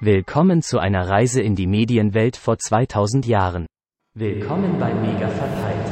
Willkommen 0.00 0.60
zu 0.60 0.78
einer 0.78 1.08
Reise 1.08 1.40
in 1.40 1.54
die 1.56 1.66
Medienwelt 1.66 2.36
vor 2.36 2.58
2000 2.58 3.24
Jahren. 3.24 3.64
Willkommen 4.12 4.78
bei 4.78 4.92
Mega 4.92 5.26
Verpeilt. 5.26 5.86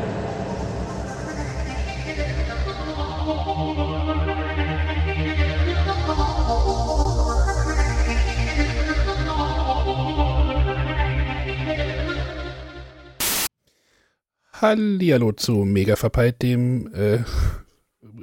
Hallihallo 14.52 15.32
zu 15.32 15.64
Mega 15.64 15.96
Verpeilt, 15.96 16.42
dem 16.42 16.92
äh, 16.92 17.20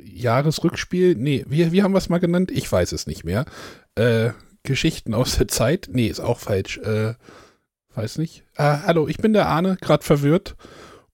Jahresrückspiel. 0.04 1.16
Nee, 1.16 1.44
wie, 1.48 1.72
wie 1.72 1.82
haben 1.82 1.94
wir 1.94 1.98
es 1.98 2.10
mal 2.10 2.20
genannt? 2.20 2.52
Ich 2.52 2.72
weiß 2.72 2.92
es 2.92 3.08
nicht 3.08 3.24
mehr. 3.24 3.46
Äh, 3.96 4.30
Geschichten 4.64 5.14
aus 5.14 5.38
der 5.38 5.48
Zeit. 5.48 5.90
Nee, 5.92 6.08
ist 6.08 6.20
auch 6.20 6.40
falsch. 6.40 6.78
Äh, 6.80 7.16
weiß 7.94 8.18
nicht. 8.18 8.44
Ah, 8.56 8.84
hallo, 8.86 9.08
ich 9.08 9.18
bin 9.18 9.34
der 9.34 9.48
Arne, 9.48 9.78
gerade 9.80 10.04
verwirrt. 10.04 10.56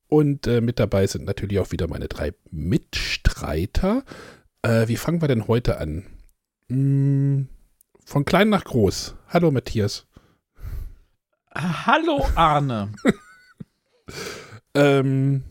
Und 0.07 0.47
äh, 0.47 0.61
mit 0.61 0.79
dabei 0.79 1.05
sind 1.07 1.25
natürlich 1.25 1.59
auch 1.59 1.71
wieder 1.71 1.88
meine 1.88 2.07
drei 2.07 2.33
Mitstreiter. 2.49 4.03
Äh, 4.61 4.88
wie 4.88 4.95
fangen 4.95 5.21
wir 5.21 5.27
denn 5.27 5.47
heute 5.47 5.79
an? 5.79 6.05
Hm, 6.69 7.47
von 8.05 8.25
klein 8.25 8.49
nach 8.49 8.63
groß. 8.63 9.15
Hallo, 9.27 9.52
Matthias. 9.52 10.07
Hallo, 11.53 12.25
Arne. 12.35 12.93
ähm, 14.73 15.43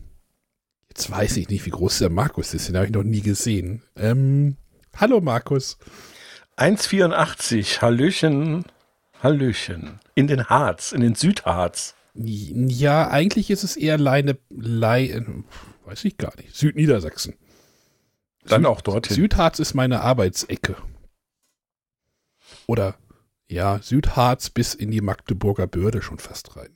jetzt 0.89 1.11
weiß 1.11 1.37
ich 1.37 1.49
nicht, 1.49 1.65
wie 1.65 1.71
groß 1.71 1.99
der 1.99 2.09
Markus 2.09 2.53
ist. 2.53 2.69
Den 2.69 2.77
habe 2.77 2.85
ich 2.85 2.93
noch 2.93 3.03
nie 3.03 3.21
gesehen. 3.21 3.83
Ähm, 3.95 4.57
hallo, 4.95 5.21
Markus. 5.21 5.77
1,84. 6.57 7.81
Hallöchen. 7.81 8.65
Hallöchen. 9.21 9.99
In 10.15 10.27
den 10.27 10.45
Harz, 10.45 10.91
in 10.91 11.01
den 11.01 11.15
Südharz. 11.15 11.95
Ja, 12.13 13.09
eigentlich 13.09 13.51
ist 13.51 13.63
es 13.63 13.77
eher 13.77 13.97
Leine, 13.99 14.37
Leine, 14.49 15.43
weiß 15.85 16.03
ich 16.05 16.17
gar 16.17 16.35
nicht, 16.37 16.55
Südniedersachsen. 16.55 17.35
Dann 18.45 18.63
Süd, 18.63 18.69
auch 18.71 18.81
dorthin. 18.81 19.15
Südharz 19.15 19.59
ist 19.59 19.75
meine 19.75 20.01
Arbeitsecke. 20.01 20.75
Oder, 22.65 22.95
ja, 23.47 23.79
Südharz 23.81 24.49
bis 24.49 24.73
in 24.73 24.89
die 24.89 25.01
Magdeburger 25.01 25.67
Börde 25.67 26.01
schon 26.01 26.17
fast 26.17 26.55
rein. 26.55 26.71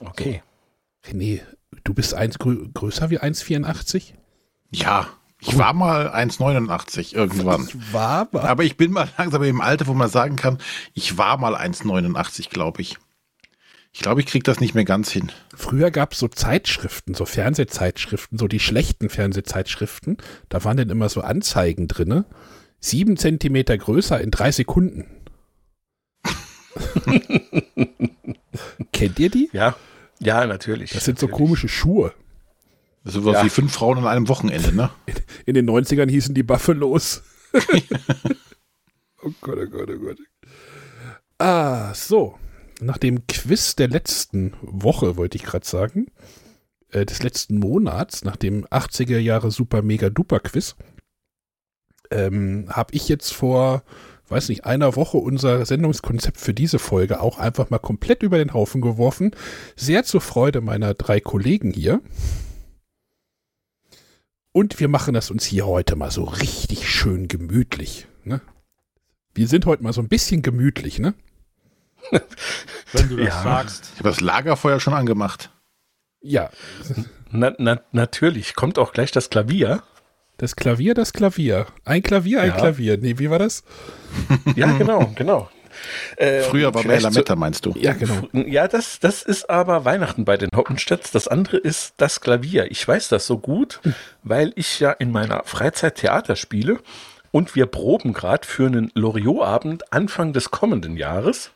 Okay. 0.00 0.42
René, 1.04 1.42
du 1.84 1.92
bist 1.92 2.14
eins 2.14 2.38
grö 2.38 2.66
größer 2.72 3.10
wie 3.10 3.20
1,84? 3.20 4.14
Ja, 4.70 5.08
ich 5.46 5.58
war 5.58 5.72
mal 5.72 6.08
1,89 6.08 7.14
irgendwann. 7.14 7.68
Ich 7.68 7.92
war 7.92 8.28
mal. 8.32 8.42
Aber 8.42 8.64
ich 8.64 8.76
bin 8.76 8.92
mal 8.92 9.08
langsam 9.18 9.42
im 9.42 9.60
Alter, 9.60 9.86
wo 9.86 9.94
man 9.94 10.08
sagen 10.08 10.36
kann, 10.36 10.58
ich 10.94 11.18
war 11.18 11.36
mal 11.36 11.54
1,89, 11.54 12.50
glaube 12.50 12.80
ich. 12.80 12.96
Ich 13.92 14.00
glaube, 14.00 14.20
ich 14.20 14.26
kriege 14.26 14.42
das 14.42 14.58
nicht 14.58 14.74
mehr 14.74 14.84
ganz 14.84 15.10
hin. 15.12 15.30
Früher 15.54 15.92
gab 15.92 16.14
es 16.14 16.18
so 16.18 16.26
Zeitschriften, 16.26 17.14
so 17.14 17.26
Fernsehzeitschriften, 17.26 18.38
so 18.38 18.48
die 18.48 18.58
schlechten 18.58 19.08
Fernsehzeitschriften. 19.08 20.16
Da 20.48 20.64
waren 20.64 20.76
dann 20.76 20.90
immer 20.90 21.08
so 21.08 21.20
Anzeigen 21.20 21.86
drinne. 21.86 22.24
Sieben 22.80 23.16
Zentimeter 23.16 23.78
größer 23.78 24.20
in 24.20 24.32
drei 24.32 24.50
Sekunden. 24.50 25.06
Kennt 28.92 29.18
ihr 29.20 29.30
die? 29.30 29.48
Ja, 29.52 29.76
ja, 30.18 30.46
natürlich. 30.46 30.90
Das 30.90 31.04
sind 31.04 31.18
so 31.18 31.26
natürlich. 31.26 31.46
komische 31.46 31.68
Schuhe. 31.68 32.12
Das 33.04 33.14
ist 33.14 33.24
was 33.24 33.34
Ja. 33.34 33.44
wie 33.44 33.50
fünf 33.50 33.72
Frauen 33.72 33.98
an 33.98 34.06
einem 34.06 34.28
Wochenende, 34.28 34.74
ne? 34.74 34.90
In 35.46 35.54
den 35.54 35.68
90ern 35.68 36.08
hießen 36.10 36.34
die 36.34 36.42
Buffalos. 36.42 37.22
oh 39.22 39.30
Gott, 39.40 39.58
oh 39.58 39.66
Gott, 39.70 39.90
oh 39.90 39.98
Gott. 39.98 40.18
Ah, 41.38 41.92
so. 41.94 42.38
Nach 42.80 42.98
dem 42.98 43.26
Quiz 43.26 43.76
der 43.76 43.88
letzten 43.88 44.54
Woche, 44.62 45.16
wollte 45.16 45.36
ich 45.36 45.44
gerade 45.44 45.66
sagen, 45.66 46.06
äh, 46.90 47.04
des 47.06 47.22
letzten 47.22 47.58
Monats, 47.58 48.24
nach 48.24 48.36
dem 48.36 48.64
80er 48.66 49.18
Jahre 49.18 49.50
Super 49.50 49.82
Mega 49.82 50.10
Duper 50.10 50.40
Quiz, 50.40 50.74
ähm, 52.10 52.66
habe 52.70 52.94
ich 52.94 53.08
jetzt 53.08 53.32
vor, 53.32 53.82
weiß 54.28 54.48
nicht, 54.48 54.64
einer 54.64 54.96
Woche 54.96 55.18
unser 55.18 55.64
Sendungskonzept 55.66 56.38
für 56.38 56.54
diese 56.54 56.78
Folge 56.78 57.20
auch 57.20 57.38
einfach 57.38 57.70
mal 57.70 57.78
komplett 57.78 58.22
über 58.22 58.38
den 58.38 58.54
Haufen 58.54 58.80
geworfen. 58.80 59.32
Sehr 59.76 60.04
zur 60.04 60.20
Freude 60.20 60.60
meiner 60.60 60.94
drei 60.94 61.20
Kollegen 61.20 61.72
hier. 61.72 62.00
Und 64.56 64.78
wir 64.78 64.86
machen 64.86 65.14
das 65.14 65.32
uns 65.32 65.44
hier 65.44 65.66
heute 65.66 65.96
mal 65.96 66.12
so 66.12 66.22
richtig 66.22 66.88
schön 66.88 67.26
gemütlich. 67.26 68.06
Ne? 68.22 68.40
Wir 69.34 69.48
sind 69.48 69.66
heute 69.66 69.82
mal 69.82 69.92
so 69.92 70.00
ein 70.00 70.06
bisschen 70.08 70.42
gemütlich, 70.42 71.00
ne? 71.00 71.14
Wenn 72.92 73.08
du 73.08 73.16
das 73.16 73.26
Ja. 73.26 73.42
sagst. 73.42 73.90
Ich 73.94 73.98
habe 73.98 74.10
das 74.10 74.20
Lagerfeuer 74.20 74.78
schon 74.78 74.94
angemacht. 74.94 75.50
Ja, 76.20 76.50
Na, 77.32 77.52
na, 77.58 77.80
natürlich. 77.90 78.54
Kommt 78.54 78.78
auch 78.78 78.92
gleich 78.92 79.10
das 79.10 79.28
Klavier. 79.28 79.82
das 80.36 80.54
Klavier, 80.54 80.94
das 80.94 81.12
Klavier. 81.12 81.66
Ein 81.84 82.04
Klavier, 82.04 82.40
ein 82.42 82.50
Ja. 82.50 82.56
Klavier. 82.56 82.96
Nee, 82.96 83.18
wie 83.18 83.30
war 83.30 83.40
das? 83.40 83.64
Ja, 84.54 84.70
genau, 84.78 85.10
genau. 85.16 85.50
Äh, 86.16 86.42
Früher 86.42 86.74
war 86.74 86.84
mehr 86.84 87.00
Lametta, 87.00 87.36
meinst 87.36 87.66
du? 87.66 87.72
Ja, 87.76 87.92
genau. 87.92 88.28
Ja, 88.32 88.68
das, 88.68 89.00
das 89.00 89.22
ist 89.22 89.48
aber 89.50 89.84
Weihnachten 89.84 90.24
bei 90.24 90.36
den 90.36 90.50
Hoppenstedts. 90.54 91.10
Das 91.10 91.28
andere 91.28 91.56
ist 91.56 91.94
das 91.96 92.20
Klavier. 92.20 92.70
Ich 92.70 92.86
weiß 92.86 93.08
das 93.08 93.26
so 93.26 93.38
gut, 93.38 93.80
weil 94.22 94.52
ich 94.56 94.80
ja 94.80 94.90
in 94.92 95.10
meiner 95.10 95.42
Freizeit 95.44 95.96
Theater 95.96 96.36
spiele 96.36 96.78
und 97.30 97.54
wir 97.56 97.66
proben 97.66 98.12
gerade 98.12 98.46
für 98.46 98.66
einen 98.66 98.92
Loriot-Abend 98.94 99.92
Anfang 99.92 100.32
des 100.32 100.50
kommenden 100.50 100.96
Jahres. 100.96 101.50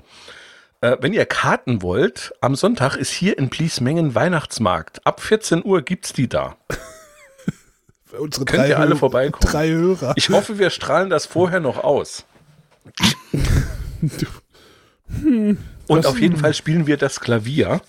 Äh, 0.80 0.96
wenn 1.00 1.12
ihr 1.12 1.26
Karten 1.26 1.82
wollt, 1.82 2.32
am 2.40 2.54
Sonntag 2.54 2.96
ist 2.96 3.10
hier 3.10 3.38
in 3.38 3.48
Bliesmengen 3.48 4.14
Weihnachtsmarkt. 4.14 5.06
Ab 5.06 5.20
14 5.20 5.64
Uhr 5.64 5.82
gibt's 5.82 6.12
die 6.12 6.28
da. 6.28 6.56
Unsere 8.18 8.44
Könnt 8.44 8.68
ihr 8.68 8.78
alle 8.78 8.96
vorbeikommen. 8.96 9.50
Drei 9.52 9.68
Hörer. 9.68 10.14
Ich 10.16 10.30
hoffe, 10.30 10.58
wir 10.58 10.70
strahlen 10.70 11.10
das 11.10 11.26
vorher 11.26 11.60
noch 11.60 11.82
aus. 11.84 12.24
Und 15.22 15.58
Das- 15.88 16.06
auf 16.06 16.20
jeden 16.20 16.36
Fall 16.36 16.54
spielen 16.54 16.86
wir 16.86 16.96
das 16.96 17.20
Klavier. 17.20 17.80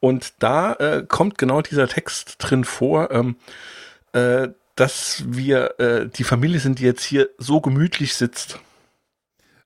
Und 0.00 0.34
da 0.38 0.74
äh, 0.74 1.04
kommt 1.08 1.38
genau 1.38 1.62
dieser 1.62 1.88
Text 1.88 2.36
drin 2.38 2.64
vor, 2.64 3.10
ähm, 3.10 3.36
äh, 4.12 4.48
dass 4.76 5.24
wir 5.26 5.78
äh, 5.80 6.08
die 6.08 6.24
Familie 6.24 6.60
sind, 6.60 6.78
die 6.78 6.84
jetzt 6.84 7.04
hier 7.04 7.30
so 7.38 7.60
gemütlich 7.60 8.14
sitzt. 8.14 8.58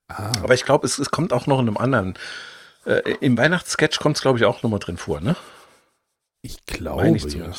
Ah, 0.07 0.33
Aber 0.43 0.55
ich 0.55 0.65
glaube, 0.65 0.87
es, 0.87 0.99
es 0.99 1.11
kommt 1.11 1.33
auch 1.33 1.47
noch 1.47 1.59
in 1.61 1.67
einem 1.67 1.77
anderen. 1.77 2.15
Äh, 2.87 3.01
Im 3.21 3.37
Weihnachtssketch 3.37 3.99
kommt 3.99 4.17
es, 4.17 4.23
glaube 4.23 4.39
ich, 4.39 4.45
auch 4.45 4.63
nochmal 4.63 4.79
drin 4.81 4.97
vor, 4.97 5.21
ne? 5.21 5.37
ich 6.41 6.65
glaube, 6.67 7.09
ich 7.17 7.25
ja. 7.35 7.51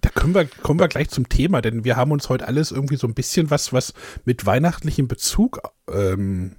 Da 0.00 0.10
können 0.10 0.34
wir, 0.34 0.44
kommen 0.46 0.80
wir 0.80 0.88
gleich 0.88 1.08
zum 1.08 1.28
Thema, 1.28 1.62
denn 1.62 1.84
wir 1.84 1.96
haben 1.96 2.10
uns 2.12 2.28
heute 2.28 2.46
alles 2.46 2.70
irgendwie 2.72 2.96
so 2.96 3.06
ein 3.06 3.14
bisschen 3.14 3.50
was, 3.50 3.72
was 3.72 3.94
mit 4.24 4.44
weihnachtlichem 4.44 5.08
Bezug 5.08 5.60
ähm, 5.90 6.56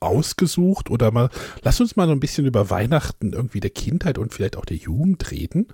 ausgesucht 0.00 0.90
oder 0.90 1.10
mal, 1.10 1.30
lass 1.62 1.80
uns 1.80 1.96
mal 1.96 2.06
so 2.06 2.12
ein 2.12 2.20
bisschen 2.20 2.46
über 2.46 2.70
Weihnachten 2.70 3.32
irgendwie 3.32 3.60
der 3.60 3.70
Kindheit 3.70 4.18
und 4.18 4.34
vielleicht 4.34 4.56
auch 4.56 4.64
der 4.64 4.78
Jugend 4.78 5.30
reden. 5.30 5.68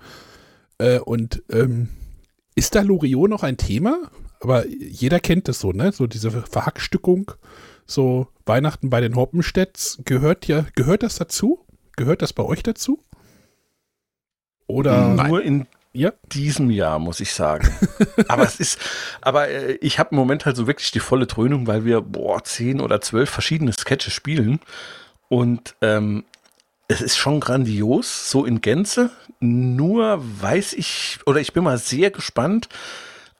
Äh, 0.77 0.99
und 0.99 1.43
ähm, 1.49 1.89
ist 2.55 2.75
da 2.75 2.81
Loriot 2.81 3.29
noch 3.29 3.43
ein 3.43 3.57
Thema? 3.57 4.11
Aber 4.39 4.67
jeder 4.67 5.19
kennt 5.19 5.47
das 5.47 5.59
so, 5.59 5.71
ne? 5.71 5.91
So 5.91 6.05
diese 6.05 6.29
Verhackstückung, 6.29 7.31
so 7.85 8.27
Weihnachten 8.45 8.89
bei 8.89 9.01
den 9.01 9.15
Hoppenstedts, 9.15 9.99
gehört 10.05 10.47
ja, 10.47 10.65
gehört 10.75 11.03
das 11.03 11.15
dazu? 11.15 11.65
Gehört 11.95 12.21
das 12.21 12.33
bei 12.33 12.43
euch 12.43 12.61
dazu? 12.61 13.01
Oder 14.67 15.15
Nur 15.27 15.41
in 15.41 15.65
ja? 15.97 16.13
diesem 16.31 16.69
Jahr, 16.69 16.99
muss 16.99 17.19
ich 17.19 17.33
sagen. 17.33 17.69
aber 18.27 18.43
es 18.43 18.59
ist, 18.59 18.79
aber 19.21 19.49
äh, 19.49 19.73
ich 19.81 19.99
habe 19.99 20.11
im 20.11 20.17
Moment 20.17 20.45
halt 20.45 20.55
so 20.55 20.67
wirklich 20.67 20.91
die 20.91 20.99
volle 20.99 21.25
Dröhnung, 21.25 21.67
weil 21.67 21.85
wir, 21.85 22.01
boah, 22.01 22.43
zehn 22.43 22.79
oder 22.81 23.01
zwölf 23.01 23.29
verschiedene 23.29 23.73
Sketche 23.73 24.11
spielen. 24.11 24.59
Und 25.29 25.75
ähm, 25.81 26.23
es 26.87 27.01
ist 27.01 27.17
schon 27.17 27.39
grandios, 27.39 28.29
so 28.29 28.45
in 28.45 28.61
Gänze. 28.61 29.09
Nur 29.39 30.21
weiß 30.21 30.73
ich, 30.73 31.19
oder 31.25 31.39
ich 31.39 31.53
bin 31.53 31.63
mal 31.63 31.77
sehr 31.77 32.11
gespannt, 32.11 32.69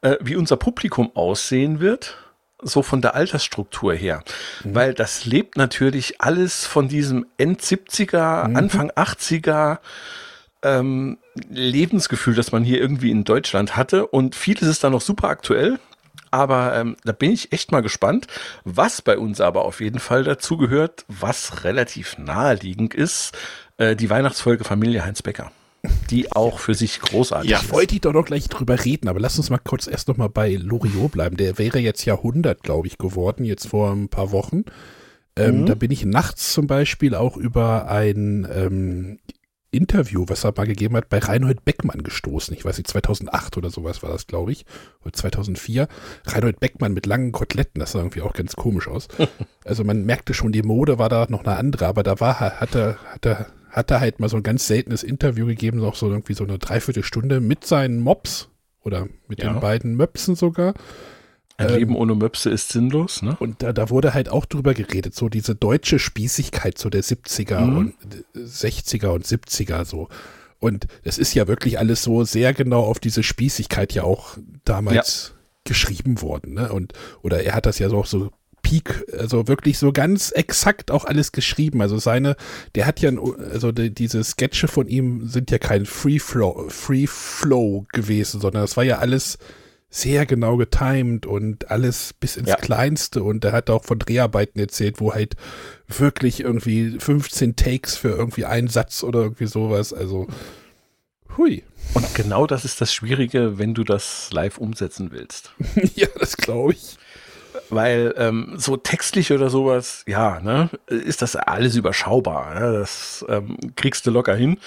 äh, 0.02 0.18
wie 0.20 0.36
unser 0.36 0.58
Publikum 0.58 1.12
aussehen 1.16 1.80
wird. 1.80 2.18
So 2.60 2.82
von 2.82 3.04
der 3.04 3.14
Altersstruktur 3.14 3.94
her. 3.94 4.24
Weil 4.64 4.96
das 4.96 5.26
lebt 5.26 5.58
natürlich 5.58 6.22
alles 6.22 6.66
von 6.66 6.88
diesem 6.88 7.28
End 7.38 7.62
70er, 7.62 8.56
Anfang 8.56 8.90
80er 8.90 9.78
ähm, 10.64 11.20
Lebensgefühl, 11.50 12.36
das 12.36 12.52
man 12.52 12.64
hier 12.64 12.80
irgendwie 12.80 13.12
in 13.12 13.24
Deutschland 13.24 13.76
hatte. 13.76 14.08
Und 14.08 14.36
vieles 14.36 14.64
ist 14.68 14.84
da 14.84 14.90
noch 14.90 15.02
super 15.02 15.30
aktuell. 15.30 15.80
Aber 16.30 16.76
ähm, 16.76 16.98
da 17.06 17.14
bin 17.14 17.32
ich 17.32 17.54
echt 17.54 17.72
mal 17.72 17.82
gespannt, 17.82 18.28
was 18.66 19.02
bei 19.02 19.18
uns 19.18 19.40
aber 19.40 19.64
auf 19.64 19.80
jeden 19.80 20.00
Fall 20.00 20.24
dazu 20.24 20.58
gehört, 20.58 21.06
was 21.08 21.64
relativ 21.64 22.18
naheliegend 22.18 22.94
ist, 22.94 23.32
äh, 23.78 23.96
die 23.96 24.10
Weihnachtsfolge 24.10 24.66
Familie 24.66 25.06
Heinz 25.06 25.22
Becker, 25.22 25.52
die 26.10 26.32
auch 26.34 26.60
für 26.60 26.74
sich 26.76 27.00
großartig 27.00 27.50
Ja, 27.50 27.60
ist. 27.60 27.72
wollte 27.72 27.96
ich 27.96 28.02
doch 28.02 28.12
noch 28.12 28.26
gleich 28.26 28.50
drüber 28.50 28.84
reden, 28.84 29.08
aber 29.08 29.22
lass 29.22 29.38
uns 29.38 29.50
mal 29.50 29.58
kurz 29.60 29.88
erst 29.88 30.10
noch 30.10 30.18
mal 30.18 30.28
bei 30.28 30.56
Loriot 30.56 31.14
bleiben. 31.14 31.38
Der 31.38 31.58
wäre 31.58 31.80
jetzt 31.80 32.04
Jahrhundert, 32.04 32.62
glaube 32.62 32.88
ich, 32.88 32.98
geworden, 32.98 33.46
jetzt 33.46 33.68
vor 33.68 33.92
ein 33.92 34.10
paar 34.10 34.32
Wochen. 34.32 34.66
Ähm, 35.38 35.66
Da 35.66 35.76
bin 35.76 35.92
ich 35.92 36.04
nachts 36.04 36.52
zum 36.52 36.68
Beispiel 36.68 37.16
auch 37.16 37.38
über 37.38 37.88
ein 37.90 38.46
ähm, 38.54 39.20
Interview, 39.72 40.26
was 40.28 40.44
er 40.46 40.54
mal 40.56 40.66
gegeben 40.66 40.96
hat, 40.96 41.10
bei 41.10 41.20
Reinhold 41.20 41.66
Beckmann 41.66 42.02
gestoßen. 42.04 42.56
Ich 42.56 42.64
weiß 42.64 42.78
nicht, 42.78 42.88
2008 42.88 43.58
oder 43.58 43.70
sowas 43.70 44.02
war 44.02 44.10
das, 44.10 44.26
glaube 44.28 44.52
ich. 44.54 44.66
Oder 45.04 45.14
2004. 45.14 45.88
Reinhold 46.26 46.60
Beckmann 46.60 46.94
mit 46.94 47.06
langen 47.06 47.32
Koteletten, 47.34 47.80
das 47.80 47.92
sah 47.92 48.00
irgendwie 48.00 48.22
auch 48.22 48.34
ganz 48.34 48.56
komisch 48.56 48.88
aus. 48.88 49.08
Also 49.66 49.84
man 49.84 50.06
merkte 50.06 50.34
schon, 50.34 50.54
die 50.54 50.64
Mode 50.64 50.98
war 50.98 51.10
da 51.10 51.28
noch 51.30 51.44
eine 51.44 51.58
andere, 51.58 51.88
aber 51.88 52.02
da 52.02 52.22
war, 52.22 52.40
hat 52.40 52.74
er, 52.74 52.96
hat 53.12 53.26
er, 53.26 53.48
hat 53.70 53.92
er 53.92 54.00
halt 54.00 54.22
mal 54.22 54.30
so 54.30 54.38
ein 54.38 54.44
ganz 54.44 54.66
seltenes 54.66 55.04
Interview 55.04 55.46
gegeben, 55.46 55.84
auch 55.84 55.96
so 55.96 56.08
irgendwie 56.10 56.36
so 56.36 56.46
eine 56.46 56.58
Dreiviertelstunde 56.58 57.42
mit 57.42 57.66
seinen 57.66 58.00
Mops 58.00 58.48
oder 58.82 59.08
mit 59.28 59.44
Ja. 59.44 59.52
den 59.52 59.60
beiden 59.60 59.96
Möpsen 59.96 60.36
sogar. 60.36 60.74
Ein 61.58 61.70
Ähm, 61.70 61.76
Leben 61.76 61.96
ohne 61.96 62.14
Möpse 62.16 62.50
ist 62.50 62.70
sinnlos, 62.70 63.22
ne? 63.24 63.36
Und 63.40 63.64
da, 63.64 63.74
da 63.74 63.90
wurde 63.90 64.14
halt 64.14 64.30
auch 64.30 64.46
drüber 64.46 64.74
geredet, 64.74 65.16
so 65.16 65.28
diese 65.28 65.56
deutsche 65.56 65.98
Spießigkeit 66.00 66.78
so 66.78 66.90
der 66.90 67.04
70er 67.04 67.62
Mhm. 67.62 67.78
und 67.78 67.94
äh, 68.36 68.40
60er 68.40 69.08
und 69.08 69.26
70er 69.26 69.84
so. 69.86 70.08
Und 70.60 70.88
es 71.04 71.18
ist 71.18 71.34
ja 71.34 71.48
wirklich 71.48 71.78
alles 71.80 72.02
so 72.04 72.24
sehr 72.24 72.54
genau 72.54 72.84
auf 72.84 73.00
diese 73.00 73.22
Spießigkeit 73.24 73.94
ja 73.94 74.04
auch 74.04 74.38
damals 74.66 75.34
geschrieben 75.66 76.22
worden, 76.22 76.54
ne? 76.54 76.72
Und, 76.72 76.94
oder 77.22 77.44
er 77.44 77.54
hat 77.56 77.66
das 77.66 77.80
ja 77.80 77.90
so 77.90 77.98
auch 77.98 78.06
so 78.06 78.32
Peak, 78.64 79.06
also 79.18 79.48
wirklich 79.48 79.78
so 79.78 79.92
ganz 79.94 80.32
exakt 80.32 80.92
auch 80.92 81.06
alles 81.06 81.32
geschrieben. 81.32 81.82
Also 81.82 82.00
seine, 82.00 82.36
der 82.76 82.86
hat 82.86 83.00
ja, 83.00 83.10
ein, 83.10 83.20
also 83.52 83.72
die, 83.72 83.94
diese 83.94 84.24
Sketche 84.24 84.68
von 84.68 84.88
ihm 84.88 85.28
sind 85.28 85.52
ja 85.52 85.58
kein 85.58 85.86
Free 85.86 86.20
Flow, 86.20 86.66
Free 86.70 87.08
Flow 87.08 87.86
gewesen, 87.94 88.42
sondern 88.42 88.64
das 88.64 88.76
war 88.76 88.84
ja 88.84 88.98
alles 88.98 89.38
sehr 89.90 90.26
genau 90.26 90.58
getimed 90.58 91.26
und 91.26 91.72
alles 91.72 92.14
bis 92.14 92.38
ins 92.38 92.50
Ja. 92.50 92.56
Kleinste. 92.56 93.24
Und 93.24 93.46
er 93.46 93.54
hat 93.54 93.70
auch 93.70 93.86
von 93.86 94.00
Dreharbeiten 94.00 94.60
erzählt, 94.60 95.00
wo 95.00 95.14
halt 95.14 95.36
wirklich 95.88 96.42
irgendwie 96.42 96.98
15 97.00 97.56
Takes 97.56 97.96
für 97.98 98.10
irgendwie 98.10 98.46
einen 98.46 98.68
Satz 98.68 99.04
oder 99.04 99.22
irgendwie 99.22 99.48
sowas. 99.48 99.94
Also, 99.94 100.28
hui. 101.38 101.64
Und 101.94 102.14
genau 102.16 102.48
das 102.48 102.66
ist 102.66 102.82
das 102.82 102.94
Schwierige, 102.94 103.58
wenn 103.58 103.74
du 103.74 103.84
das 103.84 104.30
live 104.32 104.58
umsetzen 104.58 105.12
willst. 105.12 105.54
ja, 105.96 106.08
das 106.20 106.36
glaube 106.36 106.74
ich. 106.74 106.98
Weil 107.70 108.14
ähm, 108.18 108.54
so 108.58 108.78
textlich 108.78 109.32
oder 109.32 109.50
sowas, 109.50 110.04
ja, 110.06 110.40
ne, 110.42 110.70
ist 110.88 111.22
das 111.22 111.36
alles 111.36 111.76
überschaubar. 111.76 112.54
Ne? 112.60 112.74
Das 112.74 113.26
ähm, 113.30 113.58
kriegst 113.76 114.06
du 114.06 114.12
locker 114.12 114.36
hin. 114.36 114.60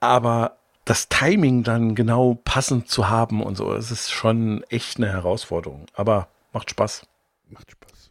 Aber 0.00 0.58
das 0.86 1.08
Timing 1.08 1.64
dann 1.64 1.94
genau 1.94 2.40
passend 2.44 2.88
zu 2.88 3.08
haben 3.08 3.42
und 3.42 3.56
so, 3.56 3.74
das 3.74 3.90
ist 3.90 4.10
schon 4.10 4.62
echt 4.70 4.96
eine 4.96 5.08
Herausforderung. 5.08 5.86
Aber 5.92 6.28
macht 6.52 6.70
Spaß. 6.70 7.06
Macht 7.50 7.72
Spaß. 7.72 8.10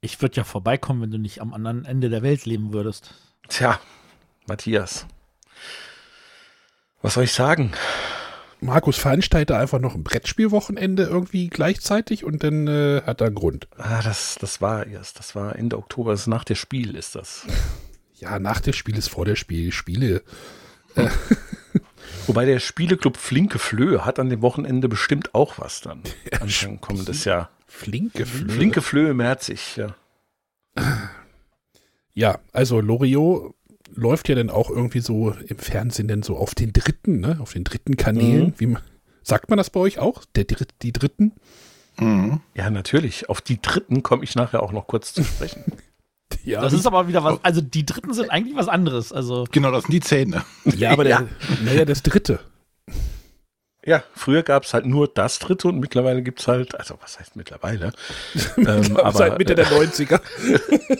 Ich 0.00 0.20
würde 0.22 0.36
ja 0.36 0.44
vorbeikommen, 0.44 1.02
wenn 1.02 1.10
du 1.10 1.18
nicht 1.18 1.40
am 1.40 1.52
anderen 1.52 1.84
Ende 1.84 2.08
der 2.08 2.22
Welt 2.22 2.46
leben 2.46 2.72
würdest. 2.72 3.14
Tja, 3.48 3.78
Matthias. 4.46 5.06
Was 7.02 7.14
soll 7.14 7.24
ich 7.24 7.32
sagen? 7.32 7.72
Markus 8.60 8.96
veranstaltet 8.96 9.54
einfach 9.54 9.78
noch 9.78 9.94
ein 9.94 10.02
Brettspielwochenende 10.02 11.04
irgendwie 11.04 11.48
gleichzeitig 11.48 12.24
und 12.24 12.42
dann 12.42 12.66
äh, 12.66 13.02
hat 13.02 13.20
er 13.20 13.28
einen 13.28 13.36
Grund. 13.36 13.68
Ah, 13.76 14.00
das, 14.02 14.36
das 14.40 14.62
war 14.62 14.86
erst, 14.86 15.18
das 15.18 15.36
war 15.36 15.54
Ende 15.56 15.76
Oktober, 15.76 16.12
das 16.12 16.22
ist 16.22 16.26
nach 16.26 16.44
dem 16.44 16.56
Spiel 16.56 16.96
ist 16.96 17.14
das. 17.14 17.46
Ja, 18.20 18.40
nach 18.40 18.60
der 18.60 18.72
Spiel 18.72 18.98
ist 18.98 19.10
vor 19.10 19.24
der 19.24 19.36
Spiel. 19.36 19.70
Spiele. 19.70 20.24
Wobei 22.28 22.44
der 22.44 22.60
Spieleclub 22.60 23.16
Flinke 23.16 23.58
Flöhe 23.58 24.04
hat 24.04 24.18
an 24.18 24.28
dem 24.28 24.42
Wochenende 24.42 24.88
bestimmt 24.88 25.34
auch 25.34 25.58
was 25.58 25.80
dann. 25.80 26.02
Anfang 26.40 26.78
kommendes 26.78 27.24
Jahr. 27.24 27.50
Flinke 27.66 28.26
Flöhe. 28.26 28.54
Flinke 28.54 28.82
Flöhe 28.82 29.14
Merzig, 29.14 29.76
ja. 29.76 29.96
Ja, 32.14 32.40
also 32.52 32.80
Loriot 32.80 33.54
läuft 33.94 34.28
ja 34.28 34.34
dann 34.34 34.50
auch 34.50 34.70
irgendwie 34.70 34.98
so 34.98 35.30
im 35.30 35.56
Fernsehen 35.56 36.08
dann 36.08 36.24
so 36.24 36.36
auf 36.36 36.56
den 36.56 36.72
dritten, 36.72 37.20
ne? 37.20 37.38
Auf 37.40 37.52
den 37.52 37.62
dritten 37.62 37.96
Kanälen. 37.96 38.46
Mhm. 38.46 38.54
Wie 38.56 38.66
man, 38.66 38.82
sagt 39.22 39.50
man 39.50 39.56
das 39.56 39.70
bei 39.70 39.78
euch 39.78 40.00
auch? 40.00 40.24
Der 40.34 40.42
Dritt, 40.42 40.74
die 40.82 40.92
dritten? 40.92 41.34
Mhm. 41.96 42.40
Ja, 42.54 42.70
natürlich. 42.70 43.28
Auf 43.28 43.40
die 43.40 43.62
dritten 43.62 44.02
komme 44.02 44.24
ich 44.24 44.34
nachher 44.34 44.64
auch 44.64 44.72
noch 44.72 44.88
kurz 44.88 45.14
zu 45.14 45.22
sprechen. 45.22 45.62
Ja, 46.44 46.62
Das 46.62 46.72
ist 46.72 46.86
aber 46.86 47.08
wieder 47.08 47.24
was, 47.24 47.38
also 47.42 47.60
die 47.60 47.84
dritten 47.84 48.14
sind 48.14 48.30
eigentlich 48.30 48.56
was 48.56 48.68
anderes. 48.68 49.12
Also 49.12 49.44
Genau, 49.50 49.70
das 49.70 49.84
sind 49.84 49.92
die 49.92 50.00
Zähne. 50.00 50.44
ja, 50.64 50.90
aber 50.92 51.04
der, 51.04 51.28
naja, 51.64 51.84
das 51.84 52.02
dritte. 52.02 52.40
ja, 53.84 54.02
früher 54.14 54.42
gab 54.42 54.64
es 54.64 54.72
halt 54.74 54.86
nur 54.86 55.08
das 55.08 55.38
dritte 55.38 55.68
und 55.68 55.78
mittlerweile 55.78 56.22
gibt 56.22 56.40
es 56.40 56.48
halt, 56.48 56.74
also 56.74 56.98
was 57.02 57.18
heißt 57.18 57.36
mittlerweile? 57.36 57.92
ähm, 58.56 58.96
aber 58.96 59.12
Seit 59.12 59.38
Mitte 59.38 59.54
der 59.54 59.66
90er. 59.66 60.20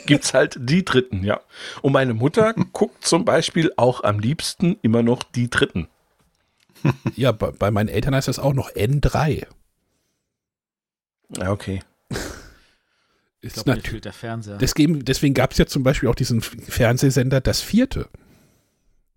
gibt 0.07 0.25
es 0.25 0.35
halt 0.35 0.57
die 0.61 0.85
dritten, 0.85 1.25
ja. 1.25 1.41
Und 1.83 1.93
meine 1.93 2.15
Mutter 2.15 2.55
guckt 2.73 3.05
zum 3.07 3.25
Beispiel 3.25 3.73
auch 3.77 4.05
am 4.05 4.19
liebsten 4.19 4.77
immer 4.83 5.03
noch 5.03 5.23
die 5.23 5.49
dritten. 5.51 5.89
Ja, 7.17 7.33
bei, 7.33 7.51
bei 7.51 7.71
meinen 7.71 7.89
Eltern 7.89 8.15
heißt 8.15 8.29
das 8.29 8.39
auch 8.39 8.55
noch 8.55 8.71
N3. 8.71 9.47
Ja, 11.37 11.51
okay. 11.53 11.83
Ich 13.41 13.49
Ist 13.49 13.55
glaube, 13.55 13.71
mir 13.71 13.77
nat- 13.77 13.87
fehlt 13.89 14.05
der 14.05 14.13
Fernseher. 14.13 14.59
deswegen 14.59 15.05
deswegen 15.05 15.35
gab 15.35 15.53
es 15.53 15.59
ja 15.59 15.67
zum 15.67 15.83
Beispiel 15.83 16.09
auch 16.09 16.15
diesen 16.15 16.41
Fernsehsender 16.41 17.41
Das 17.41 17.61
Vierte. 17.61 18.09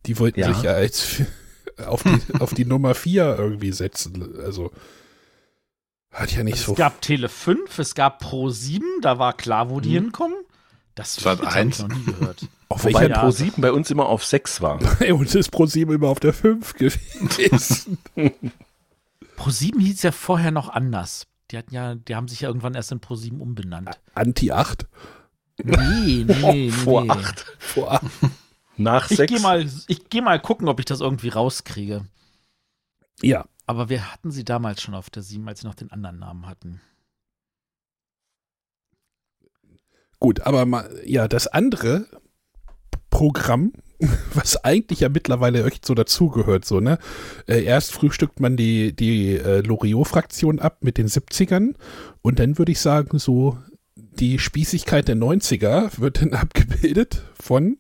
Die 0.06 0.18
wollten 0.20 0.40
Ja. 0.40 0.54
sich 0.54 0.64
ja 0.64 0.72
als 0.74 1.22
auf 1.86 2.04
die, 2.04 2.20
auf 2.40 2.54
die 2.54 2.66
Nummer 2.66 2.94
4 2.96 3.36
irgendwie 3.38 3.72
setzen. 3.72 4.38
Also 4.44 4.72
hat 6.12 6.32
ja 6.34 6.44
nicht 6.44 6.58
es 6.58 6.66
so. 6.66 6.74
gab 6.74 7.02
Tele 7.02 7.30
5, 7.30 7.80
es 7.80 7.96
gab 7.96 8.20
Pro 8.20 8.50
7, 8.50 8.86
da 9.02 9.18
war 9.18 9.34
klar, 9.36 9.70
wo 9.70 9.80
die 9.80 9.92
hinkommen. 9.92 10.36
Das 10.96 11.16
Sat. 11.16 11.38
Vierte 11.40 11.46
hab 11.48 11.56
1. 11.56 11.80
ich 11.80 11.88
noch 11.88 11.96
nie 11.96 12.04
gehört. 12.04 12.48
Auf 12.70 12.84
Wobei 12.86 13.08
ja. 13.08 13.20
Pro 13.20 13.32
7 13.32 13.62
bei 13.62 13.72
uns 13.72 13.90
immer 13.92 14.06
auf 14.08 14.24
6 14.24 14.62
war. 14.62 14.80
Ey, 15.02 15.12
uns 15.12 15.36
ist 15.36 15.50
Pro 15.52 15.66
7 15.66 15.92
immer 15.94 16.08
auf 16.08 16.20
der 16.22 16.32
5 16.34 16.74
gewesen. 16.76 17.98
Pro 19.36 19.50
7 19.50 19.80
hieß 19.80 20.04
ja 20.04 20.12
vorher 20.14 20.52
noch 20.52 20.70
anders. 20.70 21.28
Die 21.52 21.58
hatten 21.58 21.74
ja, 21.74 21.96
die 21.96 22.16
haben 22.16 22.28
sich 22.28 22.42
ja 22.42 22.48
irgendwann 22.50 22.76
erst 22.76 22.92
in 22.92 23.00
Pro 23.02 23.16
7 23.16 23.42
umbenannt. 23.42 24.00
Anti 24.16 24.52
8. 24.52 24.88
Nee, 25.64 26.24
nee, 26.24 26.24
nee. 26.42 26.72
Vor 26.72 27.04
nee. 27.04 27.10
8. 27.12 27.40
Vor 27.60 27.92
acht. 27.92 28.06
Nach 28.78 29.12
Ich 29.12 29.18
6. 29.18 29.32
gehe 29.32 29.42
mal, 29.42 29.70
ich 29.88 30.10
geh 30.10 30.22
mal 30.22 30.40
gucken, 30.42 30.68
ob 30.68 30.80
ich 30.80 30.86
das 30.86 31.02
irgendwie 31.02 31.30
rauskriege. 31.30 32.06
Ja, 33.22 33.46
Aber 33.68 33.90
wir 33.90 34.12
hatten 34.12 34.32
sie 34.32 34.44
damals 34.44 34.82
schon 34.82 34.96
auf 34.96 35.10
der 35.10 35.22
7, 35.22 35.48
als 35.48 35.60
sie 35.62 35.68
noch 35.68 35.76
den 35.76 35.92
anderen 35.92 36.20
Namen 36.20 36.48
hatten. 36.48 36.82
gut, 40.20 40.42
aber 40.42 40.66
mal, 40.66 41.02
ja, 41.06 41.28
das 41.28 41.48
andere 41.48 42.06
Programm, 43.10 43.74
was 44.34 44.64
eigentlich 44.64 45.02
ja 45.02 45.10
mittlerweile 45.10 45.66
echt 45.66 45.86
so 45.86 45.94
dazugehört, 45.94 46.66
so, 46.66 46.80
ne? 46.80 46.98
Äh, 47.48 47.64
erst 47.64 47.94
frühstückt 47.94 48.40
man 48.40 48.58
die, 48.58 48.96
die 48.96 49.38
äh, 49.38 49.62
Loriot-Fraktion 49.62 50.60
ab 50.60 50.78
mit 50.82 50.98
den 50.98 51.08
70ern 51.08 51.74
und 52.22 52.40
dann 52.40 52.58
würde 52.58 52.72
ich 52.72 52.80
sagen, 52.80 53.20
so 53.20 53.58
die 53.96 54.40
Spießigkeit 54.40 55.08
der 55.08 55.16
90er 55.16 56.00
wird 56.00 56.22
dann 56.22 56.34
abgebildet 56.34 57.24
von 57.40 57.78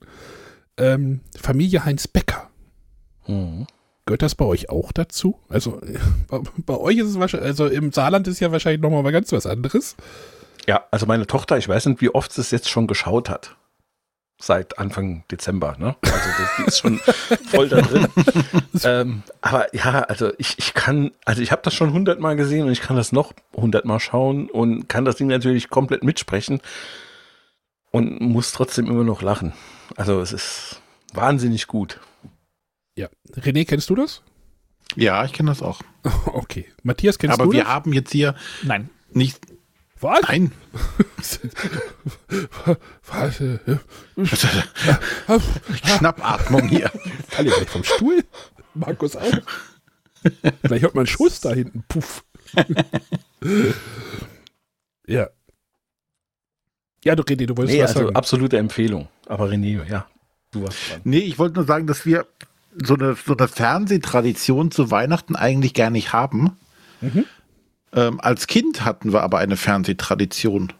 ähm, 0.77 1.21
Familie 1.39 1.85
Heinz 1.85 2.07
Becker. 2.07 2.49
Mhm. 3.27 3.67
Gehört 4.05 4.23
das 4.23 4.35
bei 4.35 4.45
euch 4.45 4.69
auch 4.69 4.91
dazu? 4.91 5.39
Also 5.49 5.81
bei, 6.27 6.39
bei 6.65 6.77
euch 6.77 6.97
ist 6.97 7.09
es 7.09 7.19
wahrscheinlich, 7.19 7.47
also 7.47 7.67
im 7.67 7.91
Saarland 7.91 8.27
ist 8.27 8.39
ja 8.39 8.51
wahrscheinlich 8.51 8.81
nochmal 8.81 9.03
mal 9.03 9.11
ganz 9.11 9.31
was 9.31 9.45
anderes. 9.45 9.95
Ja, 10.67 10.83
also 10.91 11.05
meine 11.05 11.27
Tochter, 11.27 11.57
ich 11.57 11.67
weiß 11.67 11.87
nicht, 11.87 12.01
wie 12.01 12.09
oft 12.09 12.31
sie 12.31 12.41
es 12.41 12.51
jetzt 12.51 12.69
schon 12.69 12.87
geschaut 12.87 13.29
hat. 13.29 13.55
Seit 14.41 14.79
Anfang 14.79 15.24
Dezember, 15.29 15.75
ne? 15.77 15.95
Also 16.01 16.29
das, 16.38 16.50
die 16.57 16.63
ist 16.63 16.79
schon 16.79 17.00
voll 17.51 17.69
da 17.69 17.81
drin. 17.81 18.07
ähm, 18.83 19.24
aber 19.41 19.74
ja, 19.75 20.01
also 20.01 20.31
ich, 20.39 20.57
ich 20.57 20.74
kann, 20.74 21.12
also 21.25 21.43
ich 21.43 21.51
habe 21.51 21.62
das 21.63 21.75
schon 21.75 21.93
hundertmal 21.93 22.36
gesehen 22.36 22.65
und 22.65 22.71
ich 22.71 22.81
kann 22.81 22.95
das 22.95 23.12
noch 23.12 23.33
hundertmal 23.55 24.00
schauen 24.00 24.50
und 24.50 24.89
kann 24.89 25.05
das 25.05 25.17
Ding 25.17 25.27
natürlich 25.27 25.69
komplett 25.69 26.03
mitsprechen 26.03 26.60
und 27.91 28.19
muss 28.19 28.51
trotzdem 28.51 28.88
immer 28.88 29.03
noch 29.03 29.21
lachen. 29.21 29.53
Also 29.95 30.19
es 30.21 30.33
ist 30.33 30.81
wahnsinnig 31.13 31.67
gut. 31.67 32.00
Ja. 32.95 33.10
René, 33.36 33.65
kennst 33.65 33.89
du 33.91 33.95
das? 33.95 34.24
Ja, 34.95 35.24
ich 35.24 35.33
kenne 35.33 35.51
das 35.51 35.62
auch. 35.62 35.81
Okay. 36.25 36.65
Matthias, 36.83 37.19
kennst 37.19 37.36
Aber 37.36 37.45
du 37.45 37.51
wir 37.51 37.62
das? 37.63 37.69
haben 37.69 37.93
jetzt 37.93 38.12
hier 38.12 38.36
Nein. 38.63 38.89
nicht. 39.12 39.39
Was? 40.01 40.22
Nein. 40.24 40.51
Was? 43.05 43.39
Schnappatmung 45.84 46.67
hier. 46.67 46.91
Fall 47.29 47.48
ich 47.48 47.53
gleich 47.53 47.70
vom 47.70 47.84
Stuhl? 47.84 48.24
Markus 48.74 49.15
auch. 49.15 49.31
Vielleicht 50.63 50.84
hört 50.84 50.96
man 50.96 51.01
einen 51.01 51.08
Schuss 51.08 51.39
da 51.41 51.51
hinten. 51.53 51.84
Puff. 51.88 52.24
ja. 55.08 55.29
Ja, 57.03 57.15
du 57.15 57.24
René, 57.24 57.46
du 57.48 57.58
wolltest 57.58 57.75
Nee, 57.75 57.84
was 57.84 57.91
also 57.91 58.05
sagen. 58.05 58.15
absolute 58.15 58.58
Empfehlung. 58.58 59.08
Aber 59.27 59.50
René, 59.50 59.84
ja, 59.89 60.05
du 60.51 60.63
warst 60.63 60.77
dran. 60.89 61.01
Nee, 61.03 61.20
ich 61.20 61.39
wollte 61.39 61.55
nur 61.55 61.65
sagen, 61.65 61.88
dass 61.88 62.05
wir 62.05 62.27
so 62.75 62.93
eine, 62.93 63.15
so 63.15 63.36
eine 63.36 63.48
Fernsehtradition 63.48 64.72
zu 64.72 64.91
Weihnachten 64.91 65.36
eigentlich 65.36 65.74
gar 65.74 65.89
nicht 65.89 66.13
haben. 66.13 66.58
Mhm. 67.01 67.25
Ähm, 67.93 68.19
als 68.21 68.48
Kind 68.48 68.86
hatten 68.86 69.12
wir 69.13 69.21
aber 69.24 69.39
eine 69.39 69.57
Fernsehtradition. 69.57 70.74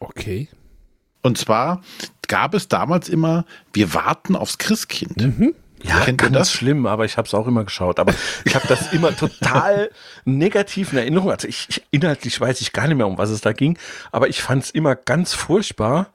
Okay. 0.00 0.48
Und 1.22 1.38
zwar 1.38 1.82
gab 2.28 2.54
es 2.54 2.68
damals 2.68 3.08
immer, 3.08 3.44
wir 3.72 3.92
warten 3.94 4.34
aufs 4.36 4.58
Christkind. 4.58 5.20
Ja, 5.82 6.00
Kennt 6.00 6.20
ihr 6.22 6.26
ganz 6.28 6.36
das? 6.36 6.52
schlimm, 6.52 6.86
aber 6.86 7.04
ich 7.06 7.16
habe 7.16 7.26
es 7.26 7.34
auch 7.34 7.46
immer 7.46 7.64
geschaut. 7.64 7.98
Aber 8.00 8.14
ich 8.44 8.54
habe 8.54 8.66
das 8.68 8.92
immer 8.92 9.16
total 9.16 9.90
negativ 10.24 10.92
in 10.92 10.98
Erinnerung. 10.98 11.30
Also 11.30 11.48
ich, 11.48 11.66
ich 11.70 11.82
inhaltlich 11.90 12.38
weiß 12.40 12.60
ich 12.60 12.72
gar 12.72 12.86
nicht 12.86 12.96
mehr, 12.96 13.06
um 13.06 13.16
was 13.18 13.30
es 13.30 13.40
da 13.40 13.52
ging, 13.52 13.78
aber 14.12 14.28
ich 14.28 14.42
fand 14.42 14.64
es 14.64 14.70
immer 14.70 14.94
ganz 14.94 15.32
furchtbar. 15.34 16.12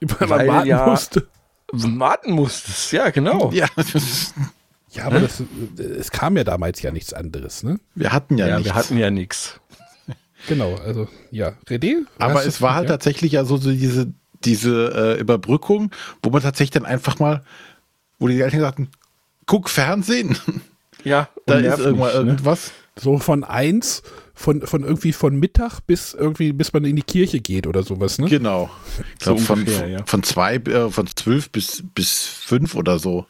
Weil 0.00 0.30
Weil 0.30 0.46
man 0.46 0.56
warten 0.56 0.68
ja- 0.68 0.86
musste. 0.86 1.26
Warten 1.72 2.32
musstest, 2.32 2.90
ja, 2.92 3.10
genau. 3.10 3.50
Ja, 3.52 3.66
Ja, 4.92 5.04
aber 5.04 5.20
das, 5.20 5.40
äh, 5.78 5.82
es 5.82 6.10
kam 6.10 6.36
ja 6.36 6.42
damals 6.42 6.82
ja 6.82 6.90
nichts 6.90 7.12
anderes, 7.12 7.62
ne? 7.62 7.78
wir 7.94 8.12
hatten 8.12 8.38
ja, 8.38 8.48
Ja, 8.48 8.56
nichts. 8.56 8.64
wir 8.72 8.74
hatten 8.74 8.96
ja 8.98 9.10
nichts. 9.10 9.60
Genau, 10.46 10.74
also 10.76 11.08
ja, 11.30 11.52
René? 11.68 11.96
Aber 12.18 12.44
es 12.44 12.60
war 12.62 12.74
halt 12.74 12.88
ja? 12.88 12.94
tatsächlich 12.96 13.32
ja 13.32 13.44
so, 13.44 13.56
so 13.56 13.70
diese, 13.70 14.12
diese 14.44 15.16
äh, 15.16 15.20
Überbrückung, 15.20 15.90
wo 16.22 16.30
man 16.30 16.42
tatsächlich 16.42 16.70
dann 16.70 16.86
einfach 16.86 17.18
mal, 17.18 17.42
wo 18.18 18.28
die 18.28 18.40
Eltern 18.40 18.60
sagten, 18.60 18.88
guck 19.46 19.68
Fernsehen, 19.68 20.36
Ja, 21.04 21.28
da 21.46 21.56
und 21.56 21.64
ist 21.64 21.78
irgendwann 21.78 22.24
ne? 22.24 22.30
irgendwas. 22.32 22.72
so 22.98 23.18
von 23.18 23.44
eins, 23.44 24.02
von, 24.34 24.60
von 24.66 24.82
irgendwie 24.84 25.12
von 25.12 25.36
Mittag 25.38 25.80
bis 25.86 26.12
irgendwie, 26.14 26.52
bis 26.52 26.72
man 26.72 26.84
in 26.84 26.96
die 26.96 27.02
Kirche 27.02 27.40
geht 27.40 27.66
oder 27.66 27.82
sowas, 27.82 28.18
ne? 28.18 28.28
Genau. 28.28 28.70
Ich 29.18 29.24
So 29.24 29.34
glaub, 29.34 29.46
von, 29.46 29.58
ungefähr, 29.60 29.88
ja. 29.88 29.98
von 30.04 30.22
zwei, 30.22 30.56
äh, 30.56 30.90
von 30.90 31.06
zwölf 31.14 31.50
bis, 31.50 31.82
bis 31.94 32.26
fünf 32.26 32.74
oder 32.74 32.98
so. 32.98 33.26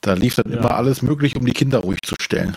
Da 0.00 0.14
lief 0.14 0.36
dann 0.36 0.50
Ja. 0.50 0.58
immer 0.58 0.74
alles 0.76 1.02
möglich, 1.02 1.36
um 1.36 1.44
die 1.44 1.52
Kinder 1.52 1.80
ruhig 1.80 2.00
zu 2.02 2.14
stellen. 2.18 2.56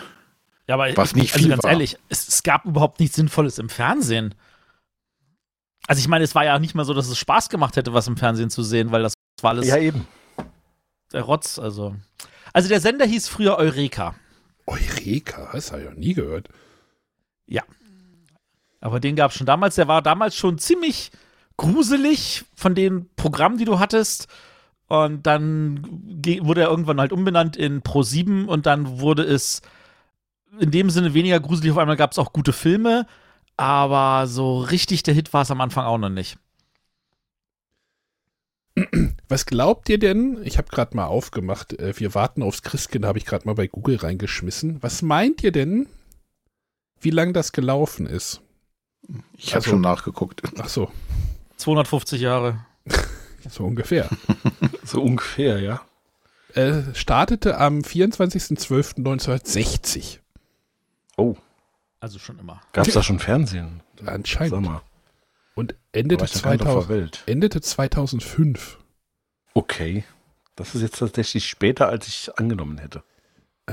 Ja, 0.66 0.74
aber 0.76 0.96
Was 0.96 1.14
nicht 1.14 1.32
also 1.34 1.42
viel 1.42 1.50
ganz 1.50 1.64
war. 1.64 1.70
ehrlich, 1.72 1.98
es, 2.08 2.26
es 2.28 2.42
gab 2.42 2.64
überhaupt 2.64 3.00
nichts 3.00 3.16
Sinnvolles 3.16 3.58
im 3.58 3.68
Fernsehen. 3.68 4.34
Also 5.86 6.00
ich 6.00 6.08
meine, 6.08 6.24
es 6.24 6.34
war 6.34 6.44
ja 6.44 6.58
nicht 6.58 6.74
mal 6.74 6.84
so, 6.84 6.94
dass 6.94 7.08
es 7.08 7.18
Spaß 7.18 7.50
gemacht 7.50 7.76
hätte, 7.76 7.92
was 7.92 8.06
im 8.06 8.16
Fernsehen 8.16 8.48
zu 8.50 8.62
sehen, 8.62 8.90
weil 8.90 9.02
das 9.02 9.12
war 9.42 9.50
alles 9.50 9.66
Ja, 9.66 9.76
eben. 9.76 10.06
der 11.12 11.22
Rotz. 11.22 11.58
Also. 11.58 11.94
also 12.54 12.68
der 12.68 12.80
Sender 12.80 13.04
hieß 13.04 13.28
früher 13.28 13.56
Eureka. 13.56 14.14
Eureka, 14.66 15.50
das 15.52 15.72
habe 15.72 15.82
ich 15.82 15.88
noch 15.90 15.96
nie 15.96 16.14
gehört. 16.14 16.48
Aber 18.80 19.00
den 19.00 19.16
gab 19.16 19.30
es 19.30 19.38
schon 19.38 19.46
damals. 19.46 19.76
Der 19.76 19.88
war 19.88 20.02
damals 20.02 20.36
schon 20.36 20.58
ziemlich 20.58 21.10
gruselig 21.56 22.44
von 22.54 22.74
den 22.74 23.08
Programmen, 23.16 23.56
die 23.56 23.64
du 23.64 23.78
hattest. 23.78 24.28
Und 24.88 25.26
dann 25.26 25.82
wurde 26.42 26.60
er 26.60 26.68
irgendwann 26.68 27.00
halt 27.00 27.10
umbenannt 27.10 27.56
in 27.56 27.80
Pro7 27.82 28.44
und 28.44 28.66
dann 28.66 29.00
wurde 29.00 29.22
es 29.22 29.62
in 30.60 30.70
dem 30.70 30.90
Sinne 30.90 31.14
weniger 31.14 31.40
gruselig. 31.40 31.72
Auf 31.72 31.78
einmal 31.78 31.96
gab 31.96 32.12
es 32.12 32.18
auch 32.18 32.32
gute 32.32 32.52
Filme, 32.52 33.06
aber 33.56 34.26
so 34.26 34.58
richtig 34.60 35.02
der 35.02 35.14
Hit 35.14 35.32
war 35.32 35.42
es 35.42 35.50
am 35.50 35.60
Anfang 35.60 35.84
auch 35.86 35.98
noch 35.98 36.10
nicht. 36.10 36.38
Was 39.28 39.46
glaubt 39.46 39.88
ihr 39.88 39.98
denn? 40.00 40.40
Ich 40.42 40.58
habe 40.58 40.68
gerade 40.68 40.96
mal 40.96 41.06
aufgemacht, 41.06 41.74
äh, 41.78 41.98
wir 41.98 42.12
warten 42.14 42.42
aufs 42.42 42.62
Christkind, 42.62 43.04
habe 43.04 43.18
ich 43.18 43.24
gerade 43.24 43.46
mal 43.46 43.54
bei 43.54 43.68
Google 43.68 43.96
reingeschmissen. 43.96 44.82
Was 44.82 45.00
meint 45.00 45.44
ihr 45.44 45.52
denn, 45.52 45.86
wie 47.00 47.10
lang 47.10 47.32
das 47.32 47.52
gelaufen 47.52 48.06
ist? 48.06 48.40
Ich 49.36 49.48
habe 49.54 49.58
Also- 49.58 49.70
schon 49.70 49.80
nachgeguckt. 49.80 50.42
Ach 50.58 50.68
so, 50.68 50.90
250 51.56 52.20
Jahre. 52.20 52.64
so 53.48 53.64
ungefähr. 53.64 54.08
So 54.86 55.00
ungefähr, 55.02 55.60
ja. 55.60 55.80
äh, 56.54 56.82
startete 56.94 57.56
am 57.58 57.78
24.12.1960. 57.78 60.18
Oh, 61.16 61.36
Also 62.00 62.18
schon 62.18 62.38
immer. 62.38 62.60
gab 62.72 62.86
es 62.86 62.94
da 62.94 63.02
schon 63.02 63.18
Fernsehen? 63.18 63.82
Anscheinend. 64.04 64.68
Und 65.54 65.74
endete, 65.92 66.20
war 66.22 66.26
ich 66.28 66.34
noch 66.34 66.42
gar 66.42 66.52
nicht 66.52 66.62
auf 66.62 66.66
der 66.66 66.74
2000, 66.74 66.88
Welt. 66.90 67.22
endete 67.26 67.60
2005. 67.60 68.78
Okay. 69.54 70.04
Das 70.56 70.74
ist 70.74 70.82
jetzt 70.82 70.98
tatsächlich 70.98 71.46
später, 71.48 71.88
als 71.88 72.06
ich 72.08 72.30
angenommen 72.38 72.78
hätte. 72.78 73.02
Äh, 73.68 73.72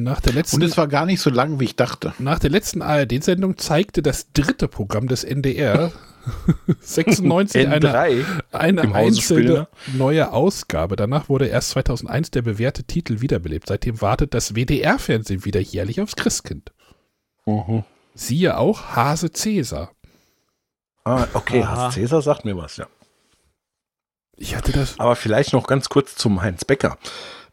nach, 0.00 0.20
der 0.20 0.32
Und 0.32 0.36
letzten, 0.36 0.62
es 0.62 0.76
war 0.76 0.88
gar 0.88 1.06
nicht 1.06 1.20
so 1.20 1.30
lang, 1.30 1.60
wie 1.60 1.64
ich 1.64 1.76
dachte. 1.76 2.12
nach 2.18 2.38
der 2.38 2.50
letzten 2.50 2.82
ARD-Sendung 2.82 3.56
zeigte 3.58 4.02
das 4.02 4.32
dritte 4.32 4.66
Programm 4.66 5.06
des 5.08 5.22
NDR 5.24 5.92
96 6.80 7.66
eine, 7.66 7.78
N3 7.78 8.24
eine 8.52 8.94
einzelne 8.94 9.22
Spillner. 9.42 9.68
neue 9.96 10.32
Ausgabe. 10.32 10.96
Danach 10.96 11.28
wurde 11.28 11.46
erst 11.46 11.70
2001 11.70 12.30
der 12.30 12.42
bewährte 12.42 12.84
Titel 12.84 13.20
wiederbelebt. 13.20 13.68
Seitdem 13.68 14.00
wartet 14.00 14.34
das 14.34 14.54
WDR-Fernsehen 14.54 15.44
wieder 15.44 15.60
jährlich 15.60 16.00
aufs 16.00 16.16
Christkind. 16.16 16.72
Mhm. 17.46 17.84
Siehe 18.14 18.56
auch 18.58 18.96
Hase 18.96 19.30
Cäsar. 19.32 19.92
Ah, 21.04 21.26
okay, 21.34 21.62
Aha. 21.62 21.76
Hans 21.84 21.94
Cäsar 21.94 22.22
sagt 22.22 22.44
mir 22.44 22.56
was, 22.56 22.76
ja. 22.76 22.86
Ich 24.36 24.56
hatte 24.56 24.72
das. 24.72 24.98
Aber 24.98 25.16
vielleicht 25.16 25.52
noch 25.52 25.66
ganz 25.66 25.88
kurz 25.88 26.16
zum 26.16 26.42
Heinz 26.42 26.64
Becker. 26.64 26.98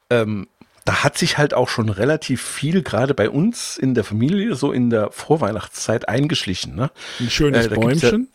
Ähm, 0.10 0.48
da 0.86 1.04
hat 1.04 1.18
sich 1.18 1.38
halt 1.38 1.54
auch 1.54 1.68
schon 1.68 1.90
relativ 1.90 2.42
viel, 2.42 2.82
gerade 2.82 3.14
bei 3.14 3.30
uns 3.30 3.78
in 3.78 3.94
der 3.94 4.06
Familie, 4.06 4.56
so 4.56 4.72
in 4.72 4.90
der 4.90 5.12
Vorweihnachtszeit 5.12 6.08
eingeschlichen. 6.08 6.76
Ne? 6.76 6.92
Ein 7.20 7.30
schönes 7.30 7.66
Äh, 7.66 7.70
gibt's 7.70 8.02
ja- 8.02 8.10
Bäumchen. 8.12 8.30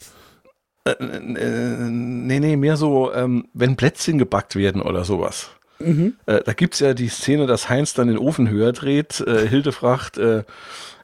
Äh, 0.84 0.90
äh, 0.90 1.88
nee, 1.88 2.40
nee, 2.40 2.56
mehr 2.56 2.76
so, 2.76 3.12
ähm, 3.12 3.48
wenn 3.54 3.76
Plätzchen 3.76 4.18
gebackt 4.18 4.56
werden 4.56 4.82
oder 4.82 5.04
sowas. 5.04 5.50
Mhm. 5.78 6.14
Äh, 6.26 6.42
da 6.44 6.52
gibt's 6.52 6.80
ja 6.80 6.94
die 6.94 7.08
Szene, 7.08 7.46
dass 7.46 7.68
Heinz 7.68 7.94
dann 7.94 8.08
den 8.08 8.18
Ofen 8.18 8.48
höher 8.48 8.72
dreht. 8.72 9.20
Äh, 9.20 9.48
Hilde 9.48 9.72
fragt, 9.72 10.18
äh, 10.18 10.44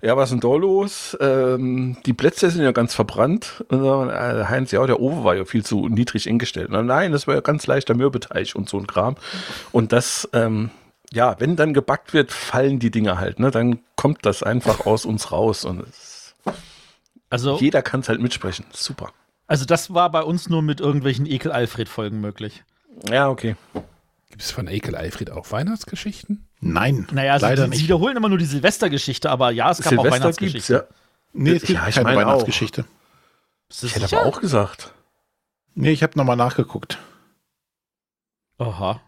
ja, 0.00 0.16
was 0.16 0.30
ist 0.30 0.40
denn 0.40 0.50
da 0.50 0.56
los? 0.56 1.16
Ähm, 1.20 1.96
die 2.06 2.12
Plätzchen 2.12 2.50
sind 2.50 2.62
ja 2.62 2.72
ganz 2.72 2.94
verbrannt. 2.94 3.64
Und 3.68 3.82
dann, 3.82 4.08
äh, 4.10 4.44
Heinz, 4.44 4.70
ja, 4.70 4.86
der 4.86 5.00
Ofen 5.00 5.24
war 5.24 5.34
ja 5.34 5.44
viel 5.44 5.64
zu 5.64 5.88
niedrig 5.88 6.28
eingestellt. 6.28 6.68
Na, 6.70 6.82
nein, 6.82 7.12
das 7.12 7.26
war 7.26 7.34
ja 7.34 7.40
ganz 7.40 7.66
leichter 7.66 7.94
Mürbeteig 7.94 8.54
und 8.54 8.68
so 8.68 8.78
ein 8.78 8.86
Kram. 8.86 9.16
Und 9.72 9.92
das, 9.92 10.28
ähm, 10.32 10.70
ja, 11.12 11.36
wenn 11.40 11.56
dann 11.56 11.74
gebackt 11.74 12.12
wird, 12.12 12.30
fallen 12.32 12.78
die 12.78 12.90
Dinger 12.90 13.18
halt. 13.18 13.40
Ne? 13.40 13.50
Dann 13.50 13.80
kommt 13.96 14.24
das 14.26 14.42
einfach 14.42 14.86
aus 14.86 15.04
uns 15.04 15.32
raus. 15.32 15.64
Und 15.64 15.80
es, 15.88 16.34
Also, 17.30 17.58
jeder 17.58 17.82
kann 17.82 18.00
es 18.00 18.08
halt 18.08 18.20
mitsprechen. 18.20 18.66
Super. 18.72 19.12
Also 19.48 19.64
das 19.64 19.92
war 19.92 20.10
bei 20.12 20.22
uns 20.22 20.48
nur 20.48 20.62
mit 20.62 20.78
irgendwelchen 20.80 21.26
Ekel-Alfred-Folgen 21.26 22.20
möglich. 22.20 22.62
Ja, 23.10 23.28
okay. 23.28 23.56
Gibt 24.30 24.42
es 24.42 24.50
von 24.52 24.68
Ekel 24.68 24.94
Alfred 24.94 25.30
auch 25.32 25.50
Weihnachtsgeschichten? 25.50 26.46
Nein, 26.60 27.06
Naja, 27.12 27.32
also 27.34 27.46
leider 27.46 27.64
die, 27.64 27.70
sie 27.70 27.76
nicht. 27.76 27.84
wiederholen 27.84 28.16
immer 28.16 28.28
nur 28.28 28.38
die 28.38 28.44
Silvestergeschichte, 28.44 29.30
aber 29.30 29.50
ja, 29.50 29.70
es 29.70 29.78
gab 29.78 29.86
auch 29.86 30.02
Silvester 30.02 30.10
Weihnachtsgeschichten. 30.24 30.76
gibt's, 30.76 30.90
ja. 30.90 30.96
Nee, 31.32 31.50
es 31.56 31.62
gibt 31.62 31.78
Ja, 31.78 31.88
ich 31.88 31.94
keine 31.94 32.04
meine 32.04 32.20
auch. 32.20 32.30
Weihnachtsgeschichte. 32.30 32.84
Ich 33.70 33.82
hätte 33.94 34.06
sicher? 34.06 34.18
aber 34.20 34.26
auch 34.28 34.40
gesagt. 34.40 34.92
Nee, 35.74 35.90
ich 35.92 36.02
habe 36.02 36.16
nochmal 36.18 36.36
nachgeguckt. 36.36 36.98
Aha. 38.58 39.00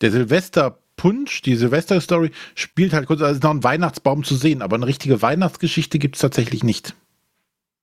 Der 0.00 0.10
Silvester-Punsch, 0.10 1.42
die 1.42 1.56
Silvester-Story, 1.56 2.30
spielt 2.54 2.92
halt 2.92 3.06
kurz, 3.06 3.20
also 3.22 3.34
ist 3.34 3.42
noch 3.42 3.50
ein 3.50 3.64
Weihnachtsbaum 3.64 4.22
zu 4.24 4.36
sehen, 4.36 4.62
aber 4.62 4.76
eine 4.76 4.86
richtige 4.86 5.20
Weihnachtsgeschichte 5.22 5.98
gibt 5.98 6.16
es 6.16 6.22
tatsächlich 6.22 6.62
nicht. 6.62 6.94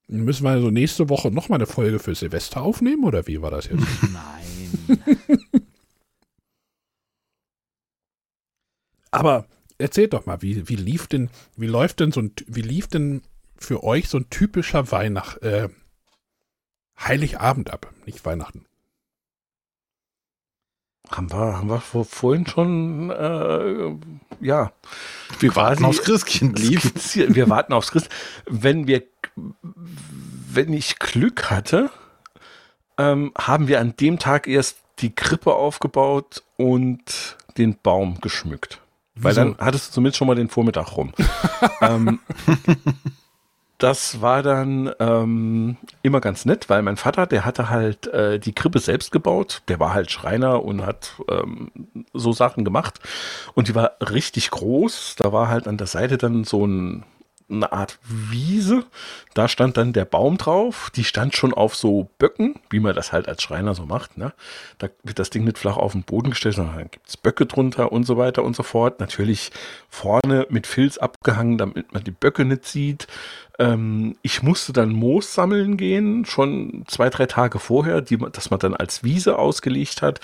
Müssen 0.07 0.43
wir 0.43 0.51
also 0.51 0.69
nächste 0.69 1.09
Woche 1.09 1.31
nochmal 1.31 1.57
eine 1.57 1.65
Folge 1.65 1.99
für 1.99 2.13
Silvester 2.13 2.61
aufnehmen 2.61 3.03
oder 3.03 3.25
wie 3.27 3.41
war 3.41 3.51
das 3.51 3.65
jetzt? 3.65 3.83
Nein. 4.13 5.53
Aber 9.11 9.45
erzählt 9.77 10.13
doch 10.13 10.25
mal, 10.25 10.41
wie, 10.41 10.67
wie 10.67 10.75
lief 10.75 11.07
denn, 11.07 11.29
wie 11.55 11.67
läuft 11.67 11.99
denn 11.99 12.11
so 12.11 12.21
ein, 12.21 12.33
wie 12.47 12.61
lief 12.61 12.87
denn 12.87 13.21
für 13.55 13.83
euch 13.83 14.09
so 14.09 14.17
ein 14.17 14.29
typischer 14.29 14.91
Weihnacht, 14.91 15.41
äh, 15.41 15.69
Heiligabend 16.99 17.71
ab, 17.71 17.93
nicht 18.05 18.25
Weihnachten? 18.25 18.65
Haben 21.09 21.31
wir, 21.31 21.57
haben 21.57 21.69
wir 21.69 21.81
vor, 21.81 22.05
vorhin 22.05 22.47
schon, 22.47 23.09
äh, 23.09 23.95
ja, 24.41 24.71
Wir 25.39 25.55
warten 25.55 25.85
aufs 25.85 26.01
Christkind 26.01 26.57
lief. 26.57 27.15
Wir 27.15 27.49
warten 27.49 27.73
aufs 27.73 27.91
Christ. 27.91 28.09
Wenn 28.45 28.87
wir, 28.87 29.03
wenn 29.35 30.73
ich 30.73 30.99
Glück 30.99 31.49
hatte, 31.49 31.89
ähm, 32.97 33.31
haben 33.37 33.67
wir 33.67 33.79
an 33.79 33.95
dem 33.99 34.19
Tag 34.19 34.47
erst 34.47 34.77
die 34.99 35.13
Krippe 35.13 35.53
aufgebaut 35.53 36.43
und 36.57 37.37
den 37.57 37.77
Baum 37.81 38.19
geschmückt. 38.21 38.79
Weil 39.15 39.31
Wieso? 39.31 39.41
dann 39.41 39.57
hattest 39.59 39.89
du 39.89 39.93
zumindest 39.93 40.17
schon 40.17 40.27
mal 40.27 40.35
den 40.35 40.49
Vormittag 40.49 40.97
rum. 40.97 41.13
ähm, 41.81 42.19
das 43.77 44.21
war 44.21 44.41
dann 44.43 44.91
ähm, 44.99 45.77
immer 46.03 46.21
ganz 46.21 46.45
nett, 46.45 46.69
weil 46.69 46.81
mein 46.81 46.97
Vater, 46.97 47.27
der 47.27 47.43
hatte 47.43 47.69
halt 47.69 48.07
äh, 48.07 48.39
die 48.39 48.53
Krippe 48.53 48.79
selbst 48.79 49.11
gebaut. 49.11 49.61
Der 49.67 49.79
war 49.79 49.93
halt 49.93 50.09
Schreiner 50.09 50.63
und 50.63 50.85
hat 50.85 51.13
ähm, 51.29 51.69
so 52.13 52.31
Sachen 52.31 52.63
gemacht. 52.63 52.99
Und 53.55 53.67
die 53.67 53.75
war 53.75 53.91
richtig 53.99 54.51
groß. 54.51 55.15
Da 55.17 55.33
war 55.33 55.49
halt 55.49 55.67
an 55.67 55.77
der 55.77 55.87
Seite 55.87 56.17
dann 56.17 56.43
so 56.43 56.65
ein, 56.65 57.03
eine 57.55 57.71
Art 57.71 57.99
Wiese. 58.03 58.85
Da 59.33 59.47
stand 59.47 59.77
dann 59.77 59.93
der 59.93 60.05
Baum 60.05 60.37
drauf. 60.37 60.89
Die 60.95 61.03
stand 61.03 61.35
schon 61.35 61.53
auf 61.53 61.75
so 61.75 62.09
Böcken, 62.17 62.55
wie 62.69 62.79
man 62.79 62.95
das 62.95 63.11
halt 63.11 63.27
als 63.27 63.41
Schreiner 63.41 63.73
so 63.75 63.85
macht. 63.85 64.17
Ne? 64.17 64.33
Da 64.77 64.89
wird 65.03 65.19
das 65.19 65.29
Ding 65.29 65.43
nicht 65.43 65.57
flach 65.57 65.77
auf 65.77 65.93
den 65.93 66.03
Boden 66.03 66.31
gestellt, 66.31 66.55
sondern 66.55 66.77
dann 66.77 66.91
gibt's 66.91 67.17
Böcke 67.17 67.45
drunter 67.45 67.91
und 67.91 68.05
so 68.05 68.17
weiter 68.17 68.43
und 68.43 68.55
so 68.55 68.63
fort. 68.63 68.99
Natürlich 68.99 69.51
vorne 69.89 70.47
mit 70.49 70.67
Filz 70.67 70.97
abgehangen, 70.97 71.57
damit 71.57 71.93
man 71.93 72.03
die 72.03 72.11
Böcke 72.11 72.45
nicht 72.45 72.65
sieht. 72.65 73.07
Ähm, 73.59 74.15
ich 74.23 74.41
musste 74.41 74.73
dann 74.73 74.89
Moos 74.89 75.33
sammeln 75.33 75.77
gehen, 75.77 76.25
schon 76.25 76.83
zwei, 76.87 77.09
drei 77.09 77.27
Tage 77.27 77.59
vorher, 77.59 78.01
die, 78.01 78.17
dass 78.17 78.49
man 78.49 78.59
dann 78.59 78.73
als 78.73 79.03
Wiese 79.03 79.37
ausgelegt 79.37 80.01
hat. 80.01 80.19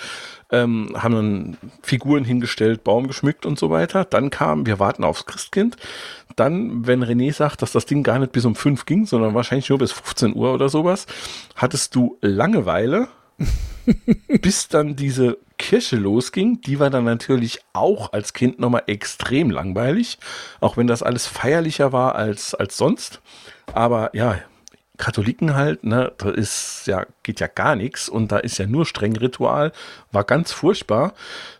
Ähm, 0.52 0.96
haben 0.98 1.14
dann 1.14 1.58
Figuren 1.84 2.24
hingestellt, 2.24 2.84
Baum 2.84 3.08
geschmückt 3.08 3.46
und 3.46 3.60
so 3.60 3.70
weiter. 3.70 4.04
Dann 4.04 4.32
kam, 4.32 4.66
wir 4.66 4.80
warten 4.80 5.04
aufs 5.04 5.28
Christkind. 5.28 5.78
Dann, 6.36 6.88
wenn 6.88 7.04
René 7.04 7.32
sagt, 7.34 7.62
dass 7.62 7.72
das 7.72 7.86
Ding 7.86 8.02
gar 8.02 8.18
nicht 8.18 8.32
bis 8.32 8.46
um 8.46 8.56
fünf 8.56 8.86
ging, 8.86 9.06
sondern 9.06 9.36
wahrscheinlich 9.36 9.70
nur 9.70 9.78
bis 9.78 9.92
15 9.92 10.36
Uhr 10.36 10.54
oder 10.54 10.70
sowas, 10.70 11.06
hattest 11.56 11.94
du 11.96 12.18
Langeweile, 12.22 13.10
bis 14.42 14.70
dann 14.70 14.96
diese 14.96 15.38
Kirche 15.60 15.98
losging. 15.98 16.62
Die 16.62 16.80
war 16.80 16.90
dann 16.90 17.04
natürlich 17.04 17.60
auch 17.74 18.14
als 18.14 18.34
Kind 18.34 18.60
nochmal 18.60 18.84
extrem 18.88 19.52
langweilig, 19.52 20.18
auch 20.60 20.78
wenn 20.78 20.88
das 20.88 21.04
alles 21.04 21.28
feierlicher 21.28 21.94
war 21.94 22.16
als, 22.16 22.56
als 22.56 22.78
sonst. 22.78 23.22
Aber 23.74 24.10
ja, 24.16 24.40
Katholiken 24.98 25.56
halt, 25.56 25.84
ne, 25.84 26.12
da 26.18 26.30
ist 26.30 26.88
ja, 26.88 27.06
geht 27.24 27.40
ja 27.40 27.48
gar 27.48 27.76
nichts 27.76 28.10
und 28.10 28.32
da 28.32 28.38
ist 28.38 28.58
ja 28.58 28.66
nur 28.66 28.86
streng 28.86 29.16
Ritual, 29.16 29.72
war 30.12 30.24
ganz 30.24 30.52
furchtbar. 30.52 31.14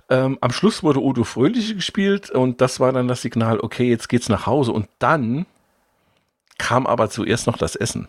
Ähm, 0.10 0.38
am 0.42 0.52
Schluss 0.52 0.82
wurde 0.82 1.02
Udo 1.02 1.24
Fröhliche 1.24 1.76
gespielt 1.76 2.32
und 2.32 2.62
das 2.62 2.80
war 2.80 2.92
dann 2.92 3.08
das 3.08 3.22
Signal, 3.22 3.60
okay, 3.60 3.90
jetzt 3.90 4.10
geht's 4.10 4.28
nach 4.28 4.48
Hause 4.48 4.72
und 4.72 4.90
dann 4.98 5.46
kam 6.58 6.88
aber 6.88 7.10
zuerst 7.10 7.48
noch 7.48 7.58
das 7.58 7.76
Essen. 7.76 8.08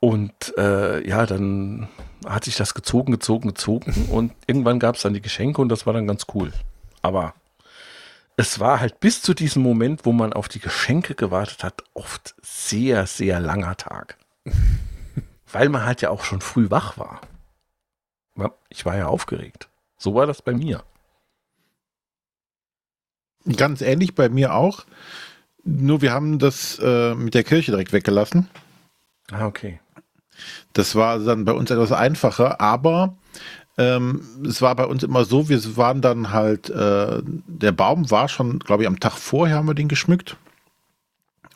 Und 0.00 0.56
äh, 0.56 1.06
ja, 1.06 1.26
dann 1.26 1.88
hat 2.26 2.44
sich 2.44 2.56
das 2.56 2.74
gezogen, 2.74 3.12
gezogen, 3.12 3.48
gezogen 3.48 4.08
und 4.10 4.32
irgendwann 4.46 4.78
gab 4.78 4.96
es 4.96 5.02
dann 5.02 5.14
die 5.14 5.22
Geschenke 5.22 5.60
und 5.60 5.68
das 5.68 5.86
war 5.86 5.92
dann 5.92 6.06
ganz 6.06 6.26
cool. 6.34 6.52
Aber 7.02 7.34
es 8.36 8.60
war 8.60 8.80
halt 8.80 9.00
bis 9.00 9.22
zu 9.22 9.34
diesem 9.34 9.62
Moment, 9.62 10.06
wo 10.06 10.12
man 10.12 10.32
auf 10.32 10.48
die 10.48 10.60
Geschenke 10.60 11.14
gewartet 11.14 11.64
hat, 11.64 11.84
oft 11.94 12.34
sehr, 12.42 13.06
sehr 13.06 13.40
langer 13.40 13.76
Tag. 13.76 14.16
Weil 15.52 15.68
man 15.68 15.84
halt 15.84 16.00
ja 16.00 16.10
auch 16.10 16.24
schon 16.24 16.40
früh 16.40 16.70
wach 16.70 16.96
war. 16.96 17.20
Ich 18.68 18.86
war 18.86 18.96
ja 18.96 19.06
aufgeregt. 19.06 19.68
So 19.98 20.14
war 20.14 20.26
das 20.26 20.42
bei 20.42 20.54
mir. 20.54 20.82
Ganz 23.56 23.80
ähnlich 23.80 24.14
bei 24.14 24.28
mir 24.28 24.54
auch. 24.54 24.84
Nur 25.64 26.00
wir 26.00 26.12
haben 26.12 26.38
das 26.38 26.78
äh, 26.78 27.14
mit 27.14 27.34
der 27.34 27.44
Kirche 27.44 27.72
direkt 27.72 27.92
weggelassen. 27.92 28.48
Ah, 29.30 29.46
okay. 29.46 29.80
Das 30.72 30.94
war 30.94 31.18
dann 31.18 31.44
bei 31.44 31.52
uns 31.52 31.70
etwas 31.70 31.92
einfacher, 31.92 32.60
aber 32.60 33.14
ähm, 33.78 34.22
es 34.46 34.60
war 34.60 34.74
bei 34.74 34.84
uns 34.84 35.02
immer 35.02 35.24
so, 35.24 35.48
wir 35.48 35.76
waren 35.76 36.00
dann 36.00 36.32
halt, 36.32 36.70
äh, 36.70 37.22
der 37.24 37.72
Baum 37.72 38.10
war 38.10 38.28
schon, 38.28 38.58
glaube 38.58 38.82
ich, 38.82 38.88
am 38.88 39.00
Tag 39.00 39.12
vorher 39.12 39.56
haben 39.56 39.68
wir 39.68 39.74
den 39.74 39.88
geschmückt. 39.88 40.36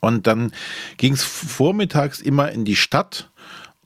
Und 0.00 0.26
dann 0.26 0.52
ging 0.96 1.14
es 1.14 1.22
vormittags 1.22 2.20
immer 2.20 2.50
in 2.52 2.64
die 2.64 2.76
Stadt 2.76 3.30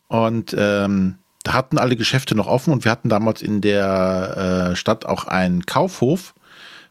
und 0.09 0.55
ähm, 0.59 1.17
da 1.45 1.53
hatten 1.53 1.79
alle 1.79 1.97
Geschäfte 1.97 2.35
noch 2.35 2.47
offen 2.47 2.73
und 2.73 2.85
wir 2.85 2.93
hatten 2.93 3.09
damals 3.09 3.41
in 3.41 3.61
der 3.61 4.71
äh, 4.73 4.77
Stadt 4.77 5.07
auch 5.07 5.25
einen 5.25 5.65
Kaufhof 5.65 6.35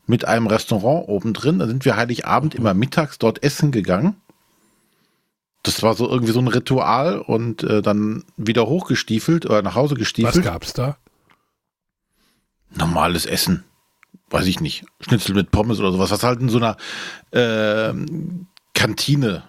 mit 0.06 0.26
einem 0.26 0.48
Restaurant 0.48 1.08
oben 1.10 1.34
drin. 1.34 1.60
Da 1.60 1.68
sind 1.68 1.84
wir 1.86 1.98
Heiligabend 1.98 2.56
immer 2.56 2.74
mittags 2.74 3.20
dort 3.20 3.44
essen 3.44 3.72
gegangen 3.72 4.16
das 5.68 5.84
war 5.84 5.94
so 5.94 6.10
irgendwie 6.10 6.32
so 6.32 6.40
ein 6.40 6.48
Ritual 6.48 7.20
und 7.20 7.64
äh, 7.64 7.82
dann 7.82 8.24
wieder 8.38 8.68
hochgestiefelt 8.68 9.46
oder 9.46 9.62
nach 9.62 9.76
Hause 9.76 9.96
gestiefelt. 9.96 10.38
Was 10.38 10.44
gab's 10.44 10.74
da? 10.74 10.98
Normales 12.76 13.26
Essen. 13.26 13.64
Weiß 14.30 14.46
ich 14.48 14.60
nicht. 14.60 14.86
Schnitzel 15.02 15.36
mit 15.36 15.52
Pommes 15.52 15.80
oder 15.80 15.92
sowas. 15.92 16.12
Was 16.12 16.24
halt 16.24 16.42
in 16.42 16.50
so 16.50 16.58
einer 16.58 16.78
äh, 17.32 17.94
Kantine 18.74 19.44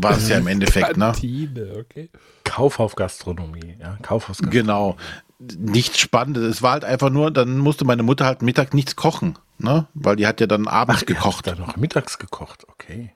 war 0.00 0.12
es 0.12 0.28
ja 0.28 0.38
im 0.38 0.46
Endeffekt, 0.46 0.96
ne? 0.96 1.06
Kantine, 1.06 1.76
okay. 1.78 2.10
Kaufhausgastronomie, 2.44 3.76
ja. 3.80 3.98
Kaufhausgastronomie. 4.02 4.58
Genau. 4.58 4.96
Nichts 5.38 5.98
Spannendes. 5.98 6.44
Es 6.44 6.62
war 6.62 6.72
halt 6.72 6.84
einfach 6.84 7.10
nur, 7.10 7.30
dann 7.30 7.58
musste 7.58 7.84
meine 7.84 8.02
Mutter 8.02 8.24
halt 8.24 8.40
Mittag 8.40 8.72
nichts 8.72 8.96
kochen, 8.96 9.38
ne? 9.58 9.86
Weil 9.92 10.16
die 10.16 10.26
hat 10.26 10.40
ja 10.40 10.46
dann 10.46 10.66
abends 10.66 11.02
Ach, 11.02 11.06
gekocht. 11.06 11.46
Dann 11.46 11.58
noch 11.58 11.76
mittags 11.76 12.18
gekocht, 12.18 12.66
okay. 12.68 13.12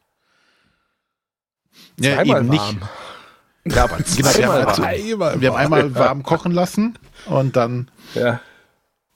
Ja, 2.01 2.15
zweimal 2.17 2.43
eben 2.43 2.49
warm. 2.49 2.75
nicht. 2.75 3.77
Ja, 3.77 3.85
aber 3.85 3.97
genau, 4.17 4.35
wir, 4.35 4.47
haben 4.47 5.23
also, 5.23 5.41
wir 5.41 5.49
haben 5.51 5.57
einmal 5.57 5.95
warm 5.95 6.23
kochen 6.23 6.53
lassen 6.53 6.99
und 7.27 7.57
dann. 7.57 7.91
Ja. 8.15 8.41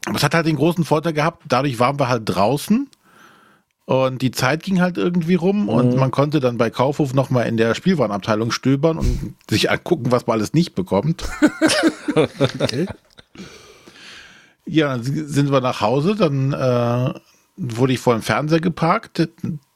Aber 0.06 0.16
es 0.16 0.22
hat 0.22 0.34
halt 0.34 0.46
den 0.46 0.56
großen 0.56 0.84
Vorteil 0.84 1.14
gehabt, 1.14 1.44
dadurch 1.48 1.78
waren 1.78 1.98
wir 1.98 2.08
halt 2.08 2.22
draußen 2.26 2.90
und 3.86 4.22
die 4.22 4.30
Zeit 4.30 4.62
ging 4.62 4.80
halt 4.80 4.98
irgendwie 4.98 5.34
rum 5.34 5.62
mhm. 5.62 5.68
und 5.68 5.96
man 5.96 6.10
konnte 6.10 6.40
dann 6.40 6.58
bei 6.58 6.70
Kaufhof 6.70 7.14
nochmal 7.14 7.46
in 7.46 7.56
der 7.56 7.74
Spielwarenabteilung 7.74 8.50
stöbern 8.50 8.98
und 8.98 9.34
sich 9.48 9.70
angucken, 9.70 10.12
was 10.12 10.26
man 10.26 10.38
alles 10.38 10.52
nicht 10.52 10.74
bekommt. 10.74 11.24
okay. 12.14 12.86
Ja, 14.66 14.96
dann 14.96 15.02
sind 15.02 15.52
wir 15.52 15.60
nach 15.60 15.82
Hause, 15.82 16.16
dann 16.16 16.54
äh, 16.54 17.12
wurde 17.56 17.92
ich 17.92 18.00
vor 18.00 18.14
dem 18.14 18.22
Fernseher 18.22 18.60
geparkt. 18.60 19.28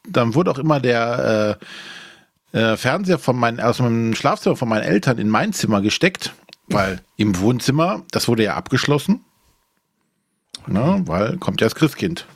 Dann 0.08 0.34
wurde 0.34 0.50
auch 0.50 0.58
immer 0.58 0.80
der 0.80 1.58
äh, 1.60 1.64
äh, 2.52 2.76
Fernseher 2.76 3.18
von 3.18 3.36
meinen, 3.36 3.60
aus 3.60 3.78
meinem 3.78 4.14
Schlafzimmer 4.14 4.56
von 4.56 4.68
meinen 4.68 4.84
Eltern 4.84 5.18
in 5.18 5.28
mein 5.28 5.52
Zimmer 5.52 5.80
gesteckt, 5.80 6.34
weil 6.68 7.00
im 7.16 7.38
Wohnzimmer, 7.40 8.04
das 8.10 8.28
wurde 8.28 8.44
ja 8.44 8.54
abgeschlossen. 8.54 9.24
Ne, 10.66 11.02
weil 11.06 11.38
kommt 11.38 11.60
ja 11.60 11.66
das 11.66 11.74
Christkind. 11.74 12.26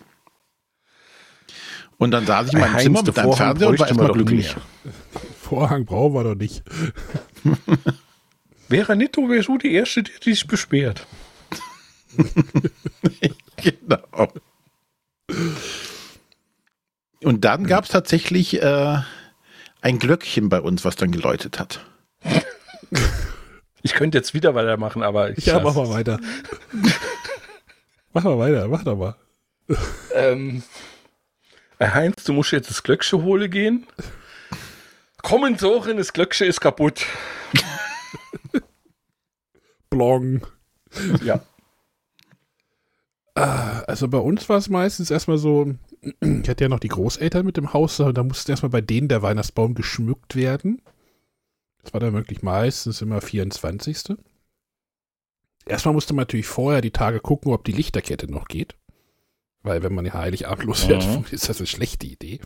Und 1.98 2.10
dann 2.10 2.26
saß 2.26 2.48
ich 2.48 2.54
in 2.54 2.60
meinem 2.60 2.72
Heinz, 2.72 2.84
Zimmer 2.84 3.02
mit 3.02 3.18
einem 3.18 3.32
Fernseher 3.34 3.68
und 3.68 3.78
war 3.78 3.86
erstmal 3.86 4.12
glücklich. 4.12 4.56
Vorhang 5.40 5.84
brauchen 5.84 6.14
wir 6.14 6.24
doch 6.24 6.34
nicht. 6.34 6.62
Wäre 8.68 8.96
nicht, 8.96 9.16
du 9.16 9.28
wärst 9.28 9.48
du 9.48 9.58
die 9.58 9.74
Erste, 9.74 10.02
die 10.02 10.30
sich 10.30 10.46
beschwert. 10.46 11.06
genau. 13.56 14.32
Und 17.22 17.44
dann 17.44 17.66
gab 17.66 17.84
es 17.84 17.90
tatsächlich 17.90 18.62
äh, 18.62 18.98
ein 19.82 19.98
Glöckchen 19.98 20.48
bei 20.48 20.60
uns, 20.60 20.84
was 20.84 20.96
dann 20.96 21.10
geläutet 21.10 21.58
hat. 21.58 21.84
Ich 23.82 23.94
könnte 23.94 24.16
jetzt 24.16 24.32
wieder 24.32 24.54
weitermachen, 24.54 25.02
aber 25.02 25.36
ich. 25.36 25.44
Ja, 25.44 25.60
mach 25.60 25.74
mal 25.74 25.88
weiter. 25.90 26.20
mach 28.12 28.22
mal 28.24 28.38
weiter, 28.38 28.68
mach 28.68 28.84
doch 28.84 28.96
mal. 28.96 29.16
Ähm, 30.14 30.62
Heinz, 31.80 32.24
du 32.24 32.32
musst 32.32 32.52
jetzt 32.52 32.70
das 32.70 32.82
Glöckchen 32.82 33.22
holen 33.22 33.50
gehen. 33.50 33.86
Kommen 35.22 35.58
so 35.58 35.78
rein, 35.78 35.96
das 35.96 36.12
Glöckchen 36.12 36.46
ist 36.46 36.60
kaputt. 36.60 37.04
Blong. 39.90 40.46
Ja. 41.22 41.40
Ah, 43.34 43.80
also 43.86 44.08
bei 44.08 44.18
uns 44.18 44.48
war 44.48 44.58
es 44.58 44.68
meistens 44.68 45.10
erstmal 45.10 45.38
so, 45.38 45.74
ich 46.02 46.48
hatte 46.48 46.64
ja 46.64 46.68
noch 46.68 46.80
die 46.80 46.88
Großeltern 46.88 47.46
mit 47.46 47.56
dem 47.56 47.72
Haus, 47.72 47.96
da 47.96 48.22
musste 48.22 48.52
erstmal 48.52 48.70
bei 48.70 48.80
denen 48.80 49.08
der 49.08 49.22
Weihnachtsbaum 49.22 49.74
geschmückt 49.74 50.34
werden. 50.34 50.82
Das 51.82 51.92
war 51.92 52.00
dann 52.00 52.12
wirklich 52.12 52.42
meistens 52.42 53.02
immer 53.02 53.20
24. 53.20 54.16
Erstmal 55.64 55.94
musste 55.94 56.14
man 56.14 56.22
natürlich 56.22 56.46
vorher 56.46 56.80
die 56.80 56.90
Tage 56.90 57.20
gucken, 57.20 57.52
ob 57.52 57.64
die 57.64 57.72
Lichterkette 57.72 58.30
noch 58.30 58.46
geht. 58.46 58.74
Weil 59.62 59.82
wenn 59.82 59.94
man 59.94 60.04
ja 60.04 60.14
Heiligabend 60.14 60.64
losfährt, 60.64 61.06
mhm. 61.06 61.24
ist 61.30 61.48
das 61.48 61.58
eine 61.58 61.66
schlechte 61.68 62.06
Idee. 62.06 62.40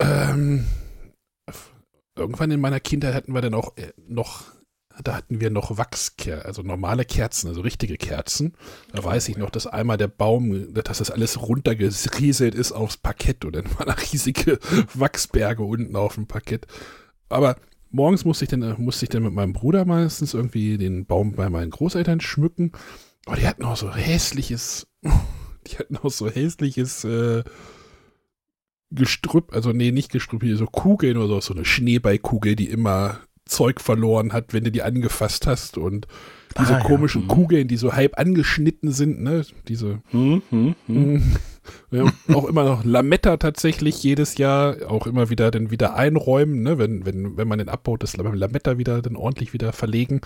Ähm, 0.00 0.66
irgendwann 2.16 2.50
in 2.50 2.60
meiner 2.60 2.80
Kindheit 2.80 3.14
hatten 3.14 3.32
wir 3.32 3.40
dann 3.40 3.54
auch 3.54 3.76
äh, 3.76 3.92
noch 3.96 4.44
da 5.02 5.14
hatten 5.16 5.40
wir 5.40 5.50
noch 5.50 5.78
Wachskerzen, 5.78 6.46
also 6.46 6.62
normale 6.62 7.04
Kerzen, 7.04 7.48
also 7.48 7.60
richtige 7.60 7.96
Kerzen. 7.96 8.54
Da 8.92 9.02
weiß 9.02 9.28
ich 9.28 9.36
noch, 9.36 9.50
dass 9.50 9.66
einmal 9.66 9.96
der 9.96 10.08
Baum, 10.08 10.74
dass 10.74 10.98
das 10.98 11.10
alles 11.10 11.40
runtergerieselt 11.40 12.54
ist 12.54 12.72
aufs 12.72 12.96
Parkett 12.96 13.44
und 13.44 13.56
dann 13.56 13.64
waren 13.78 13.86
da 13.86 13.94
riesige 13.94 14.58
Wachsberge 14.94 15.62
unten 15.62 15.96
auf 15.96 16.16
dem 16.16 16.26
Parkett. 16.26 16.66
Aber 17.28 17.56
morgens 17.90 18.24
musste 18.24 18.44
ich 18.44 18.50
dann, 18.50 18.74
musste 18.78 19.04
ich 19.04 19.10
dann 19.10 19.22
mit 19.22 19.32
meinem 19.32 19.52
Bruder 19.52 19.84
meistens 19.84 20.34
irgendwie 20.34 20.78
den 20.78 21.06
Baum 21.06 21.32
bei 21.32 21.48
meinen 21.48 21.70
Großeltern 21.70 22.20
schmücken. 22.20 22.72
Aber 23.26 23.36
die 23.36 23.46
hatten 23.46 23.64
auch 23.64 23.76
so 23.76 23.94
hässliches, 23.94 24.86
die 25.66 25.78
hatten 25.78 25.96
auch 25.96 26.10
so 26.10 26.28
hässliches 26.28 27.04
äh, 27.04 27.44
Gestrüpp, 28.90 29.54
also 29.54 29.72
nee, 29.72 29.90
nicht 29.90 30.12
Gestrüpp, 30.12 30.42
hier 30.42 30.56
so 30.56 30.66
Kugeln 30.66 31.16
oder 31.16 31.28
so, 31.28 31.40
so 31.40 31.54
eine 31.54 31.64
Schneeballkugel, 31.64 32.56
die 32.56 32.68
immer 32.68 33.20
Zeug 33.52 33.80
verloren 33.80 34.32
hat, 34.32 34.52
wenn 34.52 34.64
du 34.64 34.70
die 34.70 34.82
angefasst 34.82 35.46
hast 35.46 35.78
und 35.78 36.06
diese 36.58 36.76
ah, 36.76 36.80
komischen 36.80 37.22
ja. 37.22 37.24
Mhm. 37.26 37.30
Kugeln, 37.30 37.68
die 37.68 37.76
so 37.76 37.92
halb 37.92 38.18
angeschnitten 38.18 38.92
sind, 38.92 39.22
ne? 39.22 39.44
Diese 39.68 40.02
hm, 40.10 40.42
hm, 40.50 40.74
hm. 40.86 41.36
Ja, 41.92 42.12
auch 42.34 42.46
immer 42.46 42.64
noch 42.64 42.84
Lametta 42.84 43.36
tatsächlich 43.36 44.02
jedes 44.02 44.36
Jahr 44.36 44.76
auch 44.88 45.06
immer 45.06 45.30
wieder 45.30 45.50
dann 45.52 45.70
wieder 45.70 45.94
einräumen, 45.94 46.62
ne? 46.62 46.78
Wenn, 46.78 47.06
wenn, 47.06 47.36
wenn 47.36 47.48
man 47.48 47.58
den 47.58 47.68
abbaut, 47.68 48.02
das 48.02 48.16
Lametta 48.16 48.78
wieder 48.78 49.00
dann 49.00 49.16
ordentlich 49.16 49.52
wieder 49.52 49.72
verlegen. 49.72 50.20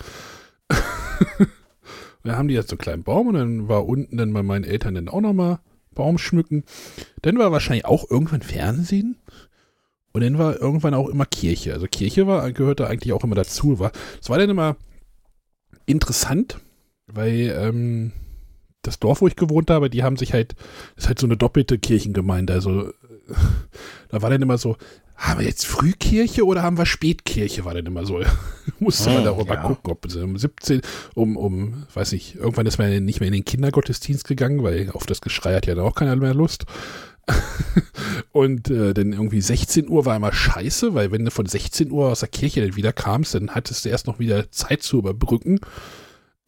dann 2.23 2.37
haben 2.37 2.47
die 2.47 2.55
jetzt 2.55 2.69
so 2.69 2.73
einen 2.73 2.79
kleinen 2.79 3.03
Baum 3.03 3.27
und 3.27 3.35
dann 3.35 3.67
war 3.67 3.85
unten 3.85 4.17
dann 4.17 4.33
bei 4.33 4.43
meinen 4.43 4.63
Eltern 4.63 4.95
dann 4.95 5.09
auch 5.09 5.21
nochmal 5.21 5.59
Baum 5.93 6.17
schmücken. 6.17 6.63
Dann 7.21 7.37
war 7.37 7.51
wahrscheinlich 7.51 7.85
auch 7.85 8.09
irgendwann 8.09 8.41
Fernsehen. 8.41 9.17
Und 10.17 10.23
dann 10.23 10.39
war 10.39 10.59
irgendwann 10.59 10.95
auch 10.95 11.09
immer 11.09 11.27
Kirche. 11.27 11.73
Also 11.73 11.85
Kirche 11.85 12.25
war, 12.25 12.51
gehörte 12.51 12.87
eigentlich 12.87 13.13
auch 13.13 13.23
immer 13.23 13.35
dazu. 13.35 13.77
War, 13.77 13.91
es 14.19 14.31
war 14.31 14.39
dann 14.39 14.49
immer 14.49 14.75
interessant, 15.85 16.57
weil 17.05 17.55
ähm, 17.55 18.13
das 18.81 18.97
Dorf, 18.97 19.21
wo 19.21 19.27
ich 19.27 19.35
gewohnt 19.35 19.69
habe, 19.69 19.91
die 19.91 20.01
haben 20.01 20.17
sich 20.17 20.33
halt, 20.33 20.55
das 20.95 21.03
ist 21.03 21.07
halt 21.07 21.19
so 21.19 21.27
eine 21.27 21.37
doppelte 21.37 21.77
Kirchengemeinde. 21.77 22.51
Also 22.51 22.91
da 24.09 24.23
war 24.23 24.31
dann 24.31 24.41
immer 24.41 24.57
so, 24.57 24.75
haben 25.15 25.39
wir 25.39 25.45
jetzt 25.45 25.67
Frühkirche 25.67 26.47
oder 26.47 26.63
haben 26.63 26.79
wir 26.79 26.87
Spätkirche, 26.87 27.63
war 27.63 27.75
dann 27.75 27.85
immer 27.85 28.03
so. 28.03 28.19
Musste 28.79 29.09
man 29.09 29.17
Hm, 29.19 29.25
darüber 29.25 29.53
ja. 29.53 29.61
gucken, 29.61 29.91
ob 29.91 30.03
es 30.03 30.15
um 30.15 30.35
17, 30.35 30.81
um, 31.13 31.37
um, 31.37 31.85
weiß 31.93 32.13
nicht, 32.13 32.37
irgendwann 32.37 32.65
ist 32.65 32.79
man 32.79 33.05
nicht 33.05 33.19
mehr 33.19 33.27
in 33.27 33.35
den 33.35 33.45
Kindergottesdienst 33.45 34.27
gegangen, 34.27 34.63
weil 34.63 34.89
auf 34.93 35.05
das 35.05 35.21
Geschrei 35.21 35.53
hat 35.53 35.67
ja 35.67 35.75
dann 35.75 35.85
auch 35.85 35.93
keiner 35.93 36.15
mehr 36.15 36.33
Lust. 36.33 36.65
Und 38.31 38.69
äh, 38.69 38.93
dann 38.93 39.13
irgendwie 39.13 39.41
16 39.41 39.89
Uhr 39.89 40.05
war 40.05 40.15
immer 40.15 40.33
scheiße, 40.33 40.93
weil 40.93 41.11
wenn 41.11 41.25
du 41.25 41.31
von 41.31 41.45
16 41.45 41.91
Uhr 41.91 42.09
aus 42.09 42.21
der 42.21 42.29
Kirche 42.29 42.61
dann 42.61 42.75
wieder 42.75 42.93
kamst, 42.93 43.35
dann 43.35 43.55
hattest 43.55 43.85
du 43.85 43.89
erst 43.89 44.07
noch 44.07 44.19
wieder 44.19 44.51
Zeit 44.51 44.83
zu 44.83 44.99
überbrücken. 44.99 45.59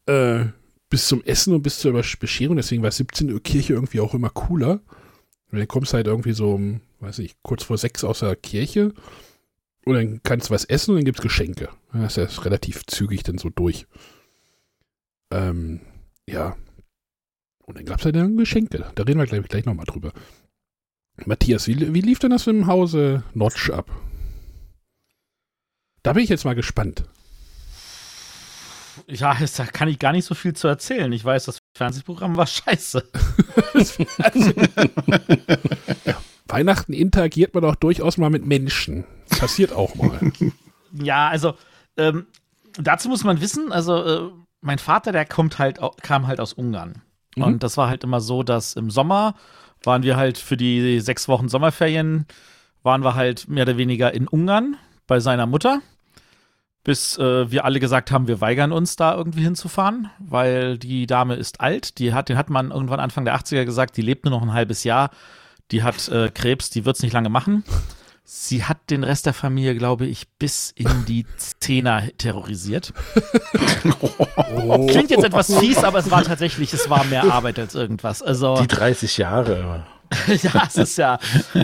Äh, 0.06 0.46
bis 0.88 1.06
zum 1.06 1.22
Essen 1.24 1.54
und 1.54 1.62
bis 1.62 1.78
zur 1.78 1.92
Bescherung. 1.92 2.56
Deswegen 2.56 2.82
war 2.82 2.90
17 2.90 3.32
Uhr 3.32 3.42
Kirche 3.42 3.74
irgendwie 3.74 4.00
auch 4.00 4.14
immer 4.14 4.30
cooler. 4.30 4.80
Und 5.52 5.58
dann 5.58 5.68
kommst 5.68 5.92
du 5.92 5.96
halt 5.96 6.06
irgendwie 6.06 6.32
so 6.32 6.58
weiß 7.00 7.18
ich, 7.20 7.36
kurz 7.42 7.64
vor 7.64 7.78
sechs 7.78 8.04
aus 8.04 8.20
der 8.20 8.36
Kirche 8.36 8.92
und 9.84 9.94
dann 9.94 10.22
kannst 10.22 10.48
du 10.48 10.54
was 10.54 10.64
essen 10.64 10.92
und 10.92 10.98
dann 10.98 11.04
gibt's 11.04 11.22
Geschenke. 11.22 11.70
Das 11.92 12.16
ist 12.16 12.36
ja 12.36 12.42
relativ 12.42 12.86
zügig 12.86 13.22
dann 13.22 13.38
so 13.38 13.48
durch. 13.48 13.86
Ähm, 15.30 15.80
ja. 16.26 16.56
Und 17.64 17.78
dann 17.78 17.84
gab's 17.86 18.04
halt 18.04 18.16
dann 18.16 18.36
Geschenke. 18.36 18.90
Da 18.94 19.02
reden 19.02 19.18
wir 19.18 19.26
gleich, 19.26 19.42
gleich 19.48 19.64
nochmal 19.64 19.86
drüber. 19.86 20.12
Matthias, 21.26 21.66
wie, 21.66 21.94
wie 21.94 22.00
lief 22.00 22.18
denn 22.18 22.30
das 22.30 22.46
im 22.46 22.66
Hause 22.66 23.22
Notch 23.34 23.70
ab? 23.70 23.90
Da 26.02 26.12
bin 26.14 26.24
ich 26.24 26.30
jetzt 26.30 26.44
mal 26.44 26.54
gespannt. 26.54 27.04
Ja, 29.06 29.36
da 29.56 29.66
kann 29.66 29.88
ich 29.88 29.98
gar 29.98 30.12
nicht 30.12 30.24
so 30.24 30.34
viel 30.34 30.54
zu 30.54 30.68
erzählen. 30.68 31.12
Ich 31.12 31.24
weiß, 31.24 31.44
das 31.46 31.58
Fernsehprogramm 31.76 32.36
war 32.36 32.46
scheiße. 32.46 33.02
Weihnachten 36.46 36.92
interagiert 36.92 37.54
man 37.54 37.64
auch 37.64 37.76
durchaus 37.76 38.18
mal 38.18 38.30
mit 38.30 38.44
Menschen. 38.46 39.04
Passiert 39.28 39.72
auch 39.72 39.94
mal. 39.94 40.20
Ja, 40.92 41.28
also 41.28 41.54
ähm, 41.96 42.26
dazu 42.76 43.08
muss 43.08 43.22
man 43.22 43.40
wissen, 43.40 43.70
also 43.70 44.04
äh, 44.04 44.28
mein 44.60 44.80
Vater, 44.80 45.12
der 45.12 45.24
kommt 45.24 45.60
halt, 45.60 45.78
kam 46.02 46.26
halt 46.26 46.40
aus 46.40 46.52
Ungarn. 46.52 47.02
Mhm. 47.36 47.42
Und 47.44 47.62
das 47.62 47.76
war 47.76 47.88
halt 47.88 48.02
immer 48.02 48.20
so, 48.20 48.42
dass 48.42 48.74
im 48.74 48.90
Sommer 48.90 49.36
waren 49.82 50.02
wir 50.02 50.16
halt 50.16 50.38
für 50.38 50.56
die 50.56 51.00
sechs 51.00 51.28
Wochen 51.28 51.48
Sommerferien, 51.48 52.26
waren 52.82 53.02
wir 53.02 53.14
halt 53.14 53.48
mehr 53.48 53.62
oder 53.62 53.76
weniger 53.76 54.12
in 54.12 54.28
Ungarn 54.28 54.76
bei 55.06 55.20
seiner 55.20 55.46
Mutter. 55.46 55.80
Bis 56.82 57.18
äh, 57.18 57.50
wir 57.50 57.66
alle 57.66 57.78
gesagt 57.78 58.10
haben, 58.10 58.26
wir 58.26 58.40
weigern 58.40 58.72
uns 58.72 58.96
da 58.96 59.14
irgendwie 59.14 59.42
hinzufahren, 59.42 60.10
weil 60.18 60.78
die 60.78 61.06
Dame 61.06 61.34
ist 61.34 61.60
alt. 61.60 61.98
Die 61.98 62.14
hat, 62.14 62.30
den 62.30 62.38
hat 62.38 62.48
man 62.48 62.70
irgendwann 62.70 63.00
Anfang 63.00 63.26
der 63.26 63.36
80er 63.36 63.66
gesagt, 63.66 63.98
die 63.98 64.02
lebt 64.02 64.24
nur 64.24 64.32
noch 64.32 64.42
ein 64.42 64.54
halbes 64.54 64.84
Jahr. 64.84 65.10
Die 65.72 65.82
hat 65.82 66.08
äh, 66.08 66.30
Krebs, 66.30 66.70
die 66.70 66.86
wird 66.86 66.96
es 66.96 67.02
nicht 67.02 67.12
lange 67.12 67.28
machen. 67.28 67.64
Sie 68.32 68.62
hat 68.62 68.90
den 68.90 69.02
Rest 69.02 69.26
der 69.26 69.34
Familie, 69.34 69.74
glaube 69.74 70.06
ich, 70.06 70.28
bis 70.38 70.70
in 70.76 71.04
die 71.04 71.26
Zehner 71.58 72.04
terrorisiert. 72.16 72.92
Klingt 73.82 75.10
jetzt 75.10 75.24
etwas 75.24 75.52
fies, 75.58 75.78
aber 75.78 75.98
es 75.98 76.12
war 76.12 76.22
tatsächlich, 76.22 76.72
es 76.72 76.88
war 76.88 77.02
mehr 77.06 77.24
Arbeit 77.24 77.58
als 77.58 77.74
irgendwas. 77.74 78.22
Also 78.22 78.54
Die 78.60 78.68
30 78.68 79.18
Jahre. 79.18 79.84
ja, 80.42 80.62
es 80.64 80.76
ist 80.76 80.96
ja. 80.96 81.18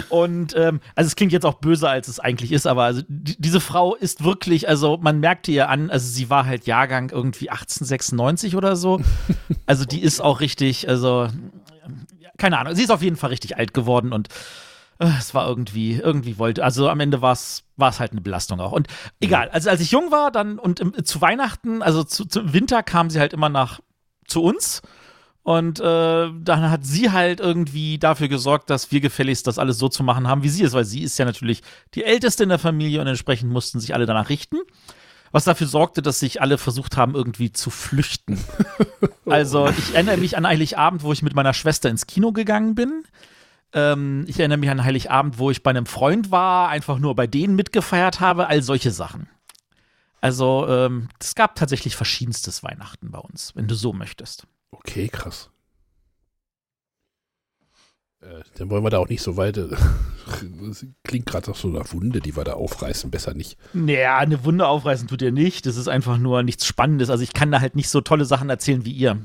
Und 0.09 0.57
ähm, 0.57 0.81
also 0.97 1.07
es 1.07 1.15
klingt 1.15 1.31
jetzt 1.31 1.47
auch 1.47 1.55
böser, 1.55 1.91
als 1.91 2.09
es 2.09 2.19
eigentlich 2.19 2.51
ist, 2.51 2.67
aber 2.67 2.83
also 2.83 3.03
die, 3.07 3.41
diese 3.41 3.61
Frau 3.61 3.95
ist 3.95 4.25
wirklich, 4.25 4.69
also 4.69 4.99
man 5.01 5.21
merkte 5.21 5.53
ihr 5.53 5.69
an, 5.69 5.89
also 5.89 6.09
sie 6.09 6.31
war 6.31 6.47
halt 6.47 6.67
Jahrgang 6.67 7.11
irgendwie 7.11 7.49
1896 7.49 8.57
oder 8.57 8.75
so. 8.75 9.01
Also 9.67 9.85
die 9.85 10.03
ist 10.03 10.21
auch 10.21 10.41
richtig, 10.41 10.89
also 10.89 11.29
keine 12.39 12.59
Ahnung, 12.59 12.75
sie 12.75 12.83
ist 12.83 12.91
auf 12.91 13.03
jeden 13.03 13.17
Fall 13.17 13.31
richtig 13.31 13.57
alt 13.57 13.73
geworden 13.73 14.13
und 14.13 14.29
es 14.99 15.35
war 15.35 15.49
irgendwie, 15.49 15.95
irgendwie 15.97 16.39
wollte, 16.39 16.65
also 16.65 16.89
am 16.89 17.01
Ende 17.01 17.21
war 17.23 17.33
es 17.33 17.65
war 17.77 17.91
es 17.91 18.01
halt 18.01 18.13
eine 18.13 18.21
Belastung 18.21 18.61
auch. 18.61 18.73
Und 18.73 18.89
egal, 19.21 19.51
also 19.51 19.69
als 19.71 19.81
ich 19.81 19.91
jung 19.91 20.11
war, 20.11 20.31
dann 20.31 20.59
und 20.59 20.81
im, 20.81 21.05
zu 21.05 21.21
Weihnachten, 21.21 21.83
also 21.83 22.05
zu, 22.05 22.25
zu 22.25 22.53
Winter 22.53 22.83
kam 22.83 23.11
sie 23.11 23.21
halt 23.21 23.33
immer 23.33 23.49
nach 23.49 23.81
zu 24.27 24.43
uns. 24.43 24.83
Und 25.43 25.79
äh, 25.79 25.83
dann 25.83 26.71
hat 26.71 26.85
sie 26.85 27.13
halt 27.13 27.39
irgendwie 27.39 27.99
dafür 27.99 28.27
gesorgt, 28.27 28.69
dass 28.69 28.91
wir 28.91 29.01
gefälligst 29.01 29.47
das 29.47 29.61
alles 29.61 29.79
so 29.79 29.89
zu 29.89 30.03
machen 30.03 30.27
haben, 30.27 30.43
wie 30.43 30.49
sie 30.49 30.65
ist, 30.65 30.73
weil 30.73 30.85
sie 30.85 31.03
ist 31.05 31.19
ja 31.21 31.25
natürlich 31.25 31.63
die 31.95 32.03
Älteste 32.03 32.43
in 32.43 32.49
der 32.49 32.59
Familie 32.59 33.01
und 33.01 33.07
entsprechend 33.07 33.53
mussten 33.53 33.79
sich 33.79 33.95
alle 33.95 34.07
danach 34.07 34.29
richten. 34.29 34.57
Was 35.31 35.45
dafür 35.45 35.69
sorgte, 35.69 36.03
dass 36.03 36.19
sich 36.19 36.41
alle 36.41 36.59
versucht 36.59 36.97
haben, 36.97 37.15
irgendwie 37.15 37.53
zu 37.53 37.71
flüchten. 37.71 38.39
Also, 39.29 39.69
ich 39.69 39.93
erinnere 39.93 40.19
mich 40.19 40.37
an 40.37 40.47
Heiligabend, 40.47 41.03
wo 41.03 41.13
ich 41.13 41.21
mit 41.21 41.35
meiner 41.35 41.53
Schwester 41.53 41.91
ins 41.91 42.07
Kino 42.07 42.31
gegangen 42.31 42.77
bin. 42.77 43.03
Ähm, 43.77 44.25
ich 44.27 44.39
erinnere 44.41 44.57
mich 44.59 44.71
an 44.71 44.83
Heiligabend, 44.83 45.39
wo 45.39 45.51
ich 45.51 45.63
bei 45.63 45.71
einem 45.71 45.85
Freund 45.87 46.31
war, 46.31 46.71
einfach 46.71 46.99
nur 46.99 47.15
bei 47.15 47.27
denen 47.27 47.55
mitgefeiert 47.57 48.21
habe, 48.21 48.47
all 48.49 48.63
solche 48.63 48.91
Sachen. 48.91 49.29
Also, 50.23 50.67
ähm, 50.67 51.09
es 51.21 51.35
gab 51.35 51.55
tatsächlich 51.57 51.95
verschiedenstes 51.95 52.63
Weihnachten 52.65 53.11
bei 53.11 53.19
uns, 53.19 53.55
wenn 53.55 53.69
du 53.69 53.75
so 53.75 53.93
möchtest. 53.93 54.47
Okay, 54.71 55.09
krass. 55.09 55.51
Äh, 58.23 58.43
dann 58.57 58.71
wollen 58.71 58.83
wir 58.83 58.89
da 58.91 58.99
auch 58.99 59.11
nicht 59.11 59.23
so 59.23 59.37
weit. 59.37 59.59
äh, 59.59 59.69
Das 59.69 60.85
klingt 61.05 61.27
gerade 61.27 61.51
nach 61.51 61.57
so 61.57 61.69
einer 61.69 61.93
Wunde, 61.93 62.21
die 62.21 62.35
wir 62.35 62.45
da 62.45 62.55
aufreißen. 62.55 63.11
Besser 63.11 63.35
nicht. 63.35 63.59
Naja, 63.75 64.17
eine 64.17 64.43
Wunde 64.45 64.67
aufreißen 64.67 65.07
tut 65.07 65.21
ihr 65.21 65.33
nicht. 65.33 65.67
Das 65.67 65.77
ist 65.77 65.87
einfach 65.89 66.17
nur 66.17 66.43
nichts 66.43 66.67
Spannendes. 66.67 67.11
Also 67.11 67.23
ich 67.23 67.35
kann 67.35 67.53
da 67.53 67.61
halt 67.61 67.77
nicht 67.77 67.91
so 67.91 68.01
tolle 68.01 68.25
Sachen 68.25 68.49
erzählen 68.49 68.85
wie 68.87 68.93
ihr. 68.93 69.19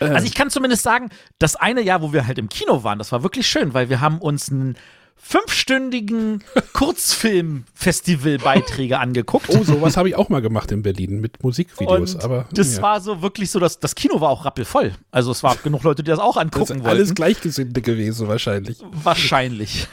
Ähm, 0.00 0.14
Also 0.14 0.26
ich 0.26 0.34
kann 0.34 0.50
zumindest 0.50 0.82
sagen, 0.82 1.10
das 1.38 1.56
eine 1.56 1.82
Jahr, 1.82 2.02
wo 2.02 2.12
wir 2.12 2.26
halt 2.26 2.38
im 2.38 2.48
Kino 2.48 2.84
waren, 2.84 2.98
das 2.98 3.12
war 3.12 3.22
wirklich 3.22 3.46
schön, 3.46 3.74
weil 3.74 3.88
wir 3.88 4.00
haben 4.00 4.18
uns 4.18 4.50
einen 4.50 4.76
fünfstündigen 5.20 6.44
Kurzfilm-Festival-Beiträge 6.72 8.98
angeguckt. 8.98 9.48
oh, 9.50 9.64
sowas 9.64 9.96
habe 9.96 10.08
ich 10.08 10.16
auch 10.16 10.28
mal 10.28 10.40
gemacht 10.40 10.70
in 10.72 10.82
Berlin 10.82 11.20
mit 11.20 11.42
Musikvideos. 11.42 12.14
Und 12.14 12.24
aber 12.24 12.46
das 12.52 12.76
ja. 12.76 12.82
war 12.82 13.00
so 13.00 13.20
wirklich 13.20 13.50
so, 13.50 13.58
dass 13.58 13.80
das 13.80 13.94
Kino 13.94 14.20
war 14.20 14.30
auch 14.30 14.44
rappelvoll. 14.44 14.92
Also 15.10 15.32
es 15.32 15.42
war 15.42 15.56
genug 15.56 15.82
Leute, 15.82 16.02
die 16.02 16.10
das 16.10 16.20
auch 16.20 16.36
das 16.36 16.42
angucken 16.42 16.62
ist 16.62 16.84
wollten. 16.84 16.86
alles 16.86 17.14
Gleichgesinnte 17.14 17.82
gewesen 17.82 18.28
wahrscheinlich. 18.28 18.78
Wahrscheinlich. 18.92 19.88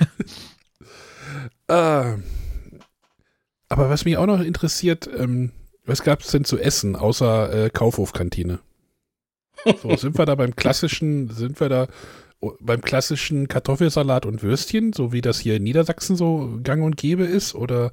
Äh, 1.67 1.73
aber 3.69 3.89
was 3.89 4.05
mich 4.05 4.17
auch 4.17 4.27
noch 4.27 4.41
interessiert, 4.41 5.09
ähm, 5.17 5.51
was 5.85 6.03
gab 6.03 6.21
es 6.21 6.27
denn 6.27 6.45
zu 6.45 6.59
essen 6.59 6.95
außer 6.95 7.65
äh, 7.65 7.69
Kaufhofkantine? 7.69 8.59
So, 9.81 9.95
sind 9.95 10.17
wir 10.17 10.25
da 10.25 10.35
beim 10.35 10.55
klassischen, 10.55 11.29
sind 11.29 11.59
wir 11.59 11.69
da 11.69 11.87
beim 12.59 12.81
klassischen 12.81 13.47
Kartoffelsalat 13.47 14.25
und 14.25 14.43
Würstchen, 14.43 14.93
so 14.93 15.11
wie 15.11 15.21
das 15.21 15.39
hier 15.39 15.55
in 15.55 15.63
Niedersachsen 15.63 16.15
so 16.15 16.59
gang 16.63 16.83
und 16.83 16.97
gäbe 16.97 17.23
ist? 17.23 17.55
Oder 17.55 17.91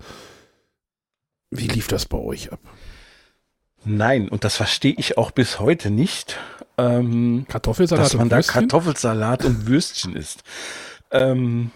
wie 1.51 1.69
lief 1.69 1.89
das 1.89 2.07
bei 2.07 2.19
euch 2.19 2.53
ab? 2.53 2.61
Nein, 3.85 4.29
und 4.29 4.45
das 4.45 4.57
verstehe 4.57 4.95
ich 4.97 5.19
auch 5.19 5.31
bis 5.33 5.59
heute 5.59 5.91
nicht, 5.91 6.39
ähm, 6.79 7.47
Kartoffelsalat 7.49 8.05
dass 8.05 8.15
man 8.15 8.25
und 8.25 8.29
da 8.31 8.37
Würstchen? 8.37 8.61
Kartoffelsalat 8.61 9.45
und 9.45 9.67
Würstchen 9.67 10.15
isst. 10.15 10.45
Ähm, 11.11 11.71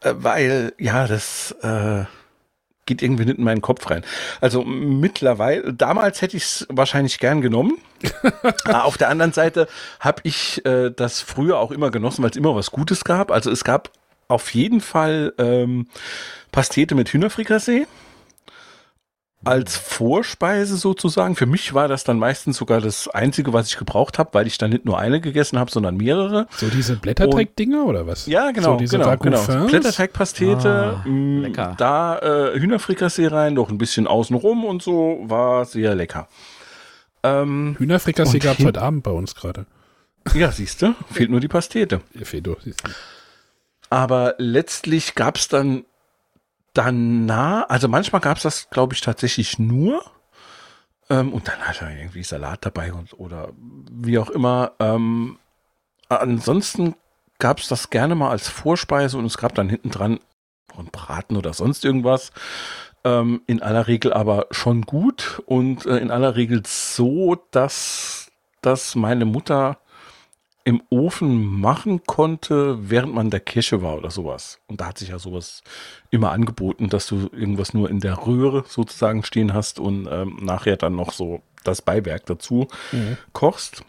äh, 0.00 0.14
weil, 0.16 0.74
ja, 0.78 1.06
das 1.06 1.52
äh, 1.62 2.04
geht 2.90 3.02
irgendwie 3.02 3.24
nicht 3.24 3.38
in 3.38 3.44
meinen 3.44 3.62
Kopf 3.62 3.88
rein. 3.88 4.02
Also 4.40 4.64
mittlerweile, 4.64 5.72
damals 5.72 6.22
hätte 6.22 6.36
ich 6.36 6.42
es 6.42 6.66
wahrscheinlich 6.68 7.18
gern 7.20 7.40
genommen. 7.40 7.78
Ah, 8.64 8.82
Auf 8.82 8.96
der 8.98 9.08
anderen 9.10 9.32
Seite 9.32 9.68
habe 10.00 10.20
ich 10.24 10.64
äh, 10.64 10.90
das 10.90 11.20
früher 11.20 11.58
auch 11.58 11.70
immer 11.70 11.90
genossen, 11.90 12.22
weil 12.22 12.30
es 12.30 12.36
immer 12.36 12.54
was 12.54 12.70
Gutes 12.70 13.04
gab. 13.04 13.30
Also 13.30 13.50
es 13.50 13.62
gab 13.64 13.90
auf 14.28 14.54
jeden 14.54 14.80
Fall 14.80 15.34
ähm, 15.38 15.86
Pastete 16.50 16.94
mit 16.94 17.10
Hühnerfrikassee 17.10 17.86
als 19.44 19.76
Vorspeise 19.76 20.76
sozusagen. 20.76 21.34
Für 21.34 21.46
mich 21.46 21.72
war 21.72 21.88
das 21.88 22.04
dann 22.04 22.18
meistens 22.18 22.58
sogar 22.58 22.80
das 22.82 23.08
Einzige, 23.08 23.52
was 23.54 23.68
ich 23.68 23.78
gebraucht 23.78 24.18
habe, 24.18 24.30
weil 24.34 24.46
ich 24.46 24.58
dann 24.58 24.70
nicht 24.70 24.84
nur 24.84 24.98
eine 24.98 25.20
gegessen 25.20 25.58
habe, 25.58 25.70
sondern 25.70 25.96
mehrere. 25.96 26.46
So 26.56 26.68
diese 26.68 26.96
Blätterteig-Dinger 26.96 27.84
oder 27.86 28.06
was? 28.06 28.26
Ja, 28.26 28.50
genau, 28.50 28.72
So 28.72 28.76
diese 28.76 28.98
genau, 28.98 29.16
genau. 29.16 29.38
Ragoufins? 29.38 29.70
Blätterteigpastete, 29.70 31.00
Ah, 31.04 31.08
mh, 31.08 31.40
lecker. 31.48 31.74
da 31.78 32.18
äh, 32.18 32.60
Hühnerfrikassee 32.60 33.28
rein, 33.28 33.54
noch 33.54 33.70
ein 33.70 33.78
bisschen 33.78 34.06
außenrum 34.06 34.64
und 34.66 34.82
so, 34.82 35.20
war 35.22 35.64
sehr 35.64 35.94
lecker. 35.94 36.28
Ähm, 37.22 37.76
Hühnerfrikassee 37.78 38.38
gab 38.40 38.58
es 38.58 38.64
heute 38.64 38.82
Abend 38.82 39.02
bei 39.04 39.10
uns 39.10 39.34
gerade. 39.34 39.64
ja, 40.34 40.52
siehst 40.52 40.82
du, 40.82 40.94
fehlt 41.10 41.30
nur 41.30 41.40
die 41.40 41.48
Pastete. 41.48 42.02
Ja, 42.14 42.24
Fedo, 42.26 42.56
siehst 42.62 42.86
du. 42.86 42.90
Aber 43.88 44.34
letztlich 44.38 45.14
gab 45.14 45.36
es 45.36 45.48
dann 45.48 45.84
danach, 46.72 47.68
also 47.68 47.88
manchmal 47.88 48.20
gab 48.20 48.36
es 48.36 48.42
das, 48.42 48.70
glaube 48.70 48.94
ich, 48.94 49.00
tatsächlich 49.00 49.58
nur. 49.58 50.02
Ähm, 51.08 51.32
und 51.32 51.48
dann 51.48 51.60
hat 51.60 51.82
er 51.82 51.90
irgendwie 51.90 52.22
Salat 52.22 52.64
dabei 52.64 52.92
und, 52.92 53.18
oder 53.18 53.52
wie 53.56 54.18
auch 54.18 54.30
immer. 54.30 54.72
Ähm, 54.78 55.38
ansonsten 56.08 56.94
gab 57.38 57.58
es 57.58 57.68
das 57.68 57.90
gerne 57.90 58.14
mal 58.14 58.30
als 58.30 58.48
Vorspeise 58.48 59.18
und 59.18 59.24
es 59.24 59.38
gab 59.38 59.54
dann 59.54 59.68
hinten 59.68 59.90
dran 59.90 60.20
von 60.74 60.86
Braten 60.86 61.36
oder 61.36 61.52
sonst 61.52 61.84
irgendwas. 61.84 62.32
Ähm, 63.02 63.42
in 63.46 63.62
aller 63.62 63.86
Regel 63.86 64.12
aber 64.12 64.46
schon 64.50 64.82
gut 64.82 65.42
und 65.46 65.86
äh, 65.86 65.96
in 65.98 66.10
aller 66.10 66.36
Regel 66.36 66.62
so, 66.66 67.36
dass, 67.50 68.30
dass 68.60 68.94
meine 68.94 69.24
Mutter 69.24 69.78
im 70.70 70.82
Ofen 70.88 71.60
machen 71.60 72.04
konnte, 72.06 72.78
während 72.88 73.12
man 73.12 73.26
in 73.26 73.30
der 73.30 73.40
Kirche 73.40 73.82
war 73.82 73.96
oder 73.98 74.12
sowas. 74.12 74.60
Und 74.68 74.80
da 74.80 74.86
hat 74.86 74.98
sich 74.98 75.08
ja 75.08 75.18
sowas 75.18 75.62
immer 76.10 76.30
angeboten, 76.30 76.88
dass 76.88 77.08
du 77.08 77.28
irgendwas 77.32 77.74
nur 77.74 77.90
in 77.90 77.98
der 77.98 78.24
Röhre 78.24 78.64
sozusagen 78.68 79.24
stehen 79.24 79.52
hast 79.52 79.80
und 79.80 80.08
ähm, 80.10 80.38
nachher 80.40 80.76
dann 80.76 80.94
noch 80.94 81.12
so 81.12 81.42
das 81.64 81.82
Beiwerk 81.82 82.24
dazu 82.26 82.68
Mhm. 82.92 83.16
kochst. 83.32 83.82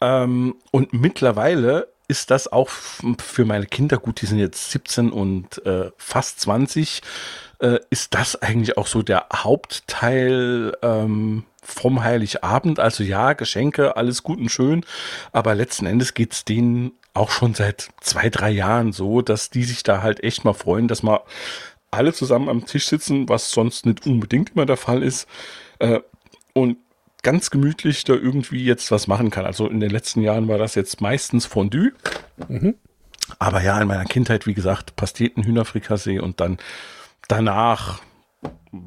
Ähm, 0.00 0.56
und 0.72 0.92
mittlerweile 0.92 1.86
ist 2.08 2.32
das 2.32 2.50
auch 2.50 2.68
für 2.68 3.44
meine 3.44 3.66
Kinder, 3.66 3.98
gut, 3.98 4.20
die 4.20 4.26
sind 4.26 4.38
jetzt 4.38 4.70
17 4.72 5.10
und 5.12 5.64
äh, 5.64 5.90
fast 5.96 6.40
20, 6.40 7.00
äh, 7.60 7.78
ist 7.90 8.14
das 8.14 8.34
eigentlich 8.42 8.76
auch 8.76 8.88
so 8.88 9.02
der 9.02 9.26
Hauptteil 9.32 10.76
ähm, 10.82 11.44
vom 11.66 12.02
Heiligabend. 12.02 12.78
Also 12.80 13.02
ja, 13.02 13.32
Geschenke, 13.32 13.96
alles 13.96 14.22
gut 14.22 14.38
und 14.38 14.50
schön, 14.50 14.84
aber 15.32 15.54
letzten 15.54 15.86
Endes 15.86 16.14
geht's 16.14 16.44
denen 16.44 16.92
auch 17.14 17.30
schon 17.30 17.54
seit 17.54 17.88
zwei, 18.00 18.28
drei 18.28 18.50
Jahren 18.50 18.92
so, 18.92 19.22
dass 19.22 19.50
die 19.50 19.64
sich 19.64 19.82
da 19.82 20.02
halt 20.02 20.22
echt 20.22 20.44
mal 20.44 20.52
freuen, 20.52 20.86
dass 20.86 21.02
mal 21.02 21.20
alle 21.90 22.12
zusammen 22.12 22.48
am 22.48 22.66
Tisch 22.66 22.86
sitzen, 22.86 23.28
was 23.28 23.50
sonst 23.50 23.86
nicht 23.86 24.06
unbedingt 24.06 24.52
immer 24.54 24.66
der 24.66 24.76
Fall 24.76 25.02
ist. 25.02 25.26
Äh, 25.78 26.00
und 26.52 26.78
ganz 27.22 27.50
gemütlich 27.50 28.04
da 28.04 28.12
irgendwie 28.12 28.64
jetzt 28.64 28.90
was 28.90 29.08
machen 29.08 29.30
kann. 29.30 29.46
Also 29.46 29.68
in 29.68 29.80
den 29.80 29.90
letzten 29.90 30.20
Jahren 30.20 30.46
war 30.46 30.58
das 30.58 30.74
jetzt 30.74 31.00
meistens 31.00 31.44
Fondue. 31.46 31.92
Aber 33.38 33.62
ja, 33.62 33.80
in 33.80 33.88
meiner 33.88 34.04
Kindheit, 34.04 34.46
wie 34.46 34.54
gesagt, 34.54 34.94
Pasteten, 34.94 35.42
Hühnerfrikassee 35.42 36.20
und 36.20 36.40
dann 36.40 36.58
danach 37.28 38.00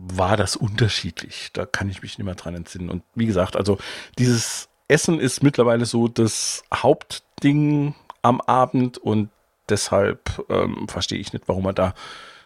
war 0.07 0.37
das 0.37 0.55
unterschiedlich. 0.55 1.49
Da 1.53 1.65
kann 1.65 1.89
ich 1.89 2.01
mich 2.01 2.17
nicht 2.17 2.25
mehr 2.25 2.35
dran 2.35 2.55
entsinnen. 2.55 2.89
Und 2.89 3.03
wie 3.15 3.25
gesagt, 3.25 3.55
also 3.55 3.77
dieses 4.17 4.69
Essen 4.87 5.19
ist 5.19 5.43
mittlerweile 5.43 5.85
so 5.85 6.07
das 6.07 6.63
Hauptding 6.73 7.95
am 8.21 8.41
Abend 8.41 8.97
und 8.97 9.29
deshalb 9.69 10.43
ähm, 10.49 10.87
verstehe 10.87 11.19
ich 11.19 11.33
nicht, 11.33 11.47
warum 11.47 11.63
man 11.63 11.75
da 11.75 11.93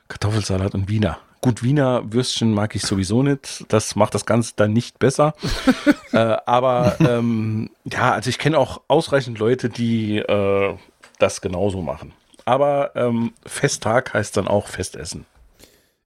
Kartoffelsalat 0.07 0.75
und 0.75 0.89
Wiener. 0.89 1.19
Gut, 1.41 1.63
Wiener 1.63 2.13
Würstchen 2.13 2.53
mag 2.53 2.75
ich 2.75 2.83
sowieso 2.83 3.23
nicht. 3.23 3.65
Das 3.67 3.95
macht 3.95 4.15
das 4.15 4.25
Ganze 4.25 4.53
dann 4.55 4.71
nicht 4.71 4.99
besser. 4.99 5.33
äh, 6.13 6.17
aber 6.45 6.95
ähm, 6.99 7.69
ja, 7.83 8.13
also 8.13 8.29
ich 8.29 8.37
kenne 8.37 8.57
auch 8.57 8.81
ausreichend 8.87 9.39
Leute, 9.39 9.69
die 9.69 10.19
äh, 10.19 10.77
das 11.19 11.41
genauso 11.41 11.81
machen. 11.81 12.13
Aber 12.45 12.95
ähm, 12.95 13.33
Festtag 13.45 14.13
heißt 14.13 14.37
dann 14.37 14.47
auch 14.47 14.67
Festessen. 14.67 15.25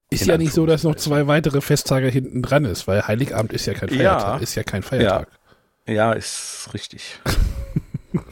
Ist 0.10 0.26
ja 0.26 0.38
nicht 0.38 0.54
so, 0.54 0.66
dass 0.66 0.84
noch 0.84 0.96
zwei 0.96 1.28
weitere 1.28 1.60
Festtage 1.62 2.08
hinten 2.08 2.42
dran 2.42 2.64
ist, 2.66 2.88
weil 2.88 3.06
Heiligabend 3.08 3.52
ist 3.54 3.66
ja 3.66 3.74
kein 3.74 3.90
Ja. 3.90 3.96
Feiertag. 4.20 4.42
Ist 4.42 4.56
ja 4.56 4.64
kein 4.64 4.84
Feiertag. 4.84 5.28
Ja, 5.86 6.14
ist 6.14 6.70
richtig. 6.74 7.20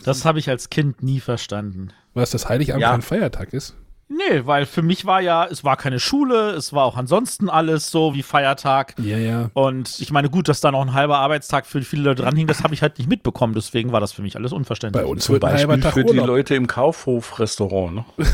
Das 0.03 0.23
habe 0.25 0.39
ich 0.39 0.49
als 0.49 0.69
Kind 0.69 1.03
nie 1.03 1.19
verstanden. 1.19 1.89
Was 2.13 2.31
das 2.31 2.47
Heiligabend 2.49 2.81
Ja. 2.81 2.91
kein 2.91 3.01
Feiertag 3.01 3.53
ist? 3.53 3.75
Nee, 4.07 4.45
weil 4.45 4.67
für 4.67 4.83
mich 4.83 5.05
war 5.05 5.19
ja, 5.19 5.45
es 5.45 5.63
war 5.63 5.77
keine 5.77 5.99
Schule, 5.99 6.51
es 6.51 6.73
war 6.73 6.85
auch 6.85 6.95
ansonsten 6.95 7.49
alles 7.49 7.89
so 7.89 8.13
wie 8.13 8.21
Feiertag. 8.21 8.93
Ja, 8.99 9.17
ja. 9.17 9.49
Und 9.53 9.99
ich 9.99 10.11
meine, 10.11 10.29
gut, 10.29 10.47
dass 10.47 10.61
da 10.61 10.71
noch 10.71 10.81
ein 10.81 10.93
halber 10.93 11.17
Arbeitstag 11.17 11.65
für 11.65 11.81
viele 11.81 12.03
Leute 12.03 12.21
dranhing, 12.21 12.45
das 12.45 12.63
habe 12.63 12.75
ich 12.75 12.83
halt 12.83 12.99
nicht 12.99 13.09
mitbekommen. 13.09 13.55
Deswegen 13.55 13.91
war 13.91 13.99
das 13.99 14.11
für 14.11 14.21
mich 14.21 14.35
alles 14.35 14.53
unverständlich. 14.53 15.03
Bei 15.03 15.09
uns 15.09 15.25
Zum 15.25 15.33
wird 15.33 15.43
ein 15.45 15.53
halber 15.53 15.73
Beispiel 15.73 15.83
Tag 15.83 15.93
für 15.93 16.03
die 16.03 16.11
Urlaub. 16.11 16.27
Leute 16.27 16.53
im 16.53 16.67
Kaufhof-Restaurant. 16.67 17.95
Ne? 17.95 18.05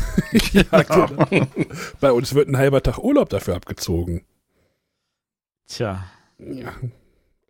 ja, 0.52 0.82
genau. 0.82 1.46
Bei 2.00 2.12
uns 2.12 2.34
wird 2.34 2.48
ein 2.48 2.58
halber 2.58 2.82
Tag 2.82 2.98
Urlaub 2.98 3.30
dafür 3.30 3.56
abgezogen. 3.56 4.26
Tja. 5.66 6.04
Ja. 6.38 6.72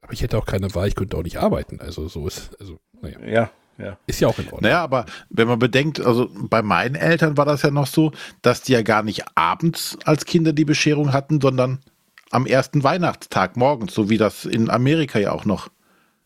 Aber 0.00 0.12
ich 0.12 0.22
hätte 0.22 0.38
auch 0.38 0.46
keine 0.46 0.72
Wahl, 0.76 0.86
ich 0.86 0.94
könnte 0.94 1.16
auch 1.16 1.24
nicht 1.24 1.38
arbeiten. 1.38 1.80
Also 1.80 2.06
so 2.06 2.28
ist, 2.28 2.50
also, 2.60 2.78
naja, 3.00 3.18
Ja, 3.24 3.50
ja. 3.78 3.96
ist 4.06 4.20
ja 4.20 4.28
auch 4.28 4.38
in 4.38 4.44
Ordnung. 4.46 4.62
Naja, 4.62 4.82
aber 4.82 5.06
wenn 5.30 5.48
man 5.48 5.58
bedenkt, 5.58 6.00
also 6.00 6.30
bei 6.34 6.62
meinen 6.62 6.94
Eltern 6.94 7.36
war 7.36 7.44
das 7.44 7.62
ja 7.62 7.70
noch 7.70 7.86
so, 7.86 8.12
dass 8.42 8.62
die 8.62 8.72
ja 8.72 8.82
gar 8.82 9.02
nicht 9.02 9.24
abends 9.34 9.98
als 10.04 10.24
Kinder 10.24 10.52
die 10.52 10.64
Bescherung 10.64 11.12
hatten, 11.12 11.40
sondern 11.40 11.80
am 12.30 12.46
ersten 12.46 12.82
Weihnachtstag 12.82 13.56
morgens, 13.56 13.94
so 13.94 14.08
wie 14.08 14.18
das 14.18 14.44
in 14.44 14.70
Amerika 14.70 15.18
ja 15.18 15.32
auch 15.32 15.44
noch. 15.44 15.68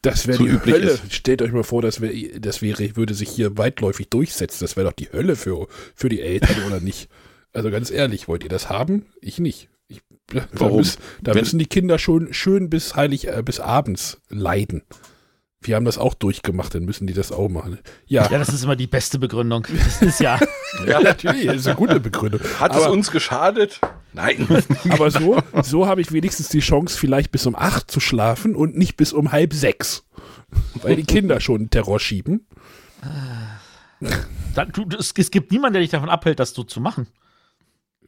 Das 0.03 0.27
wäre 0.27 0.39
so 0.39 0.45
die 0.45 0.51
üblich 0.51 0.75
Hölle. 0.75 0.91
ist. 0.91 1.13
Stellt 1.13 1.43
euch 1.43 1.53
mal 1.53 1.65
vor, 1.65 1.83
das, 1.83 2.01
wär, 2.01 2.13
das 2.39 2.63
wäre, 2.63 2.97
würde 2.97 3.15
sich 3.15 3.29
hier 3.29 3.59
weitläufig 3.59 4.09
durchsetzen. 4.09 4.63
Das 4.63 4.77
wäre 4.77 4.87
doch 4.87 4.93
die 4.93 5.11
Hölle 5.13 5.35
für, 5.35 5.67
für 5.95 6.09
die 6.09 6.21
Eltern, 6.21 6.57
oder 6.67 6.81
nicht? 6.81 7.09
Also 7.53 7.71
ganz 7.71 7.91
ehrlich, 7.91 8.29
wollt 8.29 8.45
ihr 8.45 8.49
das 8.49 8.69
haben? 8.69 9.07
Ich 9.21 9.39
nicht. 9.39 9.69
Ich, 9.89 10.01
da 10.29 10.47
Warum? 10.53 10.79
müssen, 10.79 11.01
da 11.23 11.35
müssen 11.35 11.59
die 11.59 11.67
Kinder 11.67 11.99
schon 11.99 12.33
schön 12.33 12.71
bis 12.71 12.95
heilig, 12.95 13.27
äh, 13.27 13.43
bis 13.45 13.59
abends 13.59 14.21
leiden. 14.29 14.83
Wir 15.63 15.75
haben 15.75 15.85
das 15.85 15.99
auch 15.99 16.15
durchgemacht, 16.15 16.75
dann 16.75 16.85
müssen 16.85 17.07
die 17.07 17.13
das 17.13 17.33
auch 17.33 17.49
machen. 17.49 17.79
Ja, 18.07 18.31
Ja, 18.31 18.39
das 18.39 18.51
ist 18.51 18.63
immer 18.63 18.77
die 18.77 18.87
beste 18.87 19.19
Begründung. 19.19 19.67
Das 19.73 20.03
ist 20.03 20.21
ja. 20.21 20.39
ja 20.87 21.01
natürlich, 21.01 21.47
das 21.47 21.57
ist 21.57 21.67
eine 21.67 21.77
gute 21.77 21.99
Begründung. 21.99 22.41
Hat 22.61 22.73
es 22.73 22.83
aber, 22.83 22.91
uns 22.91 23.11
geschadet? 23.11 23.81
Nein. 24.13 24.47
aber 24.91 25.11
so, 25.11 25.43
so 25.63 25.87
habe 25.87 26.01
ich 26.01 26.13
wenigstens 26.13 26.49
die 26.49 26.61
Chance, 26.61 26.99
vielleicht 26.99 27.33
bis 27.33 27.47
um 27.47 27.57
acht 27.57 27.91
zu 27.91 28.01
schlafen 28.01 28.55
und 28.55 28.77
nicht 28.77 28.97
bis 28.97 29.13
um 29.13 29.33
halb 29.33 29.55
sechs. 29.55 30.05
Weil 30.83 30.97
die 30.97 31.05
Kinder 31.05 31.41
schon 31.41 31.71
Terror 31.71 31.99
schieben. 31.99 32.47
Da, 34.55 34.65
du, 34.67 34.87
es, 34.99 35.13
es 35.17 35.31
gibt 35.31 35.51
niemanden, 35.51 35.75
der 35.75 35.83
dich 35.83 35.91
davon 35.91 36.09
abhält, 36.09 36.39
das 36.39 36.53
so 36.55 36.65
zu 36.65 36.81
machen. 36.81 37.09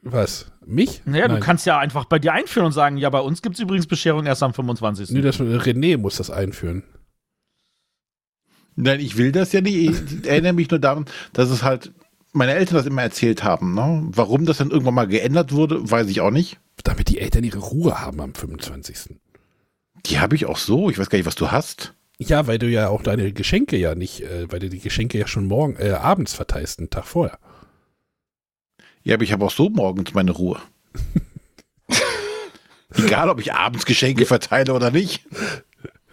Was? 0.01 0.51
Mich? 0.65 1.01
Naja, 1.05 1.27
Nein. 1.27 1.39
du 1.39 1.45
kannst 1.45 1.65
ja 1.65 1.77
einfach 1.77 2.05
bei 2.05 2.19
dir 2.19 2.33
einführen 2.33 2.67
und 2.67 2.71
sagen, 2.71 2.97
ja, 2.97 3.09
bei 3.09 3.19
uns 3.19 3.41
gibt 3.41 3.55
es 3.55 3.61
übrigens 3.61 3.87
Bescherung 3.87 4.25
erst 4.25 4.43
am 4.43 4.53
25. 4.53 5.11
Nee, 5.11 5.21
das, 5.21 5.39
René 5.39 5.97
muss 5.97 6.17
das 6.17 6.29
einführen. 6.29 6.83
Nein, 8.81 9.01
ich 9.01 9.17
will 9.17 9.33
das 9.33 9.51
ja 9.51 9.59
nicht. 9.59 9.75
Ich 9.75 10.25
erinnere 10.25 10.53
mich 10.53 10.69
nur 10.69 10.79
daran, 10.79 11.03
dass 11.33 11.49
es 11.49 11.63
halt 11.63 11.91
meine 12.31 12.53
Eltern 12.53 12.75
das 12.75 12.85
immer 12.85 13.01
erzählt 13.01 13.43
haben. 13.43 13.73
Ne? 13.73 14.07
Warum 14.11 14.45
das 14.45 14.59
dann 14.59 14.71
irgendwann 14.71 14.93
mal 14.93 15.07
geändert 15.07 15.51
wurde, 15.51 15.91
weiß 15.91 16.07
ich 16.07 16.21
auch 16.21 16.31
nicht. 16.31 16.59
Damit 16.83 17.09
die 17.09 17.19
Eltern 17.19 17.43
ihre 17.43 17.59
Ruhe 17.59 17.99
haben 17.99 18.21
am 18.21 18.33
25. 18.33 19.17
Die 20.05 20.19
habe 20.19 20.35
ich 20.35 20.45
auch 20.45 20.57
so. 20.57 20.89
Ich 20.89 20.97
weiß 20.97 21.09
gar 21.09 21.17
nicht, 21.17 21.25
was 21.25 21.35
du 21.35 21.51
hast. 21.51 21.93
Ja, 22.19 22.47
weil 22.47 22.57
du 22.57 22.67
ja 22.69 22.87
auch 22.87 23.03
deine 23.03 23.33
Geschenke 23.33 23.75
ja 23.75 23.95
nicht, 23.95 24.21
äh, 24.21 24.49
weil 24.49 24.59
du 24.59 24.69
die 24.69 24.79
Geschenke 24.79 25.17
ja 25.17 25.27
schon 25.27 25.45
morgen, 25.45 25.75
äh, 25.75 25.91
abends 25.91 26.33
verteilst, 26.33 26.79
einen 26.79 26.89
Tag 26.89 27.05
vorher. 27.05 27.37
Ja, 29.03 29.15
aber 29.15 29.23
ich 29.23 29.33
habe 29.33 29.43
auch 29.43 29.51
so 29.51 29.69
morgens 29.69 30.13
meine 30.13 30.31
Ruhe. 30.31 30.61
Egal, 32.95 33.29
ob 33.29 33.41
ich 33.41 33.53
abends 33.53 33.85
Geschenke 33.85 34.25
verteile 34.25 34.73
oder 34.73 34.89
nicht. 34.91 35.25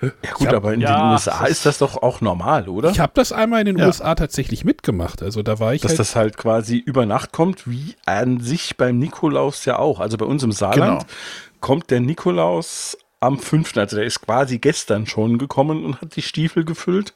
Ja 0.03 0.11
gut, 0.35 0.49
hab- 0.49 0.55
aber 0.55 0.75
in 0.75 0.81
ja, 0.83 0.95
den 0.99 1.13
USA 1.13 1.47
ist 1.47 1.65
das 1.65 1.79
doch 1.79 1.97
auch 2.03 2.21
normal, 2.21 2.69
oder? 2.69 2.91
Ich 2.91 3.01
habe 3.01 3.13
das 3.15 3.33
einmal 3.33 3.61
in 3.61 3.67
den 3.67 3.79
Ja. 3.79 3.87
USA 3.87 4.15
tatsächlich 4.15 4.65
mitgemacht. 4.65 5.23
Also 5.23 5.43
da 5.43 5.59
war 5.59 5.73
ich 5.73 5.81
Dass 5.81 5.93
halt, 5.93 5.99
das 6.01 6.17
halt 6.17 6.37
quasi 6.37 6.77
über 6.77 7.07
Nacht 7.07 7.33
kommt, 7.33 7.67
wie 7.69 7.95
an 8.05 8.41
sich 8.41 8.77
beim 8.77 8.99
Nikolaus 8.99 9.65
ja 9.65 9.79
auch. 9.79 10.01
Also 10.01 10.19
bei 10.19 10.27
uns 10.27 10.43
im 10.43 10.53
Saarland 10.53 11.01
Genau. 11.03 11.13
kommt 11.61 11.91
der 11.91 12.01
Nikolaus 12.01 12.99
am 13.21 13.39
5. 13.39 13.75
Also 13.79 13.97
der 13.97 14.05
ist 14.05 14.21
quasi 14.21 14.59
gestern 14.59 15.07
schon 15.07 15.39
gekommen 15.39 15.85
und 15.87 16.03
hat 16.03 16.15
die 16.17 16.23
Stiefel 16.23 16.65
gefüllt. 16.67 17.15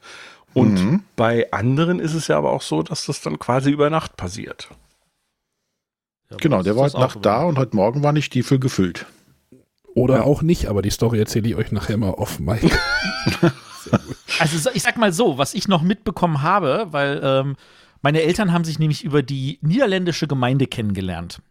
Und 0.55 0.73
Mhm. 0.83 1.03
bei 1.15 1.51
anderen 1.53 1.99
ist 1.99 2.15
es 2.15 2.27
ja 2.27 2.37
aber 2.37 2.51
auch 2.51 2.63
so, 2.63 2.81
dass 2.81 3.05
das 3.05 3.21
dann 3.21 3.37
quasi 3.37 3.69
über 3.69 3.89
Nacht 3.91 4.17
passiert. 4.17 4.69
Ja, 6.29 6.37
Genau, 6.37 6.63
der 6.63 6.75
war 6.75 6.85
heute 6.85 6.99
Nacht 6.99 7.19
da 7.21 7.43
und 7.43 7.57
heute 7.59 7.75
Morgen 7.75 8.03
waren 8.03 8.15
die 8.15 8.21
Stiefel 8.21 8.57
gefüllt. 8.59 9.05
Oder 9.95 10.17
ja. 10.17 10.23
auch 10.23 10.41
nicht, 10.41 10.67
aber 10.67 10.81
die 10.81 10.89
Story 10.89 11.19
erzähle 11.19 11.49
ich 11.49 11.55
euch 11.55 11.71
nachher 11.71 11.97
mal 11.97 12.11
off 12.11 12.39
Mike. 12.39 12.69
Also 14.39 14.57
so- 14.59 14.69
ich 14.73 14.83
sag 14.83 14.97
mal 14.97 15.11
so, 15.11 15.39
was 15.39 15.53
ich 15.55 15.67
noch 15.67 15.81
mitbekommen 15.81 16.43
habe, 16.43 16.87
weil 16.91 17.19
ähm, 17.23 17.55
meine 18.01 18.21
Eltern 18.21 18.53
haben 18.53 18.63
sich 18.63 18.79
nämlich 18.79 19.03
über 19.03 19.23
die 19.23 19.59
niederländische 19.61 20.27
Gemeinde 20.27 20.67
kennengelernt. 20.67 21.41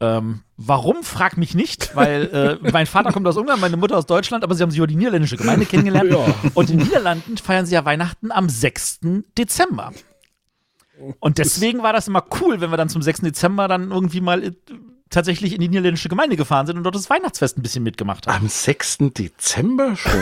Ähm, 0.00 0.42
warum, 0.56 1.02
frag 1.02 1.36
mich 1.36 1.54
nicht, 1.54 1.96
weil 1.96 2.60
äh, 2.62 2.70
mein 2.72 2.86
Vater 2.86 3.12
kommt 3.12 3.26
aus 3.26 3.36
Ungarn, 3.36 3.60
meine 3.60 3.76
Mutter 3.76 3.96
aus 3.96 4.06
Deutschland, 4.06 4.44
aber 4.44 4.54
sie 4.54 4.62
haben 4.62 4.70
sich 4.70 4.78
über 4.78 4.86
die 4.86 4.96
niederländische 4.96 5.36
Gemeinde 5.36 5.66
kennengelernt. 5.66 6.12
Ja. 6.12 6.26
Und 6.54 6.70
in 6.70 6.78
den 6.78 6.86
Niederlanden 6.86 7.36
feiern 7.36 7.66
sie 7.66 7.74
ja 7.74 7.84
Weihnachten 7.84 8.30
am 8.30 8.48
6. 8.48 9.00
Dezember. 9.36 9.92
Und 11.20 11.38
deswegen 11.38 11.82
war 11.82 11.92
das 11.92 12.08
immer 12.08 12.24
cool, 12.40 12.60
wenn 12.60 12.70
wir 12.70 12.76
dann 12.76 12.88
zum 12.88 13.02
6. 13.02 13.20
Dezember 13.20 13.68
dann 13.68 13.90
irgendwie 13.90 14.20
mal 14.20 14.42
äh, 14.42 14.52
tatsächlich 15.10 15.54
in 15.54 15.60
die 15.60 15.68
niederländische 15.68 16.08
Gemeinde 16.08 16.36
gefahren 16.36 16.66
sind 16.66 16.76
und 16.76 16.84
dort 16.84 16.94
das 16.94 17.10
Weihnachtsfest 17.10 17.58
ein 17.58 17.62
bisschen 17.62 17.82
mitgemacht 17.82 18.26
haben. 18.26 18.42
Am 18.42 18.48
6. 18.48 18.98
Dezember 19.16 19.96
schon. 19.96 20.20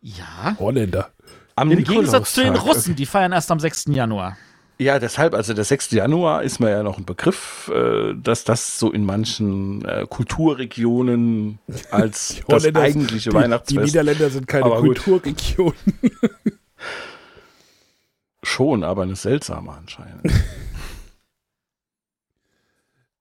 Ja. 0.00 0.56
Holländer. 0.58 1.10
Am 1.56 1.70
Im 1.70 1.84
Gegensatz 1.84 2.34
zu 2.34 2.42
den. 2.42 2.56
Russen, 2.56 2.96
die 2.96 3.06
feiern 3.06 3.32
erst 3.32 3.50
am 3.50 3.60
6. 3.60 3.86
Januar. 3.88 4.36
Ja, 4.76 4.98
deshalb, 4.98 5.34
also 5.34 5.54
der 5.54 5.62
6. 5.62 5.92
Januar 5.92 6.42
ist 6.42 6.58
mir 6.58 6.70
ja 6.70 6.82
noch 6.82 6.98
ein 6.98 7.04
Begriff, 7.04 7.70
äh, 7.72 8.12
dass 8.14 8.42
das 8.42 8.78
so 8.78 8.90
in 8.90 9.04
manchen 9.04 9.84
äh, 9.84 10.04
Kulturregionen 10.08 11.60
als 11.92 12.42
das 12.48 12.64
eigentliche 12.74 13.30
die, 13.30 13.36
Die 13.36 13.42
Weihnachtsfest 13.42 13.86
Niederländer 13.86 14.30
sind 14.30 14.48
keine 14.48 14.64
Aber 14.64 14.82
gut. 14.82 15.00
Kulturregion. 15.00 15.74
schon, 18.42 18.82
aber 18.82 19.02
eine 19.02 19.14
seltsame 19.14 19.72
anscheinend. 19.72 20.22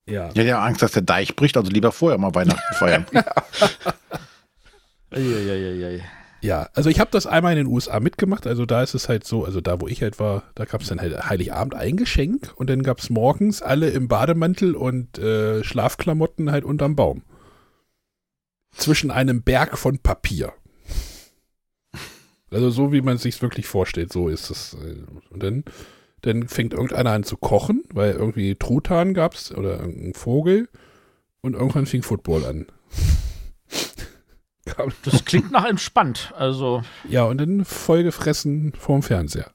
Ja. 0.06 0.30
Ja, 0.34 0.44
ja, 0.44 0.64
Angst, 0.64 0.82
dass 0.82 0.92
der 0.92 1.02
Deich 1.02 1.36
bricht, 1.36 1.56
also 1.58 1.72
lieber 1.72 1.92
vorher 1.92 2.18
mal 2.18 2.36
Weihnachten 2.36 2.76
feiern. 2.76 3.06
Ja, 6.42 6.68
also 6.74 6.90
ich 6.90 7.00
habe 7.00 7.10
das 7.12 7.26
einmal 7.26 7.54
in 7.54 7.60
den 7.60 7.68
USA 7.68 8.02
mitgemacht. 8.02 8.48
Also 8.48 8.66
da 8.66 8.84
ist 8.84 8.96
es 8.96 9.08
halt 9.08 9.26
so, 9.26 9.46
also 9.46 9.62
da, 9.62 9.80
wo 9.80 9.88
ich 9.88 10.02
halt 10.02 10.20
war, 10.20 10.44
da 10.56 10.66
gab 10.66 10.82
es 10.82 10.90
dann 10.90 11.00
halt 11.00 11.30
Heiligabend 11.30 11.74
ein 11.74 11.96
Geschenk 11.96 12.52
und 12.56 12.70
dann 12.70 12.84
gab 12.84 13.00
es 13.00 13.10
morgens 13.10 13.62
alle 13.62 13.92
im 13.92 14.10
Bademantel 14.10 14.76
und 14.76 15.18
äh, 15.20 15.64
Schlafklamotten 15.64 16.52
halt 16.52 16.66
unterm 16.66 16.98
Baum. 16.98 17.24
Zwischen 18.76 19.10
einem 19.10 19.42
Berg 19.42 19.78
von 19.78 20.00
Papier. 20.00 20.52
Also 22.52 22.70
so, 22.72 22.92
wie 22.92 23.02
man 23.02 23.16
es 23.16 23.22
sich 23.22 23.42
wirklich 23.42 23.68
vorstellt, 23.68 24.12
so 24.12 24.28
ist 24.28 24.50
es. 24.50 24.76
Und 25.30 25.42
dann, 25.42 25.64
dann 26.24 26.48
fängt 26.48 26.74
irgendeiner 26.74 27.12
an 27.12 27.24
zu 27.24 27.38
kochen, 27.38 27.84
weil 27.94 28.12
irgendwie 28.14 28.56
Truthahn 28.56 29.14
gab 29.14 29.36
es 29.36 29.54
oder 29.54 29.80
irgendein 29.80 30.14
Vogel 30.16 30.68
und 31.42 31.54
irgendwann 31.54 31.86
fing 31.86 32.04
Football 32.04 32.46
an. 32.46 32.66
Das 35.04 35.26
klingt 35.26 35.52
nach 35.52 35.66
entspannt. 35.66 36.34
Also, 36.38 36.84
Ja, 37.08 37.24
und 37.26 37.38
dann 37.38 37.66
vollgefressen 37.66 38.72
vorm 38.80 39.04
Fernseher. 39.04 39.52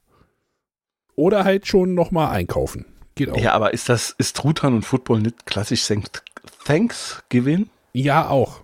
Oder 1.15 1.43
halt 1.43 1.67
schon 1.67 1.95
nochmal 1.95 2.29
einkaufen. 2.29 2.85
Geht 3.15 3.31
auch. 3.31 3.37
Ja, 3.37 3.53
aber 3.53 3.73
ist 3.73 3.89
das, 3.89 4.13
ist 4.19 4.37
Truthahn 4.37 4.75
und 4.75 4.83
Football 4.85 5.21
nicht 5.21 5.47
klassisch 5.47 5.81
Thank- 5.87 6.21
Thanksgiving? 6.63 7.69
Ja, 7.91 8.29
auch. 8.29 8.61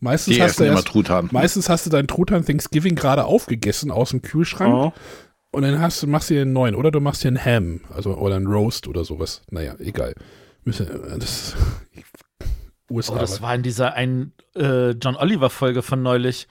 Meistens 0.00 0.34
Die 0.36 0.42
hast, 0.42 0.58
du 0.58 0.64
erst, 0.64 0.88
Truthahn. 0.88 1.28
meistens 1.32 1.68
hast 1.68 1.84
du 1.84 1.90
deinen 1.90 2.08
Truthahn 2.08 2.44
Thanksgiving 2.44 2.94
gerade 2.94 3.26
aufgegessen 3.26 3.90
aus 3.90 4.10
dem 4.10 4.22
Kühlschrank 4.22 4.72
Oh. 4.74 4.92
Und 5.52 5.62
dann 5.62 5.80
hast 5.80 6.06
machst 6.06 6.30
du 6.30 6.34
dir 6.34 6.42
einen 6.42 6.52
neuen 6.52 6.74
oder 6.74 6.90
du 6.90 7.00
machst 7.00 7.24
dir 7.24 7.28
einen 7.28 7.44
Ham, 7.44 7.80
also 7.94 8.16
oder 8.16 8.36
einen 8.36 8.46
Roast 8.46 8.86
oder 8.86 9.04
sowas. 9.04 9.42
Naja, 9.50 9.74
egal. 9.78 10.14
Müssen, 10.64 10.86
das, 11.18 11.56
USA. 12.90 13.12
oh, 13.16 13.18
das 13.18 13.42
war 13.42 13.54
in 13.54 13.62
dieser 13.62 13.94
einen 13.94 14.32
äh, 14.54 14.90
John 14.90 15.16
Oliver-Folge 15.16 15.82
von 15.82 16.02
neulich, 16.02 16.48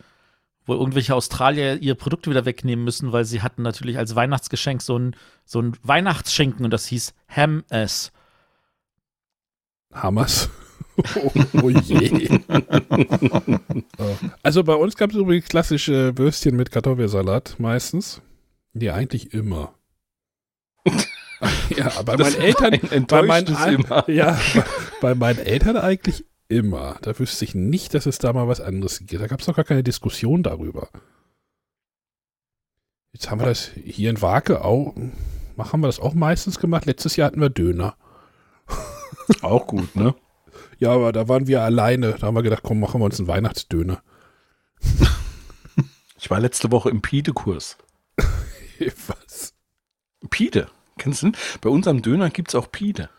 wo 0.66 0.74
irgendwelche 0.74 1.16
Australier 1.16 1.82
ihre 1.82 1.96
Produkte 1.96 2.30
wieder 2.30 2.46
wegnehmen 2.46 2.84
müssen, 2.84 3.12
weil 3.12 3.26
sie 3.26 3.42
hatten 3.42 3.62
natürlich 3.62 3.98
als 3.98 4.16
Weihnachtsgeschenk 4.16 4.82
so 4.82 4.98
ein, 4.98 5.16
so 5.46 5.62
ein 5.62 5.74
Weihnachtsschenken 5.84 6.66
und 6.66 6.72
das 6.72 6.86
hieß 6.88 7.14
Ham 7.30 7.64
S. 7.70 8.12
Hammers. 9.94 10.50
oh, 11.16 11.32
oh 11.62 11.70
je. 11.70 12.40
Also 14.44 14.64
bei 14.64 14.74
uns 14.74 14.96
gab 14.96 15.12
es 15.12 15.16
übrigens 15.16 15.48
klassische 15.48 16.18
Würstchen 16.18 16.56
mit 16.56 16.72
Kartoffelsalat 16.72 17.56
meistens. 17.60 18.22
Nee, 18.74 18.90
eigentlich 18.90 19.34
immer. 19.34 19.74
ja, 21.70 22.02
bei 22.04 22.18
meinen 22.18 22.36
Eltern, 22.36 23.06
bei 23.08 23.22
meinen, 23.24 23.48
immer. 23.48 24.10
ja, 24.10 24.40
bei, 24.54 24.64
bei 25.02 25.16
meinen 25.16 25.40
Eltern 25.40 25.78
eigentlich 25.78 26.26
immer. 26.48 26.98
Da 27.02 27.18
wüsste 27.18 27.46
ich 27.46 27.56
nicht, 27.56 27.94
dass 27.94 28.06
es 28.06 28.18
da 28.18 28.34
mal 28.34 28.48
was 28.48 28.62
anderes 28.62 29.00
gibt. 29.00 29.22
Da 29.22 29.28
gab 29.28 29.40
es 29.40 29.46
doch 29.46 29.56
gar 29.56 29.66
keine 29.66 29.84
Diskussion 29.84 30.44
darüber. 30.44 30.90
Jetzt 33.12 33.32
haben 33.32 33.40
wir 33.40 33.48
das 33.48 33.72
hier 33.84 34.10
in 34.10 34.22
Wake 34.22 34.52
auch, 34.52 34.96
haben 35.58 35.82
wir 35.82 35.88
das 35.88 36.00
auch 36.00 36.14
meistens 36.14 36.60
gemacht. 36.60 36.86
Letztes 36.86 37.16
Jahr 37.16 37.28
hatten 37.28 37.42
wir 37.42 37.50
Döner. 37.50 37.96
Auch 39.42 39.68
gut, 39.68 39.96
ne? 39.96 40.16
Ja, 40.78 40.92
aber 40.92 41.12
da 41.12 41.28
waren 41.28 41.48
wir 41.48 41.62
alleine. 41.62 42.14
Da 42.14 42.28
haben 42.28 42.36
wir 42.36 42.44
gedacht, 42.44 42.64
komm, 42.64 42.80
machen 42.80 43.02
wir 43.02 43.06
uns 43.06 43.20
einen 43.20 43.28
Weihnachtsdöner. 43.28 44.02
Ich 46.18 46.30
war 46.30 46.40
letzte 46.40 46.72
Woche 46.72 46.90
im 46.90 47.02
Pide-Kurs. 47.02 47.78
Was? 49.08 49.54
Pide, 50.30 50.68
kennst 50.98 51.24
du? 51.24 51.32
den? 51.32 51.38
Bei 51.62 51.70
unserem 51.70 52.02
Döner 52.02 52.30
gibt 52.30 52.50
es 52.50 52.56
auch 52.56 52.72
Pide. 52.72 53.10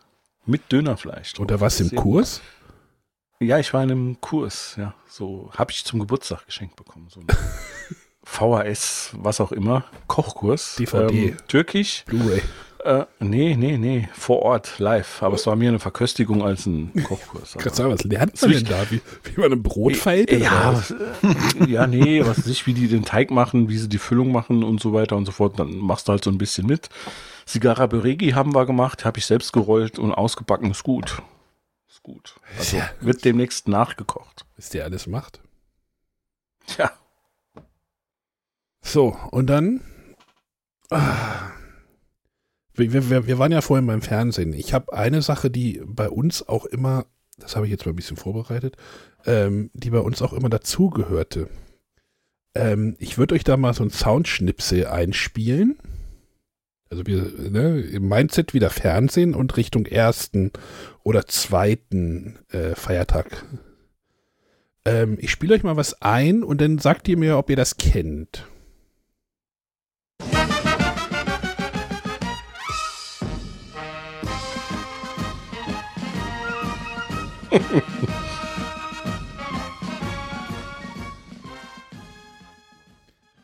Mit 0.46 0.72
Dönerfleisch. 0.72 1.34
drauf. 1.34 1.44
Oder 1.44 1.60
was 1.60 1.80
im 1.80 1.94
Kurs? 1.94 2.40
Ja, 3.40 3.58
ich 3.58 3.72
war 3.72 3.82
in 3.82 3.90
einem 3.90 4.20
Kurs, 4.20 4.74
ja. 4.76 4.94
So 5.06 5.50
habe 5.56 5.70
ich 5.72 5.84
zum 5.84 5.98
Geburtstag 6.00 6.44
geschenkt 6.46 6.76
bekommen. 6.76 7.08
So 7.08 7.20
ein 7.20 7.26
VHS, 8.24 9.12
was 9.16 9.40
auch 9.40 9.52
immer, 9.52 9.84
Kochkurs. 10.08 10.76
DVD. 10.76 11.28
Ähm, 11.30 11.36
Türkisch. 11.48 12.04
Blu-ray. 12.06 12.42
Äh, 12.84 13.04
nee, 13.18 13.56
nee, 13.56 13.76
nee, 13.76 14.08
vor 14.14 14.40
Ort, 14.40 14.78
live. 14.78 15.22
Aber 15.22 15.34
es 15.34 15.46
war 15.46 15.54
mir 15.54 15.68
eine 15.68 15.78
Verköstigung 15.78 16.42
als 16.42 16.64
ein 16.66 16.92
Kochkurs. 17.04 17.52
Kannst 17.58 17.66
Aber- 17.80 17.90
sagen, 17.90 17.92
was 17.92 18.04
lernt 18.04 18.40
man 18.40 18.50
denn 18.52 18.64
da? 18.64 18.90
Wie, 18.90 19.02
wie 19.24 19.40
man 19.40 19.52
ein 19.52 19.62
Brot 19.62 19.96
feilt? 19.96 20.30
oder 20.30 20.38
Ja, 20.40 20.72
was? 20.74 20.90
äh, 20.92 21.66
ja, 21.68 21.86
nee, 21.86 22.20
was 22.24 22.38
weiß 22.38 22.46
ich, 22.46 22.66
wie 22.66 22.72
die 22.74 22.88
den 22.88 23.04
Teig 23.04 23.30
machen, 23.30 23.68
wie 23.68 23.76
sie 23.76 23.88
die 23.88 23.98
Füllung 23.98 24.32
machen 24.32 24.64
und 24.64 24.80
so 24.80 24.92
weiter 24.94 25.16
und 25.16 25.26
so 25.26 25.32
fort. 25.32 25.58
Dann 25.58 25.76
machst 25.76 26.08
du 26.08 26.12
halt 26.12 26.24
so 26.24 26.30
ein 26.30 26.38
bisschen 26.38 26.66
mit. 26.66 26.88
Sigara 27.44 27.86
Beregi 27.86 28.30
haben 28.30 28.54
wir 28.54 28.64
gemacht, 28.64 29.04
habe 29.04 29.18
ich 29.18 29.26
selbst 29.26 29.52
gerollt 29.52 29.98
und 29.98 30.12
ausgebacken. 30.12 30.70
Ist 30.70 30.82
gut. 30.84 31.20
Ist 31.88 32.02
gut. 32.02 32.36
Also 32.56 32.78
Ja. 32.78 32.88
wird 33.00 33.24
demnächst 33.26 33.68
nachgekocht. 33.68 34.46
Was 34.56 34.70
der 34.70 34.84
alles 34.84 35.06
macht. 35.06 35.40
Ja. 36.78 36.92
So, 38.82 39.16
und 39.32 39.48
dann. 39.48 39.82
Ah, 40.90 41.50
wir, 42.80 43.10
wir, 43.10 43.26
wir 43.26 43.38
waren 43.38 43.52
ja 43.52 43.60
vorhin 43.60 43.86
beim 43.86 44.02
Fernsehen. 44.02 44.52
Ich 44.52 44.72
habe 44.74 44.92
eine 44.92 45.22
Sache, 45.22 45.50
die 45.50 45.82
bei 45.84 46.08
uns 46.08 46.46
auch 46.46 46.64
immer, 46.64 47.06
das 47.38 47.56
habe 47.56 47.66
ich 47.66 47.70
jetzt 47.70 47.86
mal 47.86 47.92
ein 47.92 47.96
bisschen 47.96 48.16
vorbereitet, 48.16 48.76
ähm, 49.26 49.70
die 49.74 49.90
bei 49.90 50.00
uns 50.00 50.22
auch 50.22 50.32
immer 50.32 50.48
dazugehörte. 50.48 51.48
Ähm, 52.54 52.96
ich 52.98 53.18
würde 53.18 53.34
euch 53.34 53.44
da 53.44 53.56
mal 53.56 53.74
so 53.74 53.84
ein 53.84 53.90
Soundschnipsel 53.90 54.86
einspielen. 54.86 55.78
Also 56.90 57.06
wir, 57.06 57.30
ne, 57.50 57.80
im 57.80 58.08
Mindset 58.08 58.52
wieder 58.52 58.70
Fernsehen 58.70 59.34
und 59.34 59.56
Richtung 59.56 59.86
ersten 59.86 60.50
oder 61.04 61.26
zweiten 61.26 62.40
äh, 62.50 62.74
Feiertag. 62.74 63.44
Ähm, 64.84 65.16
ich 65.20 65.30
spiele 65.30 65.54
euch 65.54 65.62
mal 65.62 65.76
was 65.76 66.02
ein 66.02 66.42
und 66.42 66.60
dann 66.60 66.78
sagt 66.78 67.06
ihr 67.08 67.16
mir, 67.16 67.38
ob 67.38 67.48
ihr 67.50 67.56
das 67.56 67.76
kennt. 67.76 68.46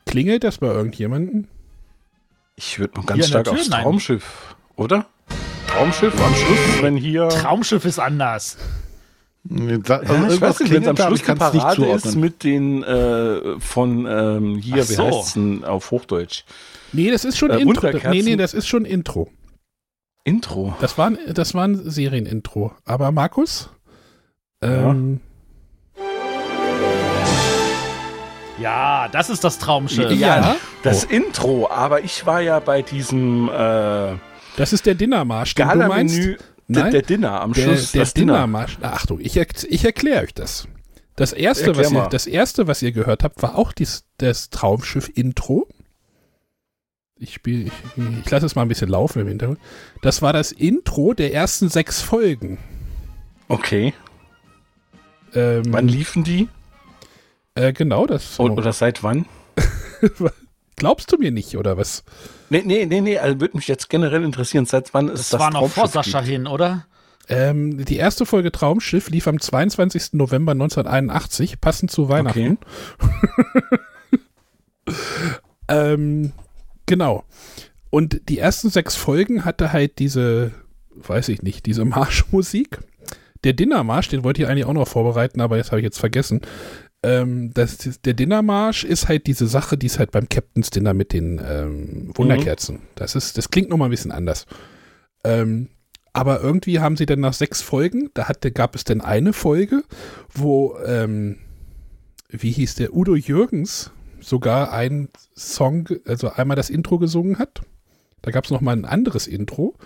Klingelt 0.06 0.44
das 0.44 0.58
bei 0.58 0.68
irgendjemandem? 0.68 1.46
Ich 2.54 2.78
würde 2.78 2.94
noch 2.96 3.06
ganz 3.06 3.18
Hier 3.18 3.28
stark 3.28 3.48
aufs 3.48 3.62
Tür? 3.64 3.70
Nein. 3.70 3.82
Traumschiff, 3.82 4.56
oder? 4.76 5.06
Traumschiff 5.66 6.14
am 6.24 6.34
Schluss, 6.34 6.82
wenn 6.82 6.96
hier. 6.96 7.28
Traumschiff 7.28 7.84
ist 7.84 7.98
anders. 7.98 8.56
Also 9.48 9.64
Ja, 9.68 10.02
ich 10.28 10.40
weiß 10.40 10.60
nicht, 10.60 10.72
wenn 10.72 10.82
es 10.82 10.88
am 10.88 10.96
Schluss 10.96 11.20
die 11.20 11.24
kann 11.26 11.38
es 11.38 11.52
nicht 11.52 11.62
Parade 11.62 11.86
ist 11.86 12.16
mit 12.16 12.42
den 12.42 12.82
äh, 12.82 13.60
von 13.60 14.06
ähm, 14.08 14.56
hier, 14.56 14.82
Ach 14.82 14.88
wie 14.88 14.94
so. 14.94 15.04
heißt 15.06 15.26
es 15.28 15.32
denn 15.34 15.64
auf 15.64 15.90
Hochdeutsch? 15.90 16.44
Nee, 16.92 17.10
das 17.10 17.24
ist 17.24 17.36
schon 17.38 17.50
Äh, 17.50 17.58
Intro. 17.60 17.88
Nee, 18.10 18.22
nee, 18.22 18.36
das 18.36 18.54
ist 18.54 18.66
schon 18.66 18.84
Intro. 18.84 19.30
Intro. 20.24 20.74
Das 20.80 20.98
war, 20.98 21.08
ein- 21.10 21.18
das 21.32 21.54
war 21.54 21.68
ein 21.68 21.88
Serienintro. 21.88 22.72
Aber 22.84 23.12
Markus? 23.12 23.70
Ähm, 24.62 25.20
Ja, 28.58 29.08
das 29.12 29.28
ist 29.28 29.44
das 29.44 29.58
Traumschiff. 29.58 30.10
Ja. 30.12 30.56
Das 30.82 31.04
Intro, 31.04 31.68
aber 31.70 32.02
ich 32.04 32.24
war 32.26 32.40
ja 32.40 32.58
bei 32.60 32.80
diesem 32.82 33.48
äh, 33.50 34.14
das 34.56 34.72
ist 34.72 34.86
der 34.86 34.94
Dinnermarsch, 34.94 35.54
den 35.54 35.68
du 35.68 35.76
meinst. 35.76 36.14
Gala-Menü, 36.16 36.36
der, 36.68 36.82
Nein, 36.84 36.92
der 36.92 37.02
Dinner 37.02 37.40
am 37.42 37.52
der, 37.52 37.62
Schluss. 37.62 37.92
der 37.92 38.02
das 38.02 38.14
Dinner. 38.14 38.32
Dinnermarsch. 38.34 38.78
Na, 38.80 38.92
Achtung, 38.94 39.20
ich, 39.20 39.36
erk- 39.36 39.66
ich 39.68 39.84
erkläre 39.84 40.22
euch 40.24 40.32
das. 40.34 40.66
Das 41.14 41.32
erste, 41.34 41.66
Erklär 41.66 41.84
was 41.84 41.92
ihr, 41.92 42.08
das 42.08 42.26
erste, 42.26 42.66
was 42.66 42.82
ihr 42.82 42.92
gehört 42.92 43.22
habt, 43.24 43.42
war 43.42 43.56
auch 43.56 43.72
dies, 43.72 44.04
das 44.18 44.48
Traumschiff-Intro. 44.50 45.68
Ich 47.18 47.34
spiele, 47.34 47.64
ich, 47.64 47.72
ich 48.24 48.30
lasse 48.30 48.46
es 48.46 48.54
mal 48.54 48.62
ein 48.62 48.68
bisschen 48.68 48.88
laufen 48.88 49.20
im 49.20 49.28
Hintergrund. 49.28 49.58
Das 50.02 50.22
war 50.22 50.32
das 50.32 50.52
Intro 50.52 51.12
der 51.14 51.32
ersten 51.34 51.68
sechs 51.68 52.00
Folgen. 52.02 52.58
Okay. 53.48 53.92
Ähm, 55.36 55.64
Wann 55.68 55.86
liefen 55.88 56.24
die? 56.24 56.48
äh, 57.54 57.72
genau, 57.72 58.06
das. 58.06 58.38
Und, 58.40 58.52
oder 58.52 58.72
seit 58.72 59.02
wann? 59.02 59.26
Glaubst 60.76 61.12
du 61.12 61.18
mir 61.18 61.30
nicht, 61.30 61.56
oder 61.56 61.76
was? 61.76 62.04
Nee, 62.50 62.62
nee, 62.64 62.86
nee, 62.86 63.00
nee, 63.00 63.18
also 63.18 63.40
würde 63.40 63.56
mich 63.56 63.68
jetzt 63.68 63.88
generell 63.88 64.24
interessieren, 64.24 64.66
seit 64.66 64.92
wann 64.94 65.08
es 65.08 65.20
Das, 65.20 65.30
das 65.30 65.40
war 65.40 65.50
noch 65.50 65.68
vor 65.68 65.88
Sascha 65.88 66.20
gibt. 66.20 66.30
hin, 66.30 66.46
oder? 66.46 66.86
Ähm, 67.28 67.84
die 67.84 67.96
erste 67.96 68.24
Folge 68.24 68.52
Traumschiff 68.52 69.10
lief 69.10 69.26
am 69.26 69.40
22. 69.40 70.12
November 70.12 70.52
1981, 70.52 71.60
passend 71.60 71.90
zu 71.90 72.08
Weihnachten. 72.08 72.58
ähm, 75.68 76.32
genau. 76.86 77.24
Und 77.90 78.28
die 78.28 78.38
ersten 78.38 78.70
sechs 78.70 78.94
Folgen 78.94 79.44
hatte 79.44 79.72
halt 79.72 79.98
diese, 79.98 80.52
weiß 80.94 81.28
ich 81.30 81.42
nicht, 81.42 81.66
diese 81.66 81.84
Marschmusik. 81.84 82.78
Der 83.46 83.54
Dinnermarsch, 83.54 84.08
den 84.08 84.24
wollte 84.24 84.42
ich 84.42 84.48
eigentlich 84.48 84.66
auch 84.66 84.74
noch 84.74 84.88
vorbereiten, 84.88 85.40
aber 85.40 85.56
jetzt 85.56 85.70
habe 85.70 85.80
ich 85.80 85.84
jetzt 85.84 85.98
vergessen. 85.98 86.42
Ähm, 87.02 87.52
das, 87.54 87.78
der 88.04 88.12
Dinnermarsch 88.12 88.84
ist 88.84 89.08
halt 89.08 89.26
diese 89.26 89.46
Sache, 89.46 89.78
die 89.78 89.86
ist 89.86 89.98
halt 89.98 90.10
beim 90.10 90.28
Captain's 90.28 90.68
Dinner 90.70 90.92
mit 90.92 91.14
den 91.14 91.40
ähm, 91.42 92.10
Wunderkerzen. 92.14 92.80
Das 92.96 93.14
ist, 93.14 93.38
das 93.38 93.50
klingt 93.50 93.70
nochmal 93.70 93.88
ein 93.88 93.92
bisschen 93.92 94.12
anders. 94.12 94.46
Ähm, 95.24 95.68
Aber 96.12 96.40
irgendwie 96.40 96.80
haben 96.80 96.96
sie 96.96 97.04
dann 97.04 97.20
nach 97.20 97.34
sechs 97.34 97.60
Folgen, 97.60 98.08
da 98.14 98.26
hat, 98.26 98.40
gab 98.54 98.74
es 98.74 98.84
dann 98.84 99.02
eine 99.02 99.34
Folge, 99.34 99.84
wo, 100.32 100.78
ähm, 100.84 101.36
wie 102.30 102.52
hieß 102.52 102.74
der, 102.76 102.94
Udo 102.94 103.14
Jürgens 103.14 103.90
sogar 104.20 104.72
einen 104.72 105.10
Song, 105.36 105.88
also 106.06 106.30
einmal 106.30 106.56
das 106.56 106.70
Intro 106.70 106.98
gesungen 106.98 107.38
hat. 107.38 107.60
Da 108.22 108.30
gab 108.30 108.44
es 108.44 108.50
nochmal 108.50 108.76
ein 108.76 108.86
anderes 108.86 109.26
Intro. 109.26 109.76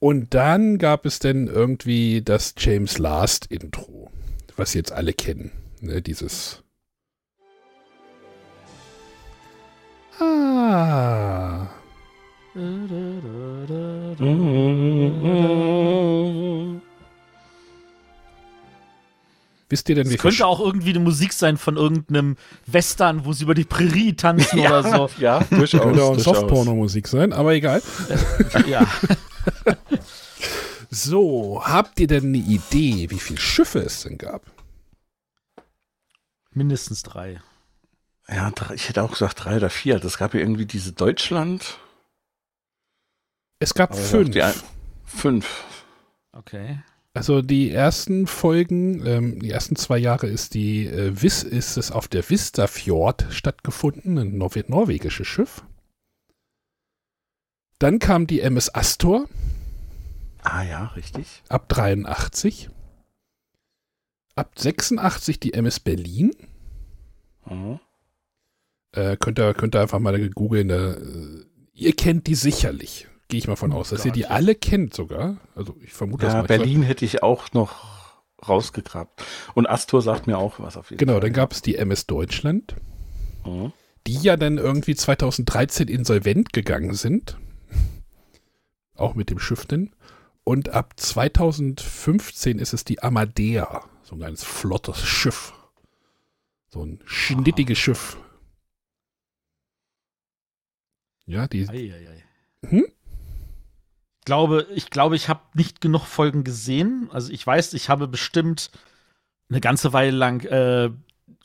Und 0.00 0.32
dann 0.32 0.78
gab 0.78 1.04
es 1.04 1.18
dann 1.18 1.46
irgendwie 1.46 2.22
das 2.22 2.54
James 2.56 2.96
Last 2.96 3.46
Intro, 3.46 4.10
was 4.56 4.72
jetzt 4.72 4.92
alle 4.92 5.12
kennen. 5.12 5.52
Ne, 5.82 6.00
dieses. 6.00 6.62
Ah. 10.18 11.68
Wisst 19.68 19.88
ihr 19.88 19.94
denn, 19.94 20.08
wie 20.10 20.14
Es 20.14 20.20
könnte 20.20 20.46
auch 20.46 20.60
irgendwie 20.60 20.90
eine 20.90 21.00
Musik 21.00 21.34
sein 21.34 21.58
von 21.58 21.76
irgendeinem 21.76 22.36
Western, 22.66 23.26
wo 23.26 23.34
sie 23.34 23.44
über 23.44 23.54
die 23.54 23.64
Prärie 23.64 24.14
tanzen 24.14 24.60
oder 24.60 24.82
so. 24.96 25.10
Ja, 25.18 25.44
durchaus. 25.50 25.82
könnte 25.82 26.02
auch. 26.02 26.18
Softporno-Musik 26.18 27.06
sein, 27.06 27.34
aber 27.34 27.52
egal. 27.52 27.82
Ja. 28.66 28.86
So, 30.92 31.62
habt 31.64 32.00
ihr 32.00 32.08
denn 32.08 32.24
eine 32.24 32.38
Idee, 32.38 33.10
wie 33.10 33.20
viele 33.20 33.38
Schiffe 33.38 33.78
es 33.78 34.02
denn 34.02 34.18
gab? 34.18 34.42
Mindestens 36.52 37.04
drei. 37.04 37.40
Ja, 38.26 38.52
ich 38.74 38.88
hätte 38.88 39.04
auch 39.04 39.12
gesagt 39.12 39.44
drei 39.44 39.56
oder 39.56 39.70
vier. 39.70 40.00
Das 40.00 40.18
gab 40.18 40.34
ja 40.34 40.40
irgendwie 40.40 40.66
diese 40.66 40.92
Deutschland. 40.92 41.78
Es 43.60 43.72
gab 43.74 43.92
Aber 43.92 44.00
fünf. 44.00 44.30
Die 44.30 44.42
fünf. 45.04 45.64
Okay. 46.32 46.82
Also 47.14 47.40
die 47.40 47.70
ersten 47.70 48.26
Folgen, 48.26 49.04
ähm, 49.06 49.40
die 49.40 49.50
ersten 49.50 49.76
zwei 49.76 49.98
Jahre 49.98 50.26
ist 50.26 50.54
die 50.54 50.86
äh, 50.86 51.22
Wiss 51.22 51.44
ist 51.44 51.76
es 51.76 51.92
auf 51.92 52.08
der 52.08 52.28
Vistafjord 52.28 53.26
stattgefunden, 53.30 54.18
ein 54.18 54.38
Norwe 54.38 54.64
norwegisches 54.66 55.26
Schiff. 55.26 55.62
Dann 57.80 57.98
kam 57.98 58.26
die 58.28 58.40
MS 58.40 58.72
Astor 58.74 59.26
Ah 60.42 60.62
ja, 60.62 60.84
richtig. 60.96 61.42
ab 61.48 61.68
83. 61.68 62.70
Ab 64.36 64.52
86 64.56 65.40
die 65.40 65.52
MS 65.54 65.80
Berlin. 65.80 66.30
Mhm. 67.46 67.80
Äh, 68.92 69.16
könnt, 69.16 69.38
ihr, 69.38 69.52
könnt 69.54 69.74
ihr 69.74 69.80
einfach 69.80 69.98
mal 69.98 70.30
googeln. 70.30 70.70
Äh, 70.70 70.96
ihr 71.74 71.94
kennt 71.94 72.26
die 72.26 72.34
sicherlich. 72.34 73.06
Gehe 73.28 73.38
ich 73.38 73.48
mal 73.48 73.56
von 73.56 73.72
Oh 73.72 73.76
aus, 73.76 73.90
dass 73.90 74.04
ihr 74.04 74.12
die 74.12 74.26
alle 74.26 74.54
kennt 74.54 74.94
sogar. 74.94 75.36
Also 75.54 75.76
ich 75.82 75.92
vermute 75.92 76.24
das 76.26 76.32
Ja, 76.34 76.40
mal. 76.40 76.46
Berlin 76.46 76.82
hätte 76.82 77.04
ich 77.04 77.22
auch 77.22 77.52
noch 77.52 78.22
rausgegrabt. 78.46 79.22
Und 79.54 79.68
Astor 79.68 80.00
sagt 80.02 80.26
mir 80.26 80.38
auch 80.38 80.58
was 80.58 80.76
auf 80.76 80.90
jeden 80.90 80.98
Genau, 80.98 81.12
Fall. 81.14 81.20
dann 81.20 81.32
gab 81.32 81.52
es 81.52 81.60
die 81.62 81.76
MS 81.76 82.06
Deutschland. 82.06 82.76
Mhm. 83.44 83.72
die 84.06 84.18
ja 84.18 84.36
dann 84.36 84.58
irgendwie 84.58 84.94
2013 84.94 85.88
insolvent 85.88 86.52
gegangen 86.52 86.94
sind. 86.94 87.36
Auch 89.00 89.14
mit 89.14 89.30
dem 89.30 89.38
Schiff 89.38 89.66
denn. 89.66 89.90
Und 90.44 90.70
ab 90.70 90.94
2015 90.96 92.58
ist 92.58 92.72
es 92.72 92.84
die 92.84 93.02
Amadea. 93.02 93.82
So 94.02 94.14
ein 94.16 94.20
ganz 94.20 94.44
flottes 94.44 95.04
Schiff. 95.06 95.52
So 96.68 96.84
ein 96.84 97.00
schnittiges 97.04 97.78
Schiff. 97.78 98.18
Ja, 101.26 101.48
die. 101.48 101.68
Eieiei. 101.68 102.24
Hm? 102.66 102.86
Ich 104.18 104.24
glaube, 104.24 104.66
ich 104.74 104.90
glaube, 104.90 105.16
ich 105.16 105.28
habe 105.28 105.40
nicht 105.54 105.80
genug 105.80 106.04
Folgen 106.04 106.44
gesehen. 106.44 107.08
Also 107.12 107.32
ich 107.32 107.46
weiß, 107.46 107.72
ich 107.74 107.88
habe 107.88 108.06
bestimmt 108.06 108.70
eine 109.48 109.60
ganze 109.60 109.92
Weile 109.92 110.16
lang 110.16 110.44
äh, 110.44 110.90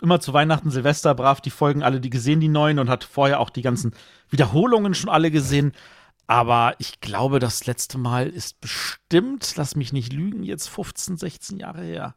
immer 0.01 0.19
zu 0.19 0.33
Weihnachten, 0.33 0.71
Silvester 0.71 1.15
brav 1.15 1.41
die 1.41 1.49
Folgen 1.49 1.83
alle 1.83 2.01
die 2.01 2.09
gesehen, 2.09 2.39
die 2.39 2.49
neuen 2.49 2.79
und 2.79 2.89
hat 2.89 3.03
vorher 3.03 3.39
auch 3.39 3.49
die 3.49 3.61
ganzen 3.61 3.93
Wiederholungen 4.29 4.93
schon 4.93 5.09
alle 5.09 5.31
gesehen. 5.31 5.71
Aber 6.27 6.75
ich 6.79 7.01
glaube, 7.01 7.39
das 7.39 7.65
letzte 7.67 7.97
Mal 7.97 8.27
ist 8.29 8.59
bestimmt, 8.61 9.53
lass 9.57 9.75
mich 9.75 9.93
nicht 9.93 10.11
lügen, 10.11 10.43
jetzt 10.43 10.67
15, 10.69 11.17
16 11.17 11.57
Jahre 11.57 11.83
her. 11.83 12.15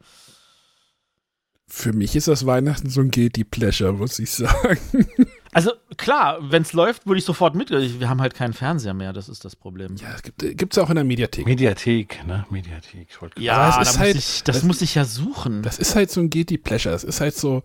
Für 1.70 1.92
mich 1.92 2.16
ist 2.16 2.28
das 2.28 2.46
Weihnachten 2.46 2.88
so 2.88 3.02
ein 3.02 3.10
Guilty 3.10 3.44
Pleasure, 3.44 3.92
muss 3.92 4.18
ich 4.18 4.30
sagen. 4.30 4.78
Also 5.50 5.72
klar, 5.96 6.38
wenn 6.52 6.60
es 6.62 6.74
läuft, 6.74 7.06
würde 7.06 7.18
ich 7.18 7.24
sofort 7.24 7.54
mit. 7.54 7.70
Wir 7.70 8.08
haben 8.10 8.20
halt 8.20 8.34
keinen 8.34 8.52
Fernseher 8.52 8.92
mehr, 8.92 9.14
das 9.14 9.30
ist 9.30 9.46
das 9.46 9.56
Problem. 9.56 9.96
Ja, 9.96 10.14
es 10.14 10.22
gibt 10.22 10.74
es 10.74 10.78
auch 10.78 10.90
in 10.90 10.96
der 10.96 11.04
Mediathek. 11.04 11.46
Mediathek, 11.46 12.24
ne? 12.26 12.44
Mediathek. 12.50 13.08
Ja, 13.38 13.56
Aber 13.56 13.68
es 13.70 13.74
da 13.74 13.80
ist 13.80 13.88
muss 13.88 13.98
halt- 13.98 14.16
ich, 14.16 14.44
das 14.44 14.56
das- 14.56 14.62
muss 14.64 14.82
ich 14.82 14.94
ja 14.94 15.06
suchen. 15.06 15.62
Das 15.62 15.78
ist 15.78 15.96
halt 15.96 16.10
so 16.10 16.20
ein 16.20 16.28
Guilty 16.28 16.58
Pleasure. 16.58 16.92
Das 16.92 17.02
ist 17.02 17.22
halt 17.22 17.34
so, 17.34 17.62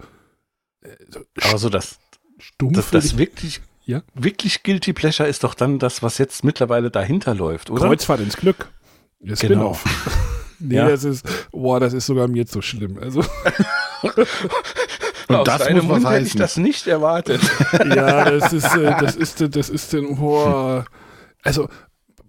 äh, 0.81 0.95
so 1.09 1.19
Aber 1.41 1.57
so 1.57 1.69
das, 1.69 1.99
stumpf. 2.39 2.73
das, 2.77 2.89
das 2.91 3.05
ich- 3.05 3.17
wirklich, 3.17 3.59
Ja. 3.85 4.01
wirklich 4.13 4.63
Guilty 4.63 4.93
Pleasure 4.93 5.27
ist 5.27 5.43
doch 5.43 5.53
dann 5.55 5.77
das, 5.79 6.01
was 6.01 6.17
jetzt 6.17 6.43
mittlerweile 6.43 6.89
dahinter 6.89 7.35
läuft, 7.35 7.69
oder? 7.69 7.87
Kreuzfahrt 7.87 8.21
ins 8.21 8.37
Glück. 8.37 8.69
Das 9.19 9.39
Genau. 9.39 9.77
Nee, 10.65 10.75
Ja. 10.75 10.87
das 10.87 11.03
ist, 11.03 11.25
boah, 11.51 11.81
das 11.81 11.91
ist 11.91 12.05
sogar 12.05 12.29
mir 12.29 12.45
zu 12.45 12.61
schlimm. 12.61 12.97
Also, 12.97 13.19
Und 15.27 15.35
Aus 15.37 15.45
das 15.45 15.69
muss 15.69 15.77
was 15.77 15.83
Mund 15.85 16.05
hätte 16.05 16.17
ich 16.23 16.29
heißen. 16.29 16.39
das 16.39 16.57
nicht 16.57 16.87
erwartet. 16.87 17.41
ja, 17.73 18.29
das 18.31 18.53
ist, 18.53 18.75
äh, 18.75 18.95
das 18.99 19.15
ist, 19.15 19.55
das 19.55 19.69
ist 19.69 19.93
denn, 19.93 20.15
boah. 20.17 20.85
Also, 21.41 21.67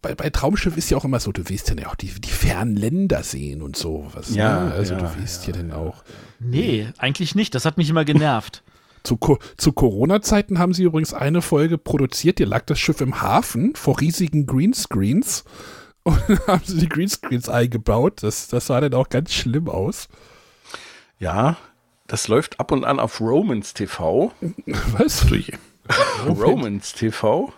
bei, 0.01 0.15
bei 0.15 0.31
Traumschiff 0.31 0.77
ist 0.77 0.91
ja 0.91 0.97
auch 0.97 1.05
immer 1.05 1.21
so, 1.21 1.33
du 1.33 1.49
willst 1.49 1.71
dann 1.71 1.79
ja 1.79 1.89
auch 1.89 1.95
die, 1.97 2.09
die 2.09 2.29
fernen 2.29 2.77
Länder 2.77 3.23
sehen 3.23 3.63
und 3.63 3.77
so. 3.77 4.11
Was, 4.15 4.35
Ja, 4.35 4.65
ne? 4.65 4.73
Also, 4.73 4.95
ja, 4.95 5.01
du 5.01 5.11
willst 5.19 5.47
ja, 5.47 5.55
ja, 5.55 5.63
dann 5.63 5.73
auch. 5.73 6.03
Nee, 6.41 6.89
eigentlich 6.99 7.35
nicht. 7.35 7.55
Das 7.55 7.65
hat 7.65 7.77
mich 7.79 7.89
immer 7.91 8.05
genervt. 8.05 8.63
Zu, 9.05 9.19
Co 9.19 9.39
zu 9.57 9.73
Corona-Zeiten 9.73 10.59
haben 10.59 10.73
sie 10.73 10.85
übrigens 10.85 11.15
eine 11.15 11.43
Folge 11.43 11.77
produziert, 11.79 12.39
hier 12.39 12.47
lag 12.47 12.65
das 12.65 12.79
Schiff 12.79 13.01
im 13.03 13.21
Hafen 13.21 13.75
vor 13.77 14.01
riesigen 14.01 14.47
Greenscreens. 14.47 15.45
Und 16.05 16.19
haben 16.47 16.63
sie 16.65 16.81
die 16.81 16.89
Greenscreens 16.89 17.49
eingebaut. 17.49 18.23
Das, 18.23 18.49
das 18.49 18.67
sah 18.67 18.81
dann 18.81 18.93
auch 18.95 19.09
ganz 19.09 19.33
schlimm 19.33 19.69
aus. 19.69 20.09
Ja, 21.19 21.57
das 22.07 22.29
läuft 22.29 22.61
ab 22.61 22.73
und 22.73 22.85
an 22.85 23.01
auf 23.01 23.21
Romans 23.21 23.73
TV. 23.73 24.33
Was? 24.67 25.27
Romans 26.27 26.93
TV. 26.93 27.53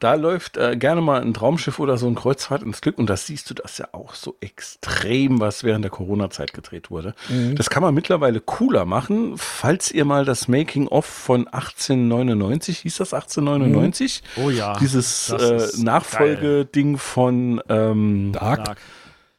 Da 0.00 0.14
läuft 0.14 0.56
äh, 0.56 0.76
gerne 0.76 1.00
mal 1.00 1.22
ein 1.22 1.34
Traumschiff 1.34 1.78
oder 1.78 1.96
so 1.96 2.06
ein 2.06 2.14
Kreuzfahrt 2.14 2.62
ins 2.62 2.80
Glück 2.80 2.98
und 2.98 3.08
das 3.08 3.26
siehst 3.26 3.48
du, 3.48 3.54
das 3.54 3.78
ja 3.78 3.88
auch 3.92 4.14
so 4.14 4.36
extrem, 4.40 5.40
was 5.40 5.62
während 5.62 5.84
der 5.84 5.90
Corona-Zeit 5.90 6.52
gedreht 6.52 6.90
wurde. 6.90 7.14
Mhm. 7.28 7.54
Das 7.54 7.70
kann 7.70 7.82
man 7.82 7.94
mittlerweile 7.94 8.40
cooler 8.40 8.84
machen. 8.84 9.34
Falls 9.36 9.92
ihr 9.92 10.04
mal 10.04 10.24
das 10.24 10.48
Making-of 10.48 11.06
von 11.06 11.46
1899, 11.46 12.80
hieß 12.80 12.96
das 12.96 13.14
1899? 13.14 14.22
Oh 14.36 14.50
ja. 14.50 14.76
Dieses 14.78 15.30
äh, 15.30 15.68
Nachfolgeding 15.78 16.98
von 16.98 17.62
ähm, 17.68 18.32
Dark. 18.32 18.64
Dark. 18.64 18.78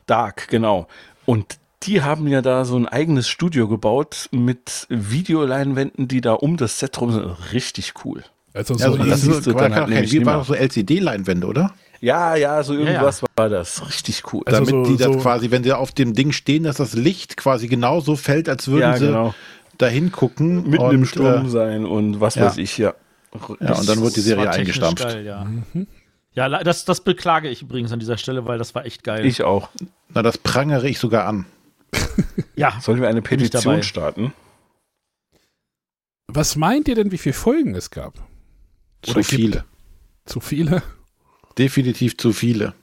Dark, 0.05 0.47
genau. 0.47 0.87
Und 1.25 1.57
die 1.83 2.01
haben 2.01 2.27
ja 2.27 2.41
da 2.41 2.65
so 2.65 2.77
ein 2.77 2.87
eigenes 2.87 3.27
Studio 3.27 3.67
gebaut 3.67 4.29
mit 4.31 4.87
Videoleinwänden, 4.89 6.07
die 6.07 6.21
da 6.21 6.33
um 6.33 6.57
das 6.57 6.79
Set 6.79 6.99
rum 6.99 7.11
sind. 7.11 7.53
Richtig 7.53 7.93
cool. 8.03 8.23
Also 8.55 8.73
Ja, 8.75 8.85
so 8.87 8.91
so, 8.93 8.97
das 8.99 9.07
das 9.09 9.21
siehst 9.21 9.47
du 9.47 9.53
war, 9.53 9.63
dann 9.63 9.75
halt 9.75 9.89
nämlich 9.89 10.11
wie, 10.11 10.17
nicht 10.19 10.25
war 10.25 10.33
mehr. 10.35 10.41
doch 10.41 10.47
so 10.47 10.53
LCD-Leinwände, 10.55 11.45
oder? 11.45 11.73
Ja, 12.01 12.35
ja, 12.35 12.63
so 12.63 12.73
ja. 12.73 12.79
irgendwas 12.79 13.21
war 13.35 13.49
das. 13.49 13.85
Richtig 13.87 14.23
cool. 14.33 14.43
Also 14.45 14.63
Damit 14.65 14.85
so- 14.87 14.91
die 14.91 14.97
das 14.97 15.13
so- 15.13 15.19
quasi, 15.19 15.51
wenn 15.51 15.63
sie 15.63 15.73
auf 15.73 15.91
dem 15.91 16.13
Ding 16.13 16.31
stehen, 16.31 16.63
dass 16.63 16.77
das 16.77 16.93
Licht 16.93 17.35
quasi 17.37 17.67
genauso 17.67 18.15
fällt, 18.15 18.47
als 18.49 18.67
würden 18.67 18.81
ja, 18.81 18.97
sie 18.97 19.07
genau. 19.07 19.35
dahin 19.77 20.11
gucken. 20.11 20.69
Mitten 20.69 20.83
und, 20.83 20.95
im 20.95 21.05
Sturm 21.05 21.45
Äh, 21.47 21.49
sein 21.49 21.85
und 21.85 22.21
was 22.21 22.35
ja. 22.35 22.45
weiß 22.45 22.57
ich, 22.57 22.77
ja. 22.77 22.93
ja, 23.59 23.73
und 23.75 23.89
dann 23.89 24.01
wird 24.01 24.15
die 24.15 24.21
Serie 24.21 24.49
eingestampft. 24.49 25.03
Geil, 25.03 25.25
ja, 25.25 25.45
ja 26.33 26.45
la- 26.47 26.63
das, 26.63 26.85
das 26.85 27.01
beklage 27.01 27.49
ich 27.49 27.61
übrigens 27.61 27.91
an 27.91 27.99
dieser 27.99 28.17
Stelle, 28.17 28.45
weil 28.45 28.57
das 28.57 28.73
war 28.75 28.85
echt 28.85 29.03
geil. 29.03 29.25
Ich 29.25 29.43
auch. 29.43 29.69
Na, 30.13 30.21
das 30.21 30.37
prangere 30.37 30.87
ich 30.87 30.99
sogar 30.99 31.25
an. 31.27 31.45
ja, 32.55 32.73
Sollen 32.81 33.01
wir 33.01 33.07
eine. 33.09 33.21
Petition 33.21 33.83
starten? 33.83 34.31
Was 36.27 36.55
meint 36.55 36.87
ihr 36.87 36.95
denn, 36.95 37.11
wie 37.11 37.17
viele 37.17 37.33
Folgen 37.33 37.75
es 37.75 37.89
gab? 37.91 38.13
Zu 39.05 39.11
Oder 39.11 39.21
gibt- 39.21 39.27
viele. 39.41 39.65
Zu 40.25 40.39
viele? 40.39 40.83
Definitiv 41.57 42.17
zu 42.17 42.33
viele. 42.33 42.73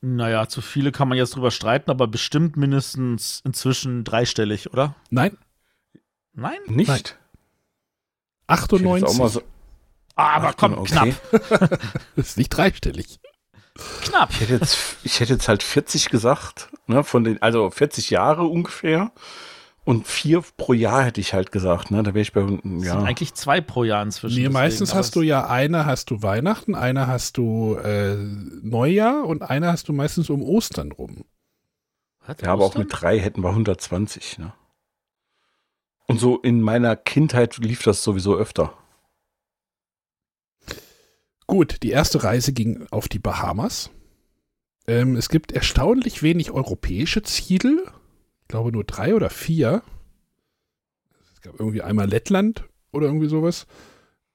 naja, 0.00 0.48
zu 0.48 0.60
viele 0.60 0.92
kann 0.92 1.08
man 1.08 1.16
jetzt 1.18 1.34
drüber 1.36 1.50
streiten, 1.50 1.90
aber 1.90 2.06
bestimmt 2.06 2.56
mindestens 2.56 3.40
inzwischen 3.44 4.04
dreistellig, 4.04 4.72
oder? 4.72 4.94
Nein, 5.10 5.36
Nein? 6.34 6.58
Nicht? 6.66 6.88
Nein. 6.88 6.96
Ich 6.96 7.02
hätte 7.02 8.76
jetzt 8.76 8.82
98. 9.02 9.04
auch 9.08 9.18
mal 9.18 9.28
so, 9.28 9.42
Ah, 10.14 10.34
aber 10.36 10.48
Ach, 10.48 10.54
komm, 10.56 10.78
okay. 10.78 11.14
knapp, 11.30 11.80
Das 12.16 12.28
ist 12.30 12.36
nicht 12.38 12.48
dreistellig. 12.50 13.20
knapp. 14.02 14.30
Ich 14.32 14.40
hätte 14.40 14.54
jetzt, 14.54 14.78
ich 15.04 15.20
hätte 15.20 15.32
jetzt 15.34 15.48
halt 15.48 15.62
40 15.62 16.08
gesagt, 16.10 16.68
ne, 16.86 17.04
von 17.04 17.22
den, 17.24 17.40
also 17.42 17.70
40 17.70 18.10
Jahre 18.10 18.44
ungefähr. 18.44 19.12
Und 19.88 20.06
vier 20.06 20.44
pro 20.58 20.74
Jahr 20.74 21.02
hätte 21.02 21.18
ich 21.22 21.32
halt 21.32 21.50
gesagt, 21.50 21.90
ne? 21.90 22.02
Da 22.02 22.12
wäre 22.12 22.20
ich 22.20 22.34
bei, 22.34 22.42
Das 22.42 22.50
sind 22.60 22.82
ja. 22.82 23.02
eigentlich 23.04 23.32
zwei 23.32 23.62
pro 23.62 23.84
Jahr 23.84 24.02
inzwischen. 24.02 24.34
Nee, 24.34 24.42
deswegen, 24.42 24.52
meistens 24.52 24.94
hast 24.94 25.16
du 25.16 25.22
ja 25.22 25.46
eine 25.46 25.86
hast 25.86 26.10
du 26.10 26.22
Weihnachten, 26.22 26.74
eine 26.74 27.06
hast 27.06 27.38
du 27.38 27.74
äh, 27.76 28.14
Neujahr 28.16 29.24
und 29.24 29.40
eine 29.40 29.68
hast 29.68 29.88
du 29.88 29.94
meistens 29.94 30.28
um 30.28 30.42
Ostern 30.42 30.92
rum. 30.92 31.24
Was, 32.26 32.36
Ja, 32.42 32.52
aber 32.52 32.64
auch 32.64 32.68
Ostern? 32.68 32.82
mit 32.82 33.00
drei 33.00 33.18
hätten 33.18 33.42
wir 33.42 33.48
120, 33.48 34.36
ne? 34.36 34.52
Und 36.06 36.20
so 36.20 36.36
in 36.36 36.60
meiner 36.60 36.94
Kindheit 36.94 37.56
lief 37.56 37.82
das 37.82 38.04
sowieso 38.04 38.36
öfter. 38.36 38.74
Gut, 41.46 41.82
die 41.82 41.92
erste 41.92 42.22
Reise 42.24 42.52
ging 42.52 42.86
auf 42.90 43.08
die 43.08 43.20
Bahamas. 43.20 43.90
Ähm, 44.86 45.16
es 45.16 45.30
gibt 45.30 45.50
erstaunlich 45.50 46.22
wenig 46.22 46.50
europäische 46.50 47.22
Ziele. 47.22 47.90
Ich 48.48 48.50
glaube 48.50 48.72
nur 48.72 48.84
drei 48.84 49.14
oder 49.14 49.28
vier. 49.28 49.82
Es 51.34 51.42
gab 51.42 51.60
irgendwie 51.60 51.82
einmal 51.82 52.08
Lettland 52.08 52.64
oder 52.92 53.04
irgendwie 53.04 53.28
sowas. 53.28 53.66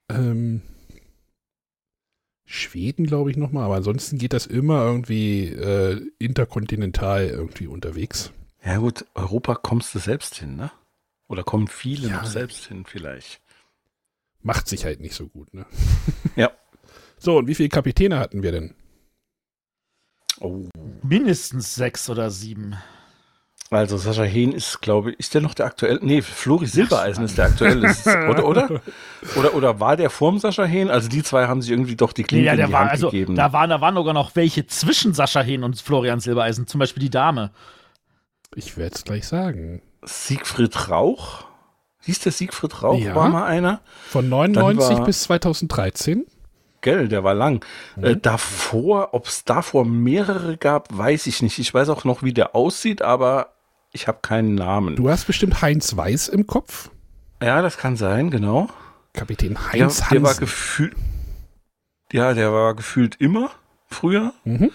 Ähm, 0.08 0.62
Schweden, 2.46 3.08
glaube 3.08 3.32
ich, 3.32 3.38
nochmal. 3.38 3.64
Aber 3.64 3.76
ansonsten 3.78 4.20
geht 4.20 4.34
das 4.34 4.46
immer 4.46 4.86
irgendwie 4.86 5.48
äh, 5.48 6.00
interkontinental 6.20 7.26
irgendwie 7.26 7.66
unterwegs. 7.66 8.32
Ja 8.64 8.78
gut, 8.78 9.04
Europa 9.16 9.56
kommst 9.56 9.96
du 9.96 10.00
selbst 10.00 10.36
hin, 10.36 10.58
ne? 10.58 10.72
Oder 11.28 11.44
kommen 11.44 11.68
viele 11.68 12.10
Ja. 12.10 12.18
noch 12.18 12.26
selbst 12.26 12.68
hin 12.68 12.86
vielleicht. 12.86 13.42
Macht 14.44 14.68
sich 14.68 14.86
halt 14.86 15.00
nicht 15.00 15.16
so 15.16 15.28
gut, 15.28 15.52
ne? 15.56 15.66
Ja. 16.36 16.52
So, 17.18 17.40
und 17.40 17.48
wie 17.48 17.56
viele 17.56 17.70
Kapitäne 17.70 18.20
hatten 18.20 18.44
wir 18.44 18.52
denn? 18.52 18.76
Oh. 20.40 20.70
Mindestens 21.02 21.74
sechs 21.74 22.12
oder 22.12 22.30
sieben. 22.30 22.76
Also 23.76 23.98
Sascha 23.98 24.24
Hehn 24.24 24.52
ist, 24.52 24.82
glaube 24.82 25.12
ich, 25.12 25.20
ist 25.20 25.34
der 25.34 25.42
noch 25.42 25.54
der 25.54 25.66
aktuelle? 25.66 26.00
Nee, 26.02 26.22
Flori 26.22 26.68
Silbereisen 26.68 27.26
ist 27.26 27.38
der 27.38 27.46
aktuelle. 27.46 27.88
Ist- 27.90 28.08
oder, 28.08 28.46
oder? 28.46 28.82
Oder, 29.38 29.54
oder 29.54 29.80
war 29.80 29.96
der 29.98 30.10
vorm 30.10 30.40
Sascha 30.40 30.66
Hehn? 30.66 30.90
Also 30.90 31.10
die 31.10 31.24
zwei 31.24 31.48
haben 31.48 31.62
sich 31.62 31.72
irgendwie 31.72 31.96
doch 31.96 32.14
die 32.14 32.24
Klinke 32.24 32.46
ja, 32.46 32.52
in 32.54 32.58
der 32.58 32.68
die 32.68 32.74
war, 32.74 32.80
Hand 32.82 32.92
also, 32.92 33.10
gegeben. 33.10 33.36
da 33.36 33.54
waren, 33.54 33.70
da 33.70 33.82
waren 33.82 33.96
sogar 33.96 34.14
noch 34.14 34.36
welche 34.36 34.68
zwischen 34.68 35.14
Sascha 35.14 35.42
Hehn 35.42 35.64
und 35.64 35.80
Florian 35.82 36.20
Silbereisen, 36.20 36.68
zum 36.68 36.80
Beispiel 36.80 37.02
die 37.02 37.10
Dame. 37.10 37.52
Ich 38.56 38.78
werde 38.78 38.96
es 38.96 39.04
gleich 39.04 39.28
sagen. 39.28 39.82
Siegfried 40.04 40.90
Rauch? 40.90 41.46
Hieß 42.02 42.20
der 42.20 42.32
Siegfried 42.34 42.84
Rauch? 42.84 43.00
Ja. 43.00 43.16
War 43.16 43.30
mal 43.30 43.46
einer? 43.46 43.80
Von 44.10 44.28
99 44.30 44.98
war- 44.98 45.06
bis 45.06 45.24
2013. 45.24 46.26
Gell, 46.82 47.08
der 47.08 47.24
war 47.24 47.34
lang. 47.34 47.64
Mhm. 47.96 48.04
Äh, 48.04 48.18
davor, 48.18 49.14
ob 49.14 49.28
es 49.28 49.46
davor 49.46 49.86
mehrere 49.86 50.58
gab, 50.58 50.90
weiß 50.96 51.28
ich 51.28 51.42
nicht. 51.42 51.58
Ich 51.58 51.74
weiß 51.74 51.88
auch 51.88 52.04
noch, 52.04 52.24
wie 52.24 52.34
der 52.34 52.56
aussieht, 52.58 53.02
aber 53.02 53.53
ich 53.94 54.08
habe 54.08 54.20
keinen 54.22 54.56
Namen. 54.56 54.96
Du 54.96 55.10
hast 55.10 55.26
bestimmt 55.26 55.62
Heinz 55.62 55.96
Weiß 55.96 56.28
im 56.28 56.48
Kopf. 56.48 56.90
Ja, 57.42 57.62
das 57.62 57.78
kann 57.78 57.96
sein, 57.96 58.32
genau. 58.32 58.70
Kapitän 59.14 59.72
Heinz 59.72 59.98
der 60.10 60.22
war 60.24 60.30
Hansen. 60.30 60.40
gefühlt. 60.42 60.96
Ja, 62.12 62.34
der 62.34 62.52
war 62.52 62.74
gefühlt 62.74 63.16
immer 63.20 63.52
früher. 63.88 64.34
Mhm. 64.44 64.72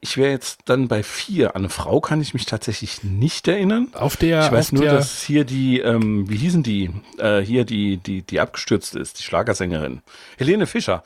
Ich 0.00 0.16
wäre 0.16 0.30
jetzt 0.30 0.60
dann 0.66 0.86
bei 0.86 1.02
vier. 1.02 1.56
An 1.56 1.62
eine 1.62 1.68
Frau 1.70 2.00
kann 2.00 2.20
ich 2.20 2.32
mich 2.32 2.46
tatsächlich 2.46 3.02
nicht 3.02 3.48
erinnern. 3.48 3.88
Auf 3.94 4.16
der, 4.16 4.44
Ich 4.46 4.52
weiß 4.52 4.70
nur, 4.72 4.84
der, 4.84 4.94
dass 4.94 5.22
hier 5.22 5.44
die, 5.44 5.80
ähm, 5.80 6.30
wie 6.30 6.36
hießen 6.36 6.62
die, 6.62 6.90
äh, 7.18 7.40
hier 7.40 7.64
die, 7.64 7.96
die, 7.96 8.22
die 8.22 8.38
abgestürzt 8.38 8.94
ist, 8.94 9.18
die 9.18 9.24
Schlagersängerin, 9.24 10.02
Helene 10.36 10.66
Fischer. 10.66 11.02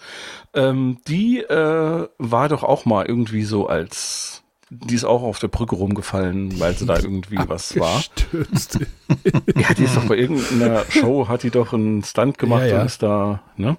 Ähm, 0.53 0.99
die 1.09 1.39
äh, 1.39 2.09
war 2.19 2.49
doch 2.51 2.63
auch 2.63 2.85
mal 2.85 3.07
irgendwie 3.07 3.45
so 3.45 3.67
als, 3.67 4.42
die 4.75 4.95
ist 4.95 5.05
auch 5.05 5.23
auf 5.23 5.39
der 5.39 5.49
Brücke 5.49 5.77
rumgefallen, 5.77 6.59
weil 6.59 6.75
sie 6.75 6.87
da 6.87 6.99
irgendwie 6.99 7.37
was 7.47 7.79
war. 7.79 8.03
Ja, 9.55 9.75
die 9.75 9.85
ist 9.85 9.97
doch 9.97 10.07
bei 10.07 10.17
irgendeiner 10.17 10.85
Show, 10.91 11.29
hat 11.29 11.43
die 11.43 11.51
doch 11.51 11.75
einen 11.75 12.03
Stunt 12.03 12.39
gemacht 12.39 12.63
Ja, 12.63 12.69
ja. 12.69 12.81
und 12.81 12.87
ist 12.87 13.03
da, 13.03 13.43
ne? 13.57 13.77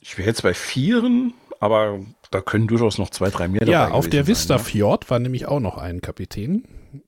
Ich 0.00 0.16
wäre 0.16 0.28
jetzt 0.28 0.42
bei 0.42 0.54
vieren, 0.54 1.34
aber 1.58 1.98
da 2.30 2.40
können 2.40 2.68
durchaus 2.68 2.98
noch 2.98 3.10
zwei, 3.10 3.30
drei 3.30 3.48
mehr 3.48 3.66
ja, 3.66 3.86
dabei 3.86 3.94
auf 3.94 4.08
der 4.08 4.26
Vista 4.28 4.54
ne? 4.54 4.60
Fjord 4.60 5.10
war 5.10 5.18
nämlich 5.18 5.46
auch 5.46 5.60
noch 5.60 5.76
ein 5.76 6.00
Kapitän, 6.00 6.64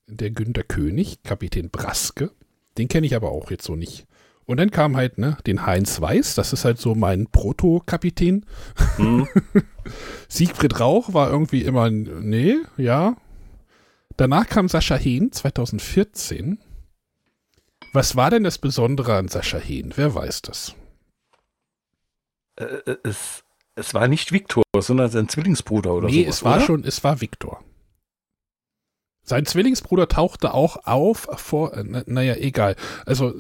der 0.07 0.31
Günter 0.31 0.65
König, 0.65 1.23
Kapitän 1.23 1.71
Braske. 1.71 2.33
Den 2.77 2.89
kenne 2.89 3.07
ich 3.07 3.15
aber 3.15 3.31
auch 3.31 3.51
jetzt 3.51 3.65
so 3.65 3.77
nicht. 3.77 4.07
Und 4.51 4.57
dann 4.57 4.73
kam 4.73 4.97
halt, 4.97 5.17
ne, 5.17 5.37
den 5.47 5.65
Heinz 5.65 6.01
Weiß, 6.01 6.35
das 6.35 6.53
ist 6.53 6.65
halt 6.65 6.81
so 6.81 6.97
mein 6.97 7.29
Proto-Kapitän. 7.29 8.45
Hm. 8.97 9.29
Siegfried 10.29 10.81
Rauch 10.81 11.15
war 11.15 11.31
irgendwie 11.31 11.63
immer, 11.63 11.89
nee, 11.89 12.57
ja. 12.77 13.17
Danach 14.17 14.49
kam 14.49 14.69
Sascha 14.69 14.97
Hehn 14.97 15.31
2014. 15.31 16.59
Was 17.93 18.17
war 18.17 18.31
denn 18.31 18.43
das 18.43 18.59
Besondere 18.59 19.15
an 19.15 19.29
Sascha 19.29 19.59
Hehn? 19.59 19.93
Wer 19.95 20.17
weiß 20.17 20.43
das? 20.43 20.75
Äh, 22.57 22.65
äh, 22.65 22.97
es, 23.05 23.45
es 23.77 23.95
war 23.95 24.09
nicht 24.09 24.33
Viktor, 24.33 24.65
sondern 24.77 25.11
sein 25.11 25.29
Zwillingsbruder 25.29 25.95
oder 25.95 26.09
so. 26.09 26.15
nee, 26.17 26.25
es 26.25 26.43
war 26.43 26.59
schon, 26.59 26.83
es 26.83 27.05
war 27.05 27.21
Viktor. 27.21 27.63
Sein 29.23 29.47
Zwillingsbruder 29.47 30.09
tauchte 30.09 30.55
auch 30.55 30.87
auf 30.87 31.29
vor, 31.37 31.75
äh, 31.75 31.85
na, 31.87 32.03
naja, 32.07 32.35
egal. 32.35 32.75
Also, 33.07 33.33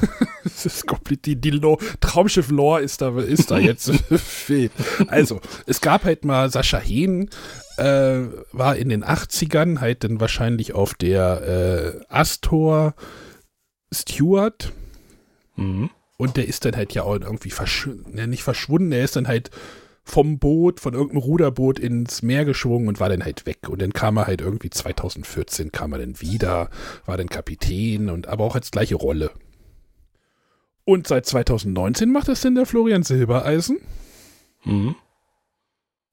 es 0.56 0.66
ist 0.66 0.86
komplett, 0.86 1.26
die, 1.26 1.36
die 1.36 1.50
Lore, 1.50 1.82
Traumschiff 2.00 2.50
Lore 2.50 2.80
ist 2.82 3.00
da, 3.00 3.18
ist 3.20 3.50
da 3.50 3.58
jetzt 3.58 3.90
viel. 4.16 4.70
Also, 5.08 5.40
es 5.66 5.80
gab 5.80 6.04
halt 6.04 6.24
mal 6.24 6.50
Sascha 6.50 6.78
Hehn, 6.78 7.30
äh, 7.76 8.20
war 8.52 8.76
in 8.76 8.88
den 8.88 9.04
80ern 9.04 9.80
halt 9.80 10.04
dann 10.04 10.20
wahrscheinlich 10.20 10.74
auf 10.74 10.94
der 10.94 11.98
äh, 12.00 12.04
Astor 12.08 12.94
Stewart 13.92 14.72
Mhm. 15.56 15.90
und 16.16 16.36
der 16.36 16.46
ist 16.46 16.64
dann 16.64 16.76
halt 16.76 16.94
ja 16.94 17.02
auch 17.02 17.14
irgendwie 17.20 17.50
verschwunden, 17.50 18.16
ja, 18.16 18.26
nicht 18.28 18.44
verschwunden, 18.44 18.92
er 18.92 19.02
ist 19.02 19.16
dann 19.16 19.26
halt 19.26 19.50
vom 20.04 20.38
Boot, 20.38 20.80
von 20.80 20.94
irgendeinem 20.94 21.18
Ruderboot 21.22 21.78
ins 21.78 22.22
Meer 22.22 22.44
geschwungen 22.44 22.88
und 22.88 22.98
war 23.00 23.08
dann 23.10 23.24
halt 23.24 23.44
weg. 23.44 23.68
Und 23.68 23.82
dann 23.82 23.92
kam 23.92 24.16
er 24.16 24.26
halt 24.26 24.40
irgendwie 24.40 24.70
2014 24.70 25.70
kam 25.70 25.92
er 25.92 25.98
dann 25.98 26.20
wieder, 26.20 26.70
war 27.04 27.18
dann 27.18 27.28
Kapitän 27.28 28.08
und 28.08 28.26
aber 28.26 28.44
auch 28.44 28.54
als 28.54 28.70
gleiche 28.70 28.94
Rolle. 28.94 29.30
Und 30.88 31.06
seit 31.06 31.26
2019 31.26 32.10
macht 32.10 32.28
das 32.28 32.40
denn 32.40 32.54
der 32.54 32.64
Florian 32.64 33.02
Silbereisen. 33.02 33.78
Mhm. 34.64 34.94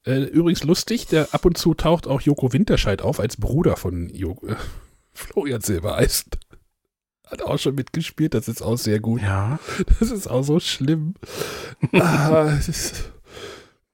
Äh, 0.06 0.24
übrigens 0.24 0.66
lustig, 0.66 1.08
der 1.08 1.34
ab 1.34 1.46
und 1.46 1.58
zu 1.58 1.76
taucht 1.76 2.08
auch 2.08 2.20
Joko 2.20 2.52
Winterscheid 2.52 3.02
auf 3.02 3.22
als 3.22 3.38
Bruder 3.38 3.78
von 3.78 4.10
jo 4.10 4.38
äh, 4.46 4.56
Florian 5.14 5.62
Silbereisen. 5.62 6.30
Hat 7.26 7.42
auch 7.42 7.58
schon 7.58 7.76
mitgespielt, 7.76 8.34
das 8.34 8.50
ist 8.50 8.62
auch 8.62 8.76
sehr 8.76 9.00
gut. 9.00 9.22
Ja. 9.22 9.60
Das 10.02 10.12
ist 10.12 10.28
auch 10.28 10.44
so 10.44 10.60
schlimm. 10.60 11.14
ah, 11.94 12.60
ist, 12.68 13.14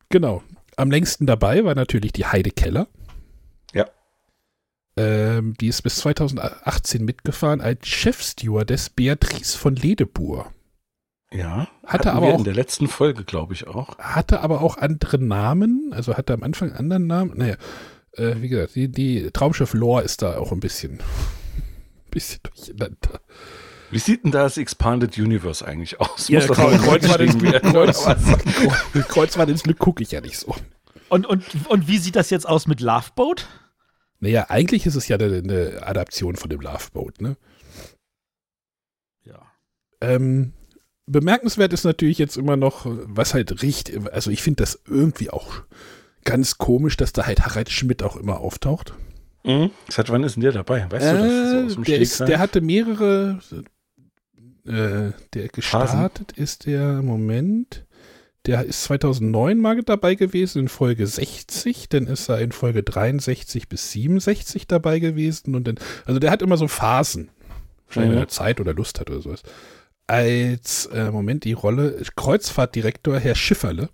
genau. 0.10 0.42
Am 0.78 0.90
längsten 0.90 1.28
dabei 1.28 1.64
war 1.64 1.76
natürlich 1.76 2.12
die 2.12 2.26
Heide 2.26 2.50
Keller. 2.50 2.88
Ja. 3.72 3.86
Ähm, 4.98 5.54
die 5.62 5.68
ist 5.68 5.84
bis 5.84 5.98
2018 5.98 7.06
mitgefahren 7.06 7.62
als 7.62 7.88
Chefstewardess 7.88 8.90
Beatrice 8.90 9.56
von 9.56 9.76
Ledebur. 9.76 10.52
Ja. 11.34 11.68
Hatte 11.86 12.10
Hatten 12.10 12.18
aber 12.18 12.28
wir 12.28 12.34
auch- 12.34 12.38
in 12.40 12.44
der 12.44 12.54
letzten 12.54 12.88
Folge, 12.88 13.24
glaube 13.24 13.54
ich, 13.54 13.68
auch. 13.68 13.98
Hatte 13.98 14.42
aber 14.42 14.62
auch 14.62 14.78
andere 14.78 15.18
Namen, 15.18 15.92
also 15.94 16.18
hatte 16.18 16.34
am 16.34 16.44
Anfang 16.44 16.70
einen 16.70 16.78
anderen 16.80 17.08
Namen. 17.08 17.38
Naja, 17.38 17.56
äh, 18.14 18.36
wie 18.42 18.50
gesagt, 18.50 18.76
die, 18.76 18.90
die 18.90 19.32
Traumschiff 19.32 19.74
Lore 19.74 20.04
ist 20.04 20.22
da 20.22 20.38
auch 20.38 20.52
ein 20.52 20.60
bisschen, 20.60 21.00
bisschen 22.12 22.40
durcheinander. 22.44 23.22
Wie 23.92 24.00
sieht 24.00 24.24
denn 24.24 24.32
das 24.32 24.58
Expanded 24.58 25.18
Universe 25.18 25.66
eigentlich 25.66 26.00
aus? 26.00 26.28
Ja, 26.30 26.40
Muss 26.40 26.48
das 26.48 26.58
Kreuz- 26.58 26.80
mal 26.80 26.86
Kreuzfahrt 26.88 27.22
ins 27.22 27.38
Glück, 27.38 27.62
Kreuz-? 27.64 29.08
Kreuzfahrt 29.10 29.50
ins 29.50 29.64
Glück 29.64 29.80
gucke 29.80 30.04
ich 30.04 30.12
ja 30.12 30.22
nicht 30.22 30.38
so. 30.38 30.56
Und, 31.10 31.26
und, 31.26 31.44
und 31.68 31.88
wie 31.90 31.98
sieht 31.98 32.16
das 32.16 32.30
jetzt 32.30 32.48
aus 32.48 32.68
mit 32.68 32.80
Loveboat? 32.80 33.48
Naja, 34.22 34.46
eigentlich 34.50 34.86
ist 34.86 34.96
es 34.96 35.08
ja 35.10 35.18
eine, 35.18 35.38
eine 35.40 35.80
Adaption 35.86 36.36
von 36.38 36.50
dem 36.50 36.62
Loveboat, 36.62 37.20
ne? 37.20 37.36
Ja. 39.26 39.42
Ähm, 40.00 40.54
bemerkenswert 41.12 41.74
ist 41.74 41.84
natürlich 41.84 42.18
jetzt 42.18 42.38
immer 42.38 42.57
noch, 42.57 42.86
was 42.86 43.34
halt 43.34 43.62
riecht, 43.62 43.91
also 44.12 44.32
ich 44.32 44.41
finde 44.41 44.64
das 44.64 44.80
irgendwie 44.88 45.30
auch 45.30 45.62
ganz 46.24 46.57
komisch, 46.57 46.97
dass 46.97 47.14
da 47.14 47.26
halt 47.26 47.41
Harald 47.45 47.70
Schmidt 47.70 48.03
auch 48.03 48.16
immer 48.16 48.39
auftaucht. 48.39 48.93
Mhm. 49.43 49.72
Seit 49.89 50.09
wann 50.12 50.24
ist 50.24 50.36
denn 50.36 50.43
der 50.43 50.51
dabei? 50.51 50.86
Weißt 50.89 51.14
du 51.14 51.18
das? 51.18 51.51
So 51.51 51.57
aus 51.66 51.74
dem 51.74 51.84
Äh, 51.84 51.86
der, 51.86 51.99
ist, 51.99 52.20
der 52.20 52.39
hatte 52.39 52.62
mehrere, 52.62 53.39
äh, 54.66 55.12
der 55.34 55.47
gestartet 55.51 56.32
ist 56.34 56.66
der, 56.68 57.01
Moment, 57.01 57.86
der 58.45 58.64
ist 58.66 58.84
2009 58.84 59.59
mal 59.59 59.82
dabei 59.84 60.16
gewesen 60.16 60.59
in 60.64 60.68
Folge 60.68 61.07
60, 61.07 61.89
dann 61.89 62.07
ist 62.07 62.30
er 62.30 62.39
in 62.39 62.51
Folge 62.51 62.84
63 62.84 63.68
bis 63.68 63.91
67 63.91 64.68
dabei 64.68 64.99
gewesen 64.99 65.55
und 65.55 65.68
dann, 65.68 65.76
also 66.05 66.20
der 66.20 66.32
hat 66.32 66.41
immer 66.41 66.57
so 66.57 66.68
Phasen, 66.68 67.30
wahrscheinlich 67.88 68.12
wenn 68.12 68.18
Mhm. 68.18 68.24
er 68.24 68.28
Zeit 68.30 68.59
oder 68.59 68.74
Lust 68.74 68.99
hat 68.99 69.09
oder 69.09 69.22
sowas. 69.22 69.41
Als, 70.12 70.88
äh, 70.88 71.09
Moment, 71.09 71.45
die 71.45 71.53
Rolle, 71.53 72.01
Kreuzfahrtdirektor 72.18 73.18
Herr 73.18 73.34
Schifferle. 73.34 73.89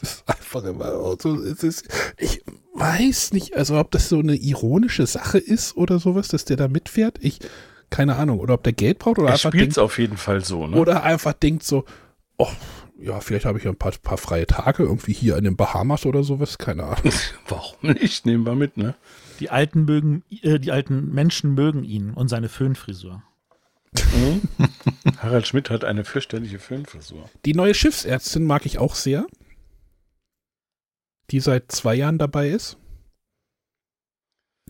Das 0.00 0.14
ist 0.14 0.24
einfach 0.28 0.64
immer 0.64 1.16
so, 1.20 1.40
es 1.42 1.62
ist, 1.62 1.88
ich 2.18 2.42
weiß 2.74 3.32
nicht, 3.34 3.56
also 3.56 3.78
ob 3.78 3.92
das 3.92 4.08
so 4.08 4.18
eine 4.18 4.34
ironische 4.34 5.06
Sache 5.06 5.38
ist 5.38 5.76
oder 5.76 6.00
sowas, 6.00 6.26
dass 6.26 6.44
der 6.44 6.56
da 6.56 6.66
mitfährt. 6.66 7.18
Ich, 7.20 7.38
keine 7.88 8.16
Ahnung. 8.16 8.40
Oder 8.40 8.54
ob 8.54 8.64
der 8.64 8.72
Geld 8.72 8.98
braucht 8.98 9.20
oder 9.20 9.28
Er 9.28 9.34
einfach 9.34 9.50
spielt 9.50 9.68
es 9.68 9.74
denkt, 9.74 9.78
auf 9.78 9.96
jeden 9.96 10.16
Fall 10.16 10.44
so, 10.44 10.66
ne? 10.66 10.76
oder 10.76 11.04
einfach 11.04 11.32
denkt 11.32 11.62
so, 11.62 11.84
oh, 12.36 12.50
ja, 12.98 13.20
vielleicht 13.20 13.44
habe 13.44 13.58
ich 13.58 13.64
ja 13.64 13.70
ein 13.70 13.78
paar, 13.78 13.92
paar 14.02 14.18
freie 14.18 14.48
Tage 14.48 14.82
irgendwie 14.82 15.12
hier 15.12 15.36
in 15.36 15.44
den 15.44 15.54
Bahamas 15.54 16.04
oder 16.04 16.24
sowas, 16.24 16.58
keine 16.58 16.82
Ahnung. 16.82 17.12
Warum 17.48 17.92
nicht? 17.92 18.26
Nehmen 18.26 18.44
wir 18.44 18.56
mit, 18.56 18.76
ne? 18.76 18.96
Die 19.38 19.50
alten 19.50 19.84
mögen, 19.84 20.24
äh, 20.42 20.58
die 20.58 20.72
alten 20.72 21.14
Menschen 21.14 21.54
mögen 21.54 21.84
ihn 21.84 22.10
und 22.10 22.26
seine 22.26 22.48
Föhnfrisur. 22.48 23.22
Harald 25.18 25.46
Schmidt 25.46 25.70
hat 25.70 25.84
eine 25.84 26.04
fürchterliche 26.04 26.58
Föhnfrisur. 26.58 27.28
Die 27.44 27.54
neue 27.54 27.74
Schiffsärztin 27.74 28.44
mag 28.44 28.66
ich 28.66 28.78
auch 28.78 28.94
sehr. 28.94 29.26
Die 31.30 31.40
seit 31.40 31.72
zwei 31.72 31.94
Jahren 31.94 32.18
dabei 32.18 32.48
ist. 32.50 32.76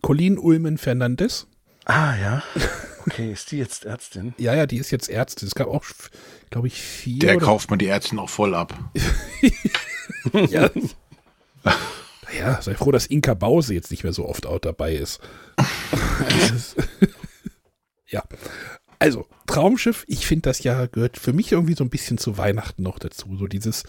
Colleen 0.02 0.38
Ulmen 0.38 0.78
Fernandes. 0.78 1.48
Ah, 1.84 2.16
ja. 2.16 2.42
Okay, 3.06 3.32
ist 3.32 3.52
die 3.52 3.58
jetzt 3.58 3.84
Ärztin? 3.84 4.34
Ja, 4.38 4.54
ja, 4.54 4.66
die 4.66 4.78
ist 4.78 4.90
jetzt 4.90 5.08
Ärztin. 5.08 5.46
Es 5.48 5.54
gab 5.54 5.68
auch, 5.68 5.84
glaube 6.50 6.66
ich, 6.66 6.80
vier. 6.80 7.18
Der 7.20 7.36
oder- 7.36 7.44
kauft 7.46 7.70
mir 7.70 7.78
die 7.78 7.86
Ärzte 7.86 8.14
noch 8.16 8.28
voll 8.28 8.54
ab. 8.54 8.74
Ja. 10.50 10.68
Naja, 12.24 12.60
sei 12.60 12.74
froh, 12.74 12.90
dass 12.90 13.06
Inka 13.06 13.34
Bause 13.34 13.74
jetzt 13.74 13.92
nicht 13.92 14.02
mehr 14.02 14.12
so 14.12 14.26
oft 14.28 14.44
auch 14.44 14.58
dabei 14.58 14.94
ist- 14.96 15.20
ja. 18.08 18.24
Also, 18.98 19.26
Traumschiff, 19.46 20.04
ich 20.08 20.26
finde 20.26 20.42
das 20.42 20.62
ja 20.62 20.86
gehört 20.86 21.18
für 21.18 21.32
mich 21.32 21.52
irgendwie 21.52 21.74
so 21.74 21.84
ein 21.84 21.90
bisschen 21.90 22.18
zu 22.18 22.38
Weihnachten 22.38 22.82
noch 22.82 22.98
dazu. 22.98 23.36
So 23.36 23.46
dieses, 23.46 23.84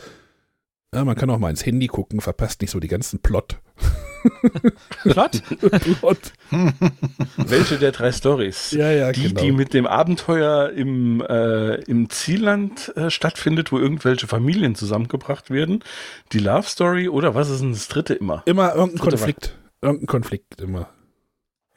ja, 0.94 1.04
man 1.04 1.16
kann 1.16 1.30
auch 1.30 1.40
mal 1.40 1.50
ins 1.50 1.66
Handy 1.66 1.88
gucken, 1.88 2.22
verpasst 2.22 2.62
nicht 2.62 2.72
so 2.72 2.80
die 2.80 2.88
ganzen 2.88 3.20
Plot. 3.20 3.60
Plot? 5.04 5.42
Plot. 5.60 6.34
Welche 7.38 7.78
der 7.78 7.92
drei 7.92 8.12
Stories? 8.12 8.72
Ja, 8.72 8.92
ja, 8.92 9.12
Die, 9.12 9.30
genau. 9.30 9.42
die 9.42 9.52
mit 9.52 9.74
dem 9.74 9.86
Abenteuer 9.86 10.72
im, 10.72 11.22
äh, 11.22 11.76
im 11.84 12.10
Zielland 12.10 12.96
äh, 12.96 13.10
stattfindet, 13.10 13.72
wo 13.72 13.80
irgendwelche 13.80 14.28
Familien 14.28 14.76
zusammengebracht 14.76 15.50
werden. 15.50 15.84
Die 16.32 16.40
Love 16.40 16.68
Story 16.68 17.10
oder 17.10 17.36
was 17.36 17.50
ist 17.50 17.62
denn 17.62 17.72
das 17.72 17.88
dritte 17.88 18.14
immer? 18.14 18.44
Immer 18.46 18.74
irgendein 18.76 18.98
Dritte 18.98 19.18
Konflikt. 19.18 19.58
Irgendein 19.82 20.08
Konflikt 20.08 20.62
immer. 20.62 20.90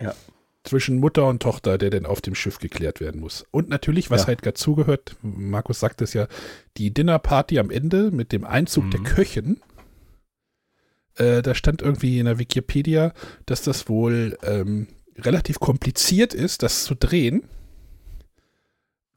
Ja. 0.01 0.15
Zwischen 0.63 0.99
Mutter 0.99 1.27
und 1.27 1.43
Tochter, 1.43 1.79
der 1.79 1.89
denn 1.89 2.05
auf 2.05 2.21
dem 2.21 2.35
Schiff 2.35 2.59
geklärt 2.59 3.01
werden 3.01 3.21
muss. 3.21 3.47
Und 3.51 3.71
natürlich, 3.71 4.11
was 4.11 4.23
Ja. 4.23 4.27
halt 4.29 4.45
dazugehört, 4.45 5.17
Markus 5.23 5.81
sagt 5.81 6.03
es 6.03 6.13
ja, 6.13 6.29
die 6.77 6.93
Dinnerparty 6.93 7.59
am 7.59 7.71
Ende 7.71 8.11
mit 8.11 8.31
dem 8.33 8.45
Einzug 8.45 8.91
der 8.91 9.01
Mhm. 9.01 9.05
Köchin. 9.05 9.61
Äh, 11.17 11.41
da 11.43 11.55
stand 11.55 11.81
irgendwie 11.83 12.19
in 12.19 12.27
der 12.27 12.39
Wikipedia, 12.39 13.13
dass 13.47 13.63
das 13.63 13.89
wohl 13.89 14.37
ähm, 14.43 14.87
relativ 15.17 15.61
kompliziert 15.61 16.35
ist, 16.35 16.63
das 16.63 16.85
zu 16.85 16.95
drehen. 16.95 17.43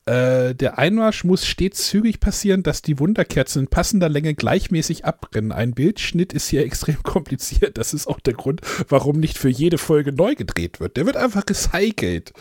Äh, 0.05 0.53
der 0.53 0.77
Einmarsch 0.77 1.23
muss 1.23 1.45
stets 1.45 1.87
zügig 1.87 2.19
passieren, 2.19 2.61
dass 2.61 2.81
die 2.81 2.99
Wunderkerzen 2.99 3.63
in 3.63 3.67
passender 3.69 4.09
Länge 4.09 4.33
gleichmäßig 4.35 5.05
abbrennen. 5.05 5.53
Ein 5.53 5.73
Bildschnitt 5.73 6.33
ist 6.33 6.49
hier 6.49 6.65
extrem 6.65 7.01
kompliziert. 7.03 7.77
Das 7.77 7.93
ist 7.93 8.07
auch 8.07 8.19
der 8.19 8.33
Grund, 8.33 8.61
warum 8.89 9.19
nicht 9.19 9.37
für 9.37 9.49
jede 9.49 9.77
Folge 9.77 10.11
neu 10.11 10.35
gedreht 10.35 10.79
wird. 10.79 10.97
Der 10.97 11.05
wird 11.05 11.17
einfach 11.17 11.43
recycelt. 11.47 12.33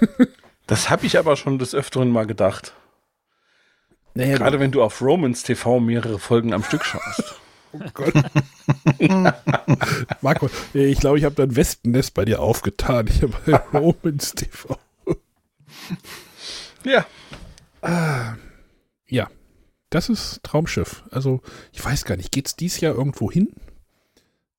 Das 0.66 0.88
habe 0.88 1.04
ich 1.04 1.18
aber 1.18 1.34
schon 1.34 1.58
des 1.58 1.74
Öfteren 1.74 2.12
mal 2.12 2.28
gedacht. 2.28 2.74
Naja, 4.14 4.36
Gerade 4.36 4.60
wenn 4.60 4.70
du 4.70 4.84
auf 4.84 5.02
Romans 5.02 5.42
TV 5.42 5.80
mehrere 5.80 6.20
Folgen 6.20 6.52
am 6.52 6.62
Stück 6.62 6.84
schaust. 6.84 7.34
Oh 7.72 7.78
Gott. 7.94 8.12
Marco, 10.20 10.50
ich 10.74 10.98
glaube, 10.98 11.18
ich 11.18 11.24
habe 11.24 11.36
da 11.36 11.44
ein 11.44 11.54
Wespennest 11.54 12.14
bei 12.14 12.24
dir 12.24 12.40
aufgetan. 12.40 13.06
Ich 13.06 13.22
habe 13.22 13.32
bei 13.46 13.78
Romans 13.78 14.32
TV. 14.32 14.76
Ja. 16.84 17.06
Ja, 19.08 19.28
das 19.90 20.08
ist 20.08 20.42
Traumschiff. 20.42 21.04
Also, 21.10 21.40
ich 21.72 21.84
weiß 21.84 22.04
gar 22.04 22.16
nicht, 22.16 22.30
geht's 22.32 22.56
dies 22.56 22.80
Jahr 22.80 22.94
irgendwo 22.94 23.30
hin? 23.30 23.48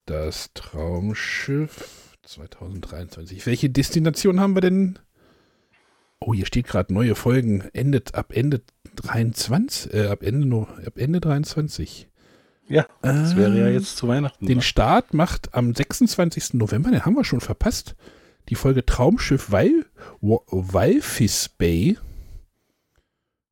Das 0.05 0.49
Traumschiff 0.53 2.17
2023. 2.23 3.45
Welche 3.45 3.69
Destination 3.69 4.39
haben 4.39 4.55
wir 4.55 4.61
denn? 4.61 4.99
Oh, 6.19 6.33
hier 6.33 6.45
steht 6.45 6.67
gerade 6.67 6.93
neue 6.93 7.15
Folgen. 7.15 7.61
Endet 7.73 8.13
ab 8.15 8.33
Ende 8.35 8.61
23, 8.95 9.93
äh, 9.93 10.07
ab 10.07 10.21
Ende 10.23 10.47
nur, 10.47 10.67
ab 10.85 10.97
Ende 10.97 11.19
23. 11.21 12.07
Ja, 12.67 12.85
das 13.01 13.35
wäre 13.35 13.57
ja 13.57 13.65
Ah. 13.65 13.69
jetzt 13.69 13.97
zu 13.97 14.07
Weihnachten. 14.07 14.45
Den 14.45 14.57
ne? 14.57 14.63
Start 14.63 15.13
macht 15.13 15.53
am 15.53 15.73
26. 15.73 16.53
November, 16.59 16.91
den 16.91 17.05
haben 17.05 17.15
wir 17.15 17.23
schon 17.23 17.41
verpasst, 17.41 17.95
die 18.49 18.55
Folge 18.55 18.85
Traumschiff 18.85 19.51
Wal 19.51 19.85
Wa- 20.21 20.41
Walvis 20.47 21.49
Bay. 21.49 21.97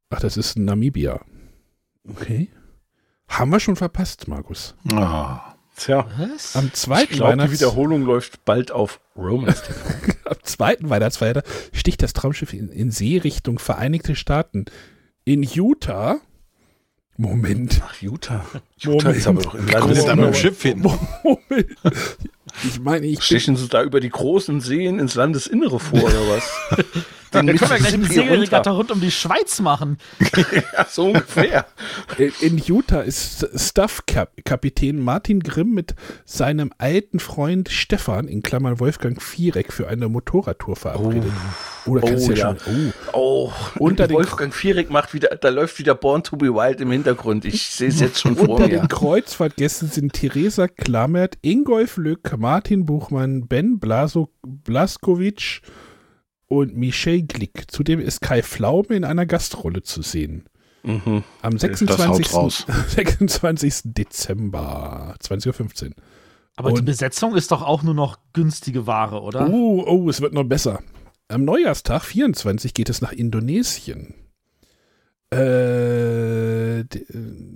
Ach, 0.09 0.19
das 0.19 0.37
ist 0.37 0.57
Namibia. 0.57 1.21
Okay. 2.07 2.49
Haben 3.27 3.51
wir 3.51 3.59
schon 3.59 3.75
verpasst, 3.75 4.27
Markus. 4.27 4.75
Ah. 4.91 5.55
Tja, 5.75 6.05
Was? 6.17 6.57
Am 6.57 6.67
ich 6.67 6.73
zweiten, 6.73 7.13
glaube, 7.13 7.31
die 7.31 7.39
Weihnachts 7.39 7.53
Wiederholung 7.53 8.03
läuft 8.03 8.43
bald 8.43 8.71
auf 8.71 8.99
Romans 9.15 9.61
TV. 9.61 9.79
am 10.25 10.37
zweiten 10.43 10.89
Weihnachtsfeiertag 10.89 11.45
sticht 11.71 12.03
das 12.03 12.11
Traumschiff 12.11 12.51
in, 12.53 12.69
in 12.69 12.91
See 12.91 13.17
Richtung 13.17 13.59
Vereinigte 13.59 14.15
Staaten. 14.15 14.65
In 15.23 15.41
Utah. 15.41 16.19
Moment. 17.15 17.81
Ach, 17.85 18.01
Utah. 18.01 18.45
Utah 18.77 19.03
Moment. 19.03 19.17
ist 19.17 19.27
aber 19.27 19.41
doch 19.41 19.55
im 19.55 19.67
dann 19.67 19.87
mit 19.87 19.97
dem 19.97 20.15
Moment. 20.17 20.37
Schiff 20.37 20.61
hin. 20.61 20.81
Moment. 20.81 21.75
Ich 22.67 22.79
meine, 22.79 23.05
ich 23.05 23.19
bin, 23.19 23.23
Stechen 23.23 23.55
sie 23.55 23.69
da 23.69 23.83
über 23.83 24.01
die 24.01 24.09
großen 24.09 24.59
Seen 24.59 24.99
ins 24.99 25.15
Landesinnere 25.15 25.79
vor, 25.79 26.03
oder 26.03 26.27
was? 26.29 26.51
Den 27.33 27.47
Wir 27.47 27.55
können 27.55 27.71
ja 27.71 27.77
gleich 27.77 27.87
eine 27.93 27.97
Mississippi 27.99 28.27
Segelregatta 28.27 28.71
rund 28.71 28.91
um 28.91 29.01
die 29.01 29.11
Schweiz 29.11 29.59
machen. 29.59 29.97
Ja, 30.75 30.85
so 30.89 31.07
ungefähr. 31.07 31.65
In- 32.39 32.57
Utah 32.57 33.01
ist 33.01 33.47
Staff-Kapitän 33.55 34.99
Martin 34.99 35.41
Grimm 35.41 35.73
mit 35.73 35.95
seinem 36.25 36.71
alten 36.77 37.19
Freund 37.19 37.69
Stefan, 37.69 38.27
in 38.27 38.41
Klammern 38.43 38.79
Wolfgang 38.79 39.21
Viereck, 39.21 39.71
für 39.73 39.87
eine 39.87 40.07
Motorradtour 40.09 40.75
verabredet. 40.75 41.31
Oh, 41.85 41.95
da 41.95 42.01
du 42.07 42.13
Oh, 42.15 42.19
ja, 42.31 42.33
ja. 42.33 42.55
schon. 42.65 42.93
Oh. 43.13 43.19
Oh, 43.19 43.51
Unter 43.75 43.81
unter 43.81 44.07
den- 44.07 44.15
Wolfgang 44.17 44.53
Viereck 44.53 44.89
macht 44.89 45.13
wieder, 45.13 45.29
da 45.35 45.49
läuft 45.49 45.77
wieder 45.79 45.95
Born 45.95 46.23
to 46.23 46.35
be 46.37 46.47
Wild 46.53 46.81
im 46.81 46.91
Hintergrund. 46.91 47.45
Ich 47.45 47.67
sehe 47.69 47.89
es 47.89 47.99
jetzt 47.99 48.19
schon 48.21 48.35
vor 48.35 48.49
Unter 48.49 48.67
mir. 48.67 48.79
den 48.79 48.87
Kreuzfahrtgästen 48.87 49.89
sind 49.89 50.13
Theresa 50.13 50.67
Klammert, 50.67 51.37
Ingolf 51.41 51.97
Lück, 51.97 52.35
Martin 52.37 52.85
Buchmann, 52.85 53.47
Ben 53.47 53.79
Blaso, 53.79 54.29
Blaskowitsch 54.45 55.61
und 56.49 56.75
Michel 56.75 57.21
Glick. 57.23 57.71
Zudem 57.71 57.99
ist 58.01 58.19
Kai 58.21 58.43
Pflaume 58.43 58.89
in 58.89 59.05
einer 59.05 59.25
Gastrolle 59.25 59.81
zu 59.83 60.01
sehen. 60.01 60.43
Mhm. 60.83 61.23
Am 61.41 61.51
Das 61.53 61.61
26. 61.61 62.33
haut 62.33 62.33
raus. 62.33 62.65
26. 62.89 63.81
Dezember, 63.85 65.15
20.15 65.23 65.85
Uhr. 65.85 65.91
Aber 66.55 66.71
die 66.73 66.79
Und- 66.79 66.85
Besetzung 66.85 67.35
ist 67.35 67.51
doch 67.51 67.61
auch 67.61 67.83
nur 67.83 67.93
noch 67.93 68.17
günstige 68.33 68.85
Ware, 68.87 69.21
oder? 69.21 69.49
Oh, 69.49 69.83
oh, 69.87 70.09
es 70.09 70.19
wird 70.21 70.33
noch 70.33 70.43
besser. 70.43 70.81
Am 71.29 71.45
Neujahrstag, 71.45 72.03
24, 72.03 72.73
geht 72.73 72.89
es 72.89 73.01
nach 73.01 73.11
Indonesien. 73.11 74.13
Äh, 75.31 76.83
d- 76.85 77.05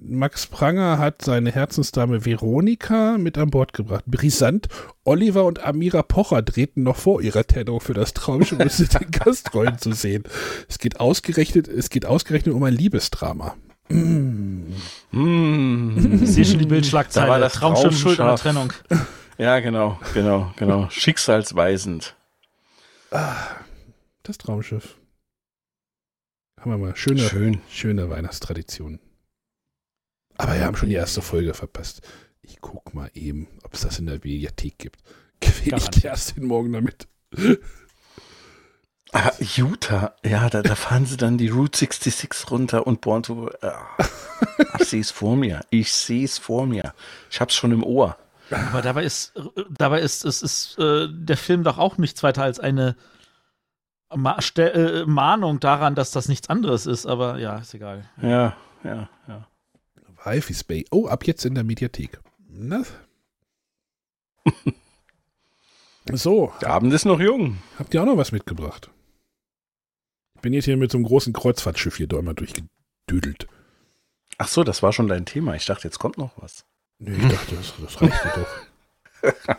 Max 0.06 0.46
Pranger 0.46 1.00
hat 1.00 1.24
seine 1.24 1.52
Herzensdame 1.52 2.24
Veronika 2.24 3.18
mit 3.18 3.38
an 3.38 3.50
Bord 3.50 3.74
gebracht. 3.74 4.04
Brisant, 4.06 4.68
Oliver 5.06 5.46
und 5.46 5.64
Amira 5.64 6.04
Pocher 6.04 6.44
drehten 6.44 6.84
noch 6.84 6.98
vor 6.98 7.22
ihrer 7.22 7.46
Trennung 7.48 7.80
für 7.82 7.96
das 7.96 8.14
Traumschiff, 8.14 8.60
um 8.60 8.68
den 9.00 9.12
Gastrollen 9.12 9.80
zu 9.80 9.94
sehen. 9.94 10.24
Es 10.70 10.78
geht 10.78 11.00
ausgerechnet, 11.00 11.68
es 11.68 11.90
geht 11.90 12.06
ausgerechnet 12.06 12.54
um 12.54 12.62
ein 12.64 12.74
Liebesdrama. 12.76 13.56
Mm. 13.90 14.74
Mm. 15.12 16.20
Ich 16.24 16.32
sehe 16.32 16.46
schon 16.46 16.60
die 16.60 16.68
Bildschlagzeile. 16.68 17.26
Da 17.26 17.32
war 17.34 17.40
das 17.40 17.54
Traumschiff 17.54 17.98
schuld 17.98 18.20
an 18.20 18.28
der 18.28 18.36
Traumschiff. 18.38 18.84
Trennung. 18.88 19.08
Ja, 19.40 19.60
genau, 19.60 20.00
genau, 20.14 20.52
genau. 20.58 20.88
Schicksalsweisend. 20.92 22.16
Das 23.10 24.38
Traumschiff. 24.38 24.96
Haben 26.64 26.72
wir 26.72 26.78
mal. 26.78 26.96
Schöne, 26.96 27.20
Schön. 27.20 27.62
schöne 27.70 28.10
Weihnachtstradition. 28.10 28.98
Aber 30.38 30.54
wir 30.54 30.64
haben 30.64 30.78
schon 30.78 30.88
die 30.88 30.96
erste 30.96 31.22
Folge 31.22 31.54
verpasst. 31.54 32.02
Ich 32.42 32.62
guck 32.62 32.94
mal 32.94 33.12
eben, 33.14 33.50
ob 33.64 33.74
es 33.74 33.82
das 33.82 34.00
in 34.00 34.06
der 34.06 34.16
Mediathek 34.16 34.78
gibt. 34.78 35.02
Quäl 35.42 35.54
ich 35.66 35.70
Garantiert. 35.72 36.06
erst 36.06 36.38
den 36.38 36.46
Morgen 36.46 36.72
damit. 36.72 37.10
Ah, 39.12 39.32
Utah, 39.40 40.16
ja, 40.24 40.50
da, 40.50 40.62
da 40.62 40.76
fahren 40.76 41.06
sie 41.06 41.18
dann 41.18 41.38
die 41.38 41.50
Route 41.50 41.78
66 41.80 42.50
runter 42.50 42.88
und 42.88 43.02
Born 43.02 43.24
to. 43.24 43.52
Ah, 43.62 43.98
ich 44.80 44.88
sehe 44.88 45.02
es 45.02 45.12
vor 45.12 45.36
mir. 45.36 45.66
Ich 45.70 45.92
sehe 45.92 46.24
es 46.24 46.38
vor 46.38 46.66
mir. 46.66 46.94
Ich 47.30 47.42
hab's 47.42 47.56
schon 47.56 47.74
im 47.74 47.84
Ohr. 47.84 48.16
Aber 48.52 48.82
dabei 48.82 49.04
ist, 49.04 49.34
dabei 49.70 50.00
ist, 50.00 50.24
ist, 50.24 50.44
ist 50.44 50.80
äh, 50.80 51.10
der 51.12 51.38
Film 51.38 51.66
doch 51.66 51.78
auch 51.78 51.98
nichts 51.98 52.24
weiter 52.24 52.44
als 52.44 52.62
eine 52.62 52.96
Ma 54.16 54.42
Ste 54.42 54.74
äh, 54.74 55.06
Mahnung 55.06 55.60
daran, 55.60 55.96
dass 55.96 56.12
das 56.12 56.28
nichts 56.28 56.50
anderes 56.50 56.86
ist. 56.86 57.06
Aber 57.06 57.40
ja, 57.40 57.58
ist 57.58 57.74
egal. 57.74 58.10
Ja, 58.22 58.56
ja, 58.84 59.10
ja. 59.28 59.48
Walvis 60.24 60.64
Bay. 60.64 60.86
Oh, 60.92 61.08
ab 61.08 61.26
jetzt 61.26 61.46
in 61.46 61.56
der 61.56 61.64
Mediathek. 61.64 62.20
Na, 62.48 62.84
So, 66.12 66.52
Der 66.62 66.70
Abend 66.72 66.94
ist 66.94 67.06
noch 67.06 67.20
jung. 67.20 67.60
habt 67.80 67.94
ihr 67.94 68.02
auch 68.02 68.06
noch 68.06 68.18
was 68.18 68.32
mitgebracht? 68.34 68.90
Ich 70.36 70.42
bin 70.42 70.52
jetzt 70.54 70.66
hier 70.66 70.76
mit 70.76 70.92
so 70.92 70.98
einem 70.98 71.06
großen 71.06 71.32
Kreuzfahrtschiff 71.32 71.96
hier 71.96 72.12
immer 72.12 72.34
durchgedüdelt. 72.34 73.48
Ach 74.38 74.48
so, 74.50 74.64
das 74.66 74.84
war 74.84 74.92
schon 74.92 75.08
dein 75.08 75.26
Thema. 75.26 75.56
Ich 75.56 75.66
dachte, 75.66 75.86
jetzt 75.86 76.00
kommt 76.00 76.18
noch 76.18 76.32
was. 76.36 76.66
Nee, 77.00 77.16
ich 77.16 77.32
dachte, 77.32 77.56
das, 77.56 77.74
das 77.82 78.02
reicht 78.02 78.26
doch. 78.36 79.56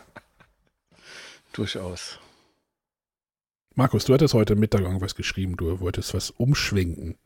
Durchaus. 1.53 2.19
Markus, 3.77 4.05
du 4.05 4.13
hattest 4.13 4.33
heute 4.33 4.55
Mittag 4.55 4.81
irgendwas 4.81 5.15
geschrieben, 5.15 5.57
du 5.57 5.81
wolltest 5.81 6.13
was 6.13 6.29
umschwenken. 6.31 7.17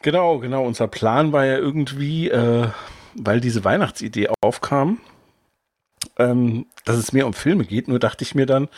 Genau, 0.00 0.38
genau. 0.38 0.64
Unser 0.64 0.88
Plan 0.88 1.32
war 1.32 1.44
ja 1.44 1.58
irgendwie, 1.58 2.30
äh, 2.30 2.68
weil 3.14 3.42
diese 3.42 3.64
Weihnachtsidee 3.64 4.30
aufkam, 4.40 4.98
ähm, 6.18 6.64
dass 6.86 6.96
es 6.96 7.12
mehr 7.12 7.26
um 7.26 7.34
Filme 7.34 7.66
geht. 7.66 7.88
Nur 7.88 7.98
dachte 7.98 8.24
ich 8.24 8.34
mir 8.34 8.46
dann, 8.46 8.68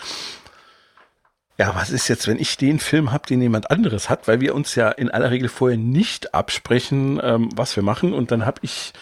ja, 1.58 1.76
was 1.76 1.90
ist 1.90 2.08
jetzt, 2.08 2.26
wenn 2.26 2.40
ich 2.40 2.56
den 2.56 2.80
Film 2.80 3.12
habe, 3.12 3.28
den 3.28 3.40
jemand 3.40 3.70
anderes 3.70 4.10
hat, 4.10 4.26
weil 4.26 4.40
wir 4.40 4.56
uns 4.56 4.74
ja 4.74 4.90
in 4.90 5.08
aller 5.08 5.30
Regel 5.30 5.48
vorher 5.48 5.78
nicht 5.78 6.34
absprechen, 6.34 7.20
ähm, 7.22 7.50
was 7.54 7.76
wir 7.76 7.84
machen. 7.84 8.14
Und 8.14 8.32
dann 8.32 8.44
habe 8.44 8.58
ich, 8.62 8.92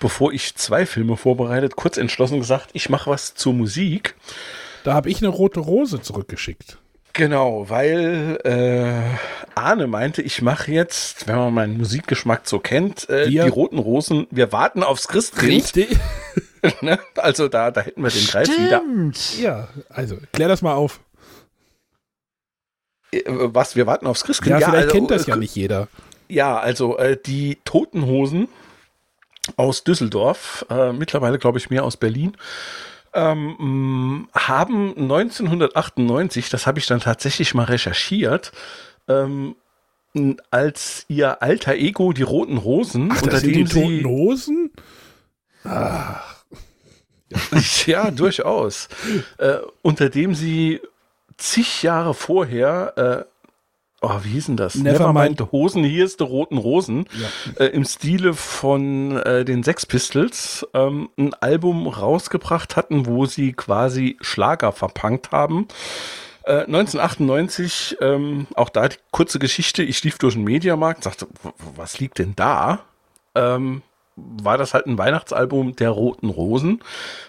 bevor 0.00 0.34
ich 0.34 0.54
zwei 0.54 0.84
Filme 0.84 1.16
vorbereitet, 1.16 1.76
kurz 1.76 1.96
entschlossen 1.96 2.40
gesagt, 2.40 2.68
ich 2.74 2.90
mache 2.90 3.08
was 3.08 3.34
zur 3.34 3.54
Musik. 3.54 4.16
Da 4.84 4.92
habe 4.92 5.08
ich 5.08 5.22
eine 5.22 5.28
rote 5.28 5.60
Rose 5.60 6.02
zurückgeschickt. 6.02 6.76
Genau, 7.14 7.70
weil 7.70 8.40
äh, 8.42 9.18
Arne 9.54 9.86
meinte, 9.86 10.20
ich 10.20 10.42
mache 10.42 10.72
jetzt, 10.72 11.28
wenn 11.28 11.36
man 11.36 11.54
meinen 11.54 11.78
Musikgeschmack 11.78 12.46
so 12.46 12.58
kennt, 12.58 13.08
äh, 13.08 13.28
die 13.28 13.38
roten 13.38 13.78
Rosen, 13.78 14.26
wir 14.30 14.50
warten 14.52 14.82
aufs 14.82 15.08
Christkind. 15.08 15.72
Ne? 16.80 16.98
Also 17.16 17.48
da, 17.48 17.70
da 17.70 17.82
hätten 17.82 18.02
wir 18.02 18.08
den 18.08 18.26
Greif 18.26 18.48
wieder. 18.48 18.78
Stimmt. 18.78 19.38
Ja, 19.38 19.68
also 19.90 20.16
klär 20.32 20.48
das 20.48 20.62
mal 20.62 20.72
auf. 20.72 21.00
Äh, 23.12 23.22
Was, 23.26 23.76
wir 23.76 23.86
warten 23.86 24.06
aufs 24.06 24.24
Christkind? 24.24 24.60
Ja, 24.60 24.70
vielleicht 24.70 24.86
also, 24.86 24.96
kennt 24.96 25.10
das 25.10 25.26
äh, 25.26 25.30
ja 25.32 25.36
nicht 25.36 25.54
jeder. 25.54 25.88
Ja, 26.26 26.58
also 26.58 26.96
äh, 26.96 27.18
die 27.18 27.58
Toten 27.66 28.06
Hosen 28.06 28.48
aus 29.56 29.84
Düsseldorf, 29.84 30.64
äh, 30.70 30.92
mittlerweile 30.92 31.38
glaube 31.38 31.58
ich 31.58 31.68
mehr 31.68 31.84
aus 31.84 31.98
Berlin, 31.98 32.34
ähm, 33.14 34.26
mh, 34.32 34.38
haben 34.38 34.94
1998, 34.96 36.50
das 36.50 36.66
habe 36.66 36.78
ich 36.78 36.86
dann 36.86 37.00
tatsächlich 37.00 37.54
mal 37.54 37.64
recherchiert, 37.64 38.52
ähm, 39.08 39.56
als 40.50 41.04
ihr 41.08 41.42
alter 41.42 41.74
Ego 41.74 42.12
die 42.12 42.22
Roten 42.22 42.56
Rosen, 42.56 43.10
Ach, 43.12 43.22
unter 43.22 43.38
sind 43.38 43.50
die 43.54 43.64
dem 43.64 43.68
toten 43.68 43.98
sie 43.98 44.04
Hosen? 44.04 44.70
ja 47.86 48.10
durchaus, 48.10 48.88
äh, 49.38 49.58
unter 49.82 50.08
dem 50.08 50.34
sie 50.34 50.80
zig 51.36 51.82
Jahre 51.82 52.14
vorher 52.14 52.92
äh, 52.96 53.33
Oh, 54.06 54.20
wie 54.22 54.30
hieß 54.30 54.46
denn 54.46 54.56
das? 54.56 54.74
Nevermind. 54.74 55.38
the 55.38 55.44
Hosen, 55.50 55.82
hier 55.84 56.04
ist 56.04 56.20
die 56.20 56.24
roten 56.24 56.58
Rosen. 56.58 57.06
Äh, 57.58 57.66
Im 57.66 57.84
Stile 57.84 58.34
von 58.34 59.16
äh, 59.16 59.44
den 59.44 59.62
Sex 59.62 59.86
Pistols 59.86 60.66
ähm, 60.74 61.08
ein 61.18 61.32
Album 61.34 61.86
rausgebracht 61.88 62.76
hatten, 62.76 63.06
wo 63.06 63.26
sie 63.26 63.52
quasi 63.52 64.16
Schlager 64.20 64.72
verpunkt 64.72 65.32
haben. 65.32 65.68
Äh, 66.44 66.64
1998, 66.64 67.96
ähm, 68.00 68.46
auch 68.54 68.68
da 68.68 68.88
die 68.88 68.96
kurze 69.10 69.38
Geschichte, 69.38 69.82
ich 69.82 70.02
lief 70.04 70.18
durch 70.18 70.34
den 70.34 70.44
Mediamarkt, 70.44 71.02
sagte, 71.04 71.26
"W- 71.42 71.50
was 71.76 72.00
liegt 72.00 72.18
denn 72.18 72.34
da? 72.36 72.80
Ähm, 73.34 73.82
war 74.16 74.58
das 74.58 74.74
halt 74.74 74.86
ein 74.86 74.98
Weihnachtsalbum 74.98 75.76
der 75.76 75.90
Roten 75.90 76.28
Rosen, 76.28 76.80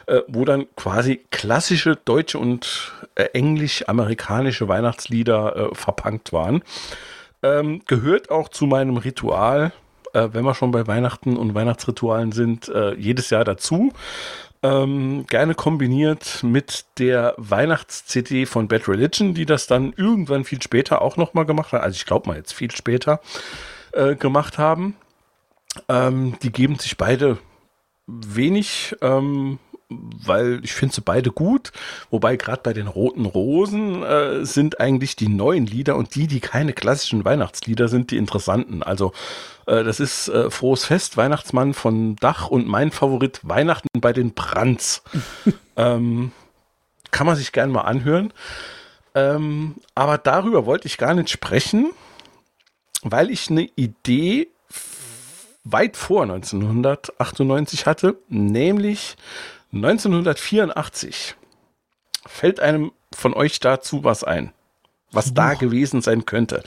äh, 0.06 0.22
wo 0.28 0.46
dann 0.46 0.68
quasi 0.76 1.22
klassische 1.32 1.96
deutsche 1.96 2.38
und 2.38 2.94
äh, 3.16 3.24
englisch-amerikanische 3.34 4.68
Weihnachtslieder 4.68 5.56
äh, 5.56 5.76
verpunkt 5.76 6.32
waren. 6.34 6.64
Ähm, 7.44 7.82
gehört 7.88 8.30
auch 8.30 8.50
zu 8.50 8.66
meinem 8.66 8.98
Ritual, 8.98 9.72
äh, 10.14 10.30
wenn 10.32 10.46
wir 10.46 10.54
schon 10.54 10.72
bei 10.72 10.88
Weihnachten 10.88 11.38
und 11.38 11.56
Weihnachtsritualen 11.56 12.32
sind, 12.32 12.70
äh, 12.70 12.94
jedes 12.96 13.30
Jahr 13.30 13.44
dazu. 13.44 13.92
Ähm, 14.64 15.26
gerne 15.28 15.54
kombiniert 15.54 16.42
mit 16.42 16.86
der 16.98 17.36
Weihnachts-CD 17.38 18.46
von 18.48 18.68
Bad 18.68 18.88
Religion, 18.88 19.36
die 19.36 19.46
das 19.46 19.68
dann 19.68 19.94
irgendwann 19.96 20.44
viel 20.44 20.62
später 20.62 21.02
auch 21.02 21.18
nochmal 21.18 21.46
gemacht 21.46 21.72
hat. 21.72 21.84
Also 21.84 21.96
ich 21.98 22.06
glaube 22.06 22.30
mal 22.30 22.38
jetzt 22.38 22.54
viel 22.54 22.72
später 22.72 23.20
äh, 23.92 24.16
gemacht 24.16 24.58
haben. 24.58 24.96
Ähm, 25.90 26.38
die 26.42 26.52
geben 26.52 26.80
sich 26.80 26.98
beide 26.98 27.38
wenig, 28.08 28.96
ähm, 29.02 29.60
weil 29.90 30.62
ich 30.64 30.74
finde 30.74 30.96
sie 30.96 31.02
beide 31.02 31.32
gut. 31.32 31.72
Wobei 32.10 32.36
gerade 32.38 32.62
bei 32.64 32.74
den 32.74 32.88
Roten 32.88 33.26
Rosen 33.26 34.04
äh, 34.04 34.46
sind 34.46 34.80
eigentlich 34.80 35.16
die 35.16 35.28
neuen 35.28 35.66
Lieder 35.66 35.96
und 35.96 36.16
die, 36.16 36.28
die 36.28 36.40
keine 36.40 36.74
klassischen 36.74 37.26
Weihnachtslieder 37.26 37.88
sind, 37.88 38.12
die 38.12 38.18
interessanten. 38.18 38.84
Also 38.84 39.14
äh, 39.68 39.84
das 39.84 40.00
ist 40.00 40.28
äh, 40.28 40.50
Frohes 40.50 40.86
Fest, 40.86 41.18
Weihnachtsmann 41.18 41.74
von 41.74 42.16
Dach 42.16 42.48
und 42.48 42.68
mein 42.68 42.92
Favorit 42.92 43.42
Weihnachten 43.44 43.88
bei 44.00 44.14
den 44.14 44.34
Brands. 44.34 45.04
ähm, 45.76 46.32
kann 47.12 47.28
man 47.28 47.36
sich 47.36 47.52
gern 47.52 47.72
mal 47.72 47.82
anhören. 47.82 48.34
Ähm, 49.14 49.76
aber 49.94 50.18
darüber 50.18 50.66
wollte 50.66 50.88
ich 50.88 50.98
gar 50.98 51.14
nicht 51.14 51.30
sprechen, 51.30 51.92
weil 53.04 53.30
ich 53.30 53.50
eine 53.50 53.70
Idee 53.76 54.50
weit 55.66 55.98
vor 55.98 56.24
1998 56.24 57.86
hatte, 57.86 58.18
nämlich 58.30 59.18
1984. 59.74 61.36
Fällt 62.28 62.60
einem 62.60 62.92
von 63.14 63.34
euch 63.34 63.60
dazu 63.60 64.04
was 64.04 64.24
ein? 64.24 64.52
Was 65.12 65.34
da 65.34 65.54
gewesen 65.54 66.02
sein 66.02 66.26
könnte. 66.26 66.64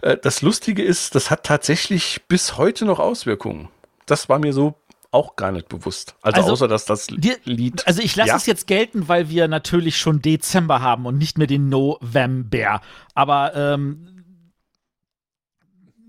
Äh, 0.00 0.16
Das 0.16 0.42
Lustige 0.42 0.82
ist, 0.82 1.14
das 1.14 1.30
hat 1.30 1.44
tatsächlich 1.44 2.22
bis 2.28 2.56
heute 2.56 2.84
noch 2.84 2.98
Auswirkungen. 2.98 3.68
Das 4.06 4.28
war 4.28 4.38
mir 4.38 4.52
so 4.52 4.74
auch 5.12 5.36
gar 5.36 5.52
nicht 5.52 5.68
bewusst. 5.68 6.16
Also, 6.22 6.40
Also, 6.40 6.52
außer 6.52 6.68
dass 6.68 6.86
das 6.86 7.06
Dir- 7.06 7.36
Lied. 7.44 7.86
Also 7.86 8.00
ich 8.02 8.16
lasse 8.16 8.30
Ja. 8.30 8.36
es 8.36 8.46
jetzt 8.46 8.66
gelten, 8.66 9.08
weil 9.08 9.28
wir 9.28 9.46
natürlich 9.46 9.98
schon 9.98 10.22
Dezember 10.22 10.80
haben 10.80 11.04
und 11.06 11.18
nicht 11.18 11.36
mehr 11.36 11.46
den 11.46 11.68
November. 11.68 12.80
Aber 13.14 13.54
ähm, 13.54 14.08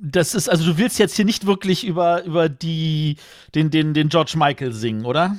das 0.06 0.36
ist, 0.36 0.49
also 0.49 0.66
du 0.66 0.78
willst 0.78 0.99
jetzt 0.99 1.16
hier 1.16 1.26
nicht 1.26 1.45
wirklich 1.45 1.86
über, 1.86 2.24
über 2.24 2.49
die, 2.49 3.16
den, 3.56 3.72
den, 3.72 3.93
den 3.93 4.10
George 4.10 4.34
Michael 4.36 4.74
singen, 4.74 5.06
oder? 5.06 5.38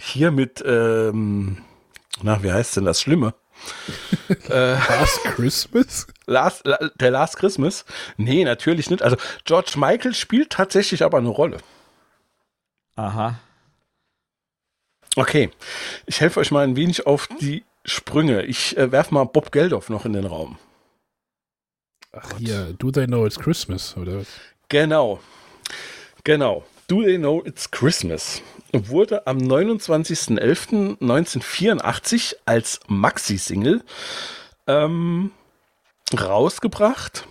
hier 0.00 0.30
mit, 0.30 0.62
ähm, 0.64 1.58
na, 2.22 2.42
wie 2.42 2.52
heißt 2.52 2.76
denn 2.76 2.84
das 2.84 3.00
Schlimme? 3.00 3.34
äh, 4.48 4.74
Last 4.74 5.24
Christmas? 5.24 6.06
Last, 6.26 6.64
La- 6.66 6.90
der 7.00 7.10
Last 7.10 7.36
Christmas? 7.36 7.84
Nee, 8.16 8.44
natürlich 8.44 8.90
nicht. 8.90 9.02
Also 9.02 9.16
George 9.44 9.72
Michael 9.76 10.14
spielt 10.14 10.50
tatsächlich 10.50 11.02
aber 11.02 11.18
eine 11.18 11.28
Rolle. 11.28 11.58
Aha. 12.94 13.40
Okay, 15.16 15.50
ich 16.06 16.20
helfe 16.20 16.38
euch 16.38 16.52
mal 16.52 16.62
ein 16.62 16.76
wenig 16.76 17.06
auf 17.08 17.26
die 17.40 17.64
Sprünge. 17.84 18.44
Ich 18.44 18.76
äh, 18.76 18.92
werfe 18.92 19.14
mal 19.14 19.24
Bob 19.24 19.50
Geldof 19.50 19.88
noch 19.88 20.04
in 20.04 20.12
den 20.12 20.26
Raum. 20.26 20.58
Ach 22.12 22.38
hier, 22.38 22.74
Do 22.78 22.90
They 22.90 23.06
Know 23.06 23.26
It's 23.26 23.38
Christmas, 23.38 23.94
oder? 23.96 24.22
Genau, 24.68 25.20
genau. 26.24 26.64
Do 26.86 27.02
They 27.02 27.18
Know 27.18 27.42
It's 27.44 27.70
Christmas 27.70 28.40
wurde 28.72 29.26
am 29.26 29.36
29.11.1984 29.38 32.36
als 32.46 32.80
Maxi-Single 32.86 33.82
ähm, 34.66 35.32
rausgebracht. 36.18 37.26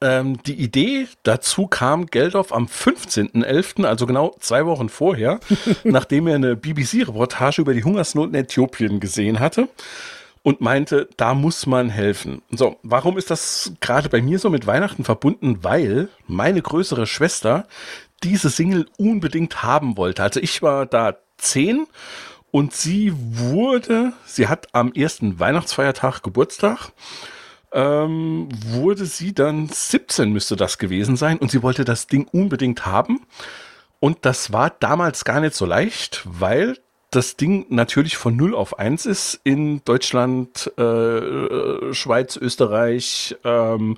Ähm, 0.00 0.42
die 0.42 0.54
Idee 0.54 1.06
dazu 1.22 1.68
kam 1.68 2.06
Geldof 2.06 2.52
am 2.52 2.66
15.11., 2.66 3.84
also 3.84 4.06
genau 4.06 4.34
zwei 4.40 4.66
Wochen 4.66 4.88
vorher, 4.88 5.38
nachdem 5.84 6.26
er 6.26 6.34
eine 6.34 6.56
BBC-Reportage 6.56 7.62
über 7.62 7.74
die 7.74 7.84
Hungersnot 7.84 8.30
in 8.30 8.34
Äthiopien 8.34 8.98
gesehen 8.98 9.38
hatte 9.38 9.68
und 10.48 10.62
meinte, 10.62 11.10
da 11.18 11.34
muss 11.34 11.66
man 11.66 11.90
helfen. 11.90 12.40
So, 12.50 12.78
warum 12.82 13.18
ist 13.18 13.30
das 13.30 13.74
gerade 13.80 14.08
bei 14.08 14.22
mir 14.22 14.38
so 14.38 14.48
mit 14.48 14.66
Weihnachten 14.66 15.04
verbunden? 15.04 15.62
Weil 15.62 16.08
meine 16.26 16.62
größere 16.62 17.06
Schwester 17.06 17.68
diese 18.22 18.48
Single 18.48 18.86
unbedingt 18.96 19.62
haben 19.62 19.98
wollte. 19.98 20.22
Also 20.22 20.40
ich 20.40 20.62
war 20.62 20.86
da 20.86 21.18
zehn 21.36 21.86
und 22.50 22.72
sie 22.72 23.12
wurde, 23.14 24.14
sie 24.24 24.48
hat 24.48 24.68
am 24.72 24.90
ersten 24.94 25.38
Weihnachtsfeiertag 25.38 26.22
Geburtstag, 26.22 26.92
ähm, 27.70 28.48
wurde 28.68 29.04
sie 29.04 29.34
dann 29.34 29.68
17 29.68 30.32
müsste 30.32 30.56
das 30.56 30.78
gewesen 30.78 31.16
sein 31.16 31.36
und 31.36 31.50
sie 31.50 31.62
wollte 31.62 31.84
das 31.84 32.06
Ding 32.06 32.26
unbedingt 32.26 32.86
haben. 32.86 33.20
Und 34.00 34.24
das 34.24 34.50
war 34.50 34.70
damals 34.70 35.26
gar 35.26 35.40
nicht 35.40 35.54
so 35.54 35.66
leicht, 35.66 36.22
weil 36.24 36.78
das 37.10 37.36
Ding 37.36 37.66
natürlich 37.70 38.16
von 38.16 38.36
0 38.36 38.54
auf 38.54 38.78
1 38.78 39.06
ist 39.06 39.40
in 39.44 39.82
Deutschland, 39.84 40.70
äh, 40.78 41.92
Schweiz, 41.94 42.36
Österreich, 42.36 43.36
ähm, 43.44 43.96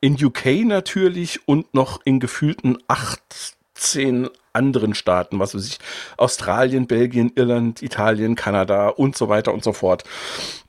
in 0.00 0.14
UK 0.22 0.64
natürlich 0.64 1.46
und 1.46 1.72
noch 1.74 2.00
in 2.04 2.20
gefühlten 2.20 2.78
18 2.88 4.28
anderen 4.52 4.94
Staaten, 4.94 5.38
was 5.38 5.54
weiß 5.54 5.66
ich, 5.66 5.78
Australien, 6.16 6.86
Belgien, 6.86 7.32
Irland, 7.34 7.82
Italien, 7.82 8.34
Kanada 8.34 8.88
und 8.88 9.16
so 9.16 9.28
weiter 9.28 9.54
und 9.54 9.62
so 9.62 9.72
fort. 9.72 10.04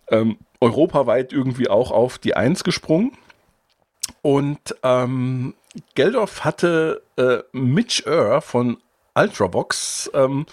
Ähm, 0.10 0.38
europaweit 0.62 1.34
irgendwie 1.34 1.70
auch 1.70 1.92
auf 1.92 2.18
die 2.18 2.36
Eins 2.36 2.64
gesprungen. 2.64 3.12
Und 4.22 4.76
ähm, 4.84 5.54
Geldorf 5.96 6.44
hatte 6.44 7.04
äh, 7.18 7.40
Mitch 7.52 8.04
Earr 8.06 8.42
von 8.42 8.78
Ultravox 9.20 10.10
ähm, 10.14 10.46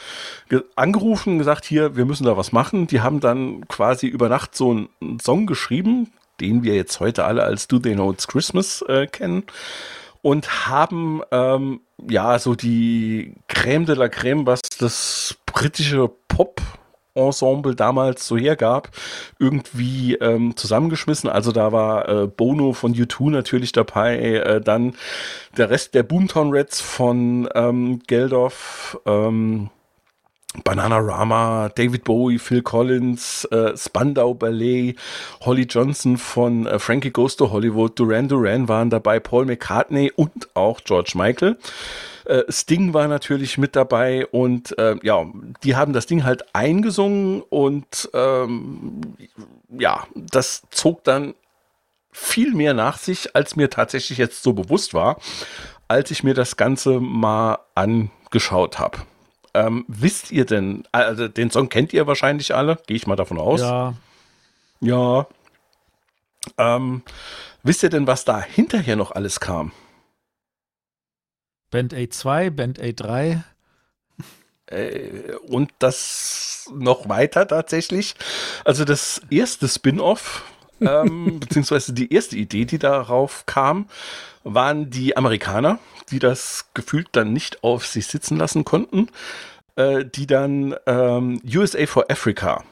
angerufen 0.75 1.39
gesagt, 1.39 1.64
hier, 1.64 1.97
wir 1.97 2.05
müssen 2.05 2.25
da 2.25 2.37
was 2.37 2.53
machen. 2.53 2.87
Die 2.87 3.01
haben 3.01 3.21
dann 3.21 3.67
quasi 3.69 4.07
über 4.07 4.29
Nacht 4.29 4.57
so 4.57 4.71
einen 4.71 5.21
Song 5.21 5.47
geschrieben, 5.47 6.12
den 6.41 6.62
wir 6.62 6.75
jetzt 6.75 7.01
heute 7.01 7.25
alle 7.25 7.43
als 7.43 7.69
Do 7.69 7.79
They 7.79 7.95
Know 7.95 8.12
It's 8.12 8.29
Christmas 8.29 8.83
äh, 8.83 9.07
kennen. 9.07 9.45
Und 10.23 10.67
haben 10.67 11.23
ähm, 11.31 11.81
ja 12.09 12.39
so 12.39 12.55
die 12.55 13.35
Crème 13.49 13.85
de 13.85 13.95
la 13.95 14.07
Crème, 14.07 14.45
was 14.45 14.61
das 14.79 15.37
britische 15.47 16.11
Pop 16.29 16.61
Ensemble 17.17 17.75
damals 17.75 18.27
so 18.27 18.37
hergab, 18.37 18.91
irgendwie 19.39 20.14
ähm, 20.14 20.57
zusammengeschmissen. 20.57 21.29
Also 21.29 21.53
da 21.53 21.73
war 21.73 22.09
äh, 22.09 22.27
Bono 22.27 22.73
von 22.73 22.95
U2 22.95 23.31
natürlich 23.31 23.73
dabei, 23.73 24.19
äh, 24.19 24.61
dann 24.61 24.95
der 25.57 25.71
Rest 25.71 25.95
der 25.95 26.03
Boomtown 26.03 26.51
Reds 26.53 26.81
von 26.81 27.49
ähm, 27.55 28.01
Geldorf, 28.07 28.99
ähm, 29.07 29.71
Bananarama, 30.64 31.71
David 31.75 32.05
Bowie, 32.05 32.39
Phil 32.39 32.62
Collins, 32.62 33.45
äh, 33.47 33.77
Spandau 33.77 34.35
Ballet, 34.35 34.97
Holly 35.41 35.67
Johnson 35.69 36.17
von 36.17 36.67
äh, 36.67 36.79
Frankie 36.79 37.11
Goes 37.11 37.37
to 37.37 37.51
Hollywood, 37.51 37.99
Duran 37.99 38.29
Duran 38.29 38.69
waren 38.69 38.91
dabei, 38.91 39.21
Paul 39.21 39.47
McCartney 39.47 40.12
und 40.14 40.49
auch 40.55 40.81
George 40.85 41.12
Michael. 41.14 41.57
Äh, 42.27 42.45
Sting 42.51 42.93
war 42.95 43.09
natürlich 43.09 43.59
mit 43.59 43.77
dabei 43.77 44.27
und 44.27 44.77
äh, 44.79 44.97
ja, 45.03 45.27
die 45.62 45.77
haben 45.77 45.93
das 45.93 46.07
Ding 46.07 46.24
halt 46.24 46.55
eingesungen 46.55 47.43
und 47.43 48.11
ähm, 48.14 49.01
ja, 49.68 50.07
das 50.14 50.62
zog 50.70 51.05
dann 51.05 51.35
viel 52.11 52.55
mehr 52.55 52.74
nach 52.74 52.99
sich, 52.99 53.37
als 53.37 53.57
mir 53.57 53.70
tatsächlich 53.70 54.18
jetzt 54.18 54.43
so 54.43 54.55
bewusst 54.55 54.95
war, 54.95 55.18
als 55.87 56.11
ich 56.11 56.24
mir 56.24 56.35
das 56.35 56.57
Ganze 56.57 56.99
mal 56.99 57.59
angeschaut 57.74 58.79
habe. 58.79 58.99
Ähm, 59.55 59.85
wisst 59.87 60.33
ihr 60.33 60.45
denn, 60.47 60.85
also 60.93 61.29
den 61.29 61.51
Song 61.51 61.68
kennt 61.68 61.93
ihr 61.93 62.07
wahrscheinlich 62.07 62.55
alle, 62.55 62.79
gehe 62.87 62.97
ich 62.97 63.07
mal 63.07 63.16
davon 63.16 63.39
aus. 63.39 63.61
Ja. 63.61 63.95
Ja. 64.81 65.27
Ähm, 66.59 67.03
wisst 67.62 67.83
ihr 67.83 67.91
denn, 67.91 68.07
was 68.07 68.24
da 68.24 68.41
hinterher 68.41 68.97
noch 68.97 69.12
alles 69.12 69.41
kam? 69.41 69.72
Band 71.71 71.93
Aid 71.93 72.14
2, 72.14 72.51
Band 72.51 72.81
Aid 72.81 73.01
3. 73.01 73.45
Äh, 74.67 75.35
und 75.49 75.71
das 75.79 76.71
noch 76.75 77.09
weiter 77.09 77.47
tatsächlich. 77.47 78.14
Also 78.64 78.85
das 78.85 79.21
erste 79.31 79.69
Spin-off, 79.69 80.45
ähm, 80.81 81.41
beziehungsweise 81.41 81.93
die 81.93 82.12
erste 82.12 82.37
Idee, 82.37 82.64
die 82.64 82.79
darauf 82.79 83.47
kam, 83.47 83.89
waren 84.45 84.91
die 84.91 85.17
Amerikaner, 85.17 85.79
die 86.11 86.19
das 86.19 86.67
gefühlt 86.75 87.09
dann 87.12 87.33
nicht 87.33 87.64
auf 87.64 87.87
sich 87.87 88.07
sitzen 88.07 88.37
lassen 88.37 88.64
konnten, 88.64 89.09
äh, 89.77 90.05
die 90.05 90.27
dann 90.27 90.75
ähm, 90.87 91.41
USA 91.45 91.87
for 91.87 92.11
Africa 92.11 92.64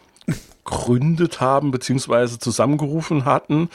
gegründet 0.64 1.40
haben, 1.40 1.70
beziehungsweise 1.70 2.38
zusammengerufen 2.38 3.24
hatten. 3.24 3.68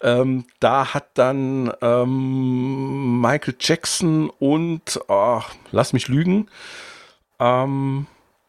Ähm, 0.00 0.44
da 0.60 0.94
hat 0.94 1.06
dann 1.14 1.72
ähm, 1.80 3.20
Michael 3.20 3.54
Jackson 3.58 4.30
und, 4.38 5.00
oh, 5.08 5.40
lass 5.70 5.92
mich 5.92 6.08
lügen, 6.08 6.48
ähm, 7.38 8.06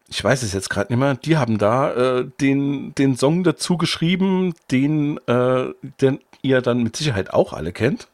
ich 0.10 0.24
weiß 0.24 0.44
es 0.44 0.54
jetzt 0.54 0.70
gerade 0.70 0.94
nicht 0.94 1.00
mehr, 1.00 1.16
die 1.16 1.38
haben 1.38 1.58
da 1.58 1.94
äh, 1.94 2.30
den, 2.40 2.94
den 2.96 3.18
Song 3.18 3.44
dazu 3.44 3.78
geschrieben, 3.78 4.54
den, 4.70 5.18
äh, 5.28 5.74
den 6.02 6.20
ihr 6.42 6.62
dann 6.62 6.84
mit 6.84 6.96
Sicherheit 6.96 7.34
auch 7.34 7.54
alle 7.54 7.72
kennt. 7.72 8.10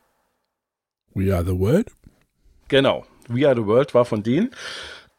We 1.13 1.35
Are 1.35 1.43
the 1.43 1.57
World? 1.57 1.91
Genau, 2.69 3.05
We 3.27 3.47
Are 3.47 3.55
the 3.55 3.65
World 3.65 3.93
war 3.93 4.05
von 4.05 4.23
denen. 4.23 4.51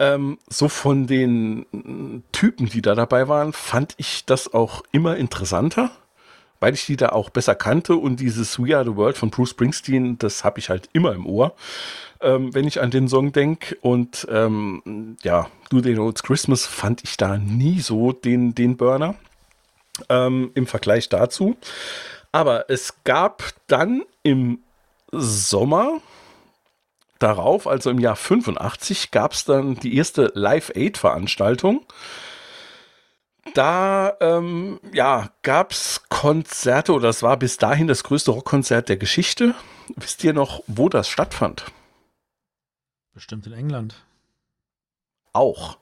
Ähm, 0.01 0.39
so 0.49 0.71
von 0.71 1.07
den 1.07 1.67
Typen, 2.33 2.67
die 2.67 2.81
da 2.81 2.95
dabei 2.95 3.29
waren, 3.29 3.53
fand 3.53 3.95
ich 3.99 4.25
das 4.25 4.53
auch 4.55 4.83
immer 4.93 5.19
interessanter, 5.19 5.91
weil 6.59 6.73
ich 6.73 6.87
die 6.87 6.97
da 6.97 7.11
auch 7.11 7.29
besser 7.29 7.55
kannte 7.55 7.97
und 7.97 8.19
dieses 8.19 8.59
We 8.59 8.75
Are 8.75 8.85
the 8.85 8.97
World 8.97 9.19
von 9.19 9.29
Bruce 9.29 9.51
Springsteen, 9.51 10.19
das 10.19 10.43
habe 10.43 10.59
ich 10.59 10.71
halt 10.71 10.89
immer 10.95 11.13
im 11.13 11.27
Ohr, 11.27 11.55
ähm, 12.23 12.55
wenn 12.55 12.67
ich 12.67 12.81
an 12.81 12.91
den 12.91 13.09
Song 13.09 13.33
denke. 13.33 13.77
Und 13.83 14.27
ähm, 14.31 15.19
ja, 15.23 15.49
Do 15.69 15.83
They 15.83 15.93
Know 15.93 16.09
It's 16.09 16.23
Christmas 16.23 16.65
fand 16.65 17.05
ich 17.05 17.19
da 17.19 17.37
nie 17.37 17.81
so 17.81 18.13
den, 18.13 18.55
den 18.55 18.79
Burner 18.79 19.17
ähm, 20.09 20.51
im 20.55 20.67
Vergleich 20.67 21.11
dazu. 21.11 21.59
Aber 22.33 22.71
es 22.71 22.95
gab 23.05 23.53
dann 23.67 24.03
im 24.23 24.61
Sommer 25.13 26.01
darauf, 27.23 27.67
also 27.67 27.91
im 27.91 27.99
Jahr 27.99 28.17
85, 28.17 29.11
gab 29.11 29.33
es 29.33 29.45
dann 29.45 29.77
die 29.77 29.97
erste 29.97 30.33
Live-Aid-Veranstaltung. 30.35 31.87
Da 33.55 34.17
ähm, 34.21 34.81
ja, 34.93 35.31
gab 35.43 35.73
es 35.73 36.03
Konzerte, 36.09 36.93
oder 36.93 37.09
es 37.09 37.23
war 37.23 37.37
bis 37.37 37.57
dahin 37.57 37.87
das 37.87 38.05
größte 38.05 38.31
Rockkonzert 38.31 38.89
der 38.89 38.97
Geschichte. 38.97 39.55
Wisst 39.97 40.23
ihr 40.25 40.33
noch, 40.33 40.63
wo 40.67 40.89
das 40.89 41.09
stattfand? 41.09 41.65
Bestimmt 43.15 43.47
in 43.47 43.53
England. 43.53 43.95
Auch. 45.33 45.79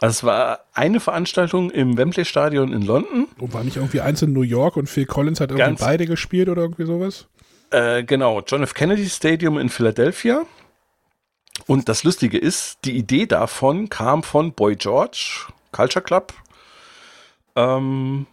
Also 0.00 0.10
es 0.12 0.24
war 0.24 0.60
eine 0.74 1.00
Veranstaltung 1.00 1.70
im 1.70 1.96
Wembley 1.96 2.24
Stadion 2.24 2.72
in 2.72 2.82
London. 2.82 3.26
Und 3.38 3.52
war 3.52 3.64
nicht 3.64 3.76
irgendwie 3.76 4.00
eins 4.00 4.22
in 4.22 4.32
New 4.32 4.42
York 4.42 4.76
und 4.76 4.88
Phil 4.88 5.06
Collins 5.06 5.40
hat 5.40 5.50
irgendwie 5.50 5.66
Ganz- 5.66 5.80
beide 5.80 6.06
gespielt 6.06 6.48
oder 6.48 6.62
irgendwie 6.62 6.86
sowas? 6.86 7.26
Äh, 7.70 8.04
genau, 8.04 8.40
John 8.46 8.62
F. 8.62 8.74
Kennedy 8.74 9.08
Stadium 9.08 9.58
in 9.58 9.68
Philadelphia. 9.68 10.44
Und 11.66 11.88
das 11.88 12.04
Lustige 12.04 12.38
ist, 12.38 12.78
die 12.84 12.96
Idee 12.96 13.26
davon 13.26 13.88
kam 13.88 14.22
von 14.22 14.52
Boy 14.52 14.76
George, 14.76 15.46
Culture 15.72 16.02
Club. 16.02 16.32
Ähm, 17.56 18.26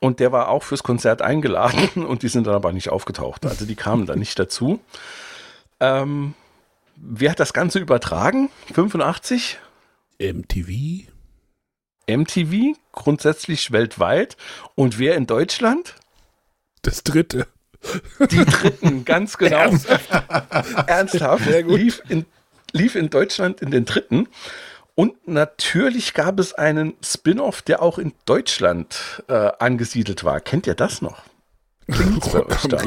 und 0.00 0.20
der 0.20 0.32
war 0.32 0.48
auch 0.48 0.62
fürs 0.62 0.82
Konzert 0.82 1.22
eingeladen 1.22 2.04
und 2.06 2.22
die 2.22 2.28
sind 2.28 2.46
dann 2.46 2.54
aber 2.54 2.72
nicht 2.72 2.90
aufgetaucht. 2.90 3.46
Also 3.46 3.64
die 3.64 3.76
kamen 3.76 4.06
da 4.06 4.16
nicht 4.16 4.38
dazu. 4.38 4.80
Ähm, 5.80 6.34
wer 6.96 7.30
hat 7.30 7.40
das 7.40 7.52
Ganze 7.52 7.78
übertragen? 7.78 8.50
85? 8.74 9.58
MTV? 10.18 11.10
MTV, 12.08 12.76
grundsätzlich 12.92 13.72
weltweit. 13.72 14.36
Und 14.74 14.98
wer 14.98 15.16
in 15.16 15.26
Deutschland? 15.26 15.96
Das 16.82 17.02
dritte. 17.02 17.46
Die 18.30 18.44
dritten, 18.44 19.04
ganz 19.04 19.38
genau. 19.38 19.72
Ernsthaft. 20.86 21.44
Gut. 21.64 21.78
Lief, 21.78 22.02
in, 22.08 22.24
lief 22.72 22.94
in 22.94 23.10
Deutschland 23.10 23.60
in 23.60 23.70
den 23.70 23.84
dritten. 23.84 24.28
Und 24.94 25.28
natürlich 25.28 26.14
gab 26.14 26.40
es 26.40 26.54
einen 26.54 26.94
Spin-off, 27.04 27.60
der 27.62 27.82
auch 27.82 27.98
in 27.98 28.14
Deutschland 28.24 29.22
äh, 29.28 29.50
angesiedelt 29.58 30.24
war. 30.24 30.40
Kennt 30.40 30.66
ihr 30.66 30.74
das 30.74 31.02
noch? 31.02 31.22
Klingelt's 31.86 32.32
bei 32.32 32.46
euch 32.46 32.62
da? 32.62 32.82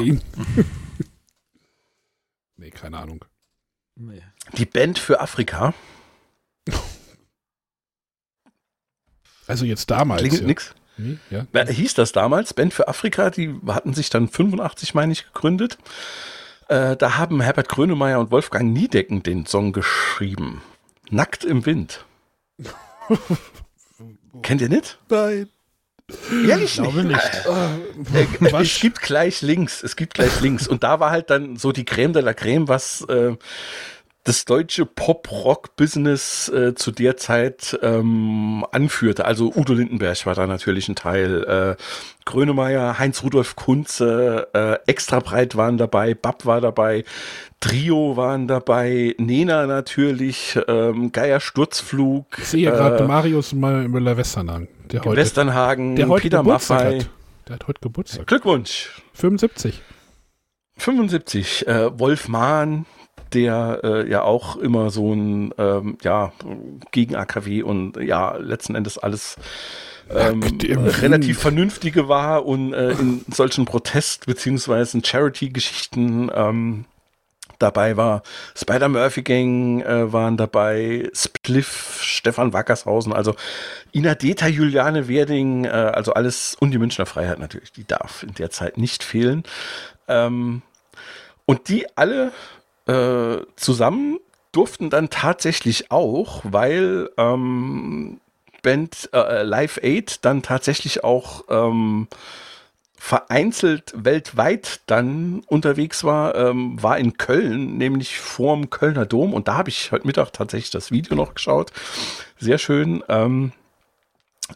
Nee, 2.56 2.70
keine 2.70 2.98
Ahnung. 2.98 3.24
Nee. 3.94 4.22
Die 4.56 4.66
Band 4.66 4.98
für 4.98 5.20
Afrika. 5.20 5.72
Also 9.46 9.64
jetzt 9.64 9.90
damals. 9.90 10.20
Klingelt 10.20 10.42
ja. 10.42 10.46
nix. 10.46 10.74
Nee, 11.00 11.18
ja. 11.30 11.46
Na, 11.52 11.66
hieß 11.66 11.94
das 11.94 12.12
damals, 12.12 12.54
Band 12.54 12.74
für 12.74 12.88
Afrika, 12.88 13.30
die 13.30 13.54
hatten 13.66 13.94
sich 13.94 14.10
dann 14.10 14.28
85, 14.28 14.94
meine 14.94 15.12
ich, 15.12 15.26
gegründet. 15.26 15.78
Äh, 16.68 16.96
da 16.96 17.16
haben 17.16 17.40
Herbert 17.40 17.68
Grönemeyer 17.68 18.20
und 18.20 18.30
Wolfgang 18.30 18.72
Niedecken 18.72 19.22
den 19.22 19.46
Song 19.46 19.72
geschrieben. 19.72 20.62
Nackt 21.10 21.44
im 21.44 21.66
Wind. 21.66 22.04
Kennt 24.42 24.60
ihr 24.60 24.68
nicht? 24.68 24.98
Nein. 25.08 25.48
Ehrlich 26.46 26.74
Glaube 26.74 27.04
nicht. 27.04 27.18
Äh, 27.18 28.26
Was? 28.52 28.62
es 28.62 28.80
gibt 28.80 29.00
gleich 29.00 29.42
links, 29.42 29.82
es 29.82 29.96
gibt 29.96 30.14
gleich 30.14 30.40
links. 30.40 30.66
Und 30.66 30.82
da 30.82 31.00
war 31.00 31.10
halt 31.10 31.30
dann 31.30 31.56
so 31.56 31.72
die 31.72 31.84
Creme 31.84 32.12
de 32.12 32.22
la 32.22 32.34
Creme, 32.34 32.68
was 32.68 33.02
äh, 33.02 33.36
das 34.24 34.44
deutsche 34.44 34.84
Pop-Rock-Business 34.84 36.48
äh, 36.50 36.74
zu 36.74 36.90
der 36.90 37.16
Zeit 37.16 37.78
ähm, 37.82 38.66
anführte. 38.70 39.24
Also 39.24 39.50
Udo 39.54 39.72
Lindenberg 39.72 40.26
war 40.26 40.34
da 40.34 40.46
natürlich 40.46 40.88
ein 40.88 40.94
Teil. 40.94 41.76
Äh, 41.78 41.82
Grönemeyer, 42.26 42.98
Heinz-Rudolf 42.98 43.56
Kunze, 43.56 44.48
äh, 44.52 44.76
Extra 44.86 45.20
Breit 45.20 45.56
waren 45.56 45.78
dabei, 45.78 46.14
Bab 46.14 46.44
war 46.44 46.60
dabei, 46.60 47.04
Trio 47.60 48.16
waren 48.16 48.46
dabei, 48.46 49.14
Nena 49.18 49.66
natürlich, 49.66 50.58
ähm, 50.68 51.12
Geier 51.12 51.40
Sturzflug, 51.40 52.26
Ich 52.38 52.44
sehe 52.44 52.70
gerade 52.70 53.02
äh, 53.04 53.06
Marius 53.08 53.52
Mal- 53.54 53.88
Müller-Westernhagen, 53.88 54.68
der 54.92 55.00
heute, 55.02 55.16
Westernhagen, 55.16 55.96
der 55.96 56.08
heute 56.08 56.22
Peter 56.22 56.38
Geburtstag 56.38 56.84
Maffei. 56.84 56.98
hat. 57.00 57.10
Der 57.48 57.54
hat 57.54 57.66
heute 57.68 57.80
Geburtstag. 57.80 58.26
Glückwunsch! 58.26 59.02
75. 59.14 59.80
75, 60.76 61.66
äh, 61.66 61.98
Wolf 61.98 62.28
Mahn, 62.28 62.86
der 63.32 63.80
äh, 63.84 64.10
ja 64.10 64.22
auch 64.22 64.56
immer 64.56 64.90
so 64.90 65.12
ein, 65.12 65.54
ähm, 65.58 65.98
ja, 66.02 66.32
gegen 66.90 67.16
AKW 67.16 67.62
und 67.62 67.96
ja, 67.96 68.36
letzten 68.36 68.74
Endes 68.74 68.98
alles 68.98 69.36
ähm, 70.10 70.42
relativ 70.42 71.38
vernünftige 71.38 72.08
war 72.08 72.44
und 72.46 72.72
äh, 72.72 72.90
in 72.90 73.24
solchen 73.32 73.64
Protest- 73.64 74.26
beziehungsweise 74.26 75.00
Charity-Geschichten 75.04 76.30
ähm, 76.34 76.84
dabei 77.60 77.96
war. 77.96 78.22
Spider 78.56 78.88
Murphy 78.88 79.22
Gang 79.22 79.82
äh, 79.82 80.12
waren 80.12 80.36
dabei, 80.36 81.08
Spliff, 81.12 82.00
Stefan 82.02 82.52
Wackershausen, 82.52 83.12
also 83.12 83.34
Ina 83.92 84.14
Deta, 84.14 84.48
Juliane 84.48 85.08
Werding, 85.08 85.64
äh, 85.64 85.68
also 85.68 86.14
alles 86.14 86.56
und 86.58 86.72
die 86.72 86.78
Münchner 86.78 87.06
Freiheit 87.06 87.38
natürlich, 87.38 87.72
die 87.72 87.86
darf 87.86 88.22
in 88.22 88.34
der 88.34 88.50
Zeit 88.50 88.78
nicht 88.78 89.04
fehlen. 89.04 89.44
Ähm, 90.08 90.62
und 91.46 91.68
die 91.68 91.86
alle 91.96 92.32
äh, 92.90 93.46
zusammen 93.56 94.18
durften 94.52 94.90
dann 94.90 95.10
tatsächlich 95.10 95.90
auch, 95.90 96.42
weil 96.44 97.10
ähm, 97.16 98.20
Band 98.62 99.10
äh, 99.12 99.42
Live 99.42 99.78
Aid 99.82 100.24
dann 100.24 100.42
tatsächlich 100.42 101.04
auch 101.04 101.44
ähm, 101.48 102.08
vereinzelt 102.98 103.92
weltweit 103.96 104.80
dann 104.86 105.42
unterwegs 105.46 106.04
war, 106.04 106.34
ähm, 106.34 106.82
war 106.82 106.98
in 106.98 107.16
Köln, 107.16 107.78
nämlich 107.78 108.18
vorm 108.18 108.70
Kölner 108.70 109.06
Dom. 109.06 109.32
Und 109.32 109.48
da 109.48 109.56
habe 109.56 109.70
ich 109.70 109.92
heute 109.92 110.06
Mittag 110.06 110.32
tatsächlich 110.32 110.70
das 110.70 110.90
Video 110.90 111.14
noch 111.14 111.34
geschaut. 111.34 111.72
Sehr 112.38 112.58
schön. 112.58 113.02
Ähm, 113.08 113.52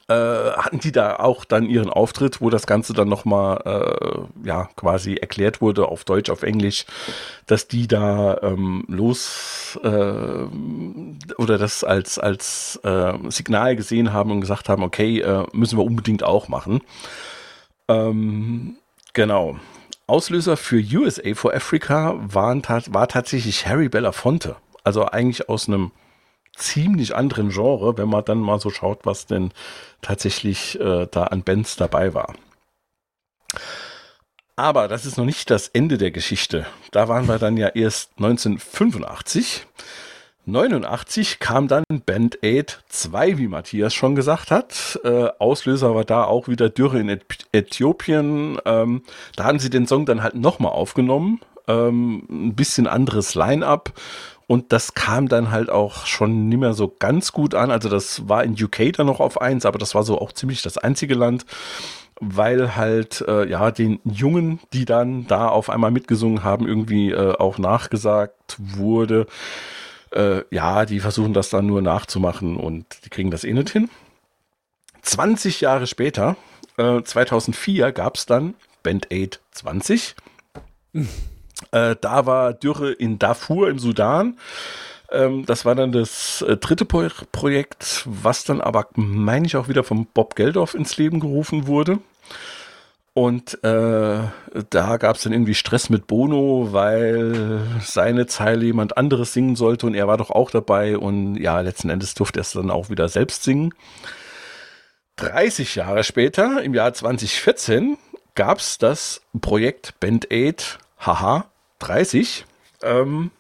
äh, 0.09 0.15
hatten 0.15 0.81
die 0.81 0.93
da 0.93 1.17
auch 1.17 1.45
dann 1.45 1.67
ihren 1.67 1.91
Auftritt, 1.91 2.41
wo 2.41 2.51
das 2.51 2.67
Ganze 2.67 2.93
dann 2.93 3.09
nochmal, 3.09 3.61
äh, 3.65 4.47
ja, 4.49 4.69
quasi 4.77 5.15
erklärt 5.15 5.61
wurde 5.61 5.87
auf 5.89 6.05
Deutsch, 6.05 6.31
auf 6.31 6.43
Englisch, 6.43 6.87
dass 7.47 7.69
die 7.69 7.89
da 7.89 8.39
ähm, 8.43 8.85
los 8.89 9.79
äh, 9.83 9.89
oder 9.89 11.59
das 11.59 11.85
als, 11.85 12.19
als 12.19 12.81
äh, 12.85 13.13
Signal 13.29 13.77
gesehen 13.77 14.13
haben 14.13 14.31
und 14.31 14.41
gesagt 14.41 14.69
haben, 14.69 14.83
okay, 14.83 15.21
äh, 15.21 15.45
müssen 15.53 15.79
wir 15.79 15.85
unbedingt 15.85 16.23
auch 16.23 16.49
machen. 16.49 16.81
Ähm, 17.89 18.77
genau. 19.13 19.59
Auslöser 20.07 20.57
für 20.57 20.77
USA 20.77 21.35
for 21.35 21.55
Africa 21.55 22.15
waren, 22.21 22.63
war 22.63 23.09
tatsächlich 23.09 23.67
Harry 23.67 23.89
Belafonte. 23.89 24.57
Also 24.83 25.07
eigentlich 25.07 25.49
aus 25.49 25.67
einem 25.67 25.93
ziemlich 26.57 27.15
anderen 27.15 27.51
Genre, 27.51 27.99
wenn 27.99 28.09
man 28.09 28.25
dann 28.25 28.39
mal 28.39 28.61
so 28.61 28.71
schaut, 28.71 29.01
was 29.05 29.27
denn 29.27 29.53
tatsächlich 30.03 30.79
äh, 30.81 31.07
da 31.11 31.25
an 31.25 31.43
Bands 31.43 31.77
dabei 31.77 32.15
war. 32.15 32.35
Aber 34.57 34.87
das 34.87 35.05
ist 35.05 35.19
noch 35.19 35.25
nicht 35.25 35.51
das 35.51 35.69
Ende 35.69 35.99
der 35.99 36.13
Geschichte. 36.13 36.67
Da 36.93 37.09
waren 37.09 37.27
wir 37.27 37.39
dann 37.39 37.57
ja 37.57 37.69
erst 37.69 38.13
1985. 38.19 39.67
89 40.47 41.39
kam 41.39 41.69
dann 41.69 41.85
Band 42.05 42.39
Aid 42.43 42.83
2, 42.89 43.39
wie 43.39 43.49
Matthias 43.49 43.95
schon 43.95 44.15
gesagt 44.15 44.51
hat. 44.51 45.01
Äh, 45.03 45.29
Auslöser 45.39 45.95
war 45.95 46.05
da 46.05 46.25
auch 46.25 46.49
wieder 46.49 46.69
Dürre 46.69 47.01
in 47.01 47.21
Äthiopien. 47.53 48.59
Ähm, 48.65 49.03
da 49.37 49.45
haben 49.45 49.59
sie 49.59 49.71
den 49.71 49.87
Song 49.87 50.05
dann 50.05 50.23
halt 50.23 50.35
nochmal 50.35 50.73
aufgenommen. 50.73 51.41
Ähm, 51.67 52.27
ein 52.29 52.55
bisschen 52.55 52.87
anderes 52.87 53.35
Line-up. 53.35 53.95
Und 54.47 54.73
das 54.73 54.95
kam 54.95 55.29
dann 55.29 55.51
halt 55.51 55.71
auch 55.71 56.07
schon 56.07 56.49
nicht 56.49 56.59
mehr 56.59 56.75
so 56.75 56.95
ganz 56.99 57.33
gut 57.33 57.55
an. 57.55 57.71
Also 57.71 57.89
das 57.89 58.29
war 58.29 58.45
in 58.45 58.53
UK 58.53 58.93
dann 58.93 59.07
noch 59.07 59.21
auf 59.21 59.41
eins, 59.41 59.65
aber 59.65 59.79
das 59.79 59.95
war 59.95 60.03
so 60.03 60.21
auch 60.21 60.33
ziemlich 60.33 60.63
das 60.63 60.77
einzige 60.77 61.15
Land, 61.15 61.47
weil 62.21 62.77
halt 62.77 63.25
äh, 63.27 63.49
ja 63.49 63.71
den 63.71 64.01
Jungen, 64.05 64.61
die 64.73 64.85
dann 64.85 65.27
da 65.27 65.49
auf 65.49 65.71
einmal 65.71 65.91
mitgesungen 65.91 66.45
haben, 66.45 66.67
irgendwie 66.67 67.11
äh, 67.11 67.37
auch 67.37 67.59
nachgesagt 67.59 68.57
wurde, 68.59 69.27
äh, 70.11 70.43
ja, 70.51 70.85
die 70.85 71.01
versuchen 71.01 71.33
das 71.33 71.51
dann 71.51 71.67
nur 71.67 71.83
nachzumachen 71.83 72.57
und 72.57 72.87
die 73.05 73.11
kriegen 73.11 73.31
das 73.31 73.45
eh 73.45 73.53
nicht 73.53 73.71
hin. 73.71 73.89
20 75.03 75.61
Jahre 75.61 75.87
später, 75.87 76.37
2004, 76.77 77.93
gab 77.93 78.17
es 78.17 78.27
dann 78.27 78.55
Band 78.83 79.13
Aid 79.13 79.41
20. 79.53 80.17
Äh, 81.73 81.97
da 82.01 82.27
war 82.27 82.53
Dürre 82.53 82.93
in 82.93 83.19
Darfur 83.19 83.69
im 83.69 83.79
Sudan. 83.79 84.39
Ähm, 85.11 85.47
das 85.47 85.65
war 85.65 85.75
dann 85.75 85.93
das 85.93 86.43
äh, 86.43 86.57
dritte 86.57 86.85
Pro 86.85 87.09
Projekt, 87.33 88.03
was 88.07 88.45
dann 88.45 88.61
aber, 88.61 88.89
meine 88.95 89.47
ich, 89.47 89.57
auch 89.57 89.69
wieder 89.69 89.85
von 89.85 90.07
Bob 90.07 90.35
Geldorf 90.35 90.75
ins 90.75 90.97
Leben 90.97 91.21
gerufen 91.21 91.67
wurde. 91.67 91.99
Und 93.17 93.63
äh, 93.63 94.19
da 94.71 94.97
gab 94.97 95.15
es 95.15 95.23
dann 95.23 95.33
irgendwie 95.33 95.55
Stress 95.55 95.89
mit 95.89 96.09
Bono, 96.09 96.73
weil 96.73 97.61
seine 97.81 98.27
Zeile 98.27 98.65
jemand 98.65 98.97
anderes 98.97 99.33
singen 99.33 99.55
sollte 99.55 99.87
und 99.87 99.95
er 99.95 100.09
war 100.09 100.17
doch 100.17 100.31
auch 100.31 100.51
dabei 100.51 100.99
und 100.99 101.37
ja, 101.37 101.61
letzten 101.61 101.91
Endes 101.91 102.15
durfte 102.15 102.41
er 102.41 102.43
es 102.43 102.53
dann 102.53 102.73
auch 102.73 102.91
wieder 102.91 103.09
selbst 103.09 103.45
singen. 103.45 103.73
30 105.17 105.77
Jahre 105.77 106.03
später, 106.03 106.61
im 106.65 106.75
Jahr 106.75 106.93
2014, 106.93 107.99
gab 108.35 108.59
es 108.59 108.79
das 108.79 109.21
Projekt 109.41 109.95
Band 110.01 110.33
Aid, 110.33 110.79
haha, 110.99 111.47
30. 111.89 112.47
Ähm, 112.83 113.31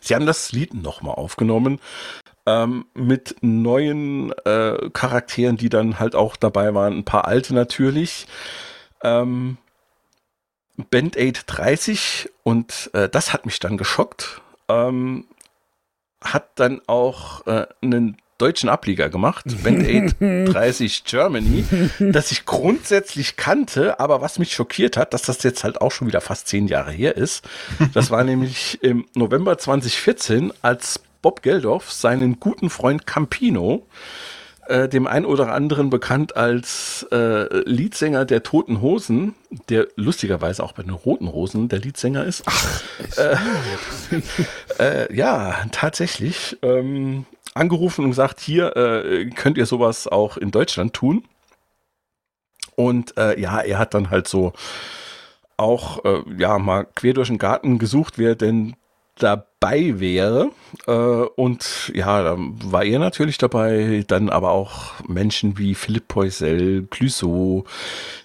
sie 0.00 0.14
haben 0.14 0.26
das 0.26 0.52
Lied 0.52 0.74
nochmal 0.74 1.14
aufgenommen 1.14 1.80
ähm, 2.46 2.86
mit 2.94 3.36
neuen 3.42 4.32
äh, 4.44 4.90
Charakteren, 4.92 5.56
die 5.56 5.68
dann 5.68 5.98
halt 5.98 6.14
auch 6.14 6.36
dabei 6.36 6.74
waren. 6.74 6.98
Ein 6.98 7.04
paar 7.04 7.26
alte 7.26 7.54
natürlich. 7.54 8.26
Ähm, 9.02 9.58
Band 10.90 11.16
Aid 11.16 11.44
30 11.46 12.30
und 12.44 12.90
äh, 12.94 13.08
das 13.08 13.32
hat 13.32 13.46
mich 13.46 13.58
dann 13.58 13.76
geschockt. 13.76 14.40
Ähm, 14.68 15.26
hat 16.22 16.50
dann 16.54 16.80
auch 16.86 17.46
äh, 17.46 17.66
einen 17.82 18.16
deutschen 18.38 18.68
Ableger 18.68 19.08
gemacht, 19.08 19.44
Band 19.62 19.84
Aid 19.84 20.14
30 20.20 21.04
Germany, 21.04 21.64
das 21.98 22.32
ich 22.32 22.46
grundsätzlich 22.46 23.36
kannte, 23.36 24.00
aber 24.00 24.20
was 24.20 24.38
mich 24.38 24.54
schockiert 24.54 24.96
hat, 24.96 25.12
dass 25.12 25.22
das 25.22 25.42
jetzt 25.42 25.64
halt 25.64 25.80
auch 25.80 25.92
schon 25.92 26.06
wieder 26.06 26.20
fast 26.20 26.48
zehn 26.48 26.68
Jahre 26.68 26.92
her 26.92 27.16
ist. 27.16 27.44
Das 27.92 28.10
war 28.10 28.24
nämlich 28.24 28.78
im 28.82 29.06
November 29.14 29.58
2014, 29.58 30.52
als 30.62 31.00
Bob 31.20 31.42
Geldorf 31.42 31.90
seinen 31.90 32.38
guten 32.38 32.70
Freund 32.70 33.06
Campino 33.06 33.86
äh, 34.68 34.88
dem 34.88 35.06
ein 35.06 35.24
oder 35.24 35.52
anderen 35.52 35.90
bekannt 35.90 36.36
als 36.36 37.06
äh, 37.10 37.62
Leadsänger 37.64 38.24
der 38.24 38.42
Toten 38.42 38.80
Hosen, 38.80 39.34
der 39.70 39.88
lustigerweise 39.96 40.62
auch 40.62 40.72
bei 40.72 40.82
den 40.82 40.92
Roten 40.92 41.32
Hosen 41.32 41.68
der 41.68 41.78
Leadsänger 41.78 42.24
ist. 42.24 42.42
Ach, 42.46 42.82
äh, 43.16 43.36
äh, 45.08 45.14
ja, 45.16 45.56
tatsächlich. 45.72 46.58
Ähm, 46.62 47.24
angerufen 47.58 48.04
und 48.04 48.10
gesagt, 48.10 48.40
hier 48.40 48.76
äh, 48.76 49.26
könnt 49.30 49.58
ihr 49.58 49.66
sowas 49.66 50.06
auch 50.06 50.36
in 50.36 50.50
Deutschland 50.50 50.94
tun. 50.94 51.24
Und 52.76 53.16
äh, 53.16 53.38
ja, 53.40 53.60
er 53.60 53.78
hat 53.78 53.94
dann 53.94 54.10
halt 54.10 54.28
so 54.28 54.52
auch 55.56 56.04
äh, 56.04 56.22
ja 56.38 56.58
mal 56.58 56.86
quer 56.94 57.14
durch 57.14 57.28
den 57.28 57.38
Garten 57.38 57.78
gesucht, 57.78 58.18
wer 58.18 58.36
denn 58.36 58.76
dabei 59.16 59.98
wäre. 59.98 60.50
Äh, 60.86 60.92
und 60.92 61.92
ja, 61.94 62.22
da 62.22 62.36
war 62.38 62.84
er 62.84 62.98
natürlich 62.98 63.38
dabei, 63.38 64.04
dann 64.06 64.30
aber 64.30 64.52
auch 64.52 64.92
Menschen 65.06 65.58
wie 65.58 65.74
Philipp 65.74 66.08
Poisel, 66.08 66.86
Clüso, 66.88 67.64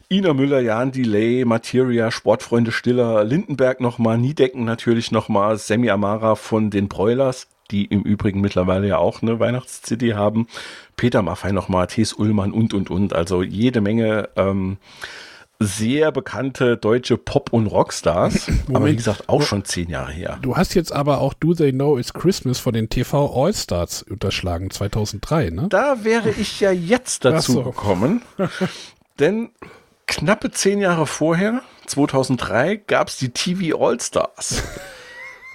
Ina 0.09 0.33
Müller, 0.33 0.59
Jan 0.59 0.91
Delay, 0.91 1.45
Materia, 1.45 2.11
Sportfreunde 2.11 2.71
Stiller, 2.71 3.23
Lindenberg 3.23 3.81
nochmal, 3.81 4.17
Niedecken 4.17 4.63
natürlich 4.63 5.11
nochmal, 5.11 5.57
Semi 5.57 5.89
Amara 5.89 6.35
von 6.35 6.69
den 6.69 6.87
Broilers, 6.87 7.47
die 7.73 7.85
im 7.85 8.03
Übrigen 8.03 8.39
mittlerweile 8.39 8.87
ja 8.87 8.97
auch 8.97 9.21
eine 9.21 9.39
Weihnachts-CD 9.39 10.13
haben. 10.13 10.47
Peter 10.95 11.21
Maffei 11.21 11.51
nochmal, 11.51 11.87
Thies 11.87 12.13
Ullmann 12.13 12.51
und, 12.51 12.73
und, 12.73 12.89
und. 12.89 13.13
Also 13.13 13.41
jede 13.41 13.81
Menge 13.81 14.29
ähm, 14.35 14.77
sehr 15.59 16.11
bekannte 16.11 16.77
deutsche 16.77 17.17
Pop- 17.17 17.51
und 17.51 17.67
Rockstars. 17.67 18.47
Moment, 18.47 18.69
aber 18.75 18.85
wie 18.85 18.95
gesagt, 18.95 19.27
auch 19.27 19.41
schon 19.41 19.65
zehn 19.65 19.89
Jahre 19.89 20.11
her. 20.11 20.37
Du 20.41 20.55
hast 20.55 20.75
jetzt 20.75 20.91
aber 20.91 21.19
auch 21.19 21.33
Do 21.33 21.53
They 21.53 21.71
Know 21.71 21.97
It's 21.97 22.13
Christmas 22.13 22.59
von 22.59 22.73
den 22.73 22.89
TV 22.89 23.33
All-Stars 23.33 24.03
unterschlagen, 24.03 24.69
2003, 24.69 25.49
ne? 25.49 25.67
Da 25.69 26.03
wäre 26.03 26.29
ich 26.29 26.59
ja 26.59 26.71
jetzt 26.71 27.25
dazu 27.25 27.53
so. 27.53 27.63
gekommen. 27.63 28.21
denn 29.19 29.49
knappe 30.05 30.51
zehn 30.51 30.79
Jahre 30.79 31.07
vorher, 31.07 31.61
2003, 31.87 32.75
gab 32.87 33.07
es 33.07 33.17
die 33.17 33.29
TV 33.29 33.77
All-Stars. 33.83 34.63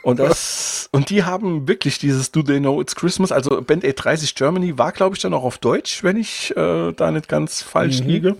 Und 0.08 0.20
das, 0.20 0.88
und 0.90 1.10
die 1.10 1.24
haben 1.24 1.68
wirklich 1.68 1.98
dieses 1.98 2.32
Do 2.32 2.42
They 2.42 2.60
Know 2.60 2.80
It's 2.80 2.96
Christmas, 2.96 3.30
also 3.30 3.60
Band 3.60 3.84
830 3.84 4.34
Germany 4.34 4.78
war, 4.78 4.90
glaube 4.92 5.14
ich, 5.14 5.20
dann 5.20 5.34
auch 5.34 5.44
auf 5.44 5.58
Deutsch, 5.58 6.02
wenn 6.02 6.16
ich 6.16 6.56
äh, 6.56 6.92
da 6.92 7.10
nicht 7.10 7.28
ganz 7.28 7.60
falsch 7.60 8.00
mhm. 8.00 8.08
liege. 8.08 8.36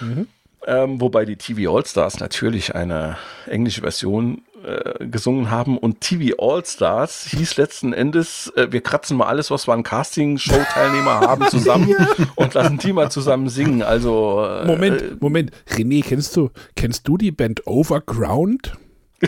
Mhm. 0.00 0.06
mhm. 0.06 0.26
Ähm, 0.66 1.00
wobei 1.00 1.24
die 1.24 1.36
TV 1.36 1.74
All-Stars 1.74 2.20
natürlich 2.20 2.74
eine 2.74 3.16
englische 3.46 3.80
Version 3.80 4.42
äh, 4.62 5.06
gesungen 5.06 5.50
haben 5.50 5.78
und 5.78 6.02
TV 6.02 6.36
All-Stars 6.38 7.28
hieß 7.30 7.56
letzten 7.56 7.94
Endes, 7.94 8.52
äh, 8.54 8.70
wir 8.70 8.82
kratzen 8.82 9.16
mal 9.16 9.28
alles, 9.28 9.50
was 9.50 9.66
wir 9.66 9.72
an 9.72 9.84
Casting-Show-Teilnehmer 9.84 11.20
haben, 11.20 11.48
zusammen 11.48 11.96
und 12.34 12.52
lassen 12.52 12.76
die 12.76 12.92
mal 12.92 13.10
zusammen 13.10 13.48
singen. 13.48 13.80
Also 13.80 14.44
äh, 14.44 14.66
Moment, 14.66 15.22
Moment, 15.22 15.52
René, 15.70 16.04
kennst 16.04 16.36
du, 16.36 16.50
kennst 16.76 17.08
du 17.08 17.16
die 17.16 17.30
Band 17.30 17.66
Overground? 17.66 18.76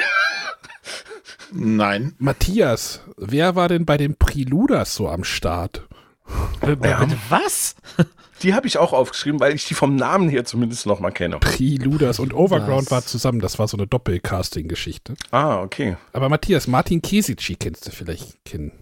Nein. 1.53 2.15
Matthias, 2.19 3.01
wer 3.17 3.57
war 3.57 3.69
denn 3.69 3.85
bei 3.85 3.97
den 3.97 4.17
Preluders 4.17 4.95
so 4.95 5.09
am 5.09 5.25
Start? 5.25 5.89
Äh, 6.61 6.77
bitte 6.77 7.17
was? 7.29 7.75
Die 8.43 8.55
habe 8.55 8.67
ich 8.67 8.79
auch 8.79 8.93
aufgeschrieben, 8.93 9.39
weil 9.41 9.55
ich 9.55 9.67
die 9.67 9.75
vom 9.75 9.97
Namen 9.97 10.29
her 10.29 10.45
zumindest 10.45 10.87
noch 10.87 11.01
mal 11.01 11.11
kenne. 11.11 11.39
Preluders 11.41 12.19
und 12.19 12.33
Overground 12.33 12.87
Was? 12.87 12.91
war 12.91 13.05
zusammen. 13.05 13.41
Das 13.41 13.59
war 13.59 13.69
so 13.69 13.77
eine 13.77 13.87
Doppelcasting-Geschichte. 13.87 15.15
Ah, 15.31 15.61
okay. 15.61 15.97
Aber 16.13 16.29
Matthias, 16.29 16.67
Martin 16.67 17.03
Kesici 17.03 17.57
kennst 17.57 17.87
du 17.87 17.91
vielleicht 17.91 18.45
kennen. 18.45 18.73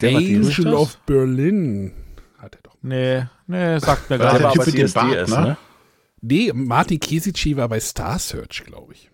Der. 0.00 0.16
Angel 0.16 0.74
of 0.74 0.96
Berlin. 1.06 1.92
Hat 2.38 2.56
er 2.56 2.62
doch. 2.62 2.76
Nee, 2.80 3.26
nee, 3.46 3.78
sagt 3.78 4.08
mir 4.10 4.18
Der 4.18 4.40
gar 4.40 4.52
Typ 4.52 4.66
mit 4.66 4.78
dem 4.78 4.92
Bart, 4.92 5.28
ne? 5.28 5.40
ne? 5.40 5.56
Nee, 6.20 6.52
Martin 6.54 7.00
Kesici 7.00 7.56
war 7.56 7.68
bei 7.68 7.80
Star 7.80 8.18
Search, 8.18 8.64
glaube 8.64 8.94
ich. 8.94 9.10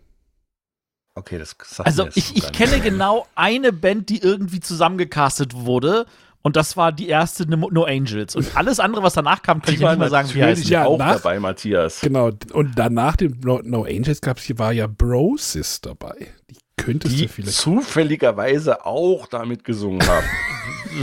Okay, 1.14 1.38
das 1.38 1.56
sagt 1.64 1.86
Also 1.86 2.08
ich, 2.14 2.36
ich 2.36 2.52
kenne 2.52 2.80
genau 2.80 3.26
eine 3.34 3.72
Band, 3.72 4.08
die 4.08 4.18
irgendwie 4.22 4.60
zusammengecastet 4.60 5.54
wurde. 5.54 6.06
Und 6.42 6.56
das 6.56 6.74
war 6.78 6.90
die 6.90 7.08
erste 7.08 7.46
No 7.46 7.84
Angels. 7.84 8.34
Und 8.34 8.56
alles 8.56 8.80
andere, 8.80 9.02
was 9.02 9.12
danach 9.12 9.42
kam, 9.42 9.60
kann 9.60 9.74
ich 9.74 9.80
waren 9.82 9.90
nicht 9.92 9.98
mehr 10.00 10.08
sagen, 10.08 10.30
wie 10.32 10.42
heißt. 10.42 10.64
Ja, 10.70 10.86
auch 10.86 10.96
nach- 10.98 11.16
dabei, 11.16 11.38
Matthias. 11.38 12.00
Genau. 12.00 12.30
Und 12.54 12.72
danach 12.78 13.16
dem 13.16 13.38
No, 13.44 13.60
no 13.62 13.84
Angels 13.84 14.22
gab 14.22 14.38
es 14.38 14.44
hier 14.44 14.58
war 14.58 14.72
ja 14.72 14.86
Brosis 14.86 15.82
dabei. 15.82 16.28
Die 16.48 16.56
könntest 16.78 17.14
Die 17.14 17.26
du 17.26 17.28
vielleicht. 17.28 17.58
zufälligerweise 17.58 18.86
auch 18.86 19.26
damit 19.26 19.64
gesungen 19.64 20.00
haben. 20.08 20.26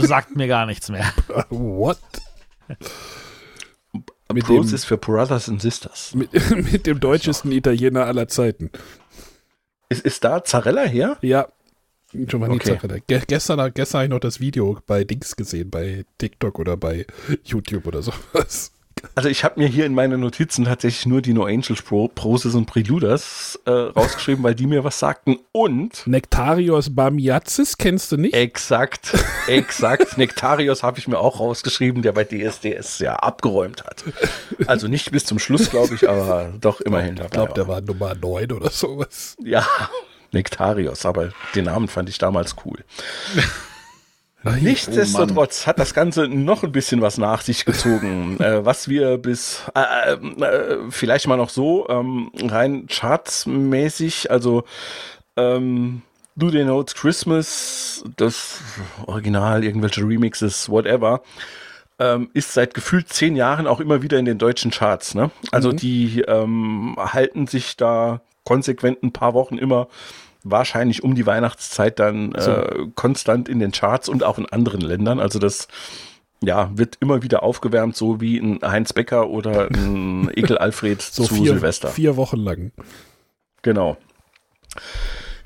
Sagt 0.02 0.34
mir 0.34 0.48
gar 0.48 0.66
nichts 0.66 0.88
mehr. 0.88 1.06
What? 1.50 1.98
Mit 4.32 4.44
Bros 4.44 4.66
dem- 4.66 4.74
ist 4.74 4.84
für 4.84 4.98
Brothers 4.98 5.48
and 5.48 5.62
Sisters. 5.62 6.14
Mit, 6.14 6.30
mit 6.72 6.86
dem 6.86 7.00
deutschesten 7.00 7.50
Italiener 7.52 8.06
aller 8.06 8.28
Zeiten. 8.28 8.70
Ist, 9.88 10.04
ist 10.04 10.24
da 10.24 10.44
Zarella 10.44 10.82
her? 10.82 11.16
Ja. 11.22 11.48
Giovanni 12.12 12.56
Okay. 12.56 12.78
Zarella. 12.78 12.98
Ge 13.06 13.22
gestern 13.26 13.72
gestern 13.74 13.98
habe 13.98 14.04
ich 14.04 14.10
noch 14.10 14.20
das 14.20 14.40
Video 14.40 14.78
bei 14.86 15.04
Dings 15.04 15.36
gesehen, 15.36 15.70
bei 15.70 16.04
TikTok 16.18 16.58
oder 16.58 16.76
bei 16.76 17.06
YouTube 17.44 17.86
oder 17.86 18.02
sowas. 18.02 18.72
Also 19.14 19.28
ich 19.28 19.44
habe 19.44 19.60
mir 19.60 19.66
hier 19.66 19.86
in 19.86 19.94
meine 19.94 20.16
Notizen 20.18 20.64
tatsächlich 20.64 21.06
nur 21.06 21.22
die 21.22 21.32
No 21.32 21.44
Angels 21.44 21.82
Pro, 21.82 22.08
Proses 22.08 22.54
und 22.54 22.66
Preluders 22.66 23.58
äh, 23.64 23.70
rausgeschrieben, 23.70 24.44
weil 24.44 24.54
die 24.54 24.66
mir 24.66 24.84
was 24.84 24.98
sagten. 24.98 25.38
Und 25.52 26.06
Nektarios 26.06 26.94
Bamiazis 26.94 27.78
kennst 27.78 28.12
du 28.12 28.16
nicht? 28.16 28.34
exakt, 28.34 29.12
exakt, 29.46 30.16
Nektarios 30.18 30.82
habe 30.82 30.98
ich 30.98 31.08
mir 31.08 31.18
auch 31.18 31.40
rausgeschrieben, 31.40 32.02
der 32.02 32.12
bei 32.12 32.24
DSDS 32.24 33.00
ja 33.00 33.16
abgeräumt 33.16 33.84
hat. 33.84 34.04
Also 34.66 34.88
nicht 34.88 35.10
bis 35.10 35.24
zum 35.24 35.38
Schluss, 35.38 35.70
glaube 35.70 35.94
ich, 35.94 36.08
aber 36.08 36.52
doch 36.60 36.80
immerhin 36.80 37.16
dabei. 37.16 37.26
ich 37.26 37.32
glaube, 37.32 37.54
der 37.54 37.66
war. 37.66 37.76
war 37.76 37.80
Nummer 37.80 38.14
9 38.14 38.52
oder 38.52 38.70
sowas. 38.70 39.36
Ja, 39.42 39.66
Nektarios, 40.32 41.06
aber 41.06 41.30
den 41.54 41.64
Namen 41.64 41.88
fand 41.88 42.08
ich 42.08 42.18
damals 42.18 42.56
cool. 42.64 42.84
Nichtsdestotrotz 44.44 45.66
hat 45.66 45.78
das 45.78 45.94
Ganze 45.94 46.28
noch 46.28 46.62
ein 46.62 46.72
bisschen 46.72 47.00
was 47.00 47.18
nach 47.18 47.42
sich 47.42 47.64
gezogen, 47.64 48.38
äh, 48.40 48.64
was 48.64 48.88
wir 48.88 49.18
bis 49.18 49.64
äh, 49.74 50.12
äh, 50.12 50.76
vielleicht 50.90 51.26
mal 51.26 51.36
noch 51.36 51.50
so 51.50 51.88
ähm, 51.88 52.30
rein 52.42 52.86
chartsmäßig, 52.88 54.30
also 54.30 54.64
ähm, 55.36 56.02
Do 56.36 56.50
They 56.50 56.62
Know 56.62 56.80
It's 56.80 56.94
Christmas, 56.94 58.04
das 58.16 58.60
Original, 59.06 59.64
irgendwelche 59.64 60.02
Remixes, 60.02 60.68
whatever, 60.68 61.22
ähm, 61.98 62.30
ist 62.32 62.52
seit 62.52 62.74
gefühlt 62.74 63.08
zehn 63.08 63.34
Jahren 63.34 63.66
auch 63.66 63.80
immer 63.80 64.02
wieder 64.02 64.18
in 64.18 64.24
den 64.24 64.38
deutschen 64.38 64.70
Charts. 64.70 65.16
Ne? 65.16 65.32
Also 65.50 65.72
die 65.72 66.20
ähm, 66.20 66.94
halten 66.96 67.48
sich 67.48 67.76
da 67.76 68.20
konsequent 68.44 69.02
ein 69.02 69.12
paar 69.12 69.34
Wochen 69.34 69.58
immer 69.58 69.88
wahrscheinlich 70.44 71.02
um 71.02 71.14
die 71.14 71.26
Weihnachtszeit 71.26 71.98
dann 71.98 72.34
äh, 72.34 72.86
konstant 72.94 73.48
in 73.48 73.58
den 73.58 73.72
Charts 73.72 74.08
und 74.08 74.22
auch 74.24 74.38
in 74.38 74.46
anderen 74.46 74.80
Ländern. 74.80 75.20
Also 75.20 75.38
das 75.38 75.68
ja, 76.40 76.70
wird 76.74 76.96
immer 77.00 77.22
wieder 77.22 77.42
aufgewärmt, 77.42 77.96
so 77.96 78.20
wie 78.20 78.38
ein 78.38 78.60
Heinz 78.62 78.92
Becker 78.92 79.28
oder 79.28 79.68
ein 79.70 80.30
Ekel 80.34 80.58
Alfred 80.58 81.02
So 81.02 81.24
zu 81.24 81.34
vier, 81.34 81.52
Silvester. 81.52 81.88
vier 81.88 82.16
Wochen 82.16 82.38
lang. 82.38 82.72
Genau. 83.62 83.96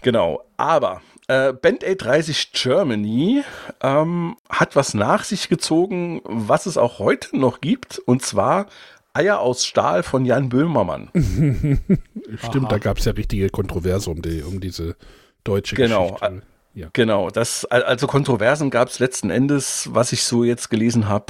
Genau. 0.02 0.44
Aber 0.56 1.00
äh, 1.28 1.52
Band 1.52 1.84
830 1.84 2.52
Germany 2.52 3.42
ähm, 3.80 4.36
hat 4.50 4.76
was 4.76 4.92
nach 4.92 5.24
sich 5.24 5.48
gezogen, 5.48 6.20
was 6.24 6.66
es 6.66 6.76
auch 6.76 6.98
heute 6.98 7.36
noch 7.38 7.60
gibt. 7.60 7.98
Und 7.98 8.22
zwar 8.22 8.66
Eier 9.14 9.40
aus 9.40 9.64
Stahl 9.66 10.02
von 10.02 10.24
Jan 10.24 10.48
Böhmermann. 10.48 11.08
Stimmt, 11.14 12.64
Aha. 12.66 12.68
da 12.68 12.78
gab 12.78 12.98
es 12.98 13.04
ja 13.04 13.12
richtige 13.12 13.50
Kontroverse 13.50 14.10
um, 14.10 14.22
die, 14.22 14.42
um 14.42 14.60
diese 14.60 14.96
deutsche 15.44 15.74
Genau. 15.76 16.12
Geschichte. 16.12 16.42
Ja. 16.74 16.88
Genau, 16.94 17.28
das, 17.28 17.66
al- 17.66 17.82
also 17.82 18.06
Kontroversen 18.06 18.70
gab 18.70 18.88
es 18.88 18.98
letzten 18.98 19.28
Endes, 19.28 19.90
was 19.92 20.12
ich 20.12 20.24
so 20.24 20.42
jetzt 20.44 20.70
gelesen 20.70 21.06
habe, 21.08 21.26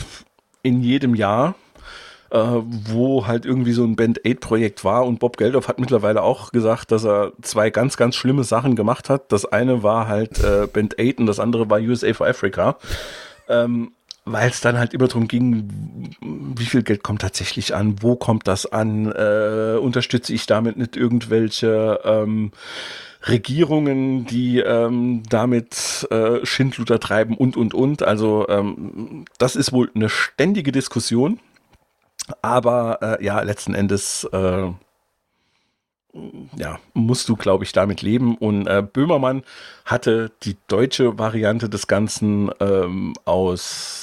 in 0.62 0.80
jedem 0.82 1.16
Jahr, 1.16 1.56
äh, 2.30 2.38
wo 2.38 3.26
halt 3.26 3.44
irgendwie 3.44 3.72
so 3.72 3.82
ein 3.82 3.96
Band 3.96 4.20
8 4.24 4.38
Projekt 4.38 4.84
war 4.84 5.04
und 5.04 5.18
Bob 5.18 5.36
Geldof 5.36 5.66
hat 5.66 5.80
mittlerweile 5.80 6.22
auch 6.22 6.52
gesagt, 6.52 6.92
dass 6.92 7.04
er 7.04 7.32
zwei 7.42 7.70
ganz, 7.70 7.96
ganz 7.96 8.14
schlimme 8.14 8.44
Sachen 8.44 8.76
gemacht 8.76 9.10
hat. 9.10 9.32
Das 9.32 9.44
eine 9.44 9.82
war 9.82 10.06
halt 10.06 10.38
äh, 10.44 10.68
Band 10.72 11.00
8 11.00 11.18
und 11.18 11.26
das 11.26 11.40
andere 11.40 11.68
war 11.68 11.80
USA 11.80 12.12
for 12.14 12.28
Africa. 12.28 12.76
Ähm, 13.48 13.90
weil 14.24 14.50
es 14.50 14.60
dann 14.60 14.78
halt 14.78 14.94
immer 14.94 15.08
darum 15.08 15.26
ging, 15.26 16.14
wie 16.20 16.64
viel 16.64 16.82
Geld 16.82 17.02
kommt 17.02 17.22
tatsächlich 17.22 17.74
an, 17.74 18.02
wo 18.02 18.16
kommt 18.16 18.46
das 18.46 18.66
an, 18.66 19.10
äh, 19.10 19.78
unterstütze 19.80 20.32
ich 20.32 20.46
damit 20.46 20.76
nicht 20.76 20.96
irgendwelche 20.96 22.00
ähm, 22.04 22.52
Regierungen, 23.28 24.24
die 24.26 24.58
ähm, 24.60 25.22
damit 25.28 26.06
äh, 26.10 26.44
Schindluder 26.44 27.00
treiben 27.00 27.36
und, 27.36 27.56
und, 27.56 27.74
und. 27.74 28.02
Also 28.02 28.48
ähm, 28.48 29.24
das 29.38 29.56
ist 29.56 29.72
wohl 29.72 29.90
eine 29.94 30.08
ständige 30.08 30.72
Diskussion. 30.72 31.40
Aber 32.40 32.98
äh, 33.02 33.24
ja, 33.24 33.40
letzten 33.42 33.74
Endes 33.74 34.24
äh, 34.32 34.70
ja, 36.56 36.78
musst 36.94 37.28
du, 37.28 37.36
glaube 37.36 37.64
ich, 37.64 37.72
damit 37.72 38.02
leben. 38.02 38.36
Und 38.36 38.66
äh, 38.66 38.82
Böhmermann 38.82 39.42
hatte 39.84 40.30
die 40.42 40.56
deutsche 40.68 41.18
Variante 41.18 41.68
des 41.68 41.86
Ganzen 41.86 42.50
ähm, 42.60 43.14
aus 43.24 44.01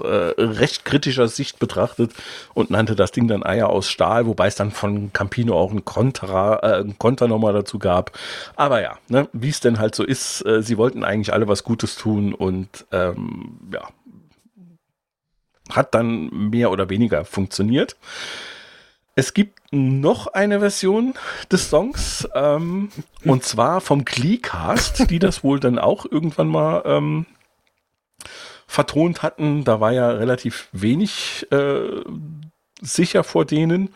äh, 0.00 0.34
recht 0.40 0.84
kritischer 0.84 1.28
Sicht 1.28 1.58
betrachtet 1.58 2.12
und 2.54 2.70
nannte 2.70 2.96
das 2.96 3.12
Ding 3.12 3.28
dann 3.28 3.44
Eier 3.44 3.68
aus 3.68 3.88
Stahl, 3.88 4.26
wobei 4.26 4.46
es 4.46 4.54
dann 4.54 4.70
von 4.70 5.12
Campino 5.12 5.58
auch 5.58 5.72
ein 5.72 5.84
Kontra, 5.84 6.58
äh, 6.62 6.80
ein 6.80 6.98
Konter 6.98 7.28
nochmal 7.28 7.52
dazu 7.52 7.78
gab. 7.78 8.12
Aber 8.56 8.82
ja, 8.82 8.98
ne, 9.08 9.28
wie 9.32 9.48
es 9.48 9.60
denn 9.60 9.78
halt 9.78 9.94
so 9.94 10.04
ist, 10.04 10.44
äh, 10.46 10.62
sie 10.62 10.78
wollten 10.78 11.04
eigentlich 11.04 11.32
alle 11.32 11.48
was 11.48 11.64
Gutes 11.64 11.96
tun 11.96 12.34
und 12.34 12.86
ähm, 12.92 13.58
ja, 13.72 13.88
hat 15.70 15.94
dann 15.94 16.50
mehr 16.50 16.70
oder 16.70 16.90
weniger 16.90 17.24
funktioniert. 17.24 17.96
Es 19.16 19.32
gibt 19.32 19.60
noch 19.70 20.26
eine 20.26 20.58
Version 20.58 21.14
des 21.50 21.70
Songs, 21.70 22.28
ähm, 22.34 22.90
und 23.24 23.44
zwar 23.44 23.80
vom 23.80 24.04
Gleecast, 24.04 25.08
die 25.10 25.20
das 25.20 25.44
wohl 25.44 25.60
dann 25.60 25.78
auch 25.78 26.04
irgendwann 26.10 26.48
mal 26.48 26.82
ähm, 26.84 27.26
vertont 28.66 29.22
hatten. 29.22 29.64
Da 29.64 29.80
war 29.80 29.92
ja 29.92 30.10
relativ 30.10 30.68
wenig 30.72 31.46
äh, 31.50 32.02
sicher 32.80 33.24
vor 33.24 33.44
denen. 33.44 33.90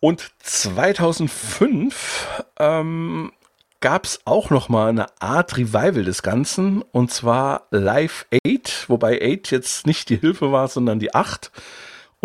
Und 0.00 0.30
2005 0.40 2.44
ähm, 2.58 3.32
gab 3.80 4.04
es 4.04 4.20
auch 4.24 4.50
noch 4.50 4.68
mal 4.68 4.88
eine 4.88 5.06
Art 5.20 5.56
Revival 5.56 6.04
des 6.04 6.22
Ganzen, 6.22 6.82
und 6.82 7.12
zwar 7.12 7.66
Live 7.70 8.26
8, 8.46 8.88
wobei 8.88 9.20
8 9.22 9.50
jetzt 9.50 9.86
nicht 9.86 10.08
die 10.08 10.18
Hilfe 10.18 10.52
war, 10.52 10.68
sondern 10.68 10.98
die 10.98 11.14
8. 11.14 11.50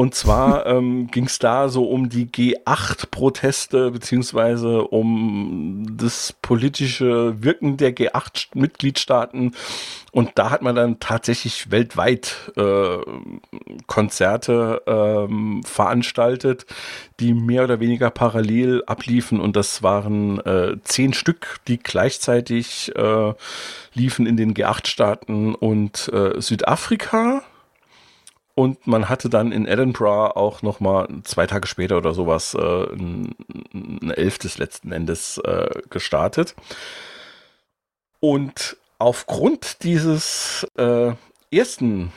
Und 0.01 0.15
zwar 0.15 0.65
ähm, 0.65 1.11
ging 1.11 1.25
es 1.25 1.37
da 1.37 1.69
so 1.69 1.83
um 1.83 2.09
die 2.09 2.25
G8-Proteste 2.25 3.91
beziehungsweise 3.91 4.81
um 4.87 5.85
das 5.95 6.33
politische 6.41 7.35
Wirken 7.43 7.77
der 7.77 7.95
G8-Mitgliedstaaten. 7.95 9.53
Und 10.11 10.31
da 10.33 10.49
hat 10.49 10.63
man 10.63 10.73
dann 10.73 10.99
tatsächlich 10.99 11.69
weltweit 11.69 12.51
äh, 12.57 12.97
Konzerte 13.85 14.81
ähm, 14.87 15.61
veranstaltet, 15.65 16.65
die 17.19 17.35
mehr 17.35 17.63
oder 17.65 17.79
weniger 17.79 18.09
parallel 18.09 18.83
abliefen. 18.87 19.39
Und 19.39 19.55
das 19.55 19.83
waren 19.83 20.39
äh, 20.39 20.77
zehn 20.83 21.13
Stück, 21.13 21.59
die 21.67 21.77
gleichzeitig 21.77 22.91
äh, 22.95 23.33
liefen 23.93 24.25
in 24.25 24.35
den 24.35 24.55
G8-Staaten 24.55 25.53
und 25.53 26.11
äh, 26.11 26.41
Südafrika. 26.41 27.43
Und 28.53 28.85
man 28.85 29.09
hatte 29.09 29.29
dann 29.29 29.51
in 29.51 29.65
Edinburgh 29.65 30.35
auch 30.35 30.61
noch 30.61 30.79
mal 30.79 31.07
zwei 31.23 31.47
Tage 31.47 31.67
später 31.67 31.97
oder 31.97 32.13
sowas 32.13 32.53
äh, 32.53 32.83
ein, 32.93 33.35
ein 33.73 34.11
elftes 34.11 34.57
letzten 34.57 34.91
Endes 34.91 35.37
äh, 35.39 35.69
gestartet. 35.89 36.55
Und 38.19 38.77
aufgrund 38.99 39.83
dieses 39.83 40.67
äh, 40.77 41.13
ersten 41.51 42.11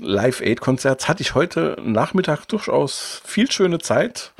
Live 0.00 0.40
Aid 0.40 0.60
Konzerts 0.60 1.08
hatte 1.08 1.22
ich 1.22 1.34
heute 1.34 1.76
Nachmittag 1.82 2.46
durchaus 2.46 3.20
viel 3.24 3.50
schöne 3.50 3.78
Zeit, 3.78 4.32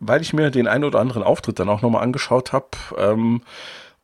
weil 0.00 0.22
ich 0.22 0.32
mir 0.32 0.50
den 0.50 0.66
einen 0.66 0.84
oder 0.84 1.00
anderen 1.00 1.22
Auftritt 1.22 1.58
dann 1.58 1.68
auch 1.68 1.82
noch 1.82 1.90
mal 1.90 2.00
angeschaut 2.00 2.52
habe. 2.52 2.68
Ähm, 2.96 3.42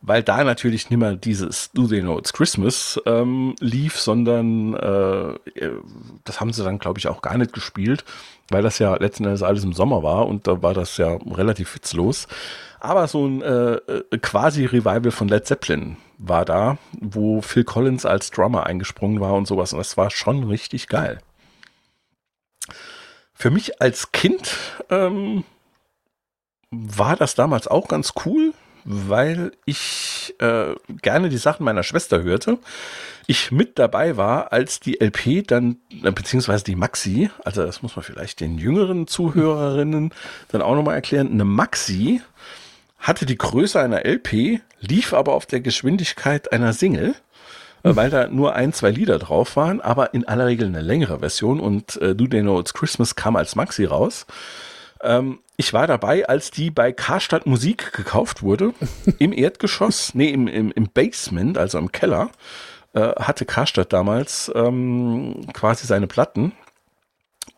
weil 0.03 0.23
da 0.23 0.43
natürlich 0.45 0.89
nicht 0.89 0.99
mehr 0.99 1.15
dieses 1.15 1.71
Do 1.73 1.87
They 1.87 2.01
Know 2.01 2.19
It's 2.19 2.33
Christmas 2.33 3.01
ähm, 3.05 3.55
lief, 3.61 3.99
sondern 3.99 4.75
äh, 4.75 5.71
das 6.25 6.41
haben 6.41 6.53
sie 6.53 6.65
dann, 6.65 6.79
glaube 6.79 6.99
ich, 6.99 7.09
auch 7.09 7.21
gar 7.21 7.37
nicht 7.37 7.53
gespielt, 7.53 8.05
weil 8.49 8.63
das 8.63 8.79
ja 8.79 8.95
letzten 8.97 9.25
Endes 9.25 9.43
alles 9.43 9.63
im 9.63 9.75
Sommer 9.75 10.03
war 10.03 10.27
und 10.27 10.47
da 10.47 10.63
war 10.63 10.73
das 10.73 10.97
ja 10.97 11.19
relativ 11.31 11.75
witzlos. 11.75 12.29
Aber 12.81 13.09
so 13.09 13.27
ein 13.27 13.43
äh, 13.43 13.75
äh 13.75 14.19
quasi 14.23 14.65
Revival 14.65 15.11
von 15.11 15.29
Led 15.29 15.47
Zeppelin 15.47 15.99
war 16.17 16.47
da, 16.47 16.79
wo 16.99 17.43
Phil 17.43 17.65
Collins 17.65 18.07
als 18.07 18.31
Drummer 18.31 18.67
eingesprungen 18.67 19.21
war 19.21 19.35
und 19.35 19.47
sowas. 19.47 19.75
Und 19.75 19.79
das 19.79 19.99
war 19.99 20.11
schon 20.11 20.45
richtig 20.45 20.89
geil. 20.89 21.21
Für 23.35 23.51
mich 23.51 23.81
als 23.83 24.13
Kind 24.13 24.57
ähm, 24.89 25.45
war 26.71 27.17
das 27.17 27.35
damals 27.35 27.69
auch 27.69 27.89
ganz 27.89 28.15
cool, 28.25 28.55
weil 28.91 29.53
ich 29.65 30.35
äh, 30.39 30.75
gerne 31.03 31.29
die 31.29 31.37
Sachen 31.37 31.65
meiner 31.65 31.83
Schwester 31.83 32.23
hörte. 32.23 32.59
Ich 33.27 33.53
mit 33.53 33.79
dabei 33.79 34.17
war, 34.17 34.53
als 34.53 34.81
die 34.81 35.01
LP 35.01 35.47
dann, 35.47 35.77
äh, 36.03 36.11
beziehungsweise 36.11 36.65
die 36.65 36.75
Maxi, 36.75 37.31
also 37.45 37.65
das 37.65 37.83
muss 37.83 37.95
man 37.95 38.05
vielleicht 38.05 38.41
den 38.41 38.59
jüngeren 38.59 39.07
Zuhörerinnen 39.07 40.13
dann 40.49 40.63
auch 40.63 40.75
nochmal 40.75 40.97
erklären, 40.97 41.31
eine 41.31 41.45
Maxi 41.45 42.21
hatte 42.99 43.27
die 43.27 43.39
Größe 43.39 43.81
einer 43.81 44.05
LP, 44.05 44.61
lief 44.81 45.15
aber 45.15 45.35
auf 45.35 45.47
der 45.47 45.61
Geschwindigkeit 45.61 46.53
einer 46.53 46.73
Single, 46.73 47.15
äh, 47.83 47.95
weil 47.95 48.11
da 48.11 48.29
nur 48.29 48.55
ein, 48.55 48.73
zwei 48.73 48.91
Lieder 48.91 49.19
drauf 49.19 49.57
waren, 49.57 49.81
aber 49.81 50.13
in 50.15 50.27
aller 50.27 50.47
Regel 50.47 50.67
eine 50.67 50.83
längere 50.83 51.21
Version 51.21 51.61
und 51.61 51.97
äh, 52.03 52.15
Do 52.15 52.27
They 52.27 52.43
Know 52.43 52.59
It's 52.61 52.75
Christmas 52.75 53.15
kam 53.15 53.37
als 53.37 53.55
Maxi 53.55 53.85
raus. 53.85 54.27
Ähm, 55.03 55.39
ich 55.61 55.75
war 55.75 55.87
dabei, 55.87 56.27
als 56.27 56.51
die 56.51 56.71
bei 56.71 56.91
Karstadt 56.91 57.45
Musik 57.45 57.93
gekauft 57.93 58.43
wurde, 58.43 58.73
im 59.19 59.35
Erdgeschoss, 59.35 60.15
nee, 60.15 60.31
im, 60.31 60.49
im, 60.49 60.73
im 60.73 60.89
Basement, 60.89 61.59
also 61.59 61.77
im 61.77 61.93
Keller, 61.93 62.31
äh, 62.95 63.13
hatte 63.17 63.45
Karstadt 63.45 63.93
damals 63.93 64.51
ähm, 64.55 65.47
quasi 65.53 65.87
seine 65.87 66.07
Platten 66.07 66.53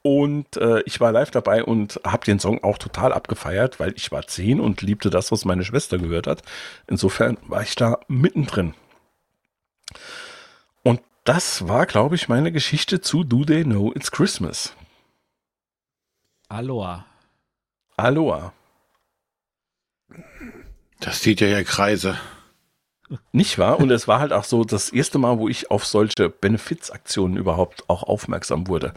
und 0.03 0.57
äh, 0.57 0.81
ich 0.83 1.01
war 1.01 1.13
live 1.13 1.31
dabei 1.31 1.63
und 1.63 2.01
habe 2.05 2.25
den 2.25 2.41
Song 2.41 2.65
auch 2.65 2.77
total 2.77 3.13
abgefeiert, 3.13 3.79
weil 3.79 3.95
ich 3.95 4.11
war 4.11 4.27
zehn 4.27 4.59
und 4.59 4.83
liebte 4.83 5.09
das, 5.09 5.31
was 5.31 5.45
meine 5.45 5.65
Schwester 5.65 5.97
gehört 5.97 6.27
hat. 6.27 6.43
Insofern 6.89 7.39
war 7.47 7.63
ich 7.63 7.77
da 7.77 8.01
mittendrin. 8.09 8.75
Und 10.83 11.01
das 11.23 11.69
war, 11.69 11.87
glaube 11.87 12.17
ich, 12.17 12.29
meine 12.29 12.51
Geschichte 12.51 13.01
zu 13.01 13.23
Do 13.23 13.45
They 13.45 13.63
Know 13.63 13.93
It's 13.95 14.11
Christmas. 14.11 14.75
Aloha. 16.49 17.07
Aloha. 18.03 18.53
Das 20.99 21.21
zieht 21.21 21.41
ja 21.41 21.47
ja 21.47 21.63
Kreise. 21.63 22.19
Nicht 23.33 23.59
wahr? 23.59 23.79
Und 23.79 23.91
es 23.91 24.09
war 24.09 24.21
halt 24.21 24.33
auch 24.33 24.45
so 24.45 24.65
das 24.65 24.91
erste 24.91 25.19
Mal, 25.19 25.39
wo 25.39 25.49
ich 25.49 25.71
auf 25.71 25.85
solche 25.85 26.29
Benefizaktionen 26.29 27.37
überhaupt 27.37 27.89
auch 27.89 28.03
aufmerksam 28.03 28.69
wurde. 28.69 28.93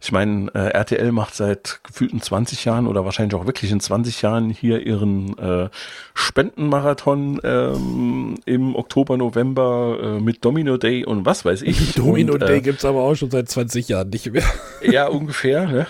Ich 0.00 0.12
meine, 0.12 0.50
äh, 0.54 0.68
RTL 0.68 1.10
macht 1.10 1.34
seit 1.34 1.80
gefühlten 1.82 2.20
20 2.20 2.64
Jahren 2.64 2.86
oder 2.86 3.04
wahrscheinlich 3.04 3.34
auch 3.34 3.46
wirklich 3.46 3.72
in 3.72 3.80
20 3.80 4.22
Jahren 4.22 4.50
hier 4.50 4.86
ihren 4.86 5.36
äh, 5.38 5.68
Spendenmarathon 6.14 7.40
ähm, 7.42 8.34
im 8.44 8.76
Oktober, 8.76 9.16
November 9.16 9.98
äh, 10.00 10.20
mit 10.20 10.44
Domino 10.44 10.76
Day 10.76 11.04
und 11.04 11.26
was 11.26 11.44
weiß 11.44 11.62
ich. 11.62 11.94
Domino 11.96 12.34
und, 12.34 12.42
Day 12.42 12.60
gibt 12.60 12.78
es 12.78 12.84
aber 12.84 13.00
auch 13.00 13.16
schon 13.16 13.30
seit 13.30 13.48
20 13.48 13.88
Jahren 13.88 14.10
nicht 14.10 14.32
mehr. 14.32 14.44
Ja, 14.80 15.06
ungefähr. 15.08 15.66
Ne? 15.66 15.86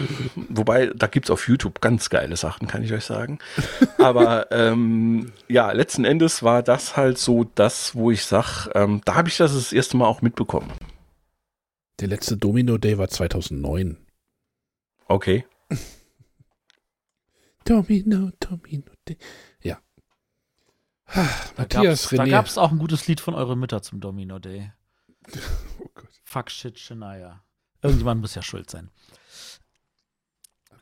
Wobei, 0.48 0.90
da 0.94 1.06
gibt 1.06 1.26
es 1.26 1.30
auf 1.30 1.48
YouTube 1.48 1.80
ganz 1.80 2.10
geile 2.10 2.36
Sachen, 2.36 2.68
kann 2.68 2.82
ich 2.82 2.92
euch 2.92 3.05
sagen. 3.05 3.38
Aber 3.98 4.50
ähm, 4.50 5.32
ja, 5.48 5.72
letzten 5.72 6.05
Endes 6.05 6.42
war 6.42 6.62
das 6.62 6.96
halt 6.96 7.18
so 7.18 7.44
das, 7.69 7.95
wo 7.95 8.11
ich 8.11 8.24
sage, 8.24 8.70
ähm, 8.74 9.03
da 9.05 9.15
habe 9.15 9.28
ich 9.28 9.36
das 9.36 9.53
das 9.53 9.74
erste 9.74 9.99
Mal 9.99 10.07
auch 10.07 10.23
mitbekommen. 10.23 10.73
Der 12.01 12.09
letzte 12.09 12.39
Domino 12.39 12.78
Day 12.78 12.97
war 12.97 13.09
2009. 13.09 13.99
Okay. 15.07 15.45
Domino, 17.65 18.31
Domino 18.40 18.90
Day. 19.07 19.19
Ja. 19.61 19.78
Da 21.15 21.28
Matthias 21.59 22.09
gab's, 22.09 22.12
René. 22.12 22.16
Da 22.16 22.27
gab 22.27 22.47
es 22.47 22.57
auch 22.57 22.70
ein 22.70 22.78
gutes 22.78 23.07
Lied 23.07 23.20
von 23.20 23.35
eurer 23.35 23.55
Mütter 23.55 23.82
zum 23.82 24.01
Domino 24.01 24.39
Day. 24.39 24.73
oh 25.78 25.90
Gott. 25.93 26.09
Fuck 26.24 26.51
shit, 26.51 26.78
Shania. 26.78 27.43
Irgendjemand 27.82 28.23
muss 28.23 28.35
ja 28.35 28.40
schuld 28.40 28.70
sein. 28.70 28.90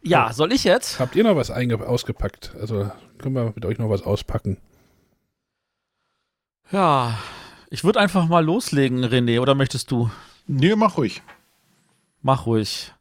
Ja, 0.02 0.32
soll 0.32 0.52
ich 0.52 0.62
jetzt? 0.62 1.00
Habt 1.00 1.16
ihr 1.16 1.24
noch 1.24 1.34
was 1.34 1.50
ausgepackt? 1.50 2.54
Also 2.60 2.92
können 3.18 3.34
wir 3.34 3.52
mit 3.52 3.64
euch 3.64 3.78
noch 3.78 3.90
was 3.90 4.02
auspacken? 4.02 4.58
Ja, 6.72 7.16
ich 7.70 7.84
würde 7.84 8.00
einfach 8.00 8.26
mal 8.26 8.44
loslegen, 8.44 9.04
René, 9.04 9.40
oder 9.40 9.54
möchtest 9.54 9.90
du? 9.90 10.10
Nee, 10.46 10.74
mach 10.76 10.96
ruhig. 10.96 11.22
Mach 12.22 12.46
ruhig. 12.46 12.92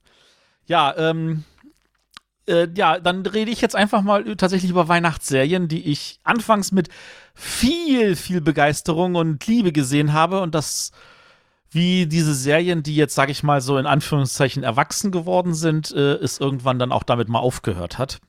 Ja, 0.68 0.96
ähm, 0.98 1.44
äh, 2.48 2.68
ja, 2.76 3.00
dann 3.00 3.26
rede 3.26 3.52
ich 3.52 3.62
jetzt 3.62 3.76
einfach 3.76 4.02
mal 4.02 4.36
tatsächlich 4.36 4.72
über 4.72 4.88
Weihnachtsserien, 4.88 5.68
die 5.68 5.92
ich 5.92 6.20
anfangs 6.24 6.72
mit 6.72 6.90
viel, 7.34 8.16
viel 8.16 8.42
Begeisterung 8.42 9.16
und 9.16 9.46
Liebe 9.48 9.72
gesehen 9.72 10.14
habe 10.14 10.42
und 10.42 10.56
das 10.56 10.92
wie 11.72 12.06
diese 12.06 12.34
Serien, 12.34 12.84
die 12.84 12.96
jetzt, 12.96 13.16
sage 13.16 13.32
ich 13.32 13.44
mal, 13.44 13.60
so 13.60 13.78
in 13.78 13.86
Anführungszeichen 13.86 14.64
erwachsen 14.64 15.12
geworden 15.12 15.54
sind, 15.54 15.92
äh, 15.92 16.14
es 16.14 16.40
irgendwann 16.40 16.80
dann 16.80 16.92
auch 16.92 17.04
damit 17.04 17.28
mal 17.28 17.40
aufgehört 17.40 17.98
hat. 17.98 18.20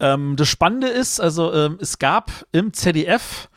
Ähm, 0.00 0.34
das 0.36 0.48
Spannende 0.48 0.88
ist, 0.88 1.20
also 1.20 1.52
ähm, 1.54 1.78
es 1.80 1.98
gab 1.98 2.32
im 2.50 2.72
ZDF 2.72 3.48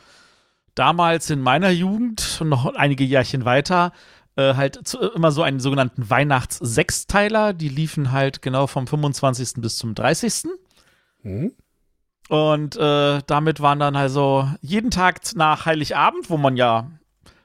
damals 0.78 1.30
in 1.30 1.40
meiner 1.40 1.70
Jugend 1.70 2.38
und 2.40 2.48
noch 2.48 2.74
einige 2.74 3.04
Jährchen 3.04 3.44
weiter 3.44 3.92
äh, 4.38 4.54
halt 4.54 4.86
zu, 4.86 4.98
immer 5.00 5.32
so 5.32 5.42
einen 5.42 5.60
sogenannten 5.60 6.08
Weihnachts-Sechsteiler. 6.08 7.52
Die 7.52 7.68
liefen 7.68 8.12
halt 8.12 8.40
genau 8.40 8.66
vom 8.68 8.86
25. 8.86 9.54
bis 9.56 9.76
zum 9.76 9.94
30. 9.94 10.44
Mhm. 11.22 11.52
Und 12.28 12.76
äh, 12.76 13.20
damit 13.26 13.60
waren 13.60 13.80
dann 13.80 13.96
also 13.96 14.48
jeden 14.60 14.90
Tag 14.90 15.20
nach 15.34 15.66
Heiligabend, 15.66 16.30
wo 16.30 16.36
man 16.36 16.56
ja 16.56 16.90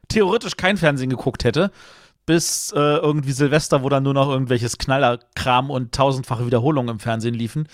theoretisch 0.09 0.55
kein 0.55 0.77
Fernsehen 0.77 1.09
geguckt 1.09 1.45
hätte, 1.45 1.71
bis 2.25 2.71
äh, 2.73 2.79
irgendwie 2.79 3.31
Silvester, 3.31 3.81
wo 3.81 3.89
dann 3.89 4.03
nur 4.03 4.13
noch 4.13 4.29
irgendwelches 4.29 4.77
Knallerkram 4.77 5.71
und 5.71 5.95
tausendfache 5.95 6.45
Wiederholungen 6.45 6.95
im 6.95 6.99
Fernsehen 6.99 7.33
liefen, 7.33 7.67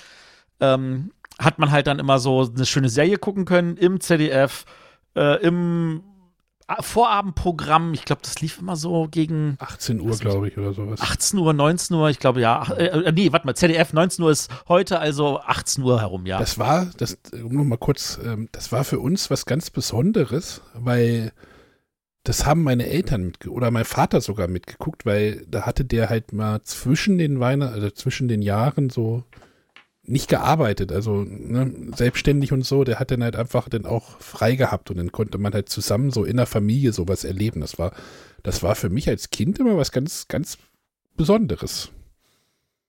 ähm, 0.59 1.11
hat 1.39 1.59
man 1.59 1.71
halt 1.71 1.87
dann 1.87 1.99
immer 1.99 2.19
so 2.19 2.49
eine 2.55 2.65
schöne 2.65 2.89
Serie 2.89 3.17
gucken 3.17 3.45
können 3.45 3.75
im 3.75 3.99
ZDF 3.99 4.65
äh, 5.15 5.41
im 5.45 6.03
Vorabendprogramm, 6.79 7.93
ich 7.93 8.05
glaube, 8.05 8.21
das 8.21 8.41
lief 8.41 8.59
immer 8.59 8.75
so 8.75 9.07
gegen 9.09 9.57
18 9.59 9.99
Uhr, 10.01 10.15
glaube 10.17 10.49
ich, 10.49 10.57
oder 10.57 10.73
sowas. 10.73 11.01
18 11.01 11.39
Uhr, 11.39 11.53
19 11.53 11.95
Uhr, 11.95 12.09
ich 12.09 12.19
glaube, 12.19 12.41
ja. 12.41 12.63
Äh, 12.73 12.85
äh, 12.85 13.11
nee, 13.11 13.31
warte 13.31 13.47
mal, 13.47 13.55
ZDF, 13.55 13.93
19 13.93 14.23
Uhr 14.23 14.31
ist 14.31 14.51
heute, 14.67 14.99
also 14.99 15.39
18 15.39 15.83
Uhr 15.83 15.99
herum, 15.99 16.25
ja. 16.25 16.37
Das 16.37 16.59
war, 16.59 16.87
das, 16.97 17.17
um 17.33 17.53
nochmal 17.55 17.79
kurz, 17.79 18.19
ähm, 18.23 18.49
das 18.51 18.71
war 18.71 18.83
für 18.83 18.99
uns 18.99 19.31
was 19.31 19.45
ganz 19.45 19.71
Besonderes, 19.71 20.61
weil 20.73 21.31
das 22.23 22.45
haben 22.45 22.63
meine 22.63 22.85
Eltern 22.85 23.33
oder 23.47 23.71
mein 23.71 23.85
Vater 23.85 24.21
sogar 24.21 24.47
mitgeguckt, 24.47 25.05
weil 25.05 25.45
da 25.47 25.63
hatte 25.63 25.85
der 25.85 26.09
halt 26.09 26.33
mal 26.33 26.61
zwischen 26.61 27.17
den 27.17 27.39
Weihnachten, 27.39 27.73
also 27.73 27.89
zwischen 27.89 28.27
den 28.27 28.41
Jahren 28.41 28.89
so 28.89 29.23
nicht 30.09 30.27
gearbeitet, 30.27 30.91
also 30.91 31.23
ne, 31.23 31.71
selbstständig 31.95 32.51
und 32.51 32.65
so, 32.65 32.83
der 32.83 32.99
hat 32.99 33.11
dann 33.11 33.23
halt 33.23 33.35
einfach 33.35 33.69
dann 33.69 33.85
auch 33.85 34.19
frei 34.19 34.55
gehabt 34.55 34.89
und 34.89 34.97
dann 34.97 35.11
konnte 35.11 35.37
man 35.37 35.53
halt 35.53 35.69
zusammen 35.69 36.11
so 36.11 36.25
in 36.25 36.37
der 36.37 36.47
Familie 36.47 36.93
sowas 36.93 37.23
erleben. 37.23 37.61
Das 37.61 37.77
war, 37.77 37.93
das 38.43 38.63
war 38.63 38.75
für 38.75 38.89
mich 38.89 39.07
als 39.07 39.29
Kind 39.29 39.59
immer 39.59 39.77
was 39.77 39.91
ganz, 39.91 40.27
ganz 40.27 40.57
Besonderes. 41.15 41.91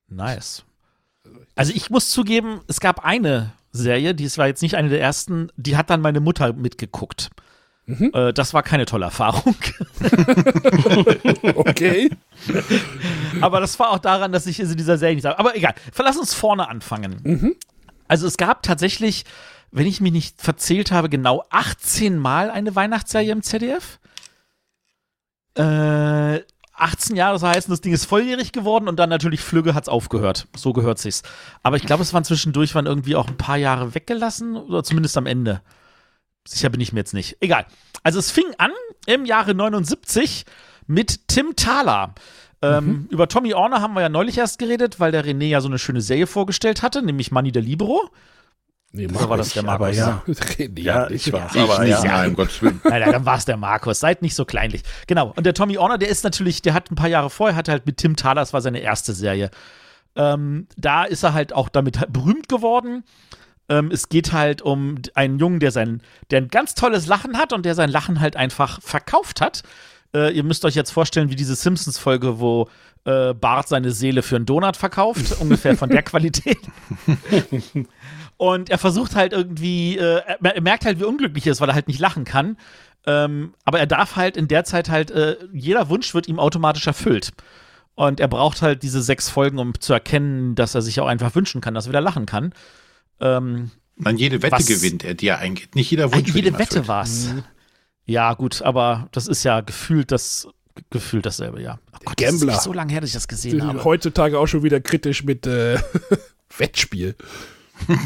Nice. 0.09 0.65
Also 1.55 1.73
ich 1.75 1.91
muss 1.91 2.11
zugeben, 2.11 2.61
es 2.69 2.81
gab 2.81 3.05
eine 3.05 3.53
Serie, 3.73 4.15
die 4.15 4.37
war 4.37 4.47
jetzt 4.47 4.63
nicht 4.63 4.77
eine 4.77 4.89
der 4.89 5.01
ersten, 5.01 5.51
die 5.57 5.77
hat 5.77 5.91
dann 5.91 6.01
meine 6.01 6.21
Mutter 6.21 6.53
mitgeguckt. 6.53 7.31
Mhm. 7.87 8.11
Äh, 8.15 8.33
das 8.33 8.55
war 8.55 8.63
keine 8.63 8.87
tolle 8.87 9.07
Erfahrung. 9.07 9.55
okay. 11.55 12.11
Aber 13.41 13.61
das 13.61 13.79
war 13.79 13.91
auch 13.91 13.99
daran, 13.99 14.33
dass 14.33 14.47
ich 14.47 14.61
in 14.61 14.77
dieser 14.77 14.99
Serie 14.99 15.15
nicht 15.15 15.23
sage. 15.23 15.39
Aber 15.39 15.57
egal, 15.57 15.75
lass 15.99 16.17
uns 16.17 16.35
vorne 16.35 16.69
anfangen. 16.69 17.21
Mhm. 17.23 17.57
Also 18.09 18.27
es 18.27 18.37
gab 18.37 18.63
tatsächlich, 18.63 19.25
wenn 19.71 19.87
ich 19.87 20.01
mich 20.01 20.13
nicht 20.13 20.41
verzählt 20.41 20.93
habe, 20.93 21.09
genau 21.09 21.45
18 21.51 22.19
Mal 22.19 22.51
eine 22.51 22.75
Weihnachtsserie 22.75 23.33
im 23.33 23.43
ZDF. 23.43 23.99
Äh, 25.55 26.41
18 26.81 27.15
Jahre, 27.15 27.35
das 27.35 27.43
heißt, 27.43 27.71
das 27.71 27.81
Ding 27.81 27.93
ist 27.93 28.07
volljährig 28.07 28.53
geworden 28.53 28.89
und 28.89 28.97
dann 28.99 29.11
natürlich 29.11 29.41
Flügge 29.41 29.75
hat 29.75 29.85
es 29.85 29.89
aufgehört. 29.89 30.49
So 30.57 30.73
gehört 30.73 30.99
sich's. 30.99 31.23
Aber 31.63 31.77
ich 31.77 31.85
glaube, 31.85 32.03
es 32.03 32.15
waren 32.15 32.25
zwischendurch 32.25 32.75
waren 32.75 32.87
irgendwie 32.87 33.17
auch 33.17 33.29
ein 33.29 33.37
paar 33.37 33.57
Jahre 33.57 33.95
weggelassen 33.95 34.57
oder 34.57 34.83
zumindest 34.83 35.17
am 35.19 35.27
Ende. 35.27 35.61
Sicher 36.51 36.69
bin 36.69 36.81
ich 36.81 36.93
mir 36.93 37.01
jetzt 37.01 37.15
nicht. 37.15 37.37
Egal. 37.41 37.65
Also 38.03 38.19
es 38.19 38.31
fing 38.31 38.47
an 38.59 38.73
im 39.07 39.25
Jahre 39.25 39.55
79 39.55 40.45
mit 40.87 41.29
Tim 41.29 41.55
Thaler. 41.55 42.15
Ähm, 42.63 42.87
mhm. 42.87 43.09
Über 43.11 43.29
Tommy 43.29 43.55
Orner 43.55 43.81
haben 43.81 43.95
wir 43.95 44.03
ja 44.03 44.09
neulich 44.09 44.37
erst 44.37 44.59
geredet, 44.59 45.01
weil 45.01 45.13
der 45.13 45.25
René 45.25 45.47
ja 45.47 45.61
so 45.61 45.69
eine 45.69 45.79
schöne 45.79 46.01
Serie 46.01 46.27
vorgestellt 46.27 46.83
hatte, 46.83 47.03
nämlich 47.03 47.31
Money 47.31 47.53
der 47.53 47.63
Libero. 47.63 48.11
Nee, 48.93 49.07
So 49.07 49.29
war 49.29 49.37
das 49.37 49.53
der 49.53 49.63
Markus. 49.63 49.97
ja. 49.97 50.23
Reden 50.59 50.77
Ja, 50.79 51.09
ich 51.11 51.33
weiß. 51.33 51.55
Ich 51.55 51.61
Aber 51.61 51.85
nicht, 51.85 51.91
ja. 51.91 52.05
nein, 52.05 52.31
um 52.31 52.35
Gottes 52.37 52.61
Willen. 52.61 52.81
Nein, 52.83 53.13
dann 53.13 53.25
war 53.25 53.37
es 53.39 53.45
der 53.45 53.57
Markus. 53.57 54.01
Seid 54.01 54.21
nicht 54.21 54.35
so 54.35 54.45
kleinlich. 54.45 54.83
Genau. 55.07 55.33
Und 55.37 55.47
der 55.47 55.55
Tommy 55.55 55.79
Orner, 55.79 55.97
der 55.97 56.09
ist 56.09 56.25
natürlich, 56.25 56.61
der 56.63 56.75
hat 56.75 56.91
ein 56.91 56.97
paar 56.97 57.09
Jahre 57.09 57.31
vorher, 57.31 57.57
hat 57.57 57.69
halt 57.69 57.87
mit 57.87 57.99
Tim 57.99 58.17
Thaler, 58.17 58.41
das 58.43 58.53
war 58.53 58.61
seine 58.61 58.81
erste 58.81 59.13
Serie. 59.13 59.51
Ähm, 60.17 60.67
da 60.77 61.05
ist 61.05 61.23
er 61.23 61.35
halt 61.35 61.53
auch 61.53 61.69
damit 61.69 62.13
berühmt 62.13 62.49
geworden. 62.49 63.05
Ähm, 63.71 63.91
es 63.93 64.09
geht 64.09 64.33
halt 64.33 64.61
um 64.61 64.97
einen 65.15 65.39
Jungen, 65.39 65.61
der 65.61 65.71
sein, 65.71 66.03
der 66.31 66.43
ein 66.43 66.49
ganz 66.49 66.75
tolles 66.75 67.07
Lachen 67.07 67.39
hat 67.39 67.53
und 67.53 67.65
der 67.65 67.77
sein 67.77 67.89
Lachen 67.89 68.21
halt 68.21 68.37
einfach 68.37 68.83
verkauft 68.83 69.41
hat. 69.41 69.63
Äh, 70.13 70.35
ihr 70.35 70.43
müsst 70.43 70.65
euch 70.65 70.75
jetzt 70.75 70.91
vorstellen, 70.91 71.31
wie 71.31 71.37
diese 71.37 71.55
Simpsons-Folge, 71.55 72.41
wo 72.41 72.69
äh, 73.05 73.33
Bart 73.33 73.69
seine 73.69 73.93
Seele 73.93 74.23
für 74.23 74.37
einen 74.37 74.45
Donut 74.45 74.77
verkauft, 74.77 75.37
ungefähr 75.41 75.77
von 75.77 75.89
der 75.89 76.03
Qualität. 76.03 76.59
Und 78.37 78.71
er 78.71 78.79
versucht 78.79 79.15
halt 79.15 79.33
irgendwie, 79.33 79.97
äh, 79.97 80.23
er 80.27 80.57
er 80.57 80.63
merkt 80.63 80.85
halt, 80.85 80.99
wie 80.99 81.05
unglücklich 81.05 81.47
er 81.47 81.53
ist, 81.53 81.61
weil 81.61 81.69
er 81.69 81.75
halt 81.75 81.89
nicht 81.89 82.01
lachen 82.01 82.25
kann. 82.25 82.57
Ähm, 83.07 83.55
aber 83.65 83.79
er 83.79 83.87
darf 83.87 84.17
halt 84.17 84.37
in 84.37 84.49
der 84.49 84.65
Zeit 84.65 84.91
halt, 84.91 85.11
äh, 85.13 85.37
jeder 85.53 85.89
Wunsch 85.89 86.13
wird 86.13 86.27
ihm 86.27 86.41
automatisch 86.41 86.87
erfüllt. 86.87 87.33
Und 87.95 88.19
er 88.19 88.29
braucht 88.29 88.63
halt 88.63 88.83
diese 88.83 89.03
sechs 89.03 89.29
Folgen, 89.29 89.59
um 89.59 89.79
zu 89.79 89.93
erkennen, 89.93 90.55
dass 90.55 90.75
er 90.75 90.83
sich 90.83 91.01
auch 91.01 91.07
einfach 91.07 91.35
wünschen 91.35 91.61
kann, 91.61 91.75
dass 91.75 91.87
er 91.87 91.91
wieder 91.91 92.01
lachen 92.01 92.27
kann. 92.27 92.53
Ähm, 93.21 93.71
Dann 93.97 94.17
jede 94.17 94.43
Wette 94.43 94.53
Was- 94.57 94.67
gewinnt 94.67 95.05
er, 95.05 95.15
die 95.15 95.29
er 95.29 95.39
eingeht. 95.39 95.75
Nicht 95.75 95.91
jeder 95.91 96.13
Wunsch 96.13 96.35
jede 96.35 96.53
Wette 96.55 96.61
erfüllt. 96.79 96.89
war's. 96.89 97.29
Ja, 98.07 98.35
gut, 98.35 98.63
aber 98.63 99.09
das 99.13 99.27
ist 99.29 99.45
ja 99.45 99.61
gefühlt 99.61 100.11
das 100.11 100.49
gefühlt 100.89 101.27
dasselbe, 101.27 101.61
ja. 101.63 101.79
Oh 101.93 101.99
Gott, 102.07 102.21
das 102.21 102.31
Gambler. 102.31 102.55
ist 102.55 102.63
so 102.63 102.73
lange 102.73 102.93
her, 102.93 103.01
dass 103.03 103.11
ich 103.11 103.15
das 103.15 103.29
gesehen 103.29 103.63
habe. 103.67 103.85
Heutzutage 103.85 104.39
auch 104.39 104.47
schon 104.47 104.63
wieder 104.63 104.81
kritisch 104.81 105.23
mit 105.25 105.47
äh, 105.47 105.79
Wettspiel. 106.59 107.15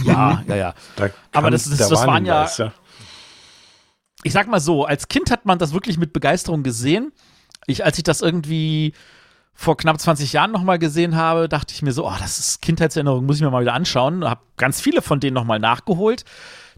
Ja, 0.04 0.42
ja, 0.48 0.56
ja. 0.56 0.74
Da 0.96 1.10
Aber 1.32 1.50
das 1.50 1.66
ist- 1.66 1.78
der 1.78 1.88
das 1.88 2.06
waren 2.06 2.26
ja- 2.26 2.34
Warnhinweis, 2.46 2.72
ich 4.24 4.32
sag 4.32 4.48
mal 4.48 4.60
so, 4.60 4.84
als 4.84 5.08
Kind 5.08 5.30
hat 5.30 5.44
man 5.44 5.58
das 5.58 5.72
wirklich 5.74 5.98
mit 5.98 6.12
Begeisterung 6.12 6.62
gesehen. 6.62 7.12
Ich, 7.66 7.84
als 7.84 7.98
ich 7.98 8.04
das 8.04 8.20
irgendwie 8.22 8.94
vor 9.54 9.76
knapp 9.76 10.00
20 10.00 10.32
Jahren 10.32 10.50
nochmal 10.50 10.78
gesehen 10.78 11.16
habe, 11.16 11.48
dachte 11.48 11.72
ich 11.74 11.82
mir 11.82 11.92
so, 11.92 12.06
oh, 12.06 12.14
das 12.18 12.38
ist 12.38 12.60
Kindheitserinnerung, 12.60 13.24
muss 13.24 13.36
ich 13.36 13.42
mir 13.42 13.50
mal 13.50 13.62
wieder 13.62 13.74
anschauen. 13.74 14.24
Hab 14.24 14.56
ganz 14.56 14.80
viele 14.80 15.00
von 15.00 15.20
denen 15.20 15.34
nochmal 15.34 15.60
nachgeholt. 15.60 16.24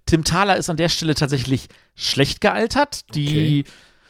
Tim 0.04 0.22
Thaler 0.22 0.56
ist 0.56 0.70
an 0.70 0.76
der 0.76 0.88
Stelle 0.88 1.14
tatsächlich 1.14 1.68
schlecht 1.96 2.40
gealtert. 2.40 3.14
Die 3.14 3.64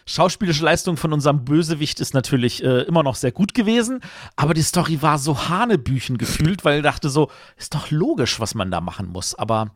schauspielische 0.05 0.65
Leistung 0.65 0.97
von 0.97 1.13
unserem 1.13 1.45
Bösewicht 1.45 2.01
ist 2.01 2.13
natürlich 2.15 2.63
äh, 2.63 2.83
immer 2.83 3.03
noch 3.03 3.17
sehr 3.17 3.33
gut 3.33 3.55
gewesen, 3.55 4.01
aber 4.37 4.55
die 4.55 4.63
Story 4.63 5.03
war 5.03 5.19
so 5.19 5.49
hanebüchen 5.49 6.19
gefühlt, 6.19 6.65
weil 6.65 6.79
ich 6.79 6.83
dachte 6.83 7.09
so, 7.09 7.31
ist 7.57 7.75
doch 7.75 7.91
logisch, 7.91 8.39
was 8.41 8.55
man 8.55 8.71
da 8.71 8.81
machen 8.81 9.09
muss. 9.09 9.35
Aber 9.35 9.73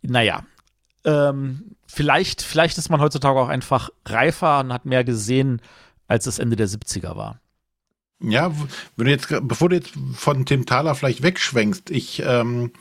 naja, 0.00 0.44
ähm, 1.04 1.76
vielleicht, 1.86 2.42
vielleicht 2.42 2.78
ist 2.78 2.88
man 2.88 3.00
heutzutage 3.00 3.38
auch 3.38 3.48
einfach 3.48 3.90
reifer 4.06 4.60
und 4.60 4.72
hat 4.72 4.86
mehr 4.86 5.04
gesehen, 5.04 5.60
als 6.08 6.26
es 6.26 6.38
Ende 6.38 6.56
der 6.56 6.68
70er 6.68 7.16
war. 7.16 7.40
Ja, 8.20 8.52
wenn 8.96 9.06
du 9.06 9.10
jetzt, 9.10 9.28
bevor 9.42 9.68
du 9.68 9.76
jetzt 9.76 9.92
von 10.14 10.46
Tim 10.46 10.64
Thaler 10.64 10.94
vielleicht 10.94 11.22
wegschwenkst, 11.22 11.90
ich 11.90 12.22
ähm, 12.24 12.72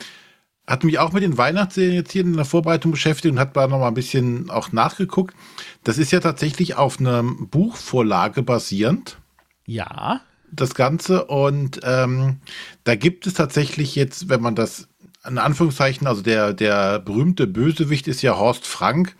hatte 0.65 0.85
mich 0.85 0.97
auch 0.97 1.11
mit 1.11 1.23
den 1.23 1.37
Weihnachtsserien 1.37 1.93
jetzt 1.93 2.11
hier 2.11 2.21
in 2.21 2.35
der 2.35 2.45
Vorbereitung 2.45 2.91
beschäftigt 2.91 3.33
und 3.33 3.39
hat 3.39 3.55
da 3.55 3.67
noch 3.67 3.79
mal 3.79 3.89
ein 3.89 3.93
bisschen 3.93 4.49
auch 4.49 4.71
nachgeguckt. 4.71 5.35
Das 5.83 5.97
ist 5.97 6.11
ja 6.11 6.19
tatsächlich 6.21 6.75
auf 6.75 6.99
einer 6.99 7.21
Buchvorlage 7.23 8.43
basierend, 8.43 9.17
Ja, 9.65 10.21
das 10.51 10.75
Ganze. 10.75 11.25
Und 11.25 11.81
ähm, 11.83 12.37
da 12.83 12.95
gibt 12.95 13.27
es 13.27 13.33
tatsächlich 13.33 13.95
jetzt, 13.95 14.29
wenn 14.29 14.41
man 14.41 14.55
das 14.55 14.87
in 15.27 15.37
Anführungszeichen, 15.37 16.07
also 16.07 16.21
der, 16.21 16.53
der 16.53 16.99
berühmte 16.99 17.47
Bösewicht 17.47 18.07
ist 18.07 18.21
ja 18.21 18.37
Horst 18.37 18.67
Frank, 18.67 19.15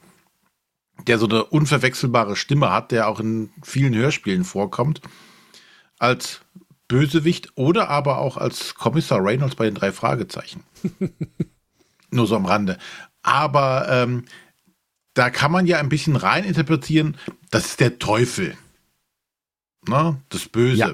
der 1.08 1.18
so 1.18 1.28
eine 1.28 1.44
unverwechselbare 1.46 2.36
Stimme 2.36 2.72
hat, 2.72 2.92
der 2.92 3.08
auch 3.08 3.20
in 3.20 3.50
vielen 3.64 3.96
Hörspielen 3.96 4.44
vorkommt, 4.44 5.02
als 6.00 6.42
Bösewicht 6.88 7.52
oder 7.56 7.90
aber 7.90 8.20
auch 8.20 8.38
als 8.38 8.76
Kommissar 8.76 9.24
Reynolds 9.24 9.56
bei 9.56 9.66
den 9.66 9.76
drei 9.76 9.92
Fragezeichen. 9.92 10.64
Nur 12.12 12.28
so 12.28 12.36
am 12.36 12.46
Rande. 12.46 12.78
Aber 13.24 13.88
ähm, 13.90 14.26
da 15.16 15.30
kann 15.30 15.52
man 15.52 15.66
ja 15.66 15.80
ein 15.80 15.90
bisschen 15.90 16.16
rein 16.16 16.44
interpretieren, 16.44 17.18
das 17.50 17.66
ist 17.66 17.80
der 17.80 17.98
Teufel. 18.00 18.56
Ne? 19.88 20.22
Das 20.30 20.48
Böse. 20.48 20.78
Ja. 20.78 20.92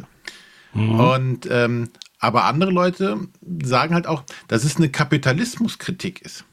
Und 0.73 1.47
ähm, 1.49 1.89
aber 2.19 2.45
andere 2.45 2.71
Leute 2.71 3.27
sagen 3.63 3.95
halt 3.95 4.07
auch, 4.07 4.23
dass 4.47 4.63
es 4.63 4.77
eine 4.77 4.89
Kapitalismuskritik 4.89 6.21
ist. 6.21 6.45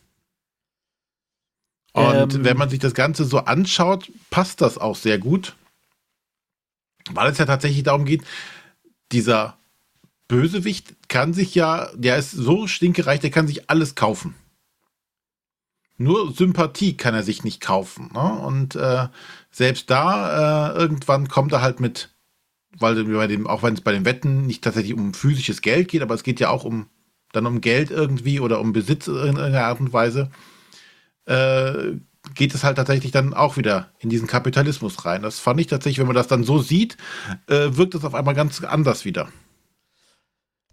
Und 1.92 2.34
Ähm. 2.34 2.44
wenn 2.44 2.56
man 2.56 2.70
sich 2.70 2.78
das 2.78 2.94
Ganze 2.94 3.24
so 3.24 3.38
anschaut, 3.38 4.10
passt 4.30 4.60
das 4.60 4.78
auch 4.78 4.96
sehr 4.96 5.18
gut. 5.18 5.56
Weil 7.12 7.30
es 7.30 7.38
ja 7.38 7.46
tatsächlich 7.46 7.82
darum 7.82 8.04
geht, 8.04 8.22
dieser 9.12 9.58
Bösewicht 10.28 11.08
kann 11.08 11.32
sich 11.32 11.54
ja, 11.54 11.90
der 11.94 12.18
ist 12.18 12.32
so 12.32 12.66
stinkereich, 12.66 13.20
der 13.20 13.30
kann 13.30 13.48
sich 13.48 13.70
alles 13.70 13.94
kaufen. 13.94 14.34
Nur 15.96 16.32
Sympathie 16.32 16.96
kann 16.96 17.14
er 17.14 17.22
sich 17.22 17.42
nicht 17.42 17.60
kaufen. 17.60 18.10
Ne? 18.12 18.20
Und 18.20 18.76
äh, 18.76 19.08
selbst 19.50 19.90
da, 19.90 20.70
äh, 20.70 20.78
irgendwann 20.78 21.28
kommt 21.28 21.52
er 21.52 21.62
halt 21.62 21.80
mit, 21.80 22.14
weil 22.78 23.02
bei 23.04 23.26
dem, 23.26 23.46
auch 23.46 23.62
wenn 23.62 23.74
es 23.74 23.80
bei 23.80 23.92
den 23.92 24.04
Wetten 24.04 24.46
nicht 24.46 24.62
tatsächlich 24.62 24.94
um 24.94 25.14
physisches 25.14 25.62
Geld 25.62 25.88
geht, 25.88 26.02
aber 26.02 26.14
es 26.14 26.22
geht 26.22 26.40
ja 26.40 26.50
auch 26.50 26.64
um 26.64 26.88
dann 27.32 27.46
um 27.46 27.60
Geld 27.60 27.90
irgendwie 27.90 28.40
oder 28.40 28.60
um 28.60 28.72
Besitz 28.72 29.06
in 29.06 29.14
irgendeiner 29.14 29.64
Art 29.64 29.80
und 29.80 29.92
Weise, 29.92 30.30
äh, 31.26 31.92
geht 32.34 32.54
es 32.54 32.64
halt 32.64 32.76
tatsächlich 32.76 33.12
dann 33.12 33.34
auch 33.34 33.56
wieder 33.56 33.92
in 33.98 34.10
diesen 34.10 34.26
Kapitalismus 34.26 35.04
rein. 35.04 35.22
Das 35.22 35.38
fand 35.40 35.60
ich 35.60 35.66
tatsächlich, 35.66 35.98
wenn 35.98 36.06
man 36.06 36.16
das 36.16 36.28
dann 36.28 36.44
so 36.44 36.58
sieht, 36.58 36.96
äh, 37.46 37.70
wirkt 37.70 37.94
es 37.94 38.04
auf 38.04 38.14
einmal 38.14 38.34
ganz 38.34 38.62
anders 38.62 39.04
wieder. 39.04 39.28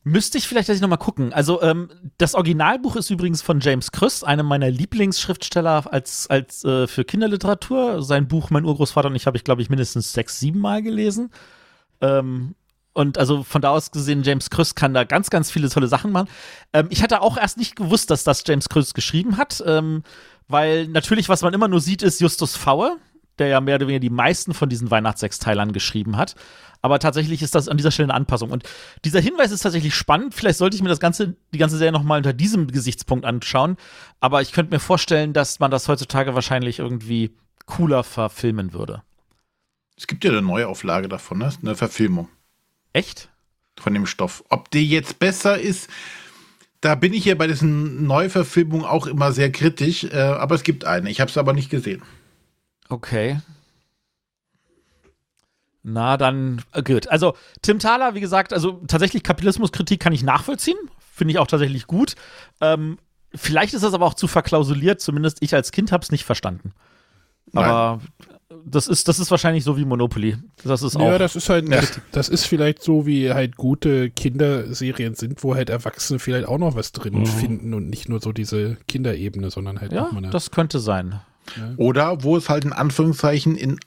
Müsste 0.08 0.38
ich 0.38 0.48
vielleicht 0.48 0.70
dass 0.70 0.76
ich 0.76 0.84
noch 0.84 0.90
mal 0.90 0.98
gucken. 0.98 1.34
Also 1.34 1.64
ähm, 1.64 1.90
das 2.20 2.36
Originalbuch 2.36 2.96
ist 2.96 3.10
übrigens 3.10 3.42
von 3.42 3.60
James 3.60 3.92
Krüss, 3.92 4.24
einem 4.24 4.46
meiner 4.46 4.70
Lieblingsschriftsteller 4.70 5.92
als, 5.92 6.30
als 6.30 6.64
äh, 6.64 6.86
für 6.86 7.04
Kinderliteratur. 7.06 8.04
Sein 8.04 8.28
Buch 8.28 8.52
Mein 8.52 8.66
Urgroßvater 8.66 9.08
und 9.08 9.16
ich 9.16 9.26
habe 9.26 9.38
ich 9.38 9.44
glaube 9.44 9.64
ich 9.64 9.70
mindestens 9.72 10.14
sechs, 10.14 10.40
sieben 10.40 10.60
Mal 10.60 10.84
gelesen. 10.84 11.32
Ähm, 12.02 12.54
und 12.94 13.18
also 13.18 13.44
von 13.44 13.62
da 13.62 13.72
aus 13.72 13.90
gesehen, 13.90 14.22
James 14.22 14.50
Krüss 14.50 14.76
kann 14.76 14.94
da 14.94 15.04
ganz, 15.04 15.30
ganz 15.30 15.52
viele 15.52 15.70
tolle 15.70 15.88
Sachen 15.88 16.12
machen. 16.12 16.30
Ähm, 16.72 16.88
ich 16.92 17.02
hatte 17.02 17.22
auch 17.22 17.36
erst 17.36 17.58
nicht 17.58 17.76
gewusst, 17.76 18.12
dass 18.12 18.24
das 18.24 18.44
James 18.46 18.70
Krüss 18.70 18.94
geschrieben 18.94 19.38
hat, 19.38 19.62
ähm, 19.66 20.04
weil 20.48 20.88
natürlich, 20.88 21.30
was 21.30 21.42
man 21.42 21.54
immer 21.54 21.68
nur 21.68 21.82
sieht, 21.82 22.04
ist 22.04 22.22
Justus 22.22 22.56
Faue, 22.56 22.98
der 23.40 23.48
ja 23.48 23.62
mehr 23.62 23.76
oder 23.76 23.88
weniger 23.88 24.00
die 24.00 24.10
meisten 24.10 24.54
von 24.54 24.70
diesen 24.70 24.92
Weihnachtssechsteilern 24.92 25.74
geschrieben 25.74 26.18
hat. 26.18 26.36
Aber 26.82 27.00
tatsächlich 27.00 27.42
ist 27.42 27.56
das 27.56 27.68
an 27.68 27.78
dieser 27.78 27.92
Stelle 27.92 28.08
eine 28.08 28.14
Anpassung. 28.14 28.52
Und 28.52 28.64
dieser 29.04 29.20
Hinweis 29.20 29.52
ist 29.52 29.62
tatsächlich 29.62 29.96
spannend. 29.96 30.36
Vielleicht 30.36 30.60
sollte 30.60 30.76
ich 30.76 30.84
mir 30.84 30.90
das 30.90 31.00
ganze, 31.00 31.36
die 31.54 31.58
ganze 31.58 31.78
Serie 31.78 31.92
nochmal 31.92 32.18
unter 32.18 32.34
diesem 32.34 32.68
Gesichtspunkt 32.68 33.26
anschauen. 33.26 33.78
Aber 34.20 34.42
ich 34.42 34.52
könnte 34.52 34.74
mir 34.74 34.80
vorstellen, 34.80 35.34
dass 35.34 35.60
man 35.60 35.72
das 35.72 35.88
heutzutage 35.88 36.36
wahrscheinlich 36.36 36.80
irgendwie 36.80 37.32
cooler 37.66 38.04
verfilmen 38.04 38.74
würde. 38.74 39.02
Es 39.98 40.08
gibt 40.08 40.24
ja 40.26 40.32
eine 40.32 40.42
Neuauflage 40.42 41.08
davon, 41.08 41.40
ne? 41.40 41.52
eine 41.62 41.76
Verfilmung 41.76 42.28
Echt? 42.94 43.30
von 43.80 43.94
dem 43.94 44.06
Stoff. 44.06 44.44
Ob 44.50 44.70
die 44.72 44.88
jetzt 44.88 45.20
besser 45.20 45.60
ist, 45.60 45.90
da 46.86 46.94
bin 46.94 47.14
ich 47.14 47.26
ja 47.26 47.34
bei 47.34 47.48
diesen 47.48 48.06
Neuverfilmungen 48.06 48.86
auch 48.86 49.08
immer 49.08 49.32
sehr 49.32 49.52
kritisch, 49.52 50.04
äh, 50.04 50.18
aber 50.18 50.54
es 50.54 50.62
gibt 50.62 50.86
eine. 50.86 51.10
Ich 51.10 51.20
habe 51.20 51.32
es 51.32 51.38
aber 51.38 51.52
nicht 51.54 51.72
gesehen. 51.72 52.04
Okay. 52.90 53.40
Na, 55.82 56.16
dann 56.16 56.62
äh, 56.74 56.84
gut. 56.84 57.08
Also, 57.08 57.36
Tim 57.64 57.80
Thaler, 57.80 58.14
wie 58.14 58.20
gesagt, 58.20 58.54
also 58.54 58.84
tatsächlich 58.88 59.24
Kapitalismuskritik 59.24 60.00
kann 60.00 60.14
ich 60.14 60.22
nachvollziehen. 60.22 60.78
Finde 61.12 61.32
ich 61.32 61.40
auch 61.40 61.48
tatsächlich 61.48 61.88
gut. 61.88 62.14
Ähm, 62.62 63.00
vielleicht 63.34 63.74
ist 63.74 63.84
das 63.84 63.96
aber 63.96 64.06
auch 64.06 64.14
zu 64.14 64.28
verklausuliert. 64.28 65.02
Zumindest 65.02 65.38
ich 65.42 65.56
als 65.56 65.72
Kind 65.72 65.92
habe 65.92 66.04
es 66.04 66.12
nicht 66.12 66.24
verstanden. 66.24 66.74
Aber 67.54 68.00
das 68.66 68.88
ist, 68.88 69.08
das 69.08 69.20
ist 69.20 69.32
wahrscheinlich 69.32 69.64
so 69.64 69.78
wie 69.78 69.86
Monopoly. 69.86 70.38
Das 70.64 70.82
ist 70.82 70.96
auch. 70.96 71.02
Ja, 71.02 71.18
das 71.18 71.36
ist 71.36 71.50
halt, 71.50 71.72
das, 71.72 72.00
das 72.12 72.30
ist 72.30 72.46
vielleicht 72.46 72.82
so, 72.82 73.06
wie 73.06 73.32
halt 73.32 73.56
gute 73.58 74.10
Kinderserien 74.10 75.16
sind, 75.16 75.44
wo 75.44 75.56
halt 75.56 75.70
Erwachsene 75.70 76.20
vielleicht 76.20 76.48
auch 76.48 76.58
noch 76.58 76.76
was 76.76 76.92
drin 76.92 77.26
finden 77.26 77.74
und 77.74 77.90
nicht 77.90 78.10
nur 78.10 78.22
so 78.22 78.32
diese 78.32 78.78
Kinderebene, 78.88 79.52
sondern 79.52 79.82
halt 79.82 79.92
ja, 79.92 80.08
auch 80.08 80.12
mal 80.12 80.20
eine. 80.20 80.30
das 80.30 80.52
könnte 80.52 80.80
sein. 80.80 81.20
Oder 81.78 82.24
wo 82.24 82.38
es 82.38 82.50
halt 82.50 82.66
in 82.66 82.74
Anführungszeichen 82.74 83.56
in 83.56 83.80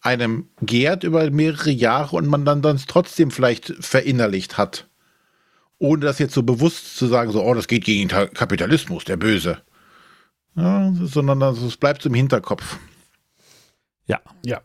einem 0.00 0.48
gärt 0.60 1.04
über 1.04 1.30
mehrere 1.30 1.70
Jahre 1.70 2.16
und 2.16 2.26
man 2.26 2.44
dann, 2.44 2.62
dann 2.62 2.80
trotzdem 2.86 3.30
vielleicht 3.30 3.72
verinnerlicht 3.80 4.58
hat. 4.58 4.88
Ohne 5.78 6.04
das 6.04 6.18
jetzt 6.18 6.34
so 6.34 6.42
bewusst 6.42 6.96
zu 6.96 7.06
sagen, 7.06 7.32
so, 7.32 7.42
oh, 7.42 7.54
das 7.54 7.68
geht 7.68 7.84
gegen 7.84 8.08
Kapitalismus, 8.08 9.04
der 9.04 9.16
Böse. 9.16 9.58
Ja, 10.54 10.92
sondern 10.94 11.40
das, 11.40 11.60
es 11.60 11.76
bleibt 11.76 12.04
im 12.06 12.14
Hinterkopf. 12.14 12.78
Ja. 14.06 14.20
Ja. 14.44 14.60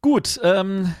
Gut, 0.00 0.40
ähm, 0.42 0.94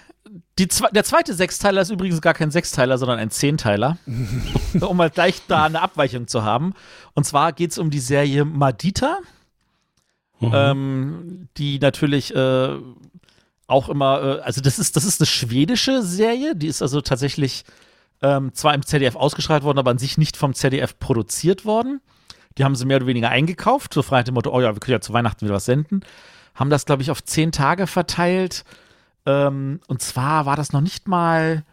die, 0.58 0.66
zwe- 0.66 0.92
der 0.92 1.04
zweite 1.04 1.34
Sechsteiler 1.34 1.80
ist 1.82 1.90
übrigens 1.90 2.20
gar 2.20 2.34
kein 2.34 2.50
Sechsteiler, 2.50 2.98
sondern 2.98 3.18
ein 3.18 3.30
Zehnteiler. 3.30 3.96
um 4.80 4.96
mal 4.96 5.10
gleich 5.10 5.40
da 5.48 5.64
eine 5.64 5.80
Abweichung 5.80 6.26
zu 6.26 6.42
haben. 6.42 6.74
Und 7.14 7.24
zwar 7.24 7.52
geht 7.52 7.70
es 7.70 7.78
um 7.78 7.90
die 7.90 8.00
Serie 8.00 8.44
Madita, 8.44 9.18
ähm, 10.40 11.48
die 11.56 11.78
natürlich 11.78 12.34
äh, 12.34 12.76
auch 13.66 13.88
immer, 13.88 14.38
äh, 14.38 14.40
also 14.42 14.60
das 14.60 14.78
ist, 14.78 14.96
das 14.96 15.04
ist 15.04 15.20
eine 15.20 15.26
schwedische 15.26 16.02
Serie, 16.02 16.54
die 16.54 16.68
ist 16.68 16.82
also 16.82 17.00
tatsächlich 17.00 17.64
ähm, 18.22 18.52
zwar 18.54 18.74
im 18.74 18.84
ZDF 18.84 19.16
ausgestrahlt 19.16 19.62
worden, 19.62 19.78
aber 19.78 19.90
an 19.92 19.98
sich 19.98 20.18
nicht 20.18 20.36
vom 20.36 20.54
ZDF 20.54 20.98
produziert 20.98 21.64
worden. 21.64 22.00
Die 22.56 22.64
haben 22.64 22.74
sie 22.74 22.84
mehr 22.86 22.96
oder 22.96 23.06
weniger 23.06 23.30
eingekauft, 23.30 23.94
so 23.94 24.02
frei 24.02 24.18
nach 24.18 24.24
dem 24.24 24.34
Motto, 24.34 24.52
oh 24.52 24.60
ja, 24.60 24.74
wir 24.74 24.80
können 24.80 24.94
ja 24.96 25.00
zu 25.00 25.12
Weihnachten 25.12 25.42
wieder 25.46 25.54
was 25.54 25.64
senden. 25.66 26.00
Haben 26.58 26.70
das, 26.70 26.86
glaube 26.86 27.02
ich, 27.02 27.10
auf 27.10 27.22
zehn 27.22 27.52
Tage 27.52 27.86
verteilt. 27.86 28.64
Ähm, 29.26 29.80
und 29.86 30.02
zwar 30.02 30.44
war 30.44 30.56
das 30.56 30.72
noch 30.72 30.80
nicht 30.80 31.06
mal, 31.06 31.64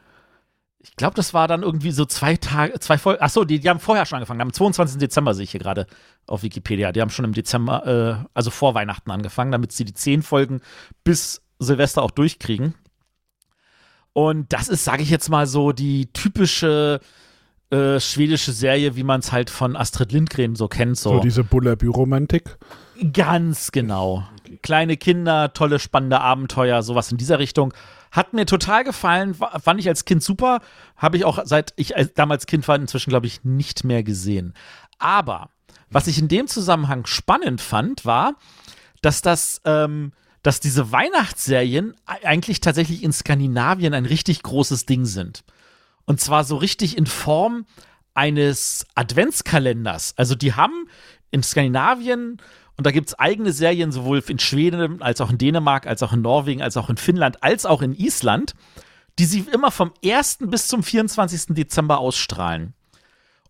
ich 0.79 0.95
glaube, 0.95 1.15
das 1.15 1.33
war 1.33 1.47
dann 1.47 1.63
irgendwie 1.63 1.89
so 1.89 2.05
zwei 2.05 2.35
Tage, 2.35 2.79
zwei 2.79 2.99
Folgen. 2.99 3.21
Achso, 3.23 3.45
die, 3.45 3.59
die 3.59 3.69
haben 3.69 3.79
vorher 3.79 4.05
schon 4.05 4.17
angefangen. 4.17 4.41
Am 4.41 4.53
22. 4.53 4.99
Dezember 4.99 5.33
sehe 5.33 5.45
ich 5.45 5.51
hier 5.51 5.59
gerade 5.59 5.87
auf 6.27 6.43
Wikipedia. 6.43 6.91
Die 6.91 7.01
haben 7.01 7.09
schon 7.09 7.25
im 7.25 7.33
Dezember, 7.33 8.21
äh, 8.21 8.27
also 8.35 8.51
vor 8.51 8.75
Weihnachten 8.75 9.09
angefangen, 9.09 9.51
damit 9.51 9.71
sie 9.71 9.85
die 9.85 9.93
zehn 9.95 10.21
Folgen 10.21 10.61
bis 11.03 11.41
Silvester 11.57 12.03
auch 12.03 12.11
durchkriegen. 12.11 12.75
Und 14.13 14.53
das 14.53 14.67
ist, 14.67 14.83
sage 14.83 15.01
ich 15.01 15.09
jetzt 15.09 15.29
mal 15.29 15.47
so, 15.47 15.71
die 15.71 16.11
typische 16.13 16.99
äh, 17.71 17.99
schwedische 17.99 18.51
Serie, 18.51 18.95
wie 18.95 19.03
man 19.03 19.21
es 19.21 19.31
halt 19.31 19.49
von 19.49 19.75
Astrid 19.75 20.11
Lindgren 20.11 20.55
so 20.55 20.67
kennt. 20.67 20.97
So, 20.97 21.19
diese 21.19 21.43
Bullabü-Romantik. 21.43 22.57
Ganz 23.13 23.71
genau. 23.71 24.27
Kleine 24.61 24.97
Kinder, 24.97 25.53
tolle, 25.53 25.79
spannende 25.79 26.21
Abenteuer, 26.21 26.81
sowas 26.83 27.11
in 27.11 27.17
dieser 27.17 27.39
Richtung. 27.39 27.73
Hat 28.11 28.33
mir 28.33 28.45
total 28.45 28.83
gefallen, 28.83 29.33
fand 29.33 29.79
ich 29.79 29.87
als 29.89 30.05
Kind 30.05 30.23
super. 30.23 30.61
Habe 30.95 31.17
ich 31.17 31.25
auch 31.25 31.39
seit 31.43 31.73
ich 31.75 31.97
als- 31.97 32.13
damals 32.13 32.45
Kind 32.45 32.67
war, 32.67 32.75
inzwischen, 32.77 33.09
glaube 33.09 33.27
ich, 33.27 33.43
nicht 33.43 33.83
mehr 33.83 34.03
gesehen. 34.03 34.53
Aber 34.97 35.49
was 35.89 36.07
ich 36.07 36.17
in 36.19 36.29
dem 36.29 36.47
Zusammenhang 36.47 37.05
spannend 37.05 37.59
fand, 37.59 38.05
war, 38.05 38.35
dass 39.01 39.21
das, 39.21 39.61
ähm, 39.65 40.13
dass 40.43 40.59
diese 40.61 40.91
Weihnachtsserien 40.91 41.93
eigentlich 42.05 42.61
tatsächlich 42.61 43.03
in 43.03 43.11
Skandinavien 43.11 43.93
ein 43.93 44.05
richtig 44.05 44.43
großes 44.43 44.85
Ding 44.85 45.05
sind. 45.05 45.43
Und 46.05 46.21
zwar 46.21 46.43
so 46.43 46.55
richtig 46.55 46.97
in 46.97 47.07
Form 47.07 47.65
eines 48.13 48.85
Adventskalenders. 48.95 50.13
Also 50.17 50.35
die 50.35 50.53
haben 50.53 50.87
in 51.31 51.43
Skandinavien, 51.43 52.37
und 52.77 52.85
da 52.85 52.91
gibt 52.91 53.07
es 53.07 53.19
eigene 53.19 53.53
Serien, 53.53 53.91
sowohl 53.91 54.23
in 54.27 54.39
Schweden 54.39 55.01
als 55.01 55.21
auch 55.21 55.29
in 55.29 55.37
Dänemark, 55.37 55.87
als 55.87 56.03
auch 56.03 56.11
in 56.13 56.21
Norwegen, 56.21 56.61
als 56.61 56.75
auch 56.77 56.89
in 56.89 56.97
Finnland, 56.97 57.41
als 57.41 57.65
auch 57.65 57.81
in 57.81 57.93
Island, 57.93 58.53
die 59.17 59.25
sie 59.25 59.45
immer 59.51 59.71
vom 59.71 59.93
1. 60.03 60.39
bis 60.41 60.67
zum 60.67 60.83
24. 60.83 61.55
Dezember 61.55 61.99
ausstrahlen. 61.99 62.73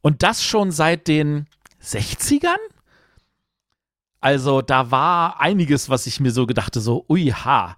Und 0.01 0.21
das 0.21 0.43
schon 0.43 0.71
seit 0.71 1.07
den 1.07 1.47
60ern? 1.83 2.57
Also 4.21 4.61
da 4.61 4.91
war 4.91 5.39
einiges, 5.41 5.89
was 5.89 6.05
ich 6.05 6.19
mir 6.19 6.31
so 6.31 6.45
gedachte, 6.45 6.79
so, 6.79 7.05
ui, 7.09 7.31
ha. 7.31 7.77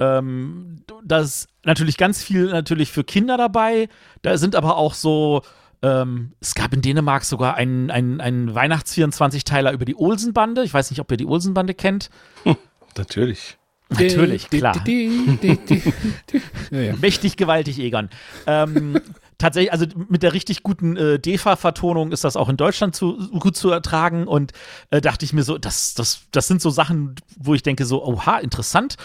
Ähm, 0.00 0.82
da 1.04 1.20
ist 1.20 1.48
natürlich 1.64 1.96
ganz 1.96 2.22
viel 2.22 2.46
natürlich 2.46 2.90
für 2.90 3.04
Kinder 3.04 3.36
dabei. 3.36 3.88
Da 4.22 4.36
sind 4.36 4.56
aber 4.56 4.76
auch 4.76 4.94
so, 4.94 5.42
ähm, 5.82 6.32
es 6.40 6.54
gab 6.54 6.72
in 6.72 6.80
Dänemark 6.80 7.24
sogar 7.24 7.56
einen, 7.56 7.90
einen, 7.90 8.20
einen 8.20 8.54
Weihnachts-24-Teiler 8.54 9.72
über 9.72 9.84
die 9.84 9.96
Olsenbande. 9.96 10.64
Ich 10.64 10.72
weiß 10.72 10.90
nicht, 10.90 11.00
ob 11.00 11.10
ihr 11.10 11.16
die 11.16 11.26
Olsenbande 11.26 11.74
kennt. 11.74 12.08
Natürlich. 12.96 13.58
Natürlich, 13.90 14.48
klar. 14.48 14.82
Mächtig 16.70 17.36
gewaltig, 17.36 17.78
Egon. 17.78 18.08
Ähm, 18.46 18.98
tatsächlich, 19.38 19.72
also 19.72 19.86
mit 20.08 20.22
der 20.22 20.32
richtig 20.32 20.62
guten 20.62 20.96
äh, 20.96 21.18
DEFA-Vertonung 21.18 22.12
ist 22.12 22.24
das 22.24 22.36
auch 22.36 22.48
in 22.48 22.56
Deutschland 22.56 22.96
zu, 22.96 23.18
gut 23.38 23.56
zu 23.56 23.70
ertragen 23.70 24.26
und 24.26 24.52
äh, 24.90 25.00
dachte 25.00 25.24
ich 25.24 25.32
mir 25.32 25.42
so, 25.42 25.58
das, 25.58 25.94
das, 25.94 26.22
das 26.30 26.48
sind 26.48 26.62
so 26.62 26.70
Sachen, 26.70 27.16
wo 27.36 27.54
ich 27.54 27.62
denke 27.62 27.84
so, 27.84 28.04
oha, 28.04 28.38
interessant. 28.38 28.96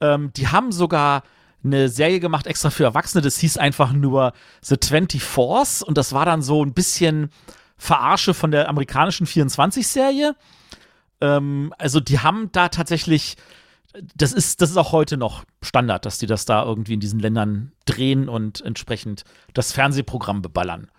Ähm, 0.00 0.32
die 0.36 0.48
haben 0.48 0.72
sogar 0.72 1.22
eine 1.64 1.88
Serie 1.88 2.20
gemacht 2.20 2.46
extra 2.46 2.70
für 2.70 2.84
Erwachsene, 2.84 3.22
das 3.22 3.38
hieß 3.38 3.56
einfach 3.56 3.92
nur 3.92 4.32
The 4.62 4.76
24s 4.76 5.82
und 5.82 5.96
das 5.98 6.12
war 6.12 6.24
dann 6.26 6.42
so 6.42 6.64
ein 6.64 6.74
bisschen 6.74 7.30
Verarsche 7.76 8.34
von 8.34 8.50
der 8.50 8.68
amerikanischen 8.68 9.26
24-Serie. 9.26 10.36
Ähm, 11.20 11.74
also 11.78 12.00
die 12.00 12.20
haben 12.20 12.50
da 12.52 12.68
tatsächlich 12.68 13.36
das 14.14 14.32
ist, 14.32 14.62
das 14.62 14.70
ist 14.70 14.76
auch 14.76 14.92
heute 14.92 15.16
noch 15.16 15.44
Standard, 15.60 16.06
dass 16.06 16.18
die 16.18 16.26
das 16.26 16.44
da 16.44 16.64
irgendwie 16.64 16.94
in 16.94 17.00
diesen 17.00 17.20
Ländern 17.20 17.72
drehen 17.84 18.28
und 18.28 18.60
entsprechend 18.62 19.24
das 19.52 19.72
Fernsehprogramm 19.72 20.42
beballern. 20.42 20.90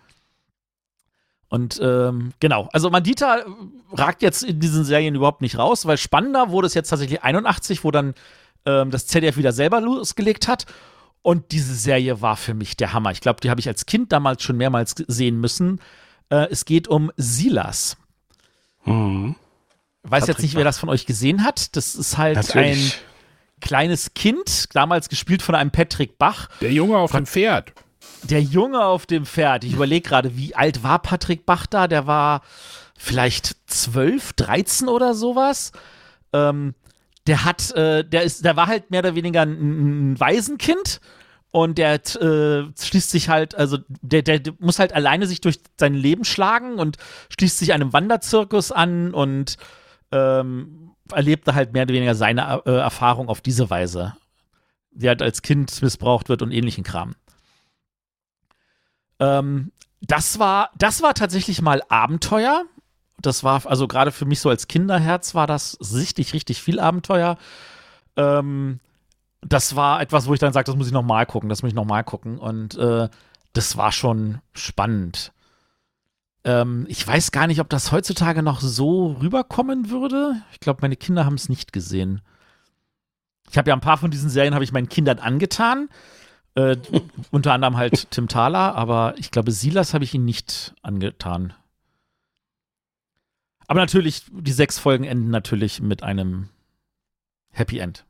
Und 1.48 1.78
ähm, 1.82 2.32
genau, 2.40 2.68
also 2.72 2.90
Mandita 2.90 3.44
ragt 3.92 4.22
jetzt 4.22 4.42
in 4.42 4.60
diesen 4.60 4.84
Serien 4.84 5.14
überhaupt 5.14 5.40
nicht 5.40 5.58
raus, 5.58 5.86
weil 5.86 5.98
spannender 5.98 6.50
wurde 6.50 6.66
es 6.66 6.74
jetzt 6.74 6.88
tatsächlich 6.88 7.22
81, 7.22 7.84
wo 7.84 7.90
dann 7.90 8.14
ähm, 8.66 8.90
das 8.90 9.06
ZDF 9.06 9.36
wieder 9.36 9.52
selber 9.52 9.80
losgelegt 9.80 10.48
hat. 10.48 10.66
Und 11.22 11.52
diese 11.52 11.74
Serie 11.74 12.20
war 12.20 12.36
für 12.36 12.52
mich 12.52 12.76
der 12.76 12.92
Hammer. 12.92 13.10
Ich 13.10 13.20
glaube, 13.20 13.40
die 13.40 13.48
habe 13.48 13.60
ich 13.60 13.68
als 13.68 13.86
Kind 13.86 14.12
damals 14.12 14.42
schon 14.42 14.58
mehrmals 14.58 14.94
sehen 15.06 15.40
müssen. 15.40 15.80
Äh, 16.28 16.48
es 16.50 16.66
geht 16.66 16.86
um 16.86 17.10
Silas. 17.16 17.96
Mhm. 18.84 19.36
Weiß 20.02 20.26
jetzt 20.26 20.42
nicht, 20.42 20.54
wer 20.54 20.64
das 20.64 20.78
von 20.78 20.90
euch 20.90 21.06
gesehen 21.06 21.44
hat. 21.44 21.76
Das 21.76 21.94
ist 21.94 22.18
halt 22.18 22.36
ein 22.36 22.44
Natürlich. 22.44 23.00
kleines 23.60 24.12
Kind, 24.12 24.74
damals 24.74 25.08
gespielt 25.08 25.40
von 25.40 25.54
einem 25.54 25.70
Patrick 25.70 26.18
Bach. 26.18 26.48
Der 26.60 26.72
Junge 26.72 26.98
auf 26.98 27.12
dem 27.12 27.24
Pferd. 27.24 27.72
Der 28.24 28.42
Junge 28.42 28.84
auf 28.84 29.06
dem 29.06 29.24
Pferd. 29.24 29.64
Ich 29.64 29.72
überlege 29.72 30.06
gerade, 30.06 30.36
wie 30.36 30.54
alt 30.54 30.82
war 30.82 30.98
Patrick 30.98 31.46
Bach 31.46 31.66
da? 31.66 31.88
Der 31.88 32.06
war 32.06 32.42
vielleicht 32.98 33.56
12, 33.66 34.34
13 34.34 34.88
oder 34.88 35.14
sowas. 35.14 35.72
Ähm, 36.34 36.74
der 37.26 37.44
hat, 37.44 37.70
äh, 37.72 38.04
der 38.04 38.22
ist, 38.22 38.44
der 38.44 38.56
war 38.56 38.66
halt 38.66 38.90
mehr 38.90 39.00
oder 39.00 39.14
weniger 39.14 39.42
ein, 39.42 40.12
ein 40.12 40.20
Waisenkind. 40.20 41.00
Und 41.50 41.78
der 41.78 41.94
äh, 41.94 42.64
schließt 42.76 43.10
sich 43.10 43.28
halt, 43.28 43.54
also 43.54 43.78
der, 44.02 44.22
der, 44.22 44.40
der 44.40 44.54
muss 44.58 44.80
halt 44.80 44.92
alleine 44.92 45.28
sich 45.28 45.40
durch 45.40 45.60
sein 45.78 45.94
Leben 45.94 46.24
schlagen 46.24 46.80
und 46.80 46.96
schließt 47.28 47.58
sich 47.58 47.72
einem 47.72 47.92
Wanderzirkus 47.92 48.72
an 48.72 49.14
und 49.14 49.56
ähm, 50.10 50.90
erlebte 51.12 51.54
halt 51.54 51.72
mehr 51.72 51.84
oder 51.84 51.94
weniger 51.94 52.16
seine 52.16 52.62
äh, 52.66 52.72
Erfahrung 52.72 53.28
auf 53.28 53.40
diese 53.40 53.70
Weise. 53.70 54.16
Die 54.90 55.06
halt 55.06 55.22
als 55.22 55.42
Kind 55.42 55.80
missbraucht 55.80 56.28
wird 56.28 56.42
und 56.42 56.50
ähnlichen 56.50 56.82
Kram. 56.82 57.14
Ähm, 59.20 59.70
das 60.00 60.38
war, 60.38 60.70
das 60.76 61.02
war 61.02 61.14
tatsächlich 61.14 61.62
mal 61.62 61.82
Abenteuer. 61.88 62.64
Das 63.26 63.44
war, 63.44 63.66
also 63.66 63.88
gerade 63.88 64.12
für 64.12 64.26
mich 64.26 64.40
so 64.40 64.50
als 64.50 64.68
Kinderherz 64.68 65.34
war 65.34 65.46
das 65.46 65.78
richtig, 65.94 66.34
richtig 66.34 66.62
viel 66.62 66.78
Abenteuer. 66.78 67.38
Ähm, 68.16 68.80
das 69.40 69.76
war 69.76 70.00
etwas, 70.00 70.26
wo 70.26 70.34
ich 70.34 70.40
dann 70.40 70.52
sage, 70.52 70.64
das 70.64 70.76
muss 70.76 70.86
ich 70.86 70.92
noch 70.92 71.02
mal 71.02 71.26
gucken, 71.26 71.48
das 71.48 71.62
muss 71.62 71.70
ich 71.70 71.74
noch 71.74 71.84
mal 71.84 72.02
gucken. 72.02 72.38
Und 72.38 72.76
äh, 72.76 73.08
das 73.52 73.76
war 73.76 73.92
schon 73.92 74.40
spannend. 74.52 75.32
Ähm, 76.44 76.86
ich 76.88 77.06
weiß 77.06 77.32
gar 77.32 77.46
nicht, 77.46 77.60
ob 77.60 77.68
das 77.70 77.92
heutzutage 77.92 78.42
noch 78.42 78.60
so 78.60 79.16
rüberkommen 79.20 79.90
würde. 79.90 80.36
Ich 80.52 80.60
glaube, 80.60 80.80
meine 80.82 80.96
Kinder 80.96 81.24
haben 81.24 81.34
es 81.34 81.48
nicht 81.48 81.72
gesehen. 81.72 82.20
Ich 83.50 83.58
habe 83.58 83.70
ja 83.70 83.74
ein 83.74 83.80
paar 83.80 83.98
von 83.98 84.10
diesen 84.10 84.30
Serien 84.30 84.54
habe 84.54 84.64
ich 84.64 84.72
meinen 84.72 84.88
Kindern 84.88 85.18
angetan. 85.18 85.88
Äh, 86.54 86.76
unter 87.30 87.52
anderem 87.52 87.76
halt 87.76 88.10
Tim 88.10 88.28
Thaler, 88.28 88.74
aber 88.74 89.14
ich 89.16 89.30
glaube, 89.30 89.52
Silas 89.52 89.94
habe 89.94 90.04
ich 90.04 90.14
ihn 90.14 90.24
nicht 90.24 90.74
angetan. 90.82 91.54
Aber 93.66 93.80
natürlich, 93.80 94.24
die 94.30 94.52
sechs 94.52 94.78
Folgen 94.78 95.04
enden 95.04 95.30
natürlich 95.30 95.80
mit 95.80 96.02
einem 96.02 96.48
Happy 97.50 97.78
End. 97.78 98.04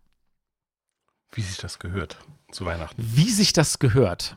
Wie 1.33 1.43
sich 1.43 1.59
das 1.59 1.79
gehört 1.79 2.19
zu 2.51 2.65
Weihnachten. 2.65 3.03
Wie 3.05 3.31
sich 3.31 3.53
das 3.53 3.79
gehört. 3.79 4.37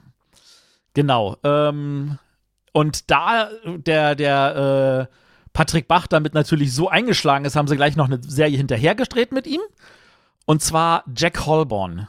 Genau. 0.93 1.37
Ähm, 1.43 2.17
und 2.73 3.09
da 3.09 3.49
der, 3.65 4.15
der 4.15 5.07
äh, 5.09 5.15
Patrick 5.53 5.87
Bach 5.87 6.07
damit 6.07 6.33
natürlich 6.33 6.73
so 6.73 6.89
eingeschlagen 6.89 7.45
ist, 7.45 7.55
haben 7.55 7.67
sie 7.67 7.75
gleich 7.75 7.95
noch 7.95 8.07
eine 8.07 8.21
Serie 8.21 8.57
hinterhergedreht 8.57 9.31
mit 9.31 9.47
ihm. 9.47 9.61
Und 10.45 10.61
zwar 10.61 11.03
Jack 11.15 11.45
Holborn. 11.45 12.07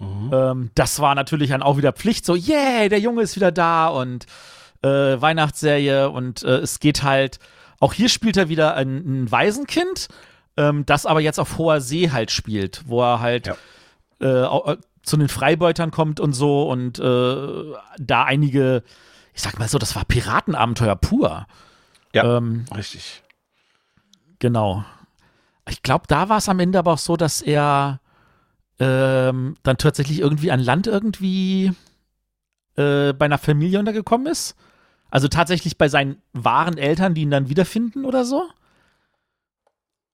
Ähm, 0.00 0.70
das 0.74 1.00
war 1.00 1.14
natürlich 1.14 1.50
dann 1.50 1.62
auch 1.62 1.76
wieder 1.76 1.92
Pflicht, 1.92 2.24
so, 2.24 2.34
yeah, 2.34 2.88
der 2.88 3.00
Junge 3.00 3.22
ist 3.22 3.36
wieder 3.36 3.52
da 3.52 3.88
und 3.88 4.24
äh, 4.82 4.88
Weihnachtsserie 4.88 6.08
und 6.08 6.42
äh, 6.42 6.58
es 6.58 6.80
geht 6.80 7.02
halt, 7.02 7.38
auch 7.80 7.92
hier 7.92 8.08
spielt 8.08 8.36
er 8.36 8.48
wieder 8.48 8.74
ein, 8.74 8.98
ein 9.24 9.30
Waisenkind, 9.32 10.08
ähm, 10.56 10.86
das 10.86 11.06
aber 11.06 11.20
jetzt 11.20 11.40
auf 11.40 11.58
hoher 11.58 11.80
See 11.80 12.10
halt 12.10 12.30
spielt, 12.30 12.82
wo 12.86 13.02
er 13.02 13.20
halt 13.20 13.48
Ja. 13.48 13.56
äh, 14.20 14.72
äh, 14.72 14.76
zu 15.02 15.16
den 15.16 15.28
Freibeutern 15.28 15.90
kommt 15.90 16.20
und 16.20 16.32
so 16.34 16.68
und 16.70 16.98
äh, 16.98 17.72
da 17.98 18.24
einige, 18.24 18.82
ich 19.34 19.42
sag 19.42 19.58
mal 19.58 19.66
so, 19.68 19.78
das 19.78 19.96
war 19.96 20.04
Piratenabenteuer 20.04 20.94
pur. 20.96 21.46
Ja, 22.14 22.36
Ähm, 22.36 22.66
richtig. 22.74 23.22
Genau. 24.38 24.84
Ich 25.68 25.82
glaube, 25.82 26.04
da 26.08 26.28
war 26.28 26.38
es 26.38 26.48
am 26.48 26.58
Ende 26.60 26.78
aber 26.78 26.92
auch 26.94 26.98
so, 26.98 27.16
dass 27.16 27.40
er 27.40 28.00
ähm, 28.78 29.56
dann 29.62 29.76
tatsächlich 29.78 30.20
irgendwie 30.20 30.50
an 30.50 30.60
Land 30.60 30.86
irgendwie 30.86 31.72
äh, 32.76 33.12
bei 33.12 33.24
einer 33.26 33.38
Familie 33.38 33.78
untergekommen 33.78 34.26
ist. 34.26 34.56
Also 35.10 35.28
tatsächlich 35.28 35.76
bei 35.78 35.88
seinen 35.88 36.22
wahren 36.32 36.78
Eltern, 36.78 37.14
die 37.14 37.22
ihn 37.22 37.30
dann 37.30 37.48
wiederfinden 37.48 38.04
oder 38.04 38.24
so. 38.24 38.44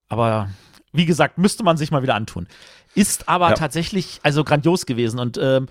Aber 0.09 0.49
wie 0.93 1.07
gesagt, 1.07 1.39
müsste 1.39 1.65
man 1.65 1.77
sich 1.77 1.91
mal 1.91 2.03
wieder 2.03 2.15
antun. 2.15 2.47
Ist 2.95 3.29
aber 3.29 3.51
Ja. 3.51 3.55
tatsächlich 3.55 4.21
also 4.23 4.45
grandios 4.45 4.87
gewesen 4.87 5.19
und 5.19 5.39
ähm, 5.39 5.69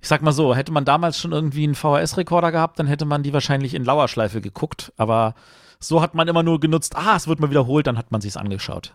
ich 0.00 0.08
sag 0.08 0.20
mal 0.22 0.32
so, 0.32 0.54
hätte 0.54 0.72
man 0.72 0.84
damals 0.84 1.18
schon 1.18 1.32
irgendwie 1.32 1.64
einen 1.64 1.74
VHS-Rekorder 1.74 2.52
gehabt, 2.52 2.78
dann 2.78 2.86
hätte 2.86 3.04
man 3.06 3.22
die 3.22 3.32
wahrscheinlich 3.32 3.72
in 3.74 3.84
Lauerschleife 3.84 4.40
geguckt. 4.42 4.92
Aber 4.98 5.34
so 5.80 6.02
hat 6.02 6.14
man 6.14 6.28
immer 6.28 6.42
nur 6.42 6.60
genutzt, 6.60 6.94
ah, 6.96 7.16
es 7.16 7.26
wird 7.26 7.40
mal 7.40 7.48
wiederholt, 7.50 7.86
dann 7.86 7.96
hat 7.96 8.10
man 8.10 8.20
sich's 8.20 8.36
angeschaut. 8.36 8.94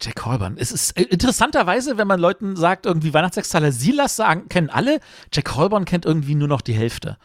Jack 0.00 0.24
Holborn. 0.24 0.56
Es 0.58 0.72
ist 0.72 0.98
äh, 0.98 1.02
interessanterweise, 1.02 1.98
wenn 1.98 2.08
man 2.08 2.20
Leuten 2.20 2.56
sagt, 2.56 2.86
irgendwie 2.86 3.14
Weihnachtssechstaler 3.14 3.72
Silas 3.72 4.16
sagen, 4.16 4.48
kennen 4.48 4.70
alle. 4.70 5.00
Jack 5.32 5.56
Holborn 5.56 5.84
kennt 5.84 6.04
irgendwie 6.04 6.34
nur 6.34 6.48
noch 6.48 6.60
die 6.60 6.74
Hälfte. 6.74 7.18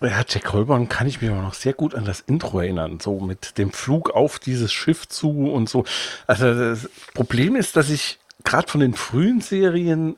Ja, 0.00 0.22
Jack 0.28 0.52
Holborn 0.52 0.90
kann 0.90 1.06
ich 1.06 1.22
mich 1.22 1.30
aber 1.30 1.40
noch 1.40 1.54
sehr 1.54 1.72
gut 1.72 1.94
an 1.94 2.04
das 2.04 2.20
Intro 2.20 2.60
erinnern, 2.60 3.00
so 3.00 3.18
mit 3.18 3.56
dem 3.56 3.72
Flug 3.72 4.10
auf 4.10 4.38
dieses 4.38 4.70
Schiff 4.70 5.08
zu 5.08 5.50
und 5.50 5.70
so. 5.70 5.84
Also 6.26 6.52
das 6.52 6.90
Problem 7.14 7.56
ist, 7.56 7.76
dass 7.76 7.88
ich 7.88 8.18
gerade 8.44 8.68
von 8.68 8.80
den 8.80 8.92
frühen 8.92 9.40
Serien 9.40 10.16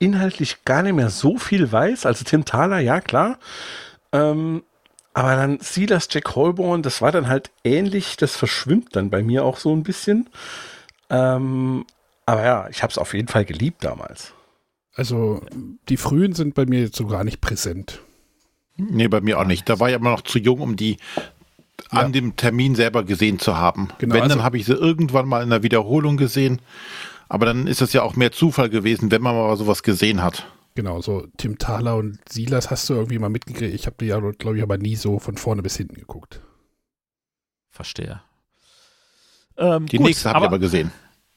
inhaltlich 0.00 0.64
gar 0.64 0.82
nicht 0.82 0.94
mehr 0.94 1.08
so 1.08 1.38
viel 1.38 1.70
weiß. 1.70 2.04
Also 2.04 2.24
Tim 2.24 2.44
Thaler, 2.44 2.80
ja 2.80 3.00
klar. 3.00 3.38
Ähm, 4.10 4.64
aber 5.14 5.36
dann 5.36 5.60
Silas 5.60 6.08
Jack 6.10 6.34
Holborn, 6.34 6.82
das 6.82 7.00
war 7.00 7.12
dann 7.12 7.28
halt 7.28 7.50
ähnlich, 7.62 8.16
das 8.16 8.34
verschwimmt 8.34 8.96
dann 8.96 9.10
bei 9.10 9.22
mir 9.22 9.44
auch 9.44 9.58
so 9.58 9.72
ein 9.74 9.84
bisschen. 9.84 10.28
Ähm, 11.12 11.84
aber 12.26 12.42
ja, 12.44 12.68
ich 12.70 12.82
habe 12.82 12.90
es 12.90 12.98
auf 12.98 13.14
jeden 13.14 13.28
Fall 13.28 13.44
geliebt 13.44 13.84
damals. 13.84 14.32
Also 14.94 15.42
die 15.88 15.96
frühen 15.96 16.34
sind 16.34 16.54
bei 16.54 16.66
mir 16.66 16.80
jetzt 16.80 16.96
so 16.96 17.06
gar 17.06 17.22
nicht 17.22 17.40
präsent. 17.40 18.00
Nee, 18.76 19.08
bei 19.08 19.20
mir 19.20 19.38
auch 19.38 19.44
nicht. 19.44 19.68
Da 19.68 19.78
war 19.78 19.88
ich 19.90 19.94
aber 19.94 20.10
noch 20.10 20.22
zu 20.22 20.38
jung, 20.38 20.60
um 20.60 20.76
die 20.76 20.96
an 21.90 22.12
dem 22.12 22.36
Termin 22.36 22.74
selber 22.74 23.04
gesehen 23.04 23.38
zu 23.38 23.56
haben. 23.56 23.88
Genau, 23.98 24.14
wenn, 24.14 24.22
also- 24.22 24.36
dann 24.36 24.44
habe 24.44 24.56
ich 24.56 24.64
sie 24.64 24.72
irgendwann 24.72 25.28
mal 25.28 25.42
in 25.42 25.50
der 25.50 25.62
Wiederholung 25.62 26.16
gesehen. 26.16 26.60
Aber 27.28 27.46
dann 27.46 27.66
ist 27.66 27.80
es 27.82 27.92
ja 27.92 28.02
auch 28.02 28.16
mehr 28.16 28.32
Zufall 28.32 28.68
gewesen, 28.70 29.10
wenn 29.10 29.22
man 29.22 29.34
mal 29.34 29.56
sowas 29.56 29.82
gesehen 29.82 30.22
hat. 30.22 30.46
Genau, 30.74 31.02
so 31.02 31.26
Tim 31.36 31.58
Thaler 31.58 31.96
und 31.96 32.18
Silas 32.28 32.70
hast 32.70 32.88
du 32.88 32.94
irgendwie 32.94 33.18
mal 33.18 33.28
mitgekriegt. 33.28 33.74
Ich 33.74 33.84
habe 33.86 33.96
die 34.00 34.06
ja, 34.06 34.18
glaube 34.20 34.56
ich, 34.56 34.62
aber 34.62 34.78
nie 34.78 34.96
so 34.96 35.18
von 35.18 35.36
vorne 35.36 35.62
bis 35.62 35.76
hinten 35.76 35.94
geguckt. 35.96 36.40
Verstehe. 37.70 38.22
Ähm, 39.62 39.86
Die 39.86 39.96
gut, 39.98 40.06
nächste 40.06 40.30
habe 40.30 40.40
ich 40.40 40.44
aber 40.48 40.58
gesehen. 40.58 40.90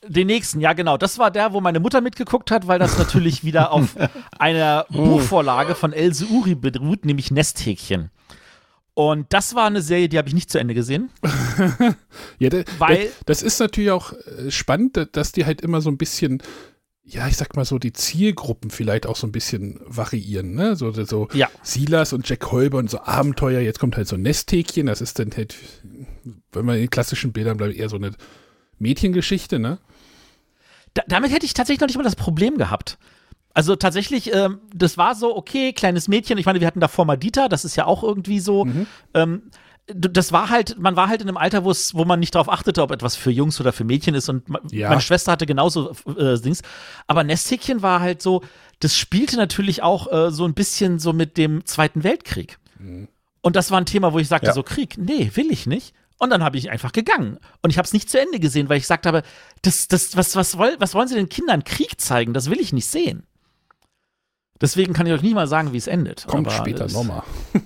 Den 0.08 0.28
nächsten, 0.28 0.60
ja 0.62 0.74
genau. 0.74 0.98
Das 0.98 1.18
war 1.18 1.32
der, 1.32 1.54
wo 1.54 1.62
meine 1.62 1.80
Mutter 1.80 2.00
mitgeguckt 2.02 2.52
hat, 2.52 2.68
weil 2.68 2.78
das 2.80 2.98
natürlich 3.00 3.44
wieder 3.44 3.72
auf 3.72 3.96
einer 4.38 4.86
Buchvorlage 4.92 5.74
von 5.76 5.94
Else 5.94 6.26
Uri 6.28 6.56
beruht, 6.56 7.06
nämlich 7.06 7.32
Nesthäkchen. 7.32 8.12
Und 8.94 9.34
das 9.34 9.56
war 9.56 9.66
eine 9.66 9.82
Serie, 9.82 10.08
die 10.08 10.18
habe 10.18 10.28
ich 10.30 10.34
nicht 10.34 10.50
zu 10.50 10.58
Ende 10.60 10.74
gesehen. 10.74 11.10
Ja, 12.40 12.50
da, 12.50 12.64
Weil- 12.80 13.06
da, 13.06 13.12
das 13.28 13.42
ist 13.42 13.60
natürlich 13.60 13.92
auch 13.92 14.14
äh, 14.14 14.52
spannend, 14.52 14.98
da- 14.98 15.06
dass 15.06 15.32
die 15.32 15.46
halt 15.46 15.62
immer 15.62 15.82
so 15.82 15.90
ein 15.90 15.98
bisschen, 15.98 16.42
ja, 17.04 17.28
ich 17.28 17.38
sag 17.38 17.56
mal 17.56 17.66
so, 17.66 17.78
die 17.80 17.94
Zielgruppen 17.94 18.70
vielleicht 18.72 19.06
auch 19.06 19.16
so 19.16 19.26
ein 19.28 19.32
bisschen 19.32 19.80
variieren, 19.86 20.54
ne? 20.54 20.76
So, 20.76 20.92
so 20.92 21.28
Ja. 21.34 21.50
Silas 21.62 22.14
und 22.14 22.28
Jack 22.28 22.52
Holborn, 22.52 22.88
so 22.88 23.00
Abenteuer, 23.02 23.62
jetzt 23.62 23.80
kommt 23.80 23.96
halt 23.98 24.08
so 24.08 24.16
ein 24.16 24.22
Nesthäkchen, 24.22 24.86
das 24.88 25.02
ist 25.02 25.20
dann 25.20 25.32
halt, 25.36 25.56
wenn 26.52 26.66
man 26.66 26.76
in 26.76 26.82
den 26.82 26.90
klassischen 26.90 27.32
Bildern 27.34 27.58
bleibt, 27.58 27.76
eher 27.76 27.90
so 27.90 27.96
eine 27.98 28.12
Mädchengeschichte, 28.80 29.60
ne? 29.60 29.80
Da, 30.94 31.04
damit 31.08 31.32
hätte 31.32 31.46
ich 31.46 31.54
tatsächlich 31.54 31.82
noch 31.82 31.88
nicht 31.88 31.98
mal 31.98 32.04
das 32.04 32.16
Problem 32.16 32.58
gehabt. 32.58 32.98
Also 33.54 33.76
tatsächlich, 33.76 34.34
ähm, 34.34 34.60
das 34.74 34.98
war 34.98 35.16
so, 35.16 35.36
okay, 35.36 35.72
kleines 35.74 36.08
Mädchen. 36.08 36.38
Ich 36.38 36.46
meine, 36.46 36.60
wir 36.60 36.68
hatten 36.68 36.80
davor 36.82 37.06
mal 37.06 37.18
Dieter, 37.18 37.48
das 37.50 37.64
ist 37.66 37.76
ja 37.76 37.86
auch 37.86 38.04
irgendwie 38.04 38.40
so. 38.40 38.68
Ähm, 39.14 39.44
d- 39.90 40.10
das 40.12 40.32
war 40.34 40.50
halt, 40.50 40.78
man 40.78 40.96
war 40.98 41.08
halt 41.08 41.22
in 41.22 41.28
einem 41.30 41.38
Alter, 41.38 41.64
wo 41.64 42.06
man 42.06 42.20
nicht 42.20 42.36
darauf 42.36 42.50
achtete, 42.50 42.82
ob 42.82 42.92
etwas 42.92 43.16
für 43.16 43.32
Jungs 43.32 43.60
oder 43.62 43.72
für 43.72 43.84
Mädchen 43.86 44.14
ist. 44.16 44.28
Und 44.30 44.44
Ja. 44.72 44.90
meine 44.90 45.00
Schwester 45.02 45.32
hatte 45.32 45.46
genauso 45.46 45.92
äh, 46.18 46.38
Dings. 46.40 46.62
Aber 47.08 47.24
Nesthäkchen 47.24 47.82
war 47.82 48.02
halt 48.02 48.22
so, 48.22 48.42
das 48.82 48.98
spielte 48.98 49.38
natürlich 49.38 49.84
auch 49.84 50.12
äh, 50.12 50.32
so 50.32 50.46
ein 50.46 50.54
bisschen 50.54 51.00
so 51.00 51.14
mit 51.14 51.38
dem 51.38 51.66
Zweiten 51.66 52.04
Weltkrieg. 52.04 52.58
Und 53.42 53.56
das 53.56 53.72
war 53.72 53.80
ein 53.80 53.86
Thema, 53.86 54.12
wo 54.12 54.20
ich 54.20 54.28
sagte, 54.28 54.48
Ja. 54.48 54.54
so 54.54 54.64
Krieg, 54.64 54.98
nee, 54.98 55.32
will 55.36 55.50
ich 55.52 55.66
nicht. 55.66 55.94
Und 56.18 56.30
dann 56.30 56.44
habe 56.44 56.58
ich 56.58 56.70
einfach 56.70 56.92
gegangen. 56.92 57.40
Und 57.62 57.70
ich 57.72 57.78
habe 57.78 57.86
es 57.86 57.94
nicht 57.94 58.10
zu 58.10 58.20
Ende 58.20 58.40
gesehen, 58.40 58.70
weil 58.70 58.78
ich 58.78 58.84
gesagt 58.84 59.06
habe, 59.06 59.24
das, 59.62 59.88
das, 59.88 60.16
was, 60.16 60.36
was, 60.36 60.58
woll, 60.58 60.76
was 60.80 60.94
wollen 60.94 61.08
sie 61.08 61.16
den 61.16 61.30
Kindern 61.30 61.64
Krieg 61.64 62.00
zeigen? 62.00 62.34
Das 62.34 62.50
will 62.50 62.60
ich 62.60 62.72
nicht 62.72 62.88
sehen. 62.88 63.24
Deswegen 64.62 64.94
kann 64.94 65.06
ich 65.08 65.14
euch 65.14 65.22
nicht 65.22 65.36
mal 65.36 65.48
sagen, 65.48 65.74
wie 65.74 65.78
es 65.78 65.88
endet. 65.88 66.26
Kommt 66.28 66.48
Aber 66.48 66.56
später 66.56 66.88
nochmal. 66.88 67.24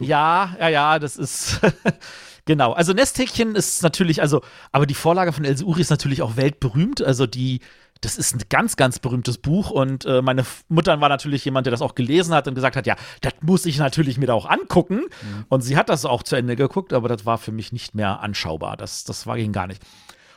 Ja, 0.00 0.56
ja, 0.58 0.68
ja, 0.68 0.98
das 0.98 1.16
ist. 1.16 1.60
genau. 2.46 2.72
Also 2.72 2.92
Nesthäkchen 2.92 3.54
ist 3.54 3.80
natürlich, 3.80 4.20
also, 4.20 4.42
aber 4.72 4.86
die 4.86 4.94
Vorlage 4.94 5.32
von 5.32 5.44
Else 5.44 5.64
Uri 5.64 5.82
ist 5.82 5.90
natürlich 5.90 6.20
auch 6.20 6.36
weltberühmt. 6.36 7.00
Also 7.00 7.28
die, 7.28 7.60
das 8.06 8.16
ist 8.16 8.34
ein 8.36 8.42
ganz, 8.48 8.76
ganz 8.76 9.00
berühmtes 9.00 9.36
Buch 9.38 9.70
und 9.70 10.04
äh, 10.04 10.22
meine 10.22 10.44
Mutter 10.68 11.00
war 11.00 11.08
natürlich 11.08 11.44
jemand, 11.44 11.66
der 11.66 11.72
das 11.72 11.82
auch 11.82 11.96
gelesen 11.96 12.32
hat 12.34 12.46
und 12.46 12.54
gesagt 12.54 12.76
hat, 12.76 12.86
ja, 12.86 12.94
das 13.20 13.32
muss 13.40 13.66
ich 13.66 13.78
natürlich 13.78 14.16
mir 14.16 14.26
da 14.26 14.34
auch 14.34 14.46
angucken. 14.48 15.02
Und 15.48 15.62
sie 15.62 15.76
hat 15.76 15.88
das 15.88 16.04
auch 16.04 16.22
zu 16.22 16.36
Ende 16.36 16.54
geguckt, 16.54 16.92
aber 16.92 17.08
das 17.08 17.26
war 17.26 17.36
für 17.36 17.50
mich 17.50 17.72
nicht 17.72 17.94
mehr 17.96 18.20
anschaubar. 18.20 18.76
Das, 18.76 19.02
das 19.04 19.26
war 19.26 19.36
ging 19.36 19.52
gar 19.52 19.66
nicht. 19.66 19.82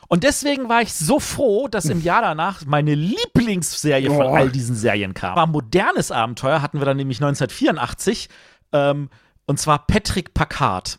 Und 0.08 0.24
deswegen 0.24 0.68
war 0.68 0.82
ich 0.82 0.92
so 0.92 1.20
froh, 1.20 1.68
dass 1.68 1.84
im 1.84 2.02
Jahr 2.02 2.22
danach 2.22 2.66
meine 2.66 2.96
Lieblingsserie 2.96 4.08
von 4.10 4.26
Oh. 4.26 4.34
all 4.34 4.50
diesen 4.50 4.74
Serien 4.74 5.14
kam. 5.14 5.36
War 5.36 5.46
modernes 5.46 6.10
Abenteuer, 6.10 6.62
hatten 6.62 6.80
wir 6.80 6.84
dann 6.84 6.96
nämlich 6.96 7.18
1984, 7.18 8.28
ähm, 8.72 9.08
und 9.46 9.60
zwar 9.60 9.86
Patrick 9.86 10.34
Packard. 10.34 10.98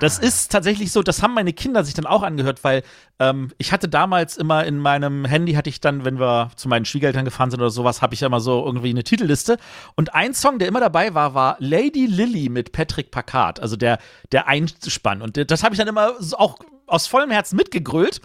Das 0.00 0.18
ist 0.18 0.50
tatsächlich 0.50 0.90
so, 0.92 1.02
das 1.02 1.22
haben 1.22 1.34
meine 1.34 1.52
Kinder 1.52 1.84
sich 1.84 1.94
dann 1.94 2.06
auch 2.06 2.22
angehört, 2.22 2.64
weil 2.64 2.82
ähm, 3.18 3.52
ich 3.58 3.72
hatte 3.72 3.88
damals 3.88 4.36
immer 4.36 4.64
in 4.64 4.78
meinem 4.78 5.24
Handy, 5.24 5.52
hatte 5.52 5.68
ich 5.68 5.80
dann, 5.80 6.04
wenn 6.04 6.18
wir 6.18 6.50
zu 6.56 6.68
meinen 6.68 6.86
Schwiegereltern 6.86 7.24
gefahren 7.24 7.50
sind 7.50 7.60
oder 7.60 7.70
sowas, 7.70 8.02
habe 8.02 8.14
ich 8.14 8.20
ja 8.20 8.26
immer 8.26 8.40
so 8.40 8.64
irgendwie 8.64 8.90
eine 8.90 9.04
Titelliste. 9.04 9.58
Und 9.94 10.14
ein 10.14 10.34
Song, 10.34 10.58
der 10.58 10.68
immer 10.68 10.80
dabei 10.80 11.14
war, 11.14 11.34
war 11.34 11.56
Lady 11.60 12.06
Lily 12.06 12.48
mit 12.48 12.72
Patrick 12.72 13.10
Packard, 13.10 13.60
also 13.60 13.76
der, 13.76 13.98
der 14.32 14.48
Einspann. 14.48 15.22
Und 15.22 15.50
das 15.50 15.62
habe 15.62 15.74
ich 15.74 15.78
dann 15.78 15.88
immer 15.88 16.14
auch 16.32 16.58
aus 16.86 17.06
vollem 17.06 17.30
Herzen 17.30 17.56
mitgegrölt. 17.56 18.20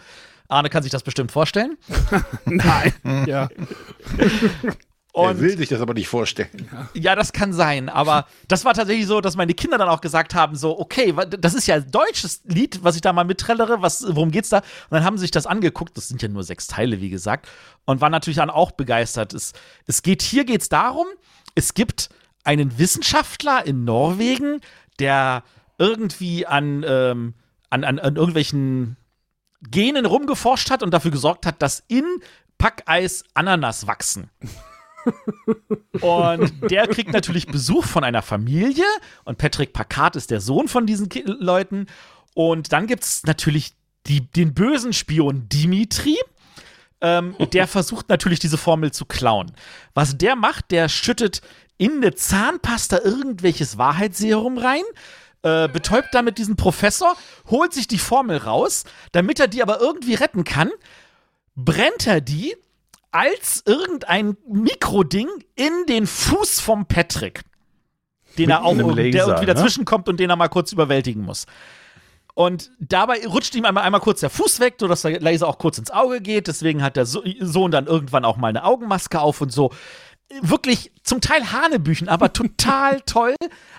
Arne 0.47 0.69
kann 0.69 0.83
sich 0.83 0.91
das 0.91 1.03
bestimmt 1.03 1.31
vorstellen. 1.31 1.77
Nein. 2.45 2.93
ja. 3.25 3.49
Er 5.15 5.29
Und 5.29 5.39
will 5.39 5.57
sich 5.57 5.69
das 5.69 5.79
aber 5.79 5.93
nicht 5.93 6.09
vorstellen. 6.09 6.69
Ja, 6.93 7.15
das 7.15 7.31
kann 7.31 7.53
sein, 7.53 7.87
aber 7.87 8.27
das 8.49 8.65
war 8.65 8.73
tatsächlich 8.73 9.07
so, 9.07 9.21
dass 9.21 9.37
meine 9.37 9.53
Kinder 9.53 9.77
dann 9.77 9.87
auch 9.87 10.01
gesagt 10.01 10.35
haben, 10.35 10.57
so, 10.57 10.77
okay, 10.77 11.13
das 11.39 11.53
ist 11.53 11.67
ja 11.67 11.75
ein 11.75 11.89
deutsches 11.89 12.41
Lied, 12.43 12.83
was 12.83 12.95
ich 12.95 13.01
da 13.01 13.13
mal 13.13 13.23
mitträllere, 13.23 13.81
was, 13.81 14.05
worum 14.09 14.31
geht's 14.31 14.49
da? 14.49 14.57
Und 14.57 14.65
dann 14.91 15.05
haben 15.05 15.17
sie 15.17 15.21
sich 15.21 15.31
das 15.31 15.47
angeguckt, 15.47 15.95
das 15.95 16.09
sind 16.09 16.21
ja 16.21 16.27
nur 16.27 16.43
sechs 16.43 16.67
Teile, 16.67 16.99
wie 16.99 17.09
gesagt, 17.09 17.47
und 17.85 18.01
waren 18.01 18.11
natürlich 18.11 18.37
dann 18.37 18.49
auch 18.49 18.71
begeistert. 18.71 19.33
Es, 19.33 19.53
es 19.87 20.01
geht, 20.01 20.21
hier 20.21 20.43
geht's 20.43 20.67
darum, 20.67 21.07
es 21.55 21.73
gibt 21.73 22.09
einen 22.43 22.77
Wissenschaftler 22.77 23.65
in 23.65 23.85
Norwegen, 23.85 24.59
der 24.99 25.43
irgendwie 25.77 26.45
an, 26.45 26.83
ähm, 26.85 27.35
an, 27.69 27.85
an, 27.85 27.99
an 27.99 28.17
irgendwelchen 28.17 28.97
Genen 29.71 30.05
rumgeforscht 30.05 30.69
hat 30.69 30.83
und 30.83 30.93
dafür 30.93 31.11
gesorgt 31.11 31.45
hat, 31.45 31.61
dass 31.61 31.83
in 31.87 32.03
Packeis 32.57 33.23
Ananas 33.33 33.87
wachsen. 33.87 34.29
Und 36.01 36.71
der 36.71 36.87
kriegt 36.87 37.13
natürlich 37.13 37.47
Besuch 37.47 37.85
von 37.85 38.03
einer 38.03 38.21
Familie 38.21 38.85
und 39.23 39.37
Patrick 39.37 39.73
Packard 39.73 40.15
ist 40.15 40.31
der 40.31 40.41
Sohn 40.41 40.67
von 40.67 40.85
diesen 40.85 41.09
Ki 41.09 41.23
Leuten. 41.25 41.87
Und 42.33 42.73
dann 42.73 42.87
gibt 42.87 43.03
es 43.03 43.23
natürlich 43.23 43.73
die, 44.07 44.21
den 44.21 44.53
bösen 44.53 44.93
Spion 44.93 45.47
Dimitri. 45.49 46.17
Ähm, 47.01 47.35
der 47.53 47.67
versucht 47.67 48.09
natürlich 48.09 48.39
diese 48.39 48.57
Formel 48.57 48.91
zu 48.91 49.05
klauen. 49.05 49.51
Was 49.93 50.17
der 50.17 50.35
macht, 50.35 50.71
der 50.71 50.89
schüttet 50.89 51.41
in 51.77 51.97
eine 51.97 52.15
Zahnpasta 52.15 52.99
irgendwelches 53.03 53.77
Wahrheitsserum 53.77 54.57
rein, 54.57 54.83
äh, 55.41 55.67
betäubt 55.67 56.09
damit 56.13 56.37
diesen 56.37 56.55
Professor, 56.55 57.15
holt 57.49 57.73
sich 57.73 57.87
die 57.87 57.97
Formel 57.97 58.37
raus, 58.37 58.85
damit 59.11 59.39
er 59.39 59.47
die 59.47 59.61
aber 59.61 59.79
irgendwie 59.79 60.13
retten 60.13 60.43
kann, 60.43 60.71
brennt 61.55 62.07
er 62.07 62.21
die 62.21 62.55
als 63.15 63.63
irgendein 63.65 64.35
Mikroding 64.47 65.27
in 65.55 65.71
den 65.87 66.05
Fuß 66.05 66.59
vom 66.59 66.85
Patrick. 66.85 67.43
Den 68.37 68.49
er 68.49 68.65
auch 68.65 68.75
irgend- 68.75 68.97
der 68.97 69.05
Laser, 69.05 69.27
irgendwie 69.27 69.45
ne? 69.45 69.53
dazwischen 69.53 69.85
kommt 69.85 70.09
und 70.09 70.19
den 70.19 70.29
er 70.29 70.35
mal 70.35 70.49
kurz 70.49 70.73
überwältigen 70.73 71.23
muss. 71.23 71.45
Und 72.33 72.71
dabei 72.79 73.25
rutscht 73.25 73.55
ihm 73.55 73.63
einmal, 73.63 73.85
einmal 73.85 74.01
kurz 74.01 74.19
der 74.19 74.29
Fuß 74.29 74.59
weg, 74.59 74.75
sodass 74.77 75.03
der 75.03 75.21
Laser 75.21 75.47
auch 75.47 75.57
kurz 75.57 75.77
ins 75.77 75.91
Auge 75.91 76.19
geht. 76.19 76.47
Deswegen 76.47 76.83
hat 76.83 76.97
der 76.97 77.05
So- 77.05 77.23
Sohn 77.39 77.71
dann 77.71 77.87
irgendwann 77.87 78.25
auch 78.25 78.35
mal 78.35 78.49
eine 78.49 78.65
Augenmaske 78.65 79.21
auf 79.21 79.39
und 79.39 79.53
so. 79.53 79.71
Wirklich 80.41 80.91
zum 81.03 81.21
Teil 81.21 81.53
Hanebüchen, 81.53 82.09
aber 82.09 82.33
total 82.33 82.99
toll. 83.05 83.35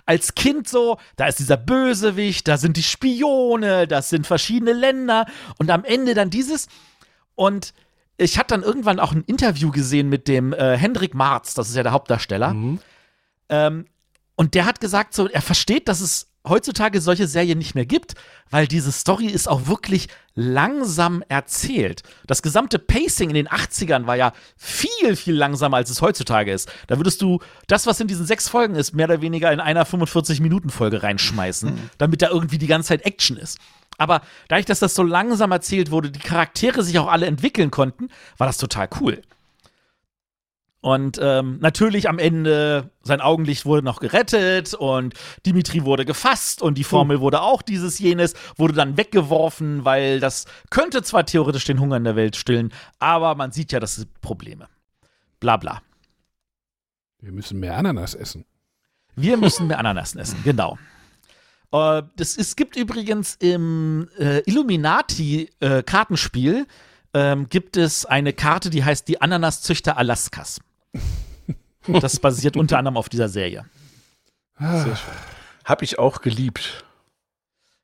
Als 0.06 0.34
Kind 0.34 0.66
so, 0.66 0.96
da 1.16 1.26
ist 1.26 1.38
dieser 1.40 1.58
Bösewicht, 1.58 2.48
da 2.48 2.56
sind 2.56 2.78
die 2.78 2.82
Spione, 2.82 3.86
das 3.86 4.08
sind 4.08 4.26
verschiedene 4.26 4.72
Länder 4.72 5.26
und 5.58 5.70
am 5.70 5.84
Ende 5.84 6.14
dann 6.14 6.30
dieses. 6.30 6.68
Und 7.34 7.74
ich 8.16 8.38
hatte 8.38 8.54
dann 8.54 8.62
irgendwann 8.62 9.00
auch 9.00 9.12
ein 9.12 9.24
Interview 9.24 9.70
gesehen 9.70 10.08
mit 10.08 10.28
dem 10.28 10.52
äh, 10.52 10.76
Hendrik 10.76 11.14
Marz, 11.14 11.54
das 11.54 11.68
ist 11.68 11.76
ja 11.76 11.82
der 11.82 11.92
Hauptdarsteller. 11.92 12.54
Mhm. 12.54 12.78
Ähm, 13.48 13.86
und 14.36 14.54
der 14.54 14.64
hat 14.66 14.80
gesagt, 14.80 15.14
so, 15.14 15.28
er 15.28 15.42
versteht, 15.42 15.88
dass 15.88 16.00
es 16.00 16.30
heutzutage 16.48 17.00
solche 17.00 17.26
Serien 17.26 17.58
nicht 17.58 17.74
mehr 17.74 17.86
gibt, 17.86 18.14
weil 18.50 18.66
diese 18.66 18.92
Story 18.92 19.26
ist 19.26 19.48
auch 19.48 19.66
wirklich 19.66 20.08
langsam 20.34 21.22
erzählt. 21.28 22.02
Das 22.26 22.42
gesamte 22.42 22.78
Pacing 22.78 23.30
in 23.30 23.34
den 23.34 23.48
80ern 23.48 24.06
war 24.06 24.16
ja 24.16 24.32
viel, 24.56 25.16
viel 25.16 25.34
langsamer, 25.34 25.78
als 25.78 25.90
es 25.90 26.02
heutzutage 26.02 26.52
ist. 26.52 26.70
Da 26.86 26.98
würdest 26.98 27.22
du 27.22 27.40
das, 27.66 27.86
was 27.86 28.00
in 28.00 28.06
diesen 28.06 28.26
sechs 28.26 28.48
Folgen 28.48 28.74
ist, 28.74 28.94
mehr 28.94 29.06
oder 29.06 29.22
weniger 29.22 29.52
in 29.52 29.60
einer 29.60 29.86
45-Minuten-Folge 29.86 31.02
reinschmeißen, 31.02 31.90
damit 31.98 32.22
da 32.22 32.30
irgendwie 32.30 32.58
die 32.58 32.66
ganze 32.66 32.88
Zeit 32.88 33.04
Action 33.04 33.36
ist. 33.36 33.58
Aber 33.98 34.20
dadurch, 34.48 34.66
dass 34.66 34.78
das 34.78 34.94
so 34.94 35.02
langsam 35.02 35.52
erzählt 35.52 35.90
wurde, 35.90 36.10
die 36.10 36.18
Charaktere 36.18 36.82
sich 36.82 36.98
auch 36.98 37.08
alle 37.08 37.26
entwickeln 37.26 37.70
konnten, 37.70 38.08
war 38.36 38.46
das 38.46 38.58
total 38.58 38.88
cool. 39.00 39.22
Und 40.86 41.18
ähm, 41.20 41.58
natürlich 41.60 42.08
am 42.08 42.20
Ende, 42.20 42.92
sein 43.02 43.20
Augenlicht 43.20 43.66
wurde 43.66 43.84
noch 43.84 43.98
gerettet 43.98 44.72
und 44.72 45.14
Dimitri 45.44 45.84
wurde 45.84 46.04
gefasst 46.04 46.62
und 46.62 46.78
die 46.78 46.84
Formel 46.84 47.18
wurde 47.18 47.42
auch 47.42 47.60
dieses 47.60 47.98
jenes, 47.98 48.34
wurde 48.56 48.74
dann 48.74 48.96
weggeworfen, 48.96 49.84
weil 49.84 50.20
das 50.20 50.44
könnte 50.70 51.02
zwar 51.02 51.26
theoretisch 51.26 51.64
den 51.64 51.80
Hunger 51.80 51.96
in 51.96 52.04
der 52.04 52.14
Welt 52.14 52.36
stillen, 52.36 52.72
aber 53.00 53.34
man 53.34 53.50
sieht 53.50 53.72
ja, 53.72 53.80
das 53.80 53.96
sind 53.96 54.20
Probleme. 54.20 54.68
Bla 55.40 55.56
bla. 55.56 55.82
Wir 57.20 57.32
müssen 57.32 57.58
mehr 57.58 57.76
Ananas 57.76 58.14
essen. 58.14 58.44
Wir 59.16 59.36
müssen 59.36 59.66
mehr 59.66 59.80
Ananas 59.80 60.14
essen, 60.14 60.38
genau. 60.44 60.78
Äh, 61.72 62.04
das, 62.14 62.38
es 62.38 62.54
gibt 62.54 62.76
übrigens 62.76 63.34
im 63.40 64.08
äh, 64.20 64.48
Illuminati-Kartenspiel 64.48 66.68
ähm, 67.12 67.48
gibt 67.48 67.76
es 67.76 68.06
eine 68.06 68.32
Karte, 68.32 68.70
die 68.70 68.84
heißt 68.84 69.08
die 69.08 69.20
Ananaszüchter 69.20 69.98
Alaskas. 69.98 70.60
Das 71.86 72.18
basiert 72.18 72.56
unter 72.56 72.78
anderem 72.78 72.96
auf 72.96 73.08
dieser 73.08 73.28
Serie. 73.28 73.64
Habe 74.58 75.84
ich 75.84 75.98
auch 75.98 76.20
geliebt. 76.20 76.84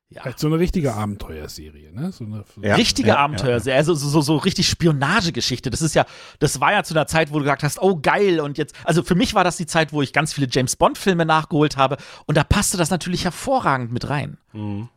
Ja. 0.09 0.25
Halt 0.25 0.37
so 0.37 0.45
eine 0.45 0.59
richtige 0.59 0.93
Abenteuerserie, 0.93 1.91
ne? 1.91 2.11
So 2.11 2.23
eine, 2.23 2.43
Ja. 2.61 2.75
Richtige 2.75 3.09
ja, 3.09 3.17
Abenteuerserie, 3.17 3.77
also 3.77 3.95
so, 3.95 4.07
so, 4.09 4.21
so 4.21 4.37
richtig 4.37 4.69
Spionagegeschichte. 4.69 5.71
Das 5.71 5.81
ist 5.81 5.95
ja, 5.95 6.05
das 6.37 6.59
war 6.59 6.71
ja 6.71 6.83
zu 6.83 6.93
einer 6.93 7.07
Zeit, 7.07 7.31
wo 7.31 7.39
du 7.39 7.45
gesagt 7.45 7.63
hast, 7.63 7.81
oh 7.81 7.99
geil, 7.99 8.39
und 8.39 8.59
jetzt, 8.59 8.75
also 8.83 9.01
für 9.01 9.15
mich 9.15 9.33
war 9.33 9.43
das 9.43 9.57
die 9.57 9.65
Zeit, 9.65 9.91
wo 9.91 10.03
ich 10.03 10.13
ganz 10.13 10.31
viele 10.31 10.47
James 10.51 10.75
Bond-Filme 10.75 11.25
nachgeholt 11.25 11.77
habe 11.77 11.97
und 12.27 12.37
da 12.37 12.43
passte 12.43 12.77
das 12.77 12.91
natürlich 12.91 13.23
hervorragend 13.23 13.91
mit 13.91 14.07
rein. 14.07 14.37
Mhm. 14.51 14.89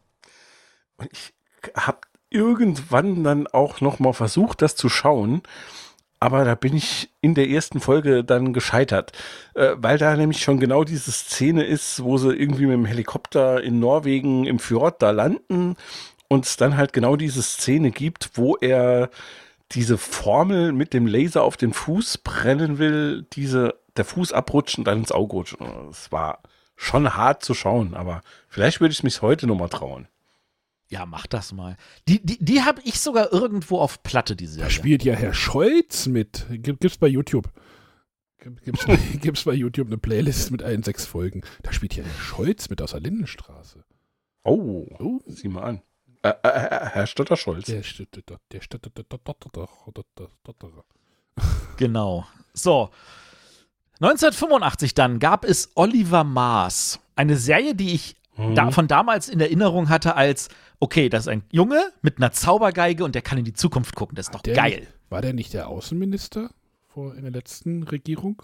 Und 0.98 1.08
ich 1.10 1.32
habe 1.74 1.98
irgendwann 2.28 3.24
dann 3.24 3.46
auch 3.46 3.80
noch 3.80 3.98
mal 3.98 4.12
versucht, 4.12 4.60
das 4.60 4.76
zu 4.76 4.90
schauen, 4.90 5.42
aber 6.20 6.44
da 6.44 6.54
bin 6.54 6.74
ich 6.76 7.10
in 7.20 7.34
der 7.34 7.48
ersten 7.48 7.80
Folge 7.80 8.24
dann 8.24 8.52
gescheitert, 8.52 9.12
äh, 9.54 9.70
weil 9.76 9.98
da 9.98 10.16
nämlich 10.16 10.42
schon 10.42 10.60
genau 10.60 10.84
diese 10.84 11.12
Szene 11.12 11.64
ist, 11.64 12.02
wo 12.02 12.18
sie 12.18 12.34
irgendwie 12.34 12.66
mit 12.66 12.74
dem 12.74 12.86
Helikopter 12.86 13.62
in 13.62 13.78
Norwegen 13.78 14.46
im 14.46 14.58
Fjord 14.58 15.02
da 15.02 15.10
landen 15.10 15.76
und 16.28 16.46
es 16.46 16.56
dann 16.56 16.76
halt 16.76 16.92
genau 16.92 17.16
diese 17.16 17.42
Szene 17.42 17.90
gibt, 17.90 18.30
wo 18.34 18.56
er 18.56 19.10
diese 19.72 19.98
Formel 19.98 20.72
mit 20.72 20.94
dem 20.94 21.06
Laser 21.06 21.42
auf 21.42 21.56
den 21.56 21.72
Fuß 21.72 22.18
brennen 22.18 22.78
will, 22.78 23.26
diese 23.32 23.74
der 23.96 24.04
Fuß 24.04 24.32
abrutscht 24.32 24.78
und 24.78 24.84
dann 24.84 24.98
ins 24.98 25.12
Auge 25.12 25.32
rutscht. 25.32 25.56
Es 25.90 26.12
war 26.12 26.40
schon 26.76 27.16
hart 27.16 27.42
zu 27.42 27.54
schauen, 27.54 27.94
aber 27.94 28.20
vielleicht 28.48 28.80
würde 28.80 28.92
ich 28.92 29.02
mich 29.02 29.22
heute 29.22 29.46
noch 29.46 29.56
mal 29.56 29.68
trauen. 29.68 30.08
Ja, 30.88 31.04
mach 31.04 31.26
das 31.26 31.52
mal. 31.52 31.76
Die, 32.08 32.24
die, 32.24 32.38
die 32.44 32.62
habe 32.62 32.80
ich 32.84 33.00
sogar 33.00 33.32
irgendwo 33.32 33.78
auf 33.80 34.02
Platte, 34.04 34.36
die 34.36 34.46
Da 34.46 34.52
Serie. 34.52 34.70
spielt 34.70 35.02
ja 35.04 35.14
Herr 35.14 35.34
Scholz 35.34 36.06
mit. 36.06 36.46
Gibt, 36.48 36.80
gibt's 36.80 36.96
bei 36.98 37.08
YouTube. 37.08 37.50
Gibt- 38.38 38.62
Gibt's 38.64 38.86
bei, 38.86 38.96
gibt's 39.20 39.44
bei 39.44 39.52
YouTube 39.54 39.88
eine 39.88 39.98
Playlist 39.98 40.52
mit 40.52 40.62
allen 40.62 40.84
sechs 40.84 41.04
Folgen. 41.04 41.42
Da 41.62 41.72
spielt 41.72 41.96
ja 41.96 42.04
Herr 42.04 42.20
Scholz 42.22 42.68
mit 42.70 42.80
aus 42.80 42.92
der 42.92 43.00
Lindenstraße. 43.00 43.84
Oh, 44.44 44.86
Oh. 45.00 45.18
sieh 45.26 45.48
mal 45.48 45.62
an. 45.64 45.82
Äh, 46.22 46.28
äh, 46.28 46.48
äh, 46.48 46.86
Herr. 46.86 47.06
Der 47.06 47.06
steht 47.06 48.22
dort, 48.26 48.40
der 48.52 48.60
dort, 48.68 50.56
dort. 50.62 50.86
Genau. 51.76 52.26
So. 52.54 52.90
1985 54.00 54.94
dann 54.94 55.18
gab 55.18 55.44
es 55.44 55.70
Oliver 55.74 56.22
Maas. 56.24 57.00
Eine 57.16 57.36
Serie, 57.36 57.74
die 57.74 57.94
ich 57.94 58.16
da, 58.54 58.70
von 58.70 58.86
damals 58.86 59.28
in 59.28 59.40
Erinnerung 59.40 59.88
hatte 59.88 60.14
als, 60.16 60.48
okay, 60.78 61.08
das 61.08 61.22
ist 61.22 61.28
ein 61.28 61.42
Junge 61.50 61.90
mit 62.02 62.18
einer 62.18 62.32
Zaubergeige 62.32 63.04
und 63.04 63.14
der 63.14 63.22
kann 63.22 63.38
in 63.38 63.44
die 63.44 63.54
Zukunft 63.54 63.94
gucken. 63.94 64.14
Das 64.16 64.26
ist 64.26 64.34
doch 64.34 64.42
Der 64.42 64.54
geil. 64.54 64.86
War 65.08 65.22
der 65.22 65.32
nicht 65.32 65.54
der 65.54 65.68
Außenminister 65.68 66.50
vor, 66.88 67.14
in 67.14 67.22
der 67.22 67.32
letzten 67.32 67.82
Regierung? 67.84 68.42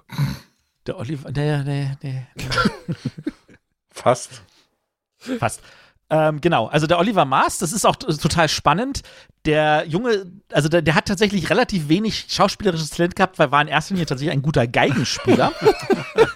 Der 0.87 0.99
Oliver, 0.99 1.31
der, 1.31 1.65
der, 1.65 1.97
der, 2.03 2.27
Fast. 3.91 4.43
Fast. 5.19 5.63
Ähm, 6.11 6.41
genau, 6.43 6.67
also 6.67 6.87
der 6.87 6.99
Oliver 6.99 7.25
Maas, 7.25 7.59
das 7.59 7.73
ist 7.73 7.87
auch 7.87 7.97
total 7.97 8.49
spannend. 8.49 9.03
Der 9.47 9.87
Junge, 9.87 10.31
also 10.53 10.69
der, 10.69 10.83
der 10.83 10.95
hat 10.95 11.07
tatsächlich 11.07 11.49
relativ 11.49 11.89
wenig 11.89 12.27
schauspielerisches 12.29 12.91
Talent 12.91 13.17
gehabt, 13.17 13.39
weil 13.39 13.49
er 13.49 13.53
war 13.53 13.63
in 13.63 13.69
erster 13.69 13.95
Linie 13.95 14.07
tatsächlich 14.07 14.33
ein 14.33 14.43
guter 14.43 14.67
Geigenspieler. 14.67 15.53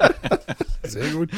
Sehr 0.83 1.11
gut. 1.11 1.31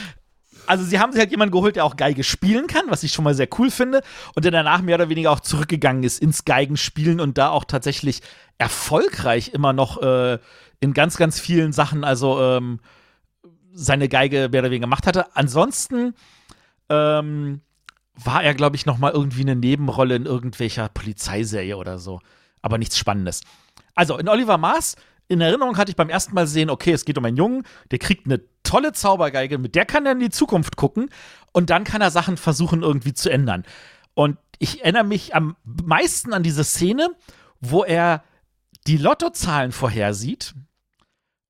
Also 0.68 0.84
sie 0.84 0.98
haben 0.98 1.12
sich 1.12 1.20
halt 1.20 1.30
jemanden 1.30 1.52
geholt, 1.52 1.76
der 1.76 1.84
auch 1.84 1.96
Geige 1.96 2.22
spielen 2.22 2.66
kann, 2.66 2.84
was 2.88 3.02
ich 3.02 3.12
schon 3.12 3.24
mal 3.24 3.34
sehr 3.34 3.48
cool 3.58 3.70
finde. 3.70 4.02
Und 4.34 4.44
der 4.44 4.52
danach 4.52 4.82
mehr 4.82 4.96
oder 4.96 5.08
weniger 5.08 5.30
auch 5.30 5.40
zurückgegangen 5.40 6.02
ist 6.02 6.20
ins 6.20 6.44
Geigenspielen 6.44 7.20
und 7.20 7.38
da 7.38 7.50
auch 7.50 7.64
tatsächlich 7.64 8.22
erfolgreich 8.58 9.52
immer 9.54 9.72
noch 9.72 10.02
äh, 10.02 10.38
in 10.80 10.92
ganz, 10.92 11.16
ganz 11.16 11.40
vielen 11.40 11.72
Sachen, 11.72 12.04
also 12.04 12.40
ähm, 12.40 12.80
seine 13.72 14.08
Geige 14.08 14.48
mehr 14.50 14.60
oder 14.60 14.70
weniger 14.70 14.86
gemacht 14.86 15.06
hatte. 15.06 15.36
Ansonsten 15.36 16.14
ähm, 16.88 17.60
war 18.14 18.42
er, 18.42 18.54
glaube 18.54 18.76
ich, 18.76 18.86
noch 18.86 18.98
mal 18.98 19.12
irgendwie 19.12 19.42
eine 19.42 19.56
Nebenrolle 19.56 20.16
in 20.16 20.26
irgendwelcher 20.26 20.88
Polizeiserie 20.88 21.76
oder 21.76 21.98
so. 21.98 22.20
Aber 22.62 22.78
nichts 22.78 22.98
Spannendes. 22.98 23.42
Also 23.94 24.18
in 24.18 24.28
Oliver 24.28 24.58
Maas, 24.58 24.96
in 25.28 25.40
Erinnerung 25.40 25.76
hatte 25.76 25.90
ich 25.90 25.96
beim 25.96 26.08
ersten 26.08 26.34
Mal 26.34 26.46
sehen, 26.46 26.70
okay, 26.70 26.92
es 26.92 27.04
geht 27.04 27.18
um 27.18 27.24
einen 27.24 27.36
Jungen, 27.36 27.64
der 27.90 27.98
kriegt 27.98 28.26
eine 28.26 28.40
tolle 28.62 28.92
Zaubergeige, 28.92 29.58
mit 29.58 29.74
der 29.74 29.84
kann 29.84 30.06
er 30.06 30.12
in 30.12 30.20
die 30.20 30.30
Zukunft 30.30 30.76
gucken 30.76 31.10
und 31.52 31.70
dann 31.70 31.84
kann 31.84 32.00
er 32.00 32.10
Sachen 32.10 32.36
versuchen 32.36 32.82
irgendwie 32.82 33.12
zu 33.12 33.30
ändern. 33.30 33.64
Und 34.14 34.38
ich 34.58 34.82
erinnere 34.82 35.04
mich 35.04 35.34
am 35.34 35.56
meisten 35.64 36.32
an 36.32 36.42
diese 36.42 36.64
Szene, 36.64 37.10
wo 37.60 37.84
er 37.84 38.24
die 38.86 38.96
Lottozahlen 38.96 39.72
vorhersieht 39.72 40.54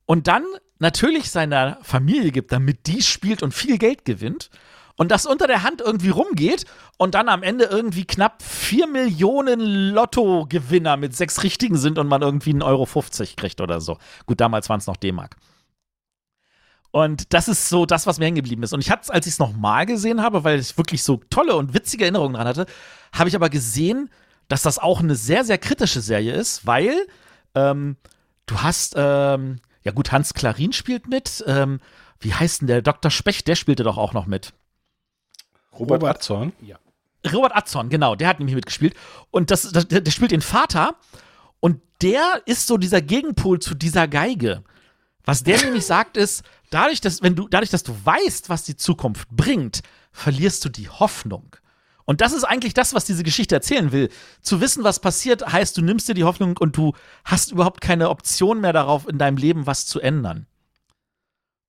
und 0.06 0.26
dann 0.26 0.44
natürlich 0.78 1.30
seiner 1.30 1.78
Familie 1.82 2.32
gibt, 2.32 2.52
damit 2.52 2.86
die 2.86 3.02
spielt 3.02 3.42
und 3.42 3.55
viel 3.55 3.78
Geld 3.78 4.05
gewinnt 4.05 4.50
und 4.99 5.12
das 5.12 5.27
unter 5.27 5.47
der 5.47 5.62
Hand 5.62 5.81
irgendwie 5.81 6.11
rumgeht 6.11 6.66
und 6.99 7.15
dann 7.15 7.29
am 7.29 7.43
Ende 7.43 7.65
irgendwie 7.65 8.05
knapp 8.05 8.43
4 8.43 8.89
Millionen 8.89 9.61
Lottogewinner 9.93 10.97
mit 10.97 11.16
sechs 11.16 11.43
Richtigen 11.45 11.79
sind 11.79 11.99
und 11.99 12.09
man 12.09 12.20
irgendwie 12.20 12.51
1,50 12.51 12.65
Euro 12.65 12.87
kriegt 13.37 13.61
oder 13.61 13.81
so. 13.81 13.97
Gut, 14.27 14.41
damals 14.41 14.69
waren 14.69 14.81
es 14.81 14.89
noch 14.89 14.97
D-Mark. 14.97 15.37
Und 16.91 17.33
das 17.33 17.47
ist 17.49 17.69
so 17.69 17.87
das, 17.87 18.07
was 18.07 18.19
mir 18.19 18.25
hängen 18.25 18.37
geblieben 18.37 18.62
ist. 18.65 18.73
Und 18.73 18.81
ich 18.81 18.91
hatte 18.91 19.03
es, 19.05 19.11
als 19.11 19.27
ich 19.27 19.35
es 19.35 19.39
nochmal 19.39 19.87
gesehen 19.87 20.20
habe, 20.20 20.43
weil 20.43 20.59
ich 20.59 20.77
wirklich 20.77 21.05
so 21.05 21.20
tolle 21.31 21.55
und 21.55 21.75
witzige 21.75 22.05
Erinnerungen 22.05 22.35
dran 22.35 22.49
hatte, 22.49 22.66
habe 23.12 23.29
ich 23.29 23.37
aber 23.37 23.51
gesehen, 23.51 24.11
dass 24.49 24.62
das 24.62 24.81
auch 24.81 24.99
eine 24.99 25.15
sehr, 25.15 25.45
sehr 25.45 25.59
kritische 25.59 26.01
Serie 26.01 26.33
ist, 26.33 26.66
weil 26.66 27.07
ähm, 27.55 27.97
du 28.47 28.62
hast, 28.62 28.95
ähm, 28.97 29.61
ja 29.85 29.93
gut, 29.93 30.11
Hans 30.11 30.35
Klarin 30.35 30.73
spielt 30.73 31.07
mit. 31.07 31.45
Ähm, 31.47 31.79
wie 32.19 32.35
heißt 32.35 32.62
denn 32.62 32.69
der? 32.69 32.83
Dr. 32.83 33.12
Specht, 33.12 33.47
der 33.47 33.55
spielte 33.55 33.85
doch 33.85 33.97
auch 33.97 34.12
noch 34.12 34.27
mit. 34.27 34.55
Robert, 35.78 36.02
Robert. 36.02 36.16
Atzorn. 36.16 36.52
Robert 37.32 37.56
Atzon, 37.56 37.88
genau, 37.88 38.14
der 38.14 38.28
hat 38.28 38.38
nämlich 38.38 38.55
mitgespielt. 38.55 38.94
Und 39.30 39.50
das, 39.50 39.62
das, 39.62 39.88
der, 39.88 40.00
der 40.00 40.10
spielt 40.10 40.30
den 40.30 40.40
Vater. 40.40 40.96
Und 41.60 41.80
der 42.00 42.42
ist 42.46 42.66
so 42.66 42.76
dieser 42.76 43.02
Gegenpol 43.02 43.59
zu 43.59 43.74
dieser 43.74 44.06
Geige. 44.06 44.62
Was 45.24 45.42
der 45.42 45.62
nämlich 45.62 45.84
sagt, 45.86 46.16
ist, 46.16 46.42
dadurch, 46.70 47.00
dass, 47.00 47.22
wenn 47.22 47.34
du, 47.34 47.48
dadurch, 47.48 47.70
dass 47.70 47.82
du 47.82 47.94
weißt, 48.05 48.48
was 48.48 48.64
die 48.64 48.76
Zukunft 48.76 49.28
bringt, 49.30 49.82
verlierst 50.12 50.64
du 50.64 50.68
die 50.68 50.88
Hoffnung. 50.88 51.56
Und 52.05 52.22
das 52.22 52.32
ist 52.32 52.44
eigentlich 52.44 52.72
das, 52.72 52.94
was 52.94 53.05
diese 53.05 53.22
Geschichte 53.22 53.55
erzählen 53.55 53.92
will. 53.92 54.09
Zu 54.40 54.62
wissen, 54.62 54.82
was 54.82 54.98
passiert, 54.98 55.46
heißt, 55.46 55.76
du 55.76 55.82
nimmst 55.82 56.09
dir 56.09 56.14
die 56.14 56.24
Hoffnung 56.24 56.56
und 56.56 56.74
du 56.76 56.94
hast 57.24 57.52
überhaupt 57.52 57.82
keine 57.82 58.09
Option 58.09 58.62
mehr 58.62 58.72
darauf, 58.72 59.06
in 59.06 59.18
deinem 59.18 59.36
Leben 59.36 59.66
was 59.66 59.84
zu 59.84 60.00
ändern. 60.00 60.46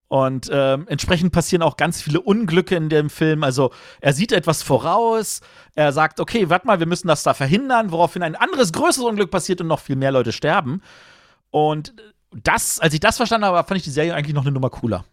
Und 0.09 0.49
ähm, 0.51 0.87
entsprechend 0.87 1.31
passieren 1.31 1.61
auch 1.61 1.77
ganz 1.77 2.01
viele 2.01 2.19
Unglücke 2.19 2.75
in 2.75 2.89
dem 2.89 3.11
Film. 3.11 3.43
Also 3.43 3.71
er 4.01 4.13
sieht 4.13 4.31
etwas 4.31 4.63
voraus, 4.63 5.41
er 5.75 5.93
sagt, 5.93 6.19
okay, 6.19 6.49
warte 6.49 6.65
mal, 6.65 6.79
wir 6.79 6.87
müssen 6.87 7.07
das 7.07 7.21
da 7.21 7.35
verhindern, 7.35 7.91
woraufhin 7.91 8.23
ein 8.23 8.35
anderes 8.35 8.73
größeres 8.73 9.07
Unglück 9.07 9.29
passiert 9.29 9.61
und 9.61 9.67
noch 9.67 9.79
viel 9.79 9.95
mehr 9.95 10.11
Leute 10.11 10.31
sterben. 10.31 10.81
Und 11.51 11.93
das, 12.31 12.79
als 12.79 12.95
ich 12.95 12.99
das 12.99 13.17
verstanden 13.17 13.45
habe, 13.45 13.67
fand 13.67 13.77
ich 13.77 13.83
die 13.83 13.91
Serie 13.91 14.15
eigentlich 14.15 14.33
noch 14.33 14.41
eine 14.41 14.51
Nummer 14.51 14.71
cooler. 14.71 15.05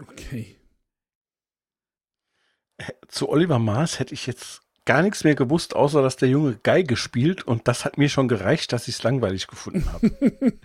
Okay. 0.00 0.56
Zu 3.06 3.28
Oliver 3.28 3.60
Maas 3.60 4.00
hätte 4.00 4.14
ich 4.14 4.26
jetzt 4.26 4.62
gar 4.84 5.02
nichts 5.02 5.22
mehr 5.22 5.36
gewusst, 5.36 5.76
außer 5.76 6.02
dass 6.02 6.16
der 6.16 6.28
Junge 6.28 6.58
Geige 6.62 6.96
spielt 6.96 7.46
und 7.46 7.68
das 7.68 7.84
hat 7.84 7.98
mir 7.98 8.08
schon 8.08 8.26
gereicht, 8.26 8.72
dass 8.72 8.88
ich 8.88 8.96
es 8.96 9.02
langweilig 9.04 9.46
gefunden 9.46 9.92
habe. 9.92 10.10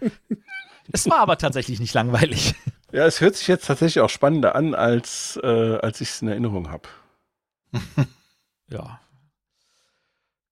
Es 0.92 1.10
war 1.10 1.20
aber 1.20 1.38
tatsächlich 1.38 1.80
nicht 1.80 1.94
langweilig. 1.94 2.56
ja, 2.92 3.06
es 3.06 3.22
hört 3.22 3.36
sich 3.36 3.48
jetzt 3.48 3.66
tatsächlich 3.66 4.02
auch 4.02 4.10
spannender 4.10 4.56
an, 4.56 4.76
als, 4.76 5.40
äh, 5.42 5.78
als 5.78 6.02
ich 6.02 6.10
es 6.10 6.22
in 6.22 6.28
Erinnerung 6.28 6.70
habe. 6.70 6.90
Ja. 8.70 9.00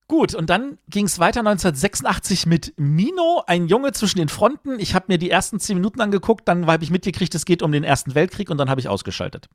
Gut, 0.06 0.34
und 0.34 0.50
dann 0.50 0.78
ging 0.88 1.06
es 1.06 1.18
weiter 1.18 1.40
1986 1.40 2.46
mit 2.46 2.74
Mino, 2.76 3.42
ein 3.46 3.66
Junge 3.66 3.92
zwischen 3.92 4.18
den 4.18 4.28
Fronten. 4.28 4.78
Ich 4.78 4.94
habe 4.94 5.06
mir 5.08 5.18
die 5.18 5.30
ersten 5.30 5.58
zehn 5.58 5.76
Minuten 5.76 6.00
angeguckt, 6.00 6.46
dann 6.46 6.66
habe 6.66 6.84
ich 6.84 6.90
mitgekriegt, 6.90 7.34
es 7.34 7.46
geht 7.46 7.62
um 7.62 7.72
den 7.72 7.82
Ersten 7.82 8.14
Weltkrieg 8.14 8.50
und 8.50 8.58
dann 8.58 8.68
habe 8.68 8.80
ich 8.80 8.88
ausgeschaltet. 8.88 9.48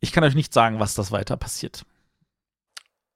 Ich 0.00 0.12
kann 0.12 0.24
euch 0.24 0.34
nicht 0.34 0.54
sagen, 0.54 0.80
was 0.80 0.94
das 0.94 1.12
weiter 1.12 1.36
passiert. 1.36 1.84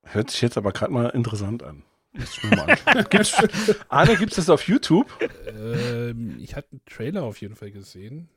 Hört 0.02 0.30
sich 0.30 0.42
jetzt 0.42 0.58
aber 0.58 0.72
gerade 0.72 0.92
mal 0.92 1.08
interessant 1.08 1.62
an. 1.62 1.82
Ich 2.12 2.42
mir 2.42 2.56
mal 2.56 2.70
anschauen. 2.70 3.06
gibt's, 3.10 3.42
Arne, 3.88 4.16
gibt 4.16 4.32
es 4.32 4.36
das 4.36 4.50
auf 4.50 4.66
YouTube? 4.66 5.06
Ähm, 5.46 6.38
ich 6.40 6.56
hatte 6.56 6.72
einen 6.72 6.84
Trailer 6.86 7.22
auf 7.22 7.40
jeden 7.40 7.54
Fall 7.56 7.70
gesehen. 7.70 8.28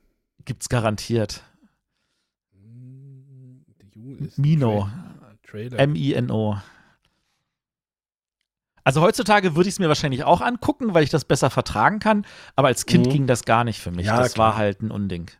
Gibt's 0.45 0.70
garantiert. 0.70 1.44
Hm, 2.54 3.66
Mino. 4.38 4.90
M-I-N-O. 5.54 6.58
Also 8.84 9.02
heutzutage 9.02 9.56
würde 9.56 9.70
ich 9.70 9.76
es 9.76 9.80
mir 9.80 9.88
wahrscheinlich 9.88 10.24
auch 10.24 10.41
angucken, 10.41 10.94
weil 10.94 11.04
ich 11.04 11.10
das 11.10 11.24
besser 11.26 11.50
vertragen 11.50 12.00
kann. 12.00 12.26
Aber 12.56 12.68
als 12.68 12.86
Kind 12.86 13.08
Mhm. 13.08 13.12
ging 13.12 13.28
das 13.28 13.45
gar 13.45 13.64
nicht 13.64 13.80
für 13.80 13.91
mich. 13.91 14.06
Ja, 14.08 14.18
das 14.18 14.34
klar. 14.34 14.50
war 14.50 14.58
halt 14.58 14.82
ein 14.82 14.91
Unding. 14.91 15.32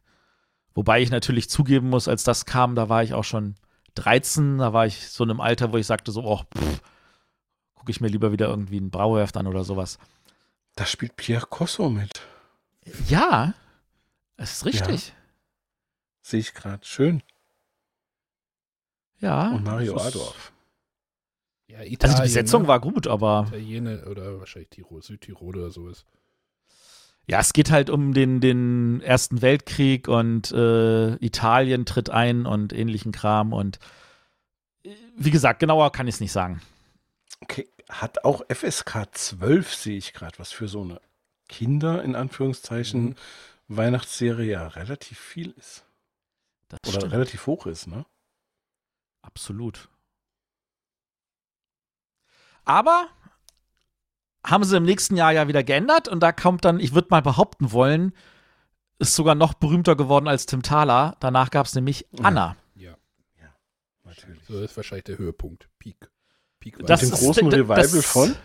Wobei 0.76 1.02
ich 1.02 1.12
natürlich 1.12 1.50
zugeben 1.50 1.90
muss, 1.90 2.08
als 2.08 2.24
das 2.24 2.46
kam, 2.46 2.76
da 2.76 2.90
war 2.90 3.04
ich 3.04 3.14
auch 3.14 3.24
schon 3.26 3.56
13. 3.96 4.60
Da 4.60 4.72
war 4.74 4.86
ich 4.86 5.10
so 5.10 5.24
in 5.24 5.30
einem 5.30 5.42
Alter, 5.42 5.74
wo 5.74 5.78
ich 5.78 5.86
sagte 5.86 6.12
so, 6.12 6.24
oh, 6.24 6.42
pff, 6.56 6.82
gucke 7.84 7.92
ich 7.92 8.00
mir 8.00 8.08
lieber 8.08 8.32
wieder 8.32 8.48
irgendwie 8.48 8.80
ein 8.80 8.92
Brauheft 8.92 9.36
an 9.36 9.46
oder 9.46 9.66
sowas. 9.66 10.00
Da 10.76 10.86
spielt 10.86 11.18
Pierre 11.18 11.48
Cosso 11.48 11.90
mit. 11.90 12.22
Ja, 13.10 13.56
es 14.38 14.54
ist 14.54 14.66
richtig. 14.66 15.14
Sehe 16.22 16.40
ich 16.40 16.54
gerade. 16.54 16.86
Schön. 16.86 17.24
Ja. 19.20 19.50
Und 19.52 19.66
Mario 19.66 19.98
Adorf. 19.98 20.54
ja, 21.68 21.80
also 21.80 21.90
die 21.90 21.94
Italien, 21.94 22.22
Besetzung 22.22 22.62
ne? 22.62 22.68
war 22.70 22.80
gut, 22.80 23.06
aber 23.06 23.48
Italiener 23.50 24.08
oder 24.08 24.40
wahrscheinlich 24.40 24.70
Tirol, 24.70 25.04
Südtirol 25.04 25.58
oder 25.58 25.70
sowas. 25.70 26.06
Ja, 27.28 27.42
es 27.42 27.52
geht 27.52 27.70
halt 27.70 27.90
um 27.90 28.14
den, 28.14 28.40
den 28.40 29.02
Ersten 29.02 29.42
Weltkrieg 29.42 30.08
und 30.08 30.54
äh, 30.54 31.16
Italien 31.16 31.86
tritt 31.86 32.10
ein 32.10 32.46
und 32.46 32.72
ähnlichen 32.72 33.12
Kram. 33.12 33.52
Und 33.52 33.80
äh, 34.86 34.96
wie 35.18 35.32
gesagt, 35.32 35.60
genauer 35.60 35.92
kann 35.92 36.08
ich 36.08 36.16
es 36.16 36.22
nicht 36.22 36.32
sagen. 36.32 36.62
Okay, 37.42 37.68
hat 37.90 38.24
auch 38.24 38.44
FSK 38.50 39.08
12, 39.12 39.74
sehe 39.74 39.98
ich 39.98 40.14
gerade, 40.14 40.40
was 40.40 40.52
für 40.52 40.68
so 40.68 40.82
eine 40.82 41.02
Kinder, 41.50 42.04
in 42.04 42.16
Anführungszeichen, 42.16 43.04
Mhm. 43.10 43.16
Weihnachtsserie 43.70 44.52
ja 44.52 44.68
relativ 44.68 45.18
viel 45.20 45.52
ist. 45.52 45.86
Das 46.68 46.80
Oder 46.88 47.00
stimmt. 47.02 47.14
relativ 47.14 47.48
hoch 47.48 47.66
ist, 47.66 47.88
ne? 47.88 48.06
Absolut. 49.22 49.90
Aber 52.66 53.08
haben 54.46 54.64
sie 54.64 54.78
im 54.78 54.84
nächsten 54.84 55.16
Jahr 55.16 55.32
ja 55.32 55.48
wieder 55.48 55.64
geändert 55.64 56.08
und 56.08 56.20
da 56.22 56.32
kommt 56.32 56.66
dann, 56.66 56.80
ich 56.80 56.94
würde 56.94 57.08
mal 57.12 57.22
behaupten 57.22 57.72
wollen, 57.72 58.14
ist 59.00 59.16
sogar 59.16 59.36
noch 59.36 59.54
berühmter 59.54 59.96
geworden 59.96 60.28
als 60.28 60.46
Tim 60.46 60.62
Thaler. 60.64 61.16
Danach 61.20 61.50
gab 61.50 61.66
es 61.66 61.76
nämlich 61.76 62.08
Ja. 62.12 62.26
Anna. 62.26 62.58
Ja, 62.76 62.96
Natürlich. 64.04 64.44
so 64.46 64.60
ist 64.62 64.76
wahrscheinlich 64.78 65.06
der 65.06 65.18
Höhepunkt. 65.18 65.70
Peak. 65.80 66.12
Peak 66.64 66.80
war 66.80 66.86
Das 66.88 67.02
Den 67.02 67.10
das. 67.10 67.20
ist- 67.20 67.26
großen 67.26 67.50
d- 67.50 67.56
Revival 67.58 67.76
das- 67.78 68.06
von? 68.06 68.36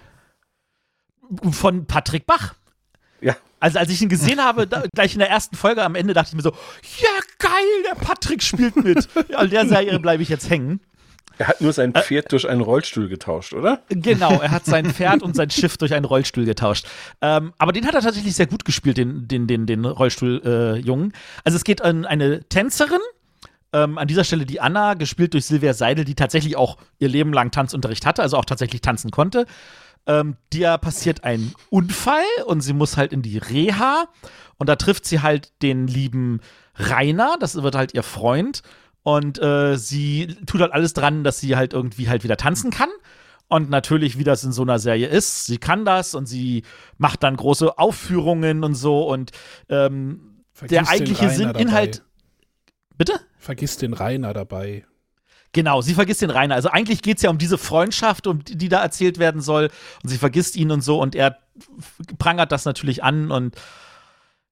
Von 1.53 1.87
Patrick 1.87 2.27
Bach. 2.27 2.55
Ja. 3.21 3.37
Also 3.61 3.79
als 3.79 3.91
ich 3.91 4.01
ihn 4.03 4.09
gesehen 4.09 4.41
habe, 4.41 4.67
da, 4.67 4.85
gleich 4.95 5.13
in 5.13 5.19
der 5.19 5.29
ersten 5.31 5.57
Folge 5.57 5.83
am 5.85 5.95
Ende 5.95 6.15
dachte 6.15 6.31
ich 6.31 6.35
mir 6.37 6.43
so, 6.43 6.51
ja 7.01 7.09
geil, 7.39 7.53
der 7.89 7.95
Patrick 7.97 8.43
spielt 8.43 8.77
mit. 8.77 9.09
Ja, 9.29 9.39
an 9.39 9.51
der 9.51 9.67
Serie 9.69 9.99
bleibe 10.01 10.23
ich 10.23 10.29
jetzt 10.29 10.49
hängen. 10.51 10.81
Er 11.37 11.47
hat 11.49 11.61
nur 11.61 11.73
sein 11.73 11.95
Äh, 11.95 12.03
Pferd 12.03 12.33
durch 12.33 12.49
einen 12.49 12.61
Rollstuhl 12.63 13.09
getauscht, 13.09 13.53
oder? 13.53 13.83
Genau, 13.89 14.41
er 14.41 14.51
hat 14.51 14.65
sein 14.65 14.87
Pferd 14.93 15.23
und 15.23 15.37
sein 15.37 15.51
Schiff 15.51 15.77
durch 15.77 15.95
einen 15.95 16.05
Rollstuhl 16.05 16.45
getauscht. 16.45 16.87
Ähm, 17.21 17.53
aber 17.59 17.73
den 17.73 17.87
hat 17.87 17.95
er 17.95 18.01
tatsächlich 18.01 18.35
sehr 18.35 18.47
gut 18.49 18.65
gespielt, 18.65 18.97
den, 18.97 19.29
den, 19.29 19.47
den, 19.47 19.67
den 19.67 19.85
Rollstuhl-Jungen. 19.85 21.13
also 21.45 21.55
es 21.57 21.63
geht 21.65 21.83
an 21.83 22.05
eine 22.07 22.43
Tänzerin, 22.49 23.01
ähm, 23.73 23.99
an 23.99 24.09
dieser 24.09 24.25
Stelle 24.25 24.47
die 24.47 24.61
Anna, 24.61 24.95
gespielt 24.95 25.35
durch 25.35 25.47
Silvia 25.47 25.75
Seidel, 25.75 26.05
die 26.05 26.15
tatsächlich 26.15 26.57
auch 26.57 26.79
ihr 26.99 27.09
Leben 27.09 27.33
lang 27.33 27.51
Tanzunterricht 27.51 28.07
hatte, 28.07 28.23
also 28.23 28.37
auch 28.37 28.45
tatsächlich 28.45 28.81
tanzen 28.81 29.11
konnte. 29.11 29.47
Ähm, 30.07 30.37
dir 30.53 30.79
passiert 30.79 31.25
ein 31.25 31.53
Unfall 31.69 32.25
und 32.47 32.63
sie 32.63 32.73
muss 32.73 32.97
halt 32.97 33.13
in 33.13 33.23
die 33.23 33.39
Reha. 33.39 34.07
Und 34.57 34.69
da 34.69 34.77
trifft 34.77 35.05
sie 35.05 35.21
halt 35.21 35.53
den 35.63 35.87
lieben 35.87 36.41
Rainer, 36.75 37.37
das 37.39 37.63
wird 37.63 37.75
halt 37.75 37.95
ihr 37.95 38.03
Freund. 38.03 38.63
Und 39.03 39.41
äh, 39.41 39.77
sie 39.77 40.37
tut 40.47 40.61
halt 40.61 40.73
alles 40.73 40.95
dran, 40.95 41.25
dass 41.25 41.39
sie 41.41 41.57
halt 41.57 41.73
irgendwie 41.73 42.09
halt 42.09 42.25
wieder 42.25 42.37
tanzen 42.37 42.71
kann. 42.71 42.91
Und 43.49 43.71
natürlich, 43.71 44.19
wie 44.19 44.25
das 44.25 44.45
in 44.45 44.53
so 44.53 44.63
einer 44.63 44.79
Serie 44.79 45.09
ist, 45.09 45.47
sie 45.47 45.59
kann 45.59 45.85
das 45.85 46.15
und 46.15 46.27
sie 46.27 46.65
macht 46.99 47.23
dann 47.23 47.37
große 47.37 47.79
Aufführungen 47.79 48.65
und 48.65 48.75
so. 48.75 49.09
Und 49.09 49.33
ähm, 49.69 50.45
der 50.69 50.89
eigentliche 50.89 51.31
Sinn. 51.31 51.51
Inhalt. 51.51 52.03
Bitte? 52.97 53.21
Vergiss 53.39 53.77
den 53.77 53.93
Rainer 53.95 54.33
dabei. 54.35 54.85
Genau, 55.53 55.81
sie 55.81 55.95
vergisst 55.95 56.21
den 56.21 56.31
Rainer. 56.31 56.55
Also 56.55 56.69
eigentlich 56.69 57.01
geht 57.03 57.17
es 57.17 57.23
ja 57.23 57.31
um 57.31 57.39
diese 57.39 57.57
Freundschaft, 57.57 58.27
um 58.27 58.45
die, 58.45 58.57
die 58.57 58.69
da 58.69 58.83
erzählt 58.83 59.19
werden 59.19 59.41
soll. 59.41 59.71
Und 60.03 60.09
sie 60.11 60.19
vergisst 60.19 60.57
ihn 60.57 60.71
und 60.71 60.83
so. 60.83 61.01
Und 61.01 61.15
er 61.15 61.39
prangert 62.19 62.53
das 62.53 62.65
natürlich 62.67 63.03
an. 63.03 63.31
Und 63.31 63.57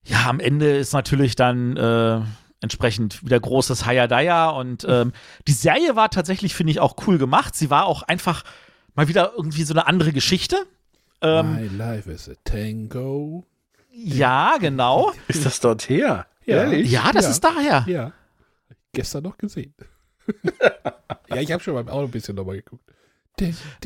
ja, 0.05 0.27
am 0.29 0.41
Ende 0.41 0.77
ist 0.77 0.93
natürlich 0.95 1.37
dann 1.37 1.77
äh, 1.77 2.21
entsprechend 2.63 3.23
wieder 3.25 3.39
großes 3.39 3.85
Hayadaya. 3.85 4.49
Und 4.51 4.87
ähm, 4.89 5.13
die 5.47 5.53
Serie 5.53 5.97
war 5.97 6.11
tatsächlich, 6.11 6.55
finde 6.55 6.71
ich, 6.71 6.81
auch 6.81 6.97
cool 7.07 7.19
gemacht. 7.19 7.55
Sie 7.55 7.69
war 7.69 7.85
auch 7.85 8.03
einfach 8.03 8.43
mal 8.95 9.09
wieder 9.09 9.33
irgendwie 9.37 9.65
so 9.65 9.75
eine 9.75 9.87
andere 9.87 10.13
Geschichte. 10.13 10.57
Ähm, 11.21 11.55
My 11.57 11.67
life 11.77 12.11
is 12.11 12.29
a 12.29 12.33
tango. 12.45 13.45
ja, 13.93 14.57
genau. 14.59 15.13
Ist 15.29 15.45
das 15.45 15.61
dort 15.61 15.89
her? 15.91 16.27
Ja. 16.47 16.57
Ehrlich? 16.63 16.91
Ja, 16.91 17.11
das 17.13 17.25
Ja. 17.25 17.31
ist 17.33 17.41
daher. 17.45 17.85
Ja. 17.87 18.13
Gestern 18.97 19.23
noch 19.25 19.39
gesehen. 19.39 19.75
ja, 21.29 21.37
ich 21.37 21.53
habe 21.53 21.63
schon 21.63 21.75
beim 21.75 21.89
Auto 21.89 22.07
ein 22.07 22.11
bisschen 22.11 22.35
nochmal 22.35 22.57
geguckt. 22.57 22.83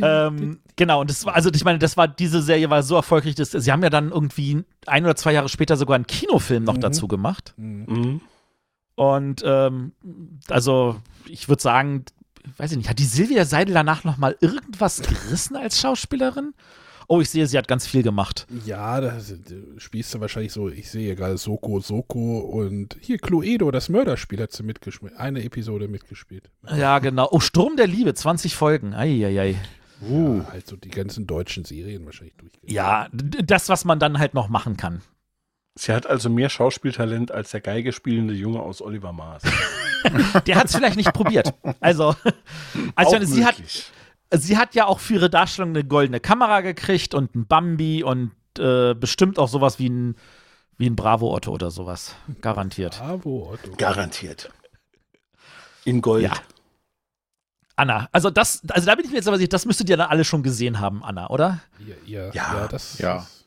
Ähm, 0.01 0.61
genau, 0.77 1.01
und 1.01 1.11
das 1.11 1.27
war, 1.27 1.35
also 1.35 1.51
ich 1.53 1.65
meine, 1.65 1.81
das 1.81 1.97
war, 1.97 2.07
diese 2.07 2.41
Serie 2.41 2.70
war 2.70 2.85
so 2.85 2.95
erfolgreich, 2.95 3.35
dass 3.35 3.51
sie 3.51 3.73
haben 3.73 3.82
ja 3.82 3.91
dann 3.91 4.11
irgendwie 4.12 4.65
ein 4.87 5.05
oder 5.05 5.16
zwei 5.16 5.32
Jahre 5.32 5.49
später 5.49 5.77
sogar 5.77 5.97
einen 5.97 6.07
Kinofilm 6.07 6.62
noch 6.62 6.77
Mhm. 6.77 6.81
dazu 6.81 7.09
gemacht. 7.09 7.53
Mhm. 7.57 7.85
Mhm. 7.89 8.20
Und 8.95 9.43
ähm, 9.45 9.93
also, 10.49 11.01
ich 11.27 11.49
würde 11.49 11.62
sagen, 11.62 12.05
weiß 12.59 12.70
ich 12.70 12.77
nicht, 12.78 12.89
hat 12.89 12.99
die 13.01 13.05
Silvia 13.05 13.45
Seidel 13.45 13.74
danach 13.74 14.05
noch 14.05 14.19
mal 14.19 14.37
irgendwas 14.41 15.03
gerissen 15.03 15.57
als 15.57 15.81
Schauspielerin? 15.81 16.55
Oh, 17.12 17.20
ich 17.20 17.28
sehe, 17.28 17.45
sie 17.45 17.59
hat 17.59 17.66
ganz 17.66 17.89
viel 17.89 18.05
gemacht. 18.05 18.47
Ja, 18.65 19.01
da 19.01 19.19
spielst 19.78 20.15
du 20.15 20.20
wahrscheinlich 20.20 20.53
so, 20.53 20.69
ich 20.69 20.89
sehe 20.89 21.07
hier 21.07 21.16
gerade 21.16 21.39
Soko, 21.39 21.81
Soko 21.81 22.39
und 22.39 22.97
hier 23.01 23.19
Cluedo, 23.19 23.73
das 23.73 23.89
Mörderspiel 23.89 24.41
hat 24.41 24.53
sie 24.53 24.62
mitgespielt, 24.62 25.16
eine 25.16 25.43
Episode 25.43 25.89
mitgespielt. 25.89 26.51
Ja, 26.73 27.01
genau. 27.01 27.27
Oh, 27.32 27.41
Sturm 27.41 27.74
der 27.74 27.89
Liebe, 27.89 28.15
20 28.15 28.55
Folgen. 28.55 28.95
Eieiei. 28.95 29.57
Uh. 30.09 30.37
Ja, 30.37 30.53
halt 30.53 30.69
so 30.69 30.77
die 30.77 30.91
ganzen 30.91 31.27
deutschen 31.27 31.65
Serien 31.65 32.07
wahrscheinlich 32.07 32.37
durchgegangen. 32.37 32.73
Ja, 32.73 33.09
das, 33.12 33.69
was 33.69 33.85
man 33.85 33.99
dann 33.99 34.20
halt 34.20 34.35
noch 34.35 34.49
machen 34.49 34.77
kann. 34.77 35.03
Sie 35.74 35.93
hat 35.93 36.07
also 36.07 36.31
mehr 36.31 36.49
Schauspieltalent 36.49 37.32
als 37.32 37.51
der 37.51 37.61
Geige 37.61 37.91
spielende 37.93 38.35
Junge 38.35 38.61
aus 38.61 38.81
Oliver 38.81 39.12
Maas. 39.12 39.43
Der 40.47 40.55
hat 40.55 40.66
es 40.66 40.77
vielleicht 40.77 40.97
nicht 40.97 41.12
probiert. 41.12 41.55
Also, 41.81 42.15
also 42.95 43.16
Auch 43.16 43.23
sie 43.23 43.45
hat. 43.45 43.57
Sie 44.32 44.57
hat 44.59 44.74
ja 44.74 44.86
auch 44.86 45.01
für 45.01 45.15
ihre 45.15 45.31
Darstellung 45.31 45.70
eine 45.70 45.85
goldene 45.85 46.20
Kamera 46.20 46.61
gekriegt 46.61 47.15
und 47.15 47.35
ein 47.35 47.47
Bambi 47.47 48.02
und 48.02 48.32
äh, 48.59 48.94
bestimmt 48.94 49.39
auch 49.39 49.48
sowas 49.48 49.78
wie 49.78 49.89
ein, 49.89 50.16
wie 50.78 50.89
ein 50.89 50.97
Bravo 50.97 51.35
Otto 51.35 51.52
oder 51.52 51.70
sowas. 51.70 52.15
Garantiert. 52.40 52.98
Bravo, 52.98 53.51
Otto. 53.52 53.73
Garantiert. 53.77 54.51
In 55.85 56.01
Gold. 56.01 56.24
Ja. 56.24 56.32
Anna, 57.77 58.09
also 58.12 58.28
das, 58.31 58.62
also 58.69 58.86
da 58.86 58.94
bin 58.94 59.07
ich 59.07 59.11
mir 59.11 59.16
jetzt 59.16 59.28
aber 59.28 59.39
sicher, 59.39 59.48
das 59.48 59.65
müsstet 59.65 59.89
ihr 59.89 59.97
dann 59.97 60.11
alle 60.11 60.24
schon 60.24 60.43
gesehen 60.43 60.81
haben, 60.81 61.02
Anna, 61.02 61.31
oder? 61.31 61.61
Ja, 61.78 61.94
ja, 62.05 62.27
Ja, 62.32 62.55
ja, 62.61 62.69
das. 62.69 62.98
ja. 62.98 63.15
Das, 63.16 63.40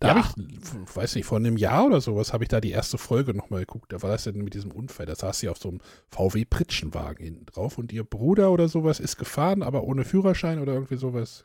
da 0.00 0.08
Ja. 0.08 0.14
habe 0.28 0.42
ich, 0.42 0.96
weiß 0.96 1.14
nicht, 1.16 1.26
vor 1.26 1.38
einem 1.38 1.56
Jahr 1.56 1.86
oder 1.86 2.00
sowas 2.00 2.32
habe 2.32 2.44
ich 2.44 2.48
da 2.48 2.60
die 2.60 2.70
erste 2.70 2.98
Folge 2.98 3.34
nochmal 3.34 3.60
geguckt. 3.60 3.92
Da 3.92 4.00
war 4.02 4.10
das 4.10 4.24
denn 4.24 4.36
mit 4.42 4.54
diesem 4.54 4.70
Unfall. 4.70 5.06
Da 5.06 5.14
saß 5.14 5.40
sie 5.40 5.48
auf 5.48 5.58
so 5.58 5.68
einem 5.70 5.80
VW-Pritschenwagen 6.10 7.24
hinten 7.24 7.46
drauf 7.46 7.78
und 7.78 7.92
ihr 7.92 8.04
Bruder 8.04 8.50
oder 8.52 8.68
sowas 8.68 9.00
ist 9.00 9.16
gefahren, 9.16 9.62
aber 9.62 9.82
ohne 9.84 10.04
Führerschein 10.04 10.60
oder 10.60 10.74
irgendwie 10.74 10.96
sowas. 10.96 11.44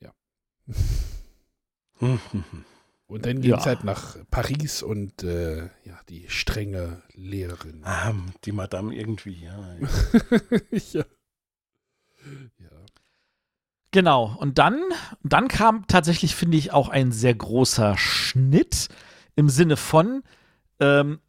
Ja. 0.00 0.12
Und 3.10 3.24
dann 3.24 3.40
ging 3.40 3.54
es 3.54 3.60
Ja. 3.64 3.66
halt 3.70 3.84
nach 3.84 4.18
Paris 4.30 4.82
und 4.82 5.22
äh, 5.22 5.70
ja, 5.84 5.98
die 6.10 6.26
strenge 6.28 7.02
Lehrerin. 7.14 7.80
Ah, 7.82 8.12
die 8.44 8.52
Madame 8.52 8.94
irgendwie, 8.94 9.44
ja. 9.44 9.76
ja. 10.92 11.04
Genau, 13.90 14.36
und 14.38 14.58
dann, 14.58 14.82
dann 15.22 15.48
kam 15.48 15.86
tatsächlich, 15.86 16.34
finde 16.34 16.58
ich, 16.58 16.72
auch 16.72 16.88
ein 16.88 17.10
sehr 17.10 17.34
großer 17.34 17.96
Schnitt 17.96 18.88
im 19.34 19.48
Sinne 19.48 19.76
von, 19.76 20.22
ähm, 20.78 21.20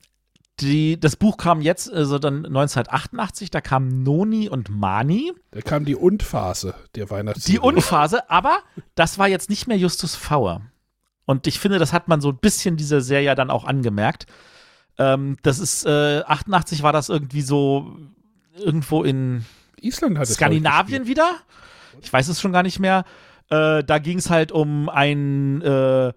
die, 0.59 0.99
das 0.99 1.15
Buch 1.15 1.37
kam 1.37 1.61
jetzt, 1.61 1.91
also 1.91 2.19
dann 2.19 2.45
1988, 2.45 3.49
da 3.49 3.61
kamen 3.61 4.03
Noni 4.03 4.49
und 4.49 4.69
Mani. 4.69 5.31
Da 5.51 5.61
kam 5.61 5.85
die 5.85 5.95
Und-Phase 5.95 6.75
der 6.95 7.09
Weihnachtsserie. 7.09 7.53
Die 7.53 7.59
Und-Phase, 7.59 8.29
aber 8.29 8.59
das 8.95 9.17
war 9.17 9.29
jetzt 9.29 9.49
nicht 9.49 9.67
mehr 9.67 9.77
Justus 9.77 10.15
Fauer. 10.15 10.61
Und 11.25 11.47
ich 11.47 11.59
finde, 11.59 11.79
das 11.79 11.93
hat 11.93 12.07
man 12.07 12.21
so 12.21 12.29
ein 12.29 12.37
bisschen 12.37 12.75
dieser 12.75 13.01
Serie 13.01 13.35
dann 13.35 13.51
auch 13.51 13.63
angemerkt. 13.63 14.25
Ähm, 14.97 15.37
das 15.43 15.59
ist, 15.59 15.85
äh, 15.85 16.23
88 16.25 16.83
war 16.83 16.91
das 16.91 17.07
irgendwie 17.07 17.41
so 17.41 17.95
irgendwo 18.57 19.03
in 19.03 19.45
Island 19.79 20.17
hat 20.17 20.27
Skandinavien 20.27 21.07
wieder. 21.07 21.29
Ich 22.01 22.11
weiß 22.11 22.27
es 22.27 22.41
schon 22.41 22.51
gar 22.51 22.63
nicht 22.63 22.79
mehr. 22.79 23.05
Äh, 23.49 23.83
da 23.83 23.99
ging 23.99 24.17
es 24.17 24.29
halt 24.29 24.51
um 24.51 24.89
ein 24.89 25.61
äh, 25.61 26.13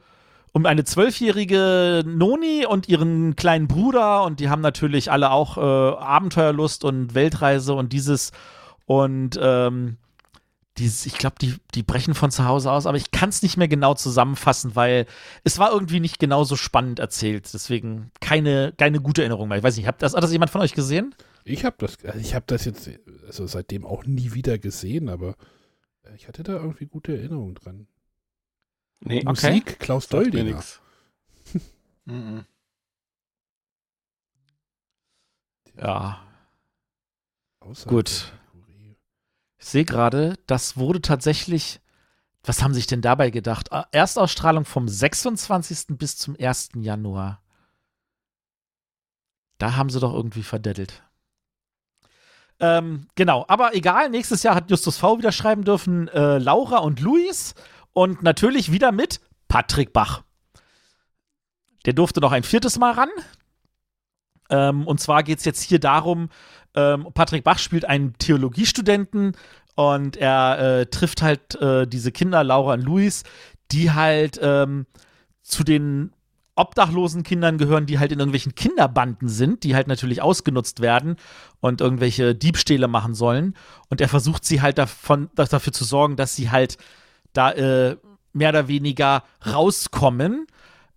um 0.54 0.66
eine 0.66 0.84
zwölfjährige 0.84 2.04
Noni 2.06 2.66
und 2.66 2.88
ihren 2.88 3.36
kleinen 3.36 3.68
Bruder 3.68 4.24
und 4.24 4.38
die 4.38 4.50
haben 4.50 4.60
natürlich 4.60 5.10
alle 5.10 5.30
auch 5.30 5.56
äh, 5.56 5.60
Abenteuerlust 5.60 6.84
und 6.84 7.14
Weltreise 7.14 7.72
und 7.72 7.92
dieses 7.92 8.32
und 8.84 9.38
ähm, 9.40 9.96
dieses, 10.78 11.06
ich 11.06 11.18
glaube, 11.18 11.36
die, 11.40 11.54
die 11.74 11.82
brechen 11.82 12.14
von 12.14 12.30
zu 12.30 12.44
Hause 12.44 12.70
aus, 12.70 12.86
aber 12.86 12.96
ich 12.96 13.10
kann 13.10 13.28
es 13.28 13.42
nicht 13.42 13.56
mehr 13.56 13.68
genau 13.68 13.94
zusammenfassen, 13.94 14.74
weil 14.74 15.06
es 15.44 15.58
war 15.58 15.72
irgendwie 15.72 16.00
nicht 16.00 16.18
genauso 16.18 16.56
spannend 16.56 16.98
erzählt. 16.98 17.52
Deswegen 17.52 18.10
keine, 18.20 18.72
keine 18.76 19.00
gute 19.00 19.22
Erinnerung 19.22 19.48
mehr. 19.48 19.58
Ich 19.58 19.64
weiß 19.64 19.76
nicht, 19.76 19.86
hat 19.86 20.00
das, 20.00 20.14
hat 20.14 20.22
das 20.22 20.32
jemand 20.32 20.50
von 20.50 20.62
euch 20.62 20.72
gesehen? 20.72 21.14
Ich 21.44 21.64
habe 21.64 21.76
das, 21.78 21.98
ich 22.18 22.34
habe 22.34 22.44
das 22.46 22.64
jetzt 22.64 22.88
also 23.26 23.46
seitdem 23.46 23.84
auch 23.84 24.06
nie 24.06 24.32
wieder 24.32 24.58
gesehen, 24.58 25.08
aber 25.08 25.34
ich 26.14 26.28
hatte 26.28 26.42
da 26.42 26.54
irgendwie 26.54 26.86
gute 26.86 27.16
Erinnerungen 27.16 27.54
dran. 27.54 27.86
Nee, 29.00 29.22
Musik, 29.24 29.62
okay. 29.66 29.76
Klaus 29.78 30.08
Doldinger. 30.08 30.62
Mhm. 32.04 32.44
ja. 35.76 36.20
Außer 37.60 37.88
Gut. 37.88 38.32
Ich 39.58 39.66
sehe 39.68 39.84
gerade, 39.84 40.36
das 40.48 40.76
wurde 40.76 41.00
tatsächlich. 41.00 41.80
Was 42.42 42.60
haben 42.60 42.74
sich 42.74 42.88
denn 42.88 43.02
dabei 43.02 43.30
gedacht? 43.30 43.70
Ah, 43.70 43.86
Erstausstrahlung 43.92 44.64
vom 44.64 44.88
26. 44.88 45.96
bis 45.96 46.16
zum 46.16 46.34
1. 46.36 46.70
Januar. 46.74 47.40
Da 49.58 49.76
haben 49.76 49.90
sie 49.90 50.00
doch 50.00 50.12
irgendwie 50.12 50.42
verdettelt. 50.42 51.04
Ähm, 52.60 53.08
genau, 53.14 53.44
aber 53.48 53.74
egal, 53.74 54.10
nächstes 54.10 54.42
Jahr 54.42 54.54
hat 54.54 54.70
Justus 54.70 54.98
V 54.98 55.18
wieder 55.18 55.32
schreiben 55.32 55.64
dürfen, 55.64 56.08
äh, 56.08 56.38
Laura 56.38 56.78
und 56.78 57.00
Luis 57.00 57.54
und 57.92 58.22
natürlich 58.22 58.70
wieder 58.70 58.92
mit 58.92 59.20
Patrick 59.48 59.92
Bach. 59.92 60.22
Der 61.84 61.92
durfte 61.92 62.20
noch 62.20 62.32
ein 62.32 62.44
viertes 62.44 62.78
Mal 62.78 62.92
ran. 62.92 63.08
Ähm, 64.50 64.86
und 64.86 65.00
zwar 65.00 65.22
geht 65.22 65.38
es 65.38 65.44
jetzt 65.44 65.62
hier 65.62 65.80
darum, 65.80 66.28
ähm, 66.74 67.08
Patrick 67.14 67.44
Bach 67.44 67.58
spielt 67.58 67.84
einen 67.84 68.16
Theologiestudenten 68.18 69.36
und 69.74 70.16
er 70.16 70.58
äh, 70.80 70.86
trifft 70.86 71.22
halt 71.22 71.54
äh, 71.56 71.86
diese 71.86 72.12
Kinder, 72.12 72.44
Laura 72.44 72.74
und 72.74 72.82
Luis, 72.82 73.24
die 73.70 73.90
halt 73.90 74.38
ähm, 74.42 74.86
zu 75.42 75.64
den 75.64 76.12
obdachlosen 76.54 77.22
Kindern 77.22 77.56
gehören, 77.56 77.86
die 77.86 77.98
halt 77.98 78.12
in 78.12 78.18
irgendwelchen 78.18 78.54
Kinderbanden 78.54 79.28
sind, 79.28 79.64
die 79.64 79.74
halt 79.74 79.88
natürlich 79.88 80.20
ausgenutzt 80.20 80.80
werden 80.80 81.16
und 81.60 81.80
irgendwelche 81.80 82.34
Diebstähle 82.34 82.88
machen 82.88 83.14
sollen. 83.14 83.54
Und 83.88 84.00
er 84.00 84.08
versucht 84.08 84.44
sie 84.44 84.60
halt 84.60 84.78
davon, 84.78 85.30
dafür 85.34 85.72
zu 85.72 85.84
sorgen, 85.84 86.16
dass 86.16 86.36
sie 86.36 86.50
halt 86.50 86.76
da 87.32 87.52
äh, 87.52 87.96
mehr 88.32 88.50
oder 88.50 88.68
weniger 88.68 89.24
rauskommen, 89.46 90.46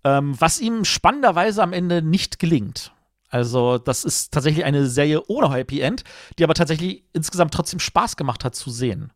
ähm, 0.04 0.36
was 0.40 0.60
ihm 0.60 0.84
spannenderweise 0.84 1.64
am 1.64 1.74
Ende 1.74 2.02
nicht 2.02 2.40
gelingt. 2.40 2.92
Also, 3.30 3.78
das 3.78 4.06
ist 4.06 4.34
tatsächlich 4.34 4.66
eine 4.66 4.88
Serie 4.88 5.24
ohne 5.28 5.52
Happy 5.54 5.80
End, 5.82 6.04
die 6.38 6.44
aber 6.44 6.54
tatsächlich 6.54 7.04
insgesamt 7.12 7.54
trotzdem 7.54 7.80
Spaß 7.80 8.18
gemacht 8.18 8.46
hat 8.46 8.56
zu 8.56 8.70
sehen. 8.70 9.12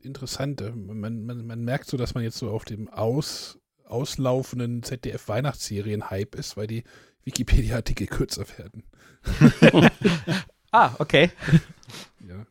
Interessant. 0.00 0.60
Äh, 0.60 0.70
man, 0.70 1.24
man, 1.24 1.46
man 1.46 1.64
merkt 1.64 1.86
so, 1.86 1.96
dass 1.96 2.14
man 2.14 2.22
jetzt 2.22 2.38
so 2.38 2.50
auf 2.50 2.64
dem 2.64 2.88
Aus 2.88 3.58
auslaufenden 3.94 4.82
ZDF-Weihnachtsserien-Hype 4.82 6.34
ist, 6.34 6.56
weil 6.56 6.66
die 6.66 6.82
Wikipedia-Artikel 7.22 8.06
kürzer 8.06 8.44
werden. 8.58 8.82
ah, 10.72 10.92
okay. 10.98 11.30
Ja. 12.26 12.46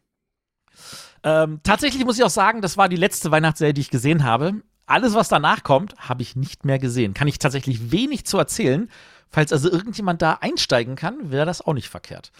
Ähm, 1.23 1.61
tatsächlich 1.63 2.05
muss 2.05 2.19
ich 2.19 2.23
auch 2.23 2.29
sagen, 2.29 2.61
das 2.61 2.77
war 2.77 2.87
die 2.87 2.95
letzte 2.95 3.31
Weihnachtsserie, 3.31 3.73
die 3.73 3.81
ich 3.81 3.89
gesehen 3.89 4.23
habe. 4.23 4.61
Alles, 4.85 5.15
was 5.15 5.29
danach 5.29 5.63
kommt, 5.63 5.95
habe 5.97 6.21
ich 6.21 6.35
nicht 6.35 6.63
mehr 6.63 6.77
gesehen. 6.77 7.15
Kann 7.15 7.27
ich 7.27 7.39
tatsächlich 7.39 7.91
wenig 7.91 8.25
zu 8.25 8.37
erzählen. 8.37 8.89
Falls 9.29 9.51
also 9.51 9.71
irgendjemand 9.71 10.21
da 10.21 10.33
einsteigen 10.33 10.95
kann, 10.95 11.31
wäre 11.31 11.47
das 11.47 11.61
auch 11.61 11.73
nicht 11.73 11.89
verkehrt. 11.89 12.31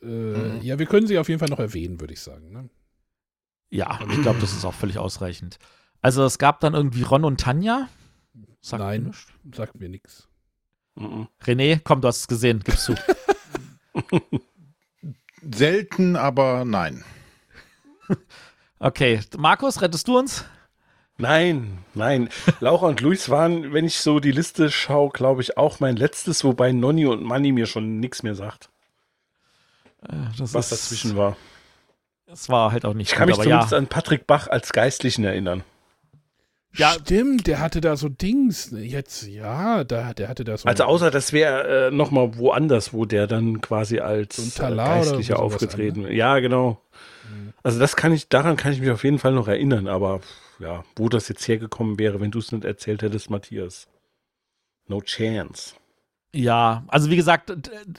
Äh, 0.00 0.06
mhm. 0.06 0.62
Ja, 0.62 0.78
wir 0.78 0.86
können 0.86 1.06
sie 1.06 1.18
auf 1.18 1.28
jeden 1.28 1.38
Fall 1.40 1.50
noch 1.50 1.58
erwähnen, 1.58 2.00
würde 2.00 2.14
ich 2.14 2.20
sagen. 2.20 2.50
Ne? 2.50 2.70
Ja, 3.68 3.98
ich 4.10 4.22
glaube, 4.22 4.40
das 4.40 4.52
ist 4.52 4.64
auch 4.64 4.72
völlig 4.72 4.98
ausreichend. 4.98 5.58
Also 6.04 6.22
es 6.22 6.36
gab 6.36 6.60
dann 6.60 6.74
irgendwie 6.74 7.02
Ron 7.02 7.24
und 7.24 7.40
Tanja. 7.40 7.88
Sagt 8.60 8.82
Nein, 8.82 9.14
sagt 9.54 9.80
mir 9.80 9.88
nichts. 9.88 10.28
Mhm. 10.96 11.28
René, 11.42 11.80
komm, 11.82 12.02
du 12.02 12.08
hast 12.08 12.18
es 12.18 12.28
gesehen, 12.28 12.60
gibst 12.62 12.90
du. 12.90 12.94
Selten, 15.50 16.16
aber 16.16 16.66
nein. 16.66 17.02
Okay, 18.80 19.20
Markus, 19.38 19.80
rettest 19.80 20.06
du 20.08 20.18
uns? 20.18 20.44
Nein, 21.16 21.78
nein. 21.94 22.28
Laura 22.60 22.88
und 22.88 23.00
Luis 23.00 23.30
waren, 23.30 23.72
wenn 23.72 23.86
ich 23.86 23.96
so 23.96 24.20
die 24.20 24.32
Liste 24.32 24.70
schaue, 24.70 25.08
glaube 25.08 25.40
ich, 25.40 25.56
auch 25.56 25.80
mein 25.80 25.96
letztes, 25.96 26.44
wobei 26.44 26.72
Nonny 26.72 27.06
und 27.06 27.22
Manny 27.22 27.50
mir 27.50 27.64
schon 27.64 27.98
nichts 28.00 28.22
mehr 28.22 28.34
sagt. 28.34 28.68
Äh, 30.02 30.16
das 30.36 30.52
was 30.52 30.68
dazwischen 30.68 31.16
war. 31.16 31.38
Das 32.26 32.50
war 32.50 32.72
halt 32.72 32.84
auch 32.84 32.92
nicht 32.92 33.12
Ich 33.12 33.16
kann 33.16 33.26
gut, 33.26 33.38
mich 33.38 33.44
zumindest 33.44 33.72
ja. 33.72 33.78
an 33.78 33.86
Patrick 33.86 34.26
Bach 34.26 34.48
als 34.48 34.74
Geistlichen 34.74 35.24
erinnern. 35.24 35.64
Ja, 36.76 36.92
stimmt, 37.00 37.46
der 37.46 37.60
hatte 37.60 37.80
da 37.80 37.96
so 37.96 38.08
Dings. 38.08 38.70
Jetzt, 38.72 39.26
ja, 39.26 39.84
da, 39.84 40.12
der 40.12 40.28
hatte 40.28 40.44
da 40.44 40.56
so. 40.56 40.68
Also, 40.68 40.84
außer 40.84 41.10
das 41.10 41.32
wäre 41.32 41.88
äh, 41.88 41.90
nochmal 41.90 42.36
woanders, 42.36 42.92
wo 42.92 43.04
der 43.04 43.26
dann 43.26 43.60
quasi 43.60 44.00
als 44.00 44.36
so 44.36 44.62
äh, 44.62 44.74
Geistlicher 44.74 45.38
aufgetreten 45.38 46.04
wäre. 46.04 46.12
Ja, 46.12 46.38
genau. 46.40 46.80
Mhm. 47.30 47.52
Also, 47.62 47.78
das 47.78 47.96
kann 47.96 48.12
ich, 48.12 48.28
daran 48.28 48.56
kann 48.56 48.72
ich 48.72 48.80
mich 48.80 48.90
auf 48.90 49.04
jeden 49.04 49.18
Fall 49.18 49.32
noch 49.32 49.48
erinnern, 49.48 49.86
aber 49.86 50.20
ja, 50.58 50.84
wo 50.96 51.08
das 51.08 51.28
jetzt 51.28 51.46
hergekommen 51.46 51.98
wäre, 51.98 52.20
wenn 52.20 52.30
du 52.30 52.38
es 52.38 52.52
nicht 52.52 52.64
erzählt 52.64 53.02
hättest, 53.02 53.30
Matthias. 53.30 53.88
No 54.86 55.00
chance. 55.00 55.74
Ja, 56.34 56.84
also 56.88 57.10
wie 57.10 57.16
gesagt, 57.16 57.52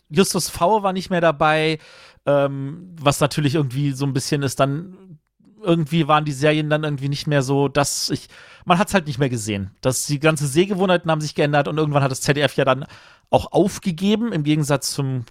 Justus 0.09 0.49
V 0.49 0.83
war 0.83 0.91
nicht 0.91 1.09
mehr 1.09 1.21
dabei, 1.21 1.79
ähm, 2.25 2.93
was 2.99 3.21
natürlich 3.21 3.55
irgendwie 3.55 3.91
so 3.91 4.05
ein 4.05 4.13
bisschen 4.13 4.43
ist, 4.43 4.59
dann 4.59 5.14
irgendwie 5.65 6.07
waren 6.07 6.25
die 6.25 6.31
Serien 6.31 6.69
dann 6.69 6.83
irgendwie 6.83 7.09
nicht 7.09 7.27
mehr 7.27 7.41
so, 7.41 7.67
dass 7.67 8.09
ich, 8.09 8.29
man 8.65 8.77
hat 8.77 8.87
es 8.87 8.93
halt 8.93 9.07
nicht 9.07 9.19
mehr 9.19 9.29
gesehen. 9.29 9.71
Dass 9.81 10.05
die 10.05 10.19
ganze 10.19 10.47
Sehgewohnheiten 10.47 11.09
haben 11.11 11.21
sich 11.21 11.35
geändert 11.35 11.67
und 11.67 11.77
irgendwann 11.77 12.03
hat 12.03 12.11
das 12.11 12.21
ZDF 12.21 12.55
ja 12.55 12.65
dann 12.65 12.85
auch 13.29 13.51
aufgegeben, 13.51 14.31
im 14.31 14.43
Gegensatz 14.43 14.91
zum 14.91 15.25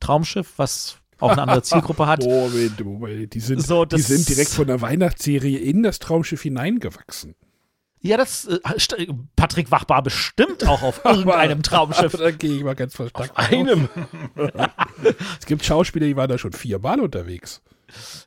Traumschiff, 0.00 0.54
was 0.56 0.98
auch 1.20 1.30
eine 1.30 1.42
andere 1.42 1.62
Zielgruppe 1.62 2.06
hat. 2.06 2.22
Moment, 2.24 2.84
Moment, 2.84 3.34
die 3.34 3.40
sind, 3.40 3.60
so, 3.60 3.84
die 3.84 4.00
sind 4.00 4.28
direkt 4.28 4.50
von 4.50 4.66
der 4.66 4.80
Weihnachtsserie 4.80 5.58
in 5.58 5.82
das 5.82 5.98
Traumschiff 5.98 6.42
hineingewachsen. 6.42 7.34
Ja, 8.00 8.16
das 8.16 8.46
äh, 8.46 8.58
Patrick 9.34 9.70
Wachbar 9.72 10.02
bestimmt 10.02 10.66
auch 10.66 10.82
auf 10.82 11.00
irgendeinem 11.04 11.62
Traumschiff. 11.62 12.12
da 12.12 12.30
gehe 12.30 12.56
ich 12.56 12.62
mal 12.62 12.76
ganz 12.76 12.94
verstanden. 12.94 13.32
Auf 13.34 13.50
einem. 13.50 13.88
es 15.40 15.46
gibt 15.46 15.64
Schauspieler, 15.64 16.06
die 16.06 16.16
waren 16.16 16.28
da 16.28 16.38
schon 16.38 16.52
viermal 16.52 17.00
unterwegs. 17.00 17.60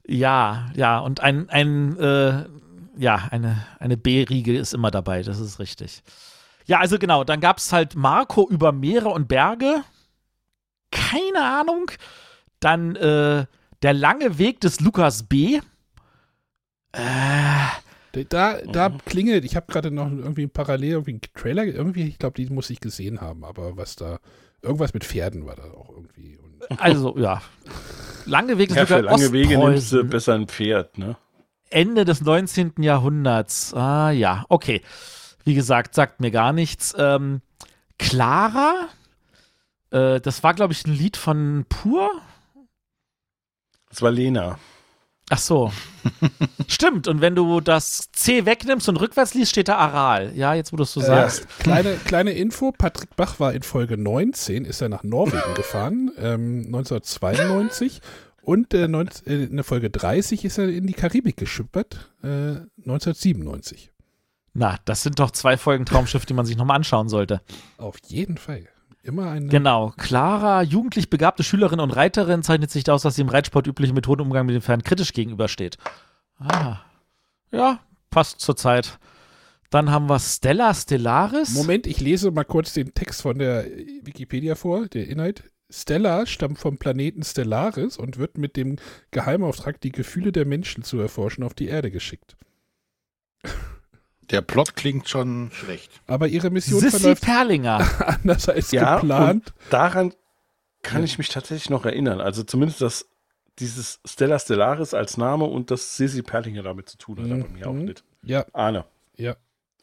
Ja, 0.08 0.72
ja, 0.76 1.00
und 1.00 1.20
ein, 1.20 1.50
ein 1.50 1.98
äh, 1.98 2.46
ja, 2.98 3.28
eine, 3.32 3.66
eine 3.80 3.98
B-Riege 3.98 4.58
ist 4.58 4.74
immer 4.74 4.92
dabei, 4.92 5.24
das 5.24 5.40
ist 5.40 5.60
richtig. 5.60 6.04
Ja, 6.66 6.80
also 6.80 7.00
genau, 7.00 7.24
dann 7.24 7.40
gab 7.40 7.58
es 7.58 7.74
halt 7.74 7.96
Marco 7.96 8.48
über 8.48 8.72
Meere 8.72 9.10
und 9.10 9.28
Berge. 9.28 9.84
Keine 10.92 11.44
Ahnung. 11.44 11.92
Dann 12.60 12.96
äh, 12.96 13.46
der 13.82 13.94
lange 13.94 14.38
Weg 14.38 14.62
des 14.62 14.80
Lukas 14.80 15.24
B. 15.24 15.60
Äh, 16.92 18.24
da, 18.30 18.62
da 18.62 18.90
mhm. 18.90 18.98
klingelt, 19.06 19.46
ich 19.46 19.56
habe 19.56 19.72
gerade 19.72 19.90
noch 19.90 20.12
irgendwie 20.12 20.48
parallel 20.48 20.92
irgendwie 20.92 21.12
einen 21.12 21.22
Trailer, 21.34 21.64
irgendwie, 21.64 22.08
ich 22.08 22.20
glaube, 22.20 22.36
die 22.36 22.52
muss 22.52 22.70
ich 22.70 22.82
gesehen 22.82 23.22
haben, 23.22 23.46
aber 23.46 23.78
was 23.78 23.96
da, 23.96 24.20
irgendwas 24.62 24.94
mit 24.94 25.06
Pferden 25.06 25.46
war 25.46 25.56
da 25.56 25.64
auch 25.64 25.90
irgendwie. 25.90 26.38
also, 26.78 27.18
ja. 27.18 27.42
Lange 28.26 28.58
Weg 28.58 28.70
des 28.70 28.78
ja, 28.90 28.98
Lukas 28.98 29.20
lange 29.20 29.32
Wege 29.34 29.58
nimmst 29.58 29.92
du 29.92 30.04
besser 30.04 30.34
ein 30.34 30.48
Pferd, 30.48 30.98
ne? 30.98 31.18
Ende 31.70 32.06
des 32.06 32.22
19. 32.22 32.74
Jahrhunderts. 32.80 33.74
Ah, 33.74 34.12
ja, 34.12 34.46
okay. 34.50 34.82
Wie 35.44 35.54
gesagt, 35.54 35.96
sagt 35.96 36.20
mir 36.20 36.32
gar 36.32 36.54
nichts. 36.54 36.94
Ähm, 36.98 37.42
Clara, 37.98 38.90
äh, 39.92 40.20
das 40.20 40.44
war, 40.44 40.54
glaube 40.54 40.74
ich, 40.74 40.86
ein 40.86 40.94
Lied 40.94 41.18
von 41.18 41.66
Pur. 41.68 42.10
Das 43.90 44.02
war 44.02 44.12
Lena. 44.12 44.60
Ach 45.34 45.38
so. 45.40 45.72
Stimmt. 46.68 47.08
Und 47.08 47.22
wenn 47.22 47.36
du 47.36 47.62
das 47.62 48.12
C 48.12 48.46
wegnimmst 48.46 48.90
und 48.90 48.98
rückwärts 48.98 49.34
liest, 49.34 49.52
steht 49.52 49.70
da 49.70 49.78
Aral. 49.78 50.34
Ja, 50.36 50.54
jetzt 50.54 50.74
wo 50.74 50.78
du 50.78 50.84
es 50.84 50.92
so 50.92 51.00
Äh, 51.02 51.06
sagst. 51.06 51.48
kleine, 51.60 51.96
kleine 52.06 52.32
Info, 52.34 52.72
Patrick 52.72 53.16
Bach 53.16 53.40
war 53.40 53.54
in 53.54 53.64
Folge 53.64 53.98
19, 53.98 54.66
ist 54.66 54.82
er 54.82 54.90
nach 54.90 55.04
Norwegen 55.04 55.54
gefahren, 55.56 56.12
ähm, 56.18 56.64
1992. 56.66 58.02
Und 58.44 58.74
äh, 58.74 58.88
19, 58.90 59.28
äh, 59.28 59.44
in 59.46 59.56
der 59.56 59.64
Folge 59.64 59.90
30 59.90 60.44
ist 60.44 60.58
er 60.58 60.68
in 60.68 60.86
die 60.86 60.94
Karibik 60.94 61.38
geschippert, 61.38 62.12
äh, 62.24 62.58
1997. 62.86 63.92
Na, 64.54 64.78
das 64.84 65.04
sind 65.04 65.18
doch 65.20 65.32
zwei 65.32 65.56
Folgen 65.56 65.86
Traumschiff, 65.86 66.26
die 66.26 66.34
man 66.34 66.46
sich 66.46 66.58
nochmal 66.58 66.76
anschauen 66.76 67.08
sollte. 67.08 67.40
Auf 67.78 67.96
jeden 68.08 68.38
Fall. 68.38 68.68
Immer 69.04 69.32
ein. 69.32 69.50
Genau. 69.50 69.94
Clara, 69.98 70.62
jugendlich 70.62 71.10
begabte 71.10 71.44
Schülerin 71.44 71.80
und 71.80 71.92
Reiterin, 71.92 72.44
zeichnet 72.44 72.70
sich 72.70 72.90
aus, 72.90 73.02
dass 73.02 73.16
sie 73.16 73.22
im 73.22 73.30
Reitsport 73.30 73.66
üblichen 73.68 73.96
Methodenumgang 73.96 74.46
mit 74.46 74.56
dem 74.56 74.62
Pferd 74.62 74.86
kritisch 74.86 75.14
gegenübersteht. 75.14 75.78
Ah. 76.38 76.78
Ja, 77.52 77.80
passt 78.10 78.42
zur 78.42 78.56
Zeit. 78.56 79.00
Dann 79.72 79.90
haben 79.90 80.10
wir 80.10 80.20
Stella 80.20 80.74
Stellaris. 80.74 81.54
Moment, 81.54 81.88
ich 81.88 82.00
lese 82.00 82.30
mal 82.30 82.44
kurz 82.44 82.74
den 82.74 82.94
Text 82.94 83.22
von 83.22 83.40
der 83.40 83.66
Wikipedia 84.04 84.56
vor, 84.56 84.88
der 84.88 85.08
Inhalt. 85.08 85.44
Stella 85.70 86.26
stammt 86.26 86.60
vom 86.60 86.78
Planeten 86.78 87.24
Stellaris 87.24 87.98
und 87.98 88.18
wird 88.18 88.38
mit 88.38 88.58
dem 88.58 88.76
Geheimauftrag, 89.12 89.80
die 89.80 89.94
Gefühle 89.94 90.34
der 90.34 90.46
Menschen 90.46 90.84
zu 90.84 91.00
erforschen, 91.00 91.44
auf 91.44 91.54
die 91.54 91.68
Erde 91.68 91.90
geschickt. 91.90 92.36
Der 94.32 94.42
Plot 94.42 94.76
klingt 94.76 95.10
schon 95.10 95.52
schlecht. 95.52 95.92
Aber 96.08 96.28
ihre 96.28 96.50
Mission 96.50 96.80
Sissy 96.80 97.00
verläuft 97.00 97.24
Perlinger. 97.24 97.86
anders 98.24 98.48
als 98.50 98.72
Ja, 98.72 98.96
geplant. 99.00 99.54
Daran 99.70 100.14
kann 100.84 101.04
ich 101.04 101.18
mich 101.18 101.30
tatsächlich 101.30 101.70
noch 101.70 101.86
erinnern. 101.86 102.22
Also 102.22 102.44
zumindest, 102.44 102.82
dass 102.82 103.08
dieses 103.60 104.00
Stella 104.06 104.40
Stellaris 104.40 104.94
als 104.94 105.18
Name 105.18 105.44
und 105.46 105.70
das 105.72 105.98
Sissy 105.98 106.22
Perlinger 106.24 106.64
damit 106.64 106.90
zu 106.90 106.98
tun 106.98 107.20
hat, 107.20 107.32
aber 107.32 107.50
mir 107.50 107.68
auch 107.68 107.74
Mhm. 107.74 107.86
nicht. 107.86 108.04
Ja, 108.24 108.46
Arne, 108.54 108.86
ja. 109.18 109.36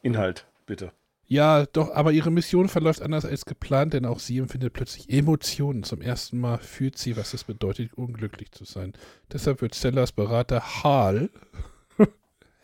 Inhalt, 0.03 0.47
bitte. 0.67 0.93
Ja, 1.31 1.67
doch, 1.67 1.91
aber 1.91 2.13
ihre 2.13 2.31
Mission 2.31 2.69
verläuft 2.71 3.03
anders 3.03 3.27
als 3.27 3.45
geplant, 3.45 3.93
denn 3.93 4.07
auch 4.07 4.19
sie 4.19 4.39
empfindet 4.39 4.73
plötzlich 4.73 5.11
Emotionen. 5.11 5.83
Zum 5.83 6.01
ersten 6.01 6.41
Mal 6.41 6.57
fühlt 6.59 6.97
sie, 6.97 7.19
was 7.19 7.35
es 7.35 7.45
bedeutet, 7.45 7.93
unglücklich 7.93 8.51
zu 8.53 8.65
sein. 8.65 8.95
Deshalb 9.31 9.61
wird 9.61 9.75
Stellas 9.75 10.13
Berater 10.13 10.83
Hal, 10.83 11.29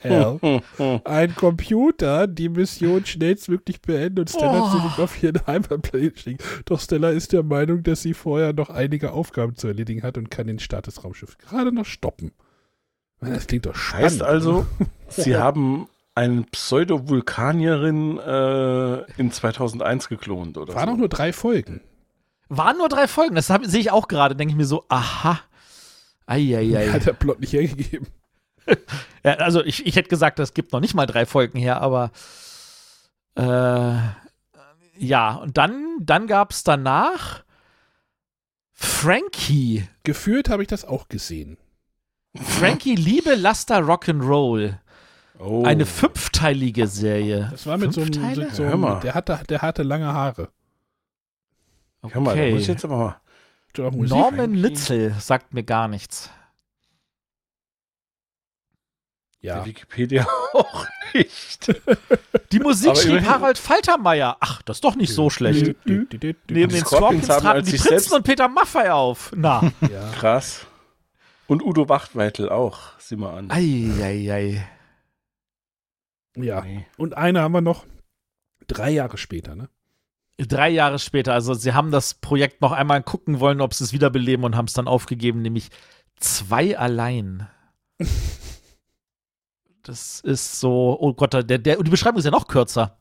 Hal 0.05 0.61
ein 1.05 1.35
Computer 1.35 2.27
die 2.27 2.49
Mission 2.49 3.05
schnellstmöglich 3.07 3.81
beenden 3.83 4.21
und 4.21 4.31
Stella 4.31 4.63
Oh. 4.65 4.71
zurück 4.71 4.99
auf 4.99 5.23
ihren 5.23 5.47
Heimatplaneten 5.47 6.17
schicken. 6.19 6.45
Doch 6.67 6.81
Stella 6.81 7.11
ist 7.11 7.33
der 7.33 7.43
Meinung, 7.43 7.83
dass 7.83 8.03
sie 8.03 8.15
vorher 8.15 8.53
noch 8.53 8.71
einige 8.71 9.13
Aufgaben 9.13 9.57
zu 9.57 9.67
erledigen 9.69 10.03
hat 10.03 10.19
und 10.19 10.31
kann 10.31 10.47
den 10.47 10.59
Start 10.59 10.87
des 10.87 11.03
Raumschiffs 11.05 11.39
gerade 11.39 11.73
noch 11.73 11.87
stoppen. 11.87 12.33
Das 13.21 13.47
klingt 13.47 13.65
doch 13.67 13.75
spannend. 13.75 14.05
Heißt 14.07 14.23
also, 14.23 14.67
sie 15.09 15.37
haben 15.37 15.89
eine 16.15 16.43
Pseudo-Vulkanierin 16.43 18.19
äh, 18.19 19.11
in 19.21 19.33
2001 19.33 20.09
geklont, 20.09 20.59
oder? 20.59 20.75
Waren 20.75 20.89
so. 20.89 20.93
auch 20.95 20.99
nur 20.99 21.09
drei 21.09 21.33
Folgen. 21.33 21.81
Waren 22.49 22.77
nur 22.79 22.89
drei 22.89 23.09
Folgen. 23.09 23.35
Das 23.35 23.47
sehe 23.47 23.81
ich 23.81 23.91
auch 23.91 24.09
gerade. 24.09 24.37
Denke 24.37 24.53
ich 24.53 24.57
mir 24.57 24.67
so, 24.67 24.85
aha. 24.89 25.41
Eieiei. 26.27 26.89
Hat 26.93 27.07
der 27.07 27.15
Plot 27.15 27.41
nicht 27.41 27.53
hergegeben. 27.53 28.07
Ja, 29.23 29.33
also 29.35 29.65
ich, 29.65 29.87
ich 29.87 29.97
hätte 29.97 30.09
gesagt, 30.09 30.39
das 30.39 30.55
gibt 30.55 30.73
noch 30.73 30.81
nicht 30.81 30.95
mal 30.95 31.07
drei 31.07 31.27
Folgen 31.27 31.59
her, 31.59 31.81
aber 31.81 32.11
äh, 33.37 33.97
ja, 34.97 35.35
und 35.35 35.57
dann, 35.57 35.97
dann 36.01 36.27
gab 36.27 36.53
es 36.53 36.63
danach 36.63 37.43
Frankie. 38.73 39.89
Gefühlt 40.03 40.49
habe 40.49 40.63
ich 40.63 40.69
das 40.69 40.85
auch 40.85 41.09
gesehen. 41.09 41.57
Frankie 42.37 42.97
Liebe, 42.97 43.35
Laster, 43.35 43.79
Rock'n'Roll. 43.79 44.79
Oh. 45.39 45.65
Eine 45.65 45.87
fünfteilige 45.87 46.87
Serie. 46.87 47.49
Das 47.51 47.67
war 47.67 47.77
mit 47.79 47.93
so 47.93 48.03
einem, 48.03 48.51
so 48.51 48.63
einem 48.63 49.01
der 49.01 49.15
hatte, 49.15 49.41
der 49.49 49.63
hatte 49.63 49.83
lange 49.83 50.07
Haare. 50.13 50.51
Hör 52.03 52.21
mal, 52.21 52.37
da 52.37 52.43
Okay. 52.43 52.53
muss 52.53 52.63
ich 52.63 52.69
jetzt 52.69 52.85
aber 52.85 52.97
mal. 52.97 53.21
Norman. 53.77 54.53
Nitzel 54.53 55.15
sagt 55.19 55.55
mir 55.55 55.65
gar 55.65 55.89
nichts. 55.89 56.31
Ja. 59.45 59.57
Der 59.57 59.67
Wikipedia 59.67 60.27
auch 60.55 60.87
nicht. 61.13 61.69
Die 62.51 62.61
Musik 62.61 62.97
schrieb 62.97 63.27
Harald 63.27 63.59
Faltermeier. 63.59 64.39
Ach, 64.41 64.63
das 64.63 64.79
ist 64.79 64.85
doch 64.85 64.97
nicht 64.97 65.13
so 65.13 65.29
schlecht. 65.29 65.77
Neben 65.85 66.09
den 66.49 66.71
Scorpions 66.87 67.27
traten 67.27 67.67
die 67.67 67.77
Prinzen 67.77 68.15
und 68.15 68.23
Peter 68.23 68.49
Maffay 68.49 68.89
auf. 68.89 69.33
Na. 69.37 69.61
Ja. 69.93 70.11
Krass. 70.13 70.67
Und 71.47 71.63
Udo 71.63 71.91
Wachtweitel 71.91 72.49
auch, 72.49 72.99
sieh 72.99 73.17
mal 73.17 73.37
an. 73.37 73.51
Eieiei. 73.51 74.67
ja. 76.37 76.63
Nee. 76.63 76.87
Und 76.97 77.15
eine 77.15 77.43
haben 77.43 77.53
wir 77.53 77.61
noch 77.61 77.85
drei 78.67 78.93
Jahre 78.93 79.19
später, 79.19 79.55
ne? 79.55 79.69
Drei 80.39 80.71
Jahre 80.71 80.99
später, 80.99 81.35
also 81.35 81.53
sie 81.53 81.75
haben 81.75 81.91
das 81.91 82.15
Projekt 82.15 82.63
noch 82.63 82.73
einmal 82.73 83.03
gucken 83.03 83.41
wollen, 83.41 83.61
ob 83.61 83.75
sie 83.75 83.85
es 83.85 83.93
wiederbeleben 83.93 84.47
und 84.47 84.57
haben 84.57 84.69
es 84.69 84.73
dann 84.73 84.89
aufgegeben, 84.89 85.43
nämlich 85.43 85.69
zwei 86.17 86.79
allein. 86.79 87.47
Das 89.85 90.21
ist 90.21 90.61
so, 90.61 90.97
oh 91.01 91.13
Gott, 91.15 91.33
der, 91.35 91.43
der, 91.45 91.59
die 91.83 91.91
Beschreibung 91.91 92.19
ist 92.19 92.25
ja 92.25 92.31
noch 92.31 92.49
kürzer. 92.49 92.97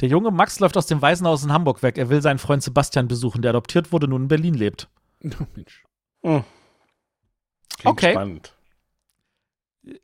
Der 0.00 0.08
junge 0.08 0.30
Max 0.30 0.58
läuft 0.60 0.76
aus 0.76 0.86
dem 0.86 1.00
Waisenhaus 1.02 1.44
in 1.44 1.52
Hamburg 1.52 1.82
weg. 1.82 1.96
Er 1.96 2.08
will 2.10 2.20
seinen 2.22 2.38
Freund 2.38 2.62
Sebastian 2.62 3.08
besuchen, 3.08 3.40
der 3.42 3.50
adoptiert 3.50 3.92
wurde, 3.92 4.08
nun 4.08 4.22
in 4.22 4.28
Berlin 4.28 4.54
lebt. 4.54 4.88
Oh, 5.24 5.44
Mensch. 5.54 5.84
Hm. 6.24 6.44
Klingt 7.78 7.92
Okay. 7.98 8.12
spannend. 8.12 8.54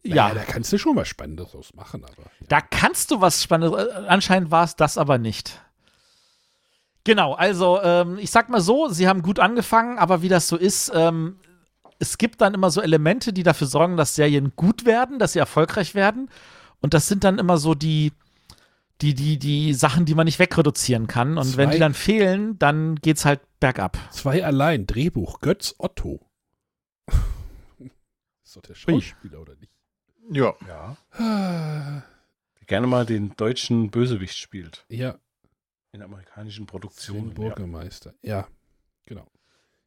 Ja, 0.03 0.29
Naja, 0.29 0.35
da 0.35 0.45
kannst 0.45 0.73
du 0.73 0.79
schon 0.79 0.97
was 0.97 1.09
Spannendes 1.09 1.53
draus 1.53 1.73
machen, 1.75 2.05
aber. 2.05 2.23
Ja. 2.23 2.47
da 2.49 2.61
kannst 2.61 3.11
du 3.11 3.21
was 3.21 3.43
Spannendes. 3.43 3.81
äh, 3.87 4.07
Anscheinend 4.09 4.51
war 4.51 4.65
es 4.65 4.75
das 4.77 4.97
aber 4.99 5.19
nicht. 5.19 5.61
Genau, 7.05 7.35
also 7.35 7.81
ähm, 7.83 8.19
ich 8.19 8.31
sag 8.31 8.49
mal 8.49 8.61
so, 8.61 8.89
sie 8.89 9.09
haben 9.09 9.23
gut 9.23 9.39
angefangen, 9.39 9.99
aber 9.99 10.23
wie 10.23 10.29
das 10.29 10.49
so 10.49 10.57
ist, 10.57 10.91
ähm, 10.95 11.39
es 11.99 12.19
gibt 12.19 12.41
dann 12.41 12.55
immer 12.55 12.71
so 12.71 12.81
Elemente, 12.81 13.33
die 13.33 13.43
dafür 13.43 13.67
sorgen, 13.67 13.97
dass 13.97 14.15
Serien 14.15 14.53
gut 14.57 14.85
werden, 14.85 15.19
dass 15.19 15.33
sie 15.33 15.39
erfolgreich 15.39 15.95
werden. 15.95 16.31
Und 16.81 16.95
das 16.95 17.09
sind 17.09 17.25
dann 17.25 17.39
immer 17.39 17.59
so 17.59 17.75
die, 17.75 18.13
die, 19.01 19.15
die, 19.15 19.39
die 19.39 19.75
Sachen, 19.75 20.05
die 20.05 20.15
man 20.15 20.25
nicht 20.27 20.39
wegreduzieren 20.39 21.07
kann. 21.09 21.39
Und 21.39 21.57
wenn 21.57 21.69
Zwei- 21.69 21.75
die 21.75 21.81
dann 21.81 21.95
fehlen, 21.95 22.59
dann 22.59 22.97
geht's 22.97 23.25
halt 23.25 23.41
bergab. 23.61 23.99
Zwei 24.13 24.45
allein, 24.45 24.87
Drehbuch, 24.87 25.41
Götz 25.41 25.75
Otto. 25.79 26.21
ist 28.45 28.57
doch 28.57 28.63
der 28.63 28.75
Schauspieler, 28.75 29.41
oder 29.41 29.55
nicht? 29.57 29.73
Ja. 30.31 30.55
Ja. 30.69 32.03
Gerne 32.67 32.87
mal 32.87 33.07
den 33.07 33.35
deutschen 33.37 33.91
Bösewicht 33.91 34.37
spielt. 34.37 34.85
Ja, 34.89 35.17
In 35.93 36.03
amerikanischen 36.03 36.67
Produktionen. 36.67 37.29
Ja. 37.29 37.35
Bürgermeister. 37.35 38.15
Ja, 38.23 38.43
genau. 38.43 38.58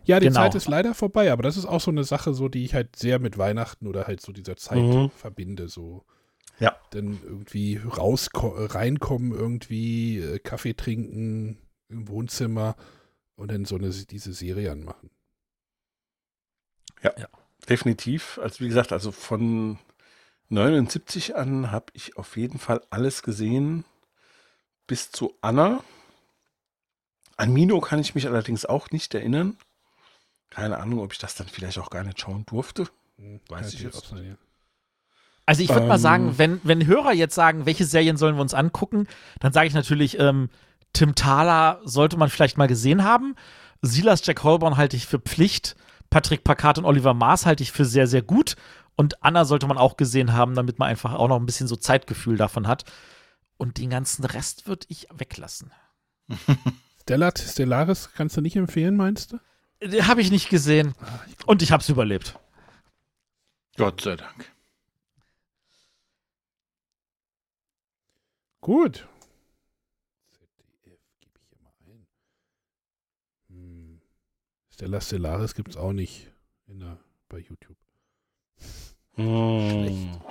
Ja, 0.06 0.19
die 0.19 0.28
Genau. 0.28 0.40
Zeit 0.40 0.56
ist 0.56 0.68
leider 0.68 0.94
vorbei, 0.94 1.32
aber 1.32 1.44
das 1.44 1.57
ist 1.57 1.65
auch 1.65 1.82
so 1.82 1.91
eine 1.91 2.03
Sache, 2.03 2.34
so 2.34 2.49
die 2.49 2.65
ich 2.65 2.73
halt 2.73 2.95
sehr 2.95 3.19
mit 3.19 3.38
Weihnachten 3.38 3.88
oder 3.88 4.07
halt 4.07 4.22
so 4.22 4.32
dieser 4.32 4.57
Zeit 4.57 4.82
Mhm. 4.84 5.10
verbinde. 5.11 5.68
So 5.68 6.03
Ja. 6.60 6.76
dann 6.91 7.19
irgendwie 7.23 7.78
raus 7.78 8.30
reinkommen, 8.34 9.32
irgendwie 9.32 10.19
äh, 10.19 10.40
Kaffee 10.40 10.73
trinken 10.73 11.57
im 11.90 12.07
Wohnzimmer 12.07 12.76
und 13.36 13.52
dann 13.52 13.65
so 13.65 13.76
eine 13.76 13.90
diese 13.90 14.34
Serie 14.34 14.72
anmachen. 14.72 15.10
Definitiv. 17.69 18.40
Also 18.41 18.60
wie 18.64 18.68
gesagt, 18.68 18.91
also 18.91 19.11
von 19.11 19.78
79 20.49 21.36
an 21.36 21.72
habe 21.72 21.86
ich 21.94 22.18
auf 22.18 22.36
jeden 22.36 22.60
Fall 22.60 22.82
alles 22.90 23.23
gesehen. 23.23 23.86
Bis 24.88 25.11
zu 25.11 25.38
Anna. 25.41 25.84
An 27.38 27.53
Mino 27.53 27.80
kann 27.80 27.99
ich 27.99 28.14
mich 28.15 28.28
allerdings 28.28 28.65
auch 28.65 28.90
nicht 28.91 29.14
erinnern. 29.14 29.57
Keine 30.52 30.78
Ahnung, 30.78 30.99
ob 30.99 31.14
ich 31.14 31.18
das 31.19 31.34
dann 31.36 31.48
vielleicht 31.48 31.80
auch 31.80 31.90
gar 31.90 32.03
nicht 32.03 32.19
schauen 32.22 32.45
durfte. 32.45 32.88
Hm, 33.18 33.40
Weiß 33.49 33.73
ich 33.73 33.82
jetzt. 33.82 34.11
ja. 34.11 34.36
Also 35.48 35.64
ich 35.64 35.69
würde 35.69 35.88
mal 35.88 35.95
Ähm. 35.95 36.02
sagen, 36.02 36.38
wenn, 36.38 36.61
wenn 36.64 36.86
Hörer 36.86 37.14
jetzt 37.14 37.34
sagen, 37.36 37.65
welche 37.65 37.86
Serien 37.86 38.18
sollen 38.18 38.36
wir 38.36 38.41
uns 38.41 38.53
angucken, 38.53 39.07
dann 39.40 39.52
sage 39.53 39.68
ich 39.68 39.73
natürlich, 39.73 40.19
ähm, 40.19 40.49
Tim 40.94 41.15
Thaler 41.15 41.80
sollte 41.84 42.18
man 42.18 42.30
vielleicht 42.30 42.57
mal 42.57 42.68
gesehen 42.68 43.03
haben. 43.03 43.36
Silas 43.82 44.26
Jack 44.26 44.44
Holborn 44.44 44.78
halte 44.78 44.95
ich 44.95 45.07
für 45.07 45.19
Pflicht. 45.19 45.76
Patrick 46.10 46.44
Packard 46.44 46.78
und 46.78 46.86
Oliver 46.86 47.14
Maas 47.14 47.45
halte 47.45 47.64
ich 47.64 47.72
für 47.72 47.86
sehr, 47.86 48.06
sehr 48.07 48.22
gut. 48.22 48.56
Und 48.98 49.23
Anna 49.23 49.45
sollte 49.45 49.68
man 49.68 49.78
auch 49.78 49.95
gesehen 49.98 50.34
haben, 50.34 50.53
damit 50.53 50.78
man 50.78 50.90
einfach 50.90 51.14
auch 51.14 51.30
noch 51.30 51.38
ein 51.40 51.45
bisschen 51.45 51.68
so 51.68 51.78
Zeitgefühl 51.78 52.36
davon 52.38 52.68
hat. 52.68 52.84
Und 53.57 53.78
den 53.78 53.90
ganzen 53.90 54.26
Rest 54.26 54.68
würde 54.68 54.86
ich 54.90 55.07
weglassen. 55.14 55.72
Stellat, 57.02 57.40
Stellaris 57.40 58.10
kannst 58.15 58.38
du 58.38 58.41
nicht 58.41 58.56
empfehlen, 58.57 58.95
meinst 58.98 59.32
du? 59.32 59.40
Den 59.82 60.08
Habe 60.08 60.22
ich 60.22 60.32
nicht 60.32 60.49
gesehen. 60.49 60.94
Und 61.45 61.62
ich 61.62 61.72
habe 61.72 61.82
es 61.82 61.90
überlebt. 61.90 62.38
Gott 63.78 64.02
sei 64.02 64.16
Dank. 64.16 64.52
Gut. 68.60 69.08
ZDF 70.34 71.10
gebe 71.20 71.40
ich 71.40 71.48
hier 71.49 71.58
mal 71.64 71.74
ein. 71.88 72.08
Hm. 73.49 74.02
Stella 74.70 75.02
Stellaris 75.02 75.56
gibt 75.56 75.72
es 75.72 75.78
auch 75.78 75.94
nicht 75.94 76.32
in 76.68 76.80
der, 76.80 76.99
bei 77.28 77.40
YouTube. 77.40 77.78
Hm. 79.16 80.22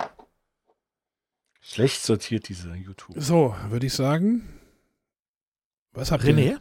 Schlecht 1.60 2.02
sortiert, 2.02 2.48
diese 2.48 2.72
YouTube. 2.74 3.16
So, 3.18 3.56
würde 3.68 3.86
ich 3.86 3.94
sagen. 3.94 4.60
Was 5.92 6.12
habt 6.12 6.22
René? 6.22 6.44
ihr? 6.44 6.60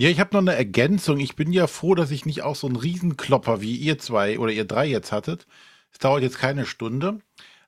Ja, 0.00 0.08
ich 0.08 0.18
habe 0.18 0.30
noch 0.32 0.40
eine 0.40 0.54
Ergänzung. 0.54 1.20
Ich 1.20 1.36
bin 1.36 1.52
ja 1.52 1.66
froh, 1.66 1.94
dass 1.94 2.10
ich 2.10 2.24
nicht 2.24 2.40
auch 2.40 2.56
so 2.56 2.66
einen 2.66 2.76
Riesenklopper 2.76 3.60
wie 3.60 3.76
ihr 3.76 3.98
zwei 3.98 4.38
oder 4.38 4.50
ihr 4.50 4.64
drei 4.64 4.86
jetzt 4.86 5.12
hattet. 5.12 5.46
Es 5.92 5.98
dauert 5.98 6.22
jetzt 6.22 6.38
keine 6.38 6.64
Stunde. 6.64 7.20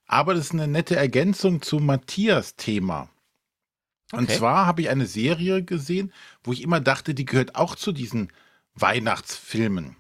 Aber 0.07 0.33
das 0.33 0.47
ist 0.47 0.53
eine 0.53 0.67
nette 0.67 0.97
Ergänzung 0.97 1.61
zu 1.61 1.79
Matthias 1.79 2.57
Thema. 2.57 3.11
Und 4.13 4.31
Okay. 4.31 4.39
zwar 4.39 4.65
habe 4.65 4.81
ich 4.81 4.89
eine 4.89 5.05
Serie 5.05 5.63
gesehen, 5.63 6.11
wo 6.43 6.55
ich 6.55 6.63
immer 6.63 6.81
dachte, 6.81 7.13
die 7.13 7.27
gehört 7.27 7.55
auch 7.55 7.77
zu 7.77 7.93
diesen 7.93 8.33
Weihnachtsfilmen. 8.77 9.97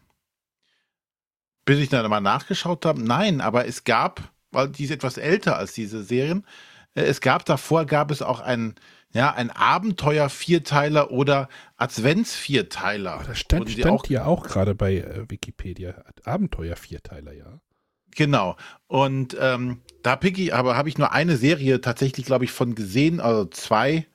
Bis 1.67 1.81
ich 1.81 1.91
dann 1.91 2.09
mal 2.09 2.21
nachgeschaut 2.21 2.87
habe, 2.87 3.03
nein, 3.03 3.43
aber 3.43 3.67
es 3.67 3.85
gab, 3.85 4.33
weil 4.51 4.71
die 4.71 4.85
ist 4.85 4.91
etwas 4.91 5.19
älter 5.19 5.59
als 5.59 5.75
diese 5.75 6.03
Serien, 6.03 6.47
äh, 6.95 7.03
es 7.03 7.21
gab 7.21 7.45
davor, 7.45 7.85
gab 7.85 8.11
es 8.11 8.23
auch 8.23 8.41
ein, 8.41 8.75
ja, 9.13 9.33
ein 9.33 9.51
Abenteuer-Vierteiler 9.51 11.11
oder 11.11 11.49
Advents-Vierteiler. 11.77 13.21
Oh, 13.21 13.27
das 13.27 13.39
stand, 13.39 13.71
stand 13.71 13.87
auch 13.87 14.07
hier 14.07 14.27
auch 14.27 14.47
gerade 14.47 14.75
bei 14.75 14.97
äh, 14.97 15.25
Wikipedia. 15.29 16.03
Abenteuer-Vierteiler, 16.25 17.33
ja. 17.33 17.61
Genau. 18.15 18.57
Und 18.87 19.37
ähm, 19.39 19.83
da 20.03 20.19
ich, 20.23 20.55
aber 20.55 20.77
habe 20.77 20.89
ich 20.89 20.99
nur 20.99 21.13
eine 21.13 21.37
Serie 21.37 21.81
tatsächlich, 21.81 22.27
glaube 22.27 22.45
ich, 22.45 22.53
von 22.53 22.75
gesehen, 22.75 23.21
also 23.21 23.45
zwei. 23.47 24.07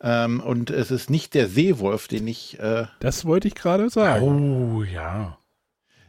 Ähm, 0.00 0.40
und 0.40 0.70
es 0.70 0.90
ist 0.90 1.08
nicht 1.08 1.34
der 1.34 1.48
Seewolf, 1.48 2.08
den 2.08 2.26
ich, 2.28 2.58
äh, 2.58 2.86
Das 3.00 3.24
wollte 3.24 3.48
ich 3.48 3.54
gerade 3.54 3.88
sagen. 3.88 4.76
Oh, 4.76 4.82
ja. 4.82 5.38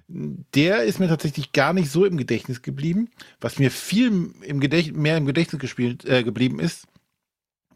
der 0.10 0.84
ist 0.84 1.00
mir 1.00 1.08
tatsächlich 1.08 1.54
gar 1.54 1.74
nicht 1.74 1.90
so 1.90 2.06
im 2.06 2.18
Gedächtnis 2.18 2.62
geblieben. 2.62 3.10
Was 3.40 3.60
mir 3.60 3.72
viel 3.72 4.32
im 4.42 4.60
Gedächt 4.60 4.96
mehr 4.96 5.18
im 5.18 5.26
Gedächtnis 5.26 5.62
gespielt, 5.62 6.06
äh, 6.06 6.24
geblieben 6.24 6.60
ist, 6.60 6.88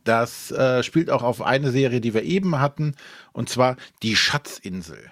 das 0.03 0.52
äh, 0.52 0.84
spielt 0.84 1.10
auch 1.10 1.23
auf 1.23 1.41
eine 1.41 1.72
Serie, 1.72 2.02
die 2.02 2.14
wir 2.14 2.23
eben 2.23 2.60
hatten, 2.60 2.95
und 3.34 3.49
zwar 3.49 3.78
die 4.03 4.15
Schatzinsel. 4.15 5.11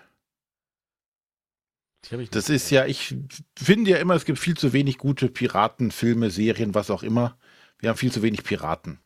Die 2.06 2.28
Das 2.30 2.50
ist 2.50 2.70
ja, 2.70 2.86
ich 2.86 3.16
finde 3.58 3.92
ja 3.92 3.98
immer, 3.98 4.16
es 4.16 4.26
gibt 4.26 4.40
viel 4.40 4.58
zu 4.58 4.74
wenig 4.74 4.98
gute 4.98 5.30
Piratenfilme, 5.30 6.30
Serien, 6.30 6.74
was 6.74 6.90
auch 6.90 7.04
immer. 7.04 7.38
Wir 7.80 7.90
haben 7.90 7.98
viel 7.98 8.12
zu 8.12 8.22
wenig 8.22 8.44
Piraten. 8.44 9.00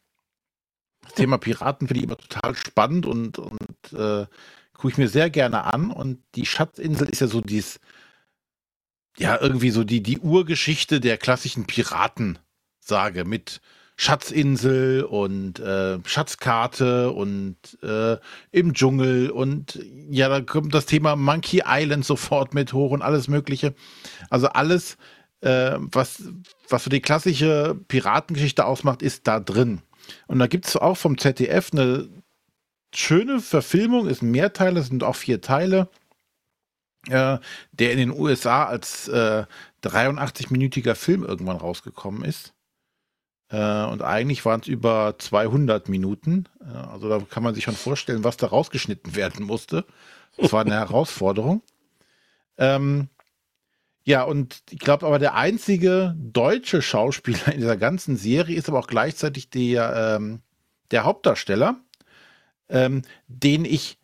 Das 1.01 1.13
Thema 1.13 1.37
Piraten 1.37 1.87
finde 1.87 1.99
ich 1.99 2.05
immer 2.05 2.17
total 2.17 2.55
spannend 2.55 3.05
und, 3.05 3.39
und 3.39 3.93
äh, 3.93 4.25
gucke 4.73 4.89
ich 4.89 4.97
mir 4.97 5.09
sehr 5.09 5.29
gerne 5.29 5.65
an. 5.65 5.91
Und 5.91 6.23
die 6.35 6.45
Schatzinsel 6.45 7.09
ist 7.09 7.21
ja 7.21 7.27
so 7.27 7.41
dies, 7.41 7.79
ja, 9.17 9.39
irgendwie 9.39 9.71
so 9.71 9.83
die, 9.83 10.01
die 10.01 10.19
Urgeschichte 10.19 10.99
der 10.99 11.17
klassischen 11.17 11.65
Piratensage 11.65 13.25
mit 13.25 13.59
Schatzinsel 13.95 15.03
und 15.03 15.59
äh, 15.59 15.99
Schatzkarte 16.05 17.11
und 17.11 17.55
äh, 17.83 18.17
im 18.51 18.73
Dschungel 18.73 19.29
und 19.29 19.79
ja, 20.09 20.29
da 20.29 20.41
kommt 20.41 20.73
das 20.73 20.85
Thema 20.85 21.15
Monkey 21.15 21.61
Island 21.65 22.05
sofort 22.05 22.53
mit 22.53 22.73
hoch 22.73 22.91
und 22.91 23.01
alles 23.01 23.27
Mögliche. 23.27 23.75
Also 24.29 24.47
alles, 24.47 24.97
äh, 25.41 25.77
was, 25.77 26.23
was 26.69 26.83
so 26.83 26.89
die 26.89 27.01
klassische 27.01 27.79
Piratengeschichte 27.87 28.65
ausmacht, 28.65 29.01
ist 29.01 29.27
da 29.27 29.39
drin. 29.39 29.81
Und 30.27 30.39
da 30.39 30.47
gibt 30.47 30.67
es 30.67 30.75
auch 30.75 30.97
vom 30.97 31.17
ZDF 31.17 31.69
eine 31.71 32.09
schöne 32.93 33.39
Verfilmung, 33.39 34.07
ist 34.07 34.21
ein 34.21 34.31
Mehrteil, 34.31 34.77
es 34.77 34.87
sind 34.87 35.03
auch 35.03 35.15
vier 35.15 35.41
Teile, 35.41 35.89
äh, 37.09 37.37
der 37.71 37.91
in 37.91 37.97
den 37.97 38.11
USA 38.11 38.65
als 38.65 39.07
äh, 39.07 39.45
83-minütiger 39.83 40.95
Film 40.95 41.23
irgendwann 41.23 41.57
rausgekommen 41.57 42.23
ist. 42.23 42.53
Äh, 43.53 43.85
und 43.85 44.01
eigentlich 44.01 44.43
waren 44.45 44.61
es 44.61 44.67
über 44.67 45.15
200 45.19 45.87
Minuten. 45.87 46.45
Äh, 46.59 46.75
also 46.75 47.07
da 47.07 47.19
kann 47.19 47.43
man 47.43 47.53
sich 47.53 47.65
schon 47.65 47.75
vorstellen, 47.75 48.23
was 48.23 48.35
da 48.35 48.47
rausgeschnitten 48.47 49.15
werden 49.15 49.45
musste. 49.45 49.85
Das 50.37 50.51
war 50.51 50.61
eine 50.61 50.73
Herausforderung. 50.73 51.61
Ähm, 52.57 53.09
ja, 54.05 54.23
und 54.23 54.63
ich 54.71 54.79
glaube 54.79 55.05
aber 55.05 55.19
der 55.19 55.35
einzige 55.35 56.15
deutsche 56.17 56.81
Schauspieler 56.81 57.53
in 57.53 57.59
dieser 57.61 57.77
ganzen 57.77 58.17
Serie 58.17 58.57
ist 58.57 58.67
aber 58.67 58.79
auch 58.79 58.87
gleichzeitig 58.87 59.51
der, 59.51 60.17
ähm, 60.17 60.41
der 60.89 61.03
Hauptdarsteller, 61.03 61.77
ähm, 62.69 63.03
den 63.27 63.65
ich, 63.65 63.99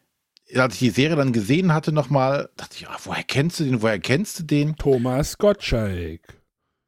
als 0.55 0.75
ich 0.75 0.79
die 0.79 0.89
Serie 0.91 1.15
dann 1.15 1.33
gesehen 1.33 1.73
hatte, 1.73 1.91
nochmal, 1.91 2.49
dachte 2.55 2.75
ich, 2.77 2.87
ah, 2.87 2.97
woher 3.03 3.23
kennst 3.23 3.59
du 3.59 3.63
den, 3.63 3.81
woher 3.81 3.99
kennst 3.99 4.39
du 4.39 4.43
den? 4.43 4.75
Thomas 4.75 5.39
Gottschalk. 5.39 6.21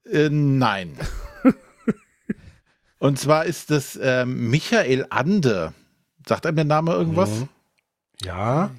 Äh, 0.06 0.30
nein. 0.30 0.98
Und 3.02 3.18
zwar 3.18 3.46
ist 3.46 3.72
das 3.72 4.00
ähm, 4.00 4.52
Michael 4.52 5.08
Ande. 5.10 5.74
Sagt 6.28 6.46
einem 6.46 6.56
der 6.58 6.66
Name 6.66 6.92
irgendwas? 6.94 7.32
Mhm. 7.32 7.50
Ja, 8.22 8.70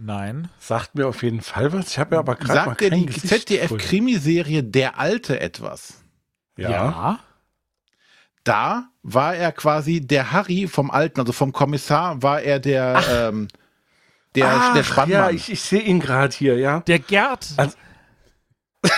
Nein. 0.00 0.48
sagt 0.60 0.94
mir 0.94 1.08
auf 1.08 1.24
jeden 1.24 1.40
Fall 1.40 1.72
was. 1.72 1.88
Ich 1.88 1.98
habe 1.98 2.14
ja 2.14 2.20
aber 2.20 2.36
gerade 2.36 2.54
mal 2.60 2.64
Sagt 2.66 2.80
dir 2.82 2.90
kein 2.90 3.06
die. 3.06 3.12
ZDF-Krimiserie 3.12 4.62
Der 4.62 5.00
Alte 5.00 5.40
etwas? 5.40 5.94
Ja. 6.56 7.18
Da 8.44 8.88
war 9.02 9.34
er 9.34 9.50
quasi 9.50 10.00
der 10.00 10.30
Harry 10.30 10.68
vom 10.68 10.92
Alten, 10.92 11.18
also 11.18 11.32
vom 11.32 11.50
Kommissar 11.52 12.22
war 12.22 12.40
er 12.42 12.60
der, 12.60 13.02
ähm, 13.10 13.48
der, 14.36 14.46
Ach, 14.48 14.74
der 14.74 14.84
Spannmann. 14.84 15.10
Ja, 15.10 15.30
ich, 15.30 15.50
ich 15.50 15.60
sehe 15.60 15.82
ihn 15.82 15.98
gerade 15.98 16.34
hier, 16.36 16.56
ja. 16.56 16.80
Der 16.82 17.00
Gerd. 17.00 17.48
Also- 17.56 17.76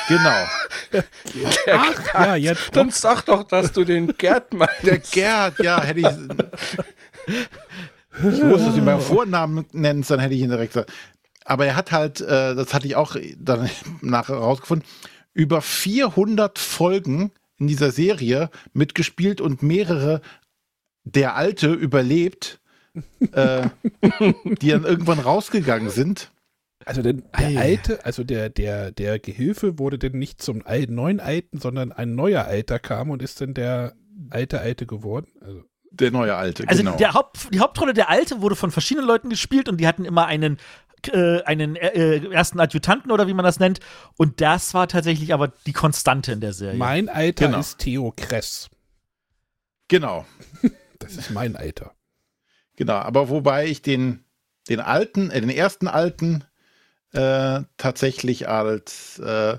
genau. 0.09 0.47
Ach, 1.73 2.15
ja, 2.15 2.37
jetzt. 2.37 2.75
Dann 2.77 2.91
sag 2.91 3.23
doch, 3.23 3.45
dass 3.45 3.73
du 3.73 3.85
den 3.85 4.17
Gerd 4.17 4.53
meinst. 4.55 4.85
Der 4.85 4.99
Gerd, 4.99 5.59
ja, 5.59 5.83
hätte 5.83 6.01
ich. 6.01 7.37
Ich 8.19 8.43
musste 8.43 8.69
es 8.69 8.77
ihm 8.77 8.85
beim 8.85 9.01
Vornamen 9.01 9.67
nennen, 9.73 10.05
dann 10.07 10.21
hätte 10.21 10.35
ich 10.35 10.41
ihn 10.43 10.51
direkt 10.51 10.75
gesagt. 10.75 10.93
Aber 11.45 11.67
er 11.67 11.77
hat 11.77 11.93
halt, 11.93 12.21
äh, 12.21 12.55
das 12.55 12.73
hatte 12.75 12.87
ich 12.87 12.97
auch 12.97 13.17
dann 13.39 13.69
nachher 14.01 14.37
herausgefunden, 14.37 14.87
über 15.35 15.63
400 15.63 16.59
Folgen 16.59 17.33
in 17.59 17.67
dieser 17.67 17.91
Serie 17.91 18.51
mitgespielt 18.73 19.41
und 19.41 19.63
mehrere 19.63 20.21
der 21.05 21.37
Alte 21.37 21.73
überlebt, 21.73 22.61
äh, 23.33 23.69
die 24.61 24.71
dann 24.71 24.85
irgendwann 24.85 25.19
rausgegangen 25.19 25.91
sind. 25.91 26.31
Also 26.85 27.03
denn 27.03 27.23
der 27.39 27.61
alte, 27.61 28.05
also 28.05 28.25
der, 28.25 28.49
der, 28.51 28.91
der 28.93 29.19
Gehilfe 29.19 29.79
wurde 29.79 29.99
denn 29.99 30.19
nicht 30.19 30.43
zum 30.43 30.67
al- 30.67 30.87
neuen 30.89 31.21
Alten, 31.21 31.59
sondern 31.59 31.93
ein 31.93 32.15
neuer 32.15 32.45
Alter 32.45 32.79
kam 32.79 33.11
und 33.11 33.23
ist 33.23 33.41
dann 33.41 33.55
der 33.55 33.95
alte 34.31 34.61
Alte 34.61 34.87
geworden. 34.87 35.27
Also, 35.41 35.63
Der 35.91 36.11
neue 36.11 36.35
Alte, 36.35 36.65
Also 36.69 36.83
genau. 36.83 36.97
der 36.97 37.15
Haupt, 37.15 37.49
die 37.53 37.61
Hauptrolle 37.61 37.93
der 37.95 38.09
Alte 38.09 38.41
wurde 38.41 38.57
von 38.57 38.71
verschiedenen 38.71 39.07
Leuten 39.07 39.29
gespielt 39.31 39.69
und 39.69 39.79
die 39.81 39.87
hatten 39.87 40.05
immer 40.05 40.27
einen 40.27 40.59
äh, 41.13 41.43
einen 41.43 41.75
äh, 41.75 42.19
ersten 42.33 42.61
Adjutanten 42.61 43.11
oder 43.11 43.27
wie 43.27 43.35
man 43.35 43.45
das 43.45 43.59
nennt. 43.59 43.81
Und 44.17 44.41
das 44.41 44.73
war 44.73 44.87
tatsächlich 44.87 45.35
aber 45.35 45.49
die 45.67 45.73
Konstante 45.73 46.31
in 46.33 46.41
der 46.41 46.53
Serie. 46.53 46.79
mein 46.79 47.09
Alter 47.09 47.47
Genau. 47.47 47.59
ist 47.59 47.79
Theo 47.79 48.13
Kress. 48.17 48.71
genau. 49.89 50.25
Das 51.01 51.17
ist 51.17 51.31
mein 51.33 51.57
Alter. 51.57 51.97
Genau, 52.77 52.93
aber 52.95 53.29
wobei 53.29 53.67
ich 53.67 53.83
den, 53.83 54.25
den 54.69 54.79
alten, 54.79 55.33
äh, 55.33 55.41
den 55.41 55.51
ersten 55.51 55.89
alten 55.89 56.45
äh, 57.13 57.61
tatsächlich 57.77 58.49
als 58.49 59.19
äh, 59.19 59.59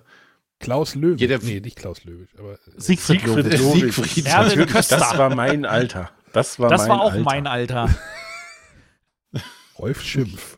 Klaus 0.60 0.96
Löwe. 0.96 1.18
Jeder- 1.20 1.40
nee, 1.40 1.60
nicht 1.60 1.78
Klaus 1.78 2.04
Löwe, 2.06 2.28
aber 2.38 2.54
äh, 2.54 2.58
Siegfried, 2.78 3.22
Siegfried 3.22 3.46
Lorenz. 3.46 3.60
Lorenz. 3.62 3.96
Siegfried. 3.96 4.26
Erwin 4.28 4.66
Köster. 4.68 4.98
das 4.98 5.18
war 5.18 5.36
mein 5.36 5.66
Alter. 5.66 6.10
Das 6.32 6.58
war, 6.60 6.70
Das 6.70 6.82
mein 6.82 6.90
war 6.90 7.02
auch 7.02 7.12
Alter. 7.12 7.24
mein 7.24 7.48
Alter. 7.48 7.90
Rolf 9.80 10.02
Schimpf. 10.02 10.58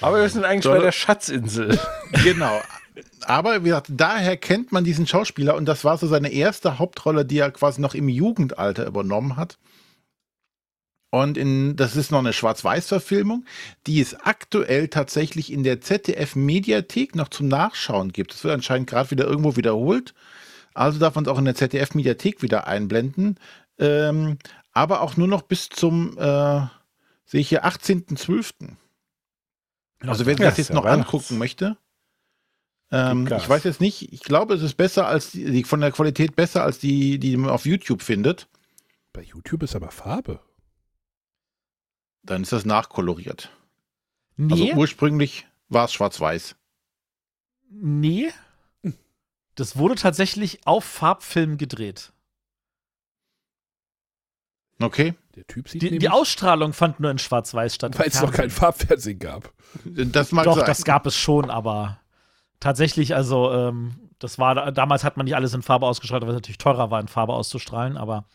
Aber 0.00 0.20
wir 0.20 0.28
sind 0.28 0.44
eigentlich 0.44 0.64
So. 0.64 0.70
bei 0.70 0.78
der 0.78 0.92
Schatzinsel. 0.92 1.78
genau. 2.24 2.60
Aber 3.22 3.60
wie 3.62 3.68
gesagt, 3.68 3.88
daher 3.90 4.36
kennt 4.36 4.72
man 4.72 4.84
diesen 4.84 5.06
Schauspieler 5.06 5.54
und 5.56 5.66
das 5.66 5.84
war 5.84 5.98
so 5.98 6.06
seine 6.06 6.30
erste 6.32 6.78
Hauptrolle, 6.78 7.24
die 7.24 7.38
er 7.38 7.50
quasi 7.50 7.80
noch 7.80 7.94
im 7.94 8.08
Jugendalter 8.08 8.86
übernommen 8.86 9.36
hat. 9.36 9.58
Und 11.10 11.38
in, 11.38 11.76
das 11.76 11.96
ist 11.96 12.10
noch 12.10 12.18
eine 12.18 12.34
Schwarz-Weiß-Verfilmung, 12.34 13.46
die 13.86 14.00
es 14.00 14.14
aktuell 14.14 14.88
tatsächlich 14.88 15.50
in 15.50 15.62
der 15.62 15.80
ZDF-Mediathek 15.80 17.14
noch 17.14 17.28
zum 17.28 17.48
Nachschauen 17.48 18.12
gibt. 18.12 18.34
Das 18.34 18.44
wird 18.44 18.54
anscheinend 18.54 18.90
gerade 18.90 19.10
wieder 19.10 19.26
irgendwo 19.26 19.56
wiederholt. 19.56 20.14
Also 20.74 20.98
darf 20.98 21.14
man 21.14 21.24
es 21.24 21.30
auch 21.30 21.38
in 21.38 21.46
der 21.46 21.54
ZDF-Mediathek 21.54 22.42
wieder 22.42 22.66
einblenden. 22.66 23.38
Ähm, 23.78 24.38
aber 24.72 25.00
auch 25.00 25.16
nur 25.16 25.28
noch 25.28 25.42
bis 25.42 25.70
zum, 25.70 26.18
äh, 26.18 26.60
sehe 27.24 27.40
ich 27.40 27.48
hier, 27.48 27.64
18.12. 27.64 28.76
Also 30.00 30.26
wer 30.26 30.36
das 30.36 30.58
jetzt 30.58 30.72
noch 30.72 30.84
angucken 30.84 31.38
möchte, 31.38 31.76
ähm, 32.90 33.26
ich 33.26 33.48
weiß 33.48 33.64
jetzt 33.64 33.80
nicht, 33.80 34.12
ich 34.12 34.22
glaube, 34.22 34.54
es 34.54 34.62
ist 34.62 34.74
besser 34.74 35.06
als 35.06 35.32
die, 35.32 35.44
die 35.50 35.64
von 35.64 35.80
der 35.80 35.92
Qualität 35.92 36.36
besser 36.36 36.64
als 36.64 36.78
die, 36.78 37.18
die 37.18 37.36
man 37.36 37.50
auf 37.50 37.66
YouTube 37.66 38.02
findet. 38.02 38.48
Bei 39.12 39.22
YouTube 39.22 39.62
ist 39.62 39.74
aber 39.74 39.90
Farbe. 39.90 40.40
Dann 42.22 42.42
ist 42.42 42.52
das 42.52 42.64
nachkoloriert. 42.64 43.50
Also 44.38 44.64
Nee, 44.64 44.74
ursprünglich 44.74 45.46
war 45.68 45.84
es 45.86 45.92
schwarz-weiß. 45.92 46.56
nee. 47.70 48.30
Das 49.54 49.76
wurde 49.76 49.96
tatsächlich 49.96 50.64
auf 50.68 50.84
Farbfilm 50.84 51.58
gedreht. 51.58 52.12
Okay. 54.80 55.14
Der 55.34 55.44
Typ 55.48 55.68
sieht 55.68 55.82
Die, 55.82 55.98
die 55.98 56.08
Ausstrahlung 56.08 56.72
fand 56.72 57.00
nur 57.00 57.10
in 57.10 57.18
Schwarz-Weiß 57.18 57.74
statt. 57.74 57.98
weil 57.98 58.06
es 58.06 58.20
noch 58.22 58.32
kein 58.32 58.50
Farbfernsehen 58.50 59.18
gab. 59.18 59.52
Das 59.84 60.30
mag 60.30 60.44
Doch, 60.44 60.56
sein. 60.56 60.66
das 60.66 60.84
gab 60.84 61.06
es 61.06 61.16
schon, 61.16 61.50
aber 61.50 62.00
tatsächlich, 62.60 63.16
also, 63.16 63.52
ähm, 63.52 64.10
das 64.20 64.38
war, 64.38 64.70
damals 64.70 65.02
hat 65.02 65.16
man 65.16 65.24
nicht 65.24 65.34
alles 65.34 65.54
in 65.54 65.62
Farbe 65.62 65.86
ausgestrahlt, 65.86 66.22
weil 66.22 66.30
es 66.30 66.34
natürlich 66.36 66.58
teurer 66.58 66.90
war, 66.92 67.00
in 67.00 67.08
Farbe 67.08 67.32
auszustrahlen, 67.32 67.96
aber 67.96 68.26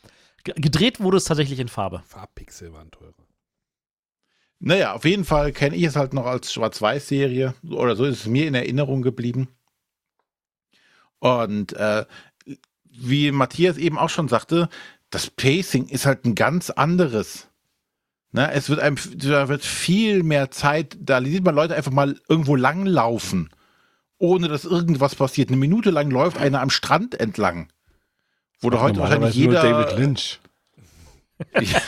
ge- 0.44 0.56
gedreht 0.58 1.00
wurde 1.00 1.18
es 1.18 1.24
tatsächlich 1.24 1.60
in 1.60 1.70
Farbe. 1.70 2.04
Farbpixel 2.06 2.74
waren 2.74 2.92
teurer. 2.92 3.14
Naja, 4.66 4.94
auf 4.94 5.04
jeden 5.04 5.26
Fall 5.26 5.52
kenne 5.52 5.76
ich 5.76 5.84
es 5.84 5.98
halt 5.98 6.14
noch 6.14 6.26
als 6.26 6.54
Schwarz-Weiß-Serie 6.54 7.54
oder 7.70 7.98
so 7.98 8.06
ist 8.06 8.22
es 8.22 8.28
mir 8.28 8.48
in 8.48 8.56
Erinnerung 8.56 9.02
geblieben. 9.02 9.50
Und 11.20 11.74
äh, 11.74 12.06
wie 12.86 13.32
Matthias 13.32 13.76
eben 13.76 13.98
auch 13.98 14.10
schon 14.10 14.30
sagte, 14.30 14.70
das 15.10 15.30
Pacing 15.30 15.88
ist 15.88 16.06
halt 16.06 16.24
ein 16.24 16.34
ganz 16.34 16.70
anderes. 16.70 17.50
Ne, 18.32 18.52
es 18.54 18.70
wird 18.70 18.80
einem, 18.80 18.96
da 19.18 19.50
wird 19.50 19.66
viel 19.66 20.24
mehr 20.24 20.50
Zeit, 20.50 20.98
da 20.98 21.22
sieht 21.22 21.44
man 21.44 21.56
Leute 21.56 21.76
einfach 21.76 21.92
mal 21.92 22.18
irgendwo 22.30 22.56
langlaufen, 22.56 23.50
ohne 24.18 24.48
dass 24.48 24.64
irgendwas 24.64 25.14
passiert. 25.16 25.50
Eine 25.50 25.58
Minute 25.58 25.92
lang 25.92 26.10
läuft 26.10 26.38
einer 26.38 26.62
am 26.62 26.70
Strand 26.70 27.20
entlang. 27.20 27.68
Wo 28.62 28.70
da 28.70 28.80
heute 28.80 29.02
wahrscheinlich 29.02 29.36
jeder. 29.36 29.62
David 29.62 30.00
Lynch. 30.00 30.40
Ja. 31.60 31.82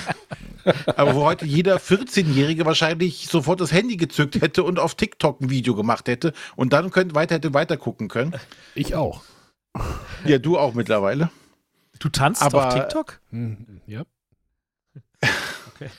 Aber 0.95 1.15
wo 1.15 1.23
heute 1.23 1.45
jeder 1.45 1.77
14-Jährige 1.77 2.65
wahrscheinlich 2.65 3.27
sofort 3.27 3.61
das 3.61 3.71
Handy 3.71 3.97
gezückt 3.97 4.41
hätte 4.41 4.63
und 4.63 4.79
auf 4.79 4.95
TikTok 4.95 5.39
ein 5.41 5.49
Video 5.49 5.75
gemacht 5.75 6.07
hätte 6.07 6.33
und 6.55 6.73
dann 6.73 6.89
könnt, 6.89 7.13
weiter 7.13 7.35
hätte 7.35 7.53
weiter 7.53 7.77
gucken 7.77 8.07
können. 8.07 8.33
Ich 8.73 8.95
auch. 8.95 9.23
Ja, 10.25 10.39
du 10.39 10.57
auch 10.57 10.73
mittlerweile. 10.73 11.29
Du 11.99 12.09
tanzt 12.09 12.41
Aber- 12.41 12.67
auf 12.67 12.73
TikTok? 12.73 13.19
Hm, 13.29 13.81
ja. 13.85 14.03
Okay. 15.75 15.89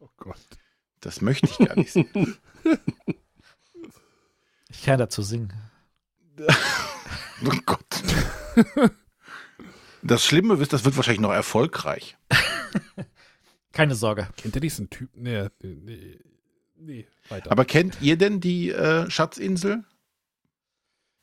Oh 0.00 0.08
Gott. 0.16 0.36
Das 1.00 1.20
möchte 1.20 1.46
ich 1.46 1.58
gar 1.66 1.76
nicht 1.76 1.92
sehen. 1.92 2.36
Ich 4.70 4.82
kann 4.84 4.98
dazu 4.98 5.22
singen. 5.22 5.52
Oh 7.44 7.50
Gott. 7.66 7.84
Das 10.02 10.24
Schlimme 10.24 10.54
ist, 10.54 10.72
das 10.72 10.84
wird 10.84 10.96
wahrscheinlich 10.96 11.20
noch 11.20 11.32
erfolgreich. 11.32 12.16
Keine 13.72 13.94
Sorge. 13.94 14.28
Kennt 14.36 14.54
ihr 14.54 14.60
diesen 14.60 14.90
Typen? 14.90 15.22
Nee, 15.22 15.48
nee, 15.62 15.76
nee, 15.80 16.18
nee. 16.76 17.06
Weiter. 17.28 17.50
Aber 17.50 17.64
kennt 17.64 17.98
ihr 18.02 18.16
denn 18.18 18.40
die 18.40 18.70
äh, 18.70 19.08
Schatzinsel? 19.10 19.84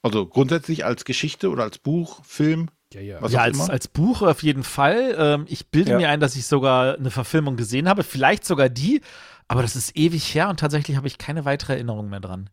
Also 0.01 0.25
grundsätzlich 0.25 0.85
als 0.85 1.03
Geschichte 1.05 1.49
oder 1.49 1.63
als 1.63 1.77
Buch, 1.77 2.23
Film? 2.25 2.69
ja, 2.93 3.01
ja. 3.01 3.21
Was 3.21 3.33
ja, 3.33 3.41
als, 3.41 3.57
immer? 3.57 3.69
als 3.69 3.87
Buch 3.87 4.21
auf 4.21 4.41
jeden 4.41 4.63
Fall. 4.63 5.13
Ähm, 5.17 5.45
ich 5.49 5.67
bilde 5.67 5.91
Ja. 5.91 5.97
mir 5.97 6.09
ein, 6.09 6.19
dass 6.21 6.35
ich 6.35 6.45
sogar 6.47 6.95
eine 6.95 7.11
Verfilmung 7.11 7.57
gesehen 7.57 7.87
habe, 7.89 8.03
vielleicht 8.03 8.45
sogar 8.45 8.69
die, 8.69 9.01
aber 9.47 9.61
das 9.61 9.75
ist 9.75 9.95
ewig 9.97 10.33
her 10.33 10.49
und 10.49 10.59
tatsächlich 10.59 10.95
habe 10.97 11.07
ich 11.07 11.17
keine 11.17 11.43
weitere 11.45 11.73
Erinnerung 11.73 12.09
mehr 12.09 12.21
dran. 12.21 12.49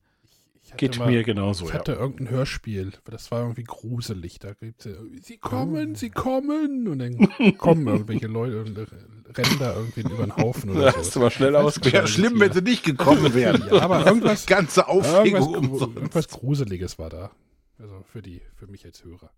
Ich 0.66 0.72
hatte 0.72 0.84
Geht 0.88 0.98
mal- 0.98 1.06
mir 1.10 1.22
genauso, 1.22 1.64
Ich 1.66 1.70
ja. 1.72 1.78
hatte 1.78 1.92
irgendein 1.92 2.28
Hörspiel, 2.30 2.90
das 3.04 3.30
war 3.30 3.42
irgendwie 3.42 3.62
gruselig. 3.62 4.40
Da 4.40 4.52
gibt's 4.54 4.84
ja, 4.84 4.94
sie 5.22 5.38
kommen, 5.38 5.94
sie 5.94 6.10
kommen. 6.10 6.88
Und 6.88 6.98
dann 6.98 7.16
kommen 7.58 7.86
irgendwelche 7.86 8.26
Leute 8.26 8.62
und 8.64 8.76
rennen 8.76 9.58
da 9.60 9.74
irgendwie 9.76 10.00
über 10.00 10.24
den 10.24 10.36
Haufen 10.36 10.70
oder 10.70 10.90
Da 10.90 11.04
so. 11.04 11.20
mal 11.20 11.30
schnell 11.30 11.54
ausgeschaltet. 11.54 11.92
Wäre 11.92 12.08
schlimm, 12.08 12.40
wenn 12.40 12.52
sie 12.52 12.62
nicht 12.62 12.84
gekommen 12.84 13.32
wären. 13.32 13.62
Ja, 13.70 13.80
aber 13.82 14.04
irgendwas, 14.06 14.44
Ganze 14.46 14.80
irgendwas, 14.80 15.14
Aufregung 15.14 15.54
umsonst. 15.54 15.96
irgendwas 15.96 16.28
Gruseliges 16.28 16.98
war 16.98 17.10
da. 17.10 17.30
Also 17.78 18.04
für 18.10 18.22
die, 18.22 18.42
für 18.56 18.66
mich 18.66 18.84
als 18.84 19.04
Hörer. 19.04 19.30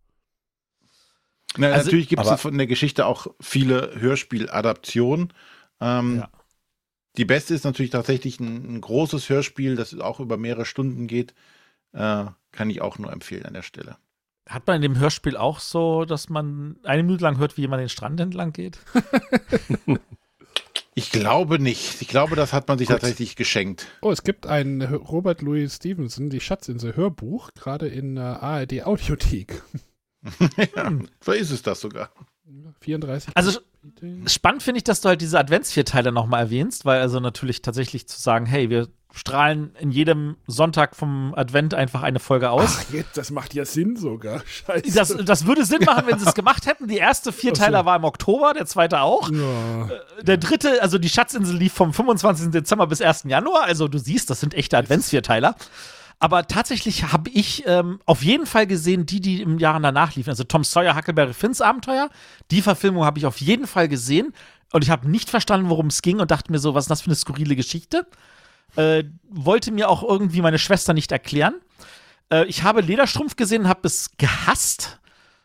Na, 1.58 1.68
Also- 1.72 1.84
natürlich 1.86 2.08
gibt 2.08 2.22
es 2.22 2.28
aber- 2.28 2.38
von 2.38 2.56
der 2.56 2.66
Geschichte 2.66 3.04
auch 3.04 3.26
viele 3.40 3.92
Hörspieladaptionen. 4.00 5.32
Ähm, 5.80 6.16
Ja. 6.20 6.30
Die 7.18 7.24
beste 7.24 7.52
ist 7.52 7.64
natürlich 7.64 7.90
tatsächlich 7.90 8.40
ein, 8.40 8.76
ein 8.76 8.80
großes 8.80 9.28
Hörspiel, 9.28 9.76
das 9.76 9.98
auch 9.98 10.20
über 10.20 10.36
mehrere 10.36 10.64
Stunden 10.64 11.06
geht. 11.08 11.34
Äh, 11.92 12.26
kann 12.52 12.70
ich 12.70 12.80
auch 12.80 12.98
nur 12.98 13.12
empfehlen 13.12 13.44
an 13.44 13.54
der 13.54 13.62
Stelle. 13.62 13.98
Hat 14.48 14.66
man 14.66 14.76
in 14.76 14.82
dem 14.82 14.98
Hörspiel 14.98 15.36
auch 15.36 15.60
so, 15.60 16.04
dass 16.04 16.30
man 16.30 16.76
eine 16.84 17.02
Minute 17.02 17.24
lang 17.24 17.38
hört, 17.38 17.56
wie 17.56 17.62
jemand 17.62 17.80
den 17.80 17.88
Strand 17.90 18.20
entlang 18.20 18.52
geht? 18.52 18.78
Ich 20.94 21.12
glaube 21.12 21.60
nicht. 21.60 22.02
Ich 22.02 22.08
glaube, 22.08 22.34
das 22.34 22.52
hat 22.52 22.66
man 22.66 22.76
sich 22.76 22.88
Gut. 22.88 22.98
tatsächlich 22.98 23.36
geschenkt. 23.36 23.86
Oh, 24.02 24.10
es 24.10 24.24
gibt 24.24 24.48
ein 24.48 24.82
Robert 24.82 25.42
Louis 25.42 25.76
Stevenson, 25.76 26.28
die 26.28 26.40
Schatzinsel 26.40 26.96
Hörbuch, 26.96 27.50
gerade 27.54 27.86
in 27.86 28.16
äh, 28.16 28.20
ARD 28.20 28.82
Audiothek. 28.82 29.62
ja, 30.74 30.92
so 31.20 31.30
ist 31.30 31.52
es 31.52 31.62
das 31.62 31.80
sogar. 31.80 32.10
34. 32.80 33.30
Also. 33.36 33.60
Spannend 34.26 34.62
finde 34.62 34.78
ich, 34.78 34.84
dass 34.84 35.00
du 35.00 35.08
halt 35.08 35.20
diese 35.20 35.38
Adventsvierteile 35.38 36.12
nochmal 36.12 36.44
erwähnst, 36.44 36.84
weil 36.84 37.00
also 37.00 37.20
natürlich 37.20 37.62
tatsächlich 37.62 38.06
zu 38.06 38.20
sagen, 38.20 38.46
hey, 38.46 38.70
wir 38.70 38.88
strahlen 39.14 39.74
in 39.80 39.90
jedem 39.90 40.36
Sonntag 40.46 40.94
vom 40.94 41.34
Advent 41.34 41.74
einfach 41.74 42.02
eine 42.02 42.20
Folge 42.20 42.50
aus. 42.50 42.78
Ach, 42.78 42.92
jetzt, 42.92 43.16
das 43.16 43.30
macht 43.30 43.54
ja 43.54 43.64
Sinn 43.64 43.96
sogar. 43.96 44.42
Scheiße. 44.46 44.94
Das, 44.94 45.16
das 45.24 45.46
würde 45.46 45.64
Sinn 45.64 45.82
machen, 45.84 46.04
wenn 46.06 46.18
sie 46.18 46.26
es 46.26 46.34
gemacht 46.34 46.66
hätten. 46.66 46.88
Die 46.88 46.98
erste 46.98 47.32
Vierteiler 47.32 47.80
so. 47.80 47.86
war 47.86 47.96
im 47.96 48.04
Oktober, 48.04 48.52
der 48.54 48.66
zweite 48.66 49.00
auch. 49.00 49.30
ja. 49.30 49.88
Der 50.22 50.36
dritte, 50.36 50.82
also 50.82 50.98
die 50.98 51.08
Schatzinsel 51.08 51.56
lief 51.56 51.72
vom 51.72 51.92
25. 51.92 52.50
Dezember 52.50 52.86
bis 52.86 53.00
1. 53.00 53.24
Januar. 53.24 53.64
Also 53.64 53.88
du 53.88 53.98
siehst, 53.98 54.30
das 54.30 54.40
sind 54.40 54.54
echte 54.54 54.76
Adventsvierteiler. 54.76 55.56
Aber 56.20 56.46
tatsächlich 56.46 57.12
habe 57.12 57.30
ich 57.30 57.64
ähm, 57.66 58.00
auf 58.04 58.22
jeden 58.22 58.46
Fall 58.46 58.66
gesehen, 58.66 59.06
die, 59.06 59.20
die 59.20 59.40
im 59.40 59.58
Jahr 59.58 59.78
danach 59.78 60.16
liefen. 60.16 60.30
Also 60.30 60.44
Tom 60.44 60.64
Sawyer, 60.64 60.96
Huckleberry 60.96 61.32
Finns 61.32 61.60
Abenteuer. 61.60 62.10
Die 62.50 62.60
Verfilmung 62.60 63.04
habe 63.04 63.18
ich 63.18 63.26
auf 63.26 63.40
jeden 63.40 63.66
Fall 63.66 63.88
gesehen. 63.88 64.34
Und 64.72 64.82
ich 64.82 64.90
habe 64.90 65.08
nicht 65.08 65.30
verstanden, 65.30 65.70
worum 65.70 65.86
es 65.86 66.02
ging 66.02 66.18
und 66.20 66.30
dachte 66.30 66.50
mir 66.50 66.58
so, 66.58 66.74
was 66.74 66.84
ist 66.84 66.90
das 66.90 67.02
für 67.02 67.06
eine 67.06 67.14
skurrile 67.14 67.56
Geschichte? 67.56 68.06
Äh, 68.76 69.04
wollte 69.30 69.70
mir 69.70 69.88
auch 69.88 70.02
irgendwie 70.02 70.42
meine 70.42 70.58
Schwester 70.58 70.92
nicht 70.92 71.12
erklären. 71.12 71.54
Äh, 72.30 72.46
ich 72.46 72.64
habe 72.64 72.80
Lederstrumpf 72.80 73.36
gesehen 73.36 73.62
und 73.62 73.68
habe 73.68 73.80
es 73.84 74.10
gehasst. 74.18 74.98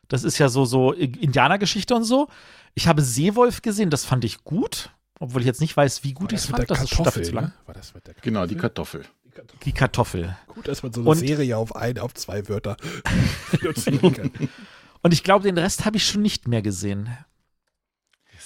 Das 0.07 0.23
ist 0.23 0.39
ja 0.39 0.49
so, 0.49 0.65
so 0.65 0.91
Indianergeschichte 0.91 1.95
und 1.95 2.03
so. 2.03 2.27
Ich 2.73 2.87
habe 2.87 3.01
Seewolf 3.01 3.61
gesehen, 3.61 3.89
das 3.89 4.05
fand 4.05 4.25
ich 4.25 4.43
gut. 4.43 4.89
Obwohl 5.19 5.41
ich 5.41 5.47
jetzt 5.47 5.61
nicht 5.61 5.77
weiß, 5.77 6.03
wie 6.03 6.13
gut 6.13 6.33
ich 6.33 6.39
es 6.39 6.45
fand. 6.47 6.69
Das 6.69 6.83
ist 6.83 6.89
schon 6.89 7.05
dafür 7.05 7.21
Kartoffel, 7.21 7.23
zu 7.23 7.35
lang. 7.35 7.45
ne? 7.45 7.53
War 7.67 7.75
das 7.75 7.93
mit 7.93 8.07
der 8.07 8.15
Genau, 8.15 8.45
die 8.45 8.55
Kartoffel. 8.55 9.05
Die 9.65 9.71
Kartoffel. 9.71 10.35
Gut, 10.47 10.67
dass 10.67 10.83
man 10.83 10.93
so 10.93 11.01
eine 11.01 11.09
Und- 11.11 11.17
Serie 11.17 11.57
auf 11.57 11.75
ein, 11.75 11.97
auf 11.99 12.13
zwei 12.13 12.47
Wörter 12.49 12.77
reduzieren 13.53 14.13
kann. 14.13 14.31
Und 15.01 15.13
ich 15.13 15.23
glaube, 15.23 15.43
den 15.43 15.57
Rest 15.57 15.85
habe 15.85 15.97
ich 15.97 16.05
schon 16.07 16.21
nicht 16.21 16.47
mehr 16.47 16.61
gesehen. 16.61 17.09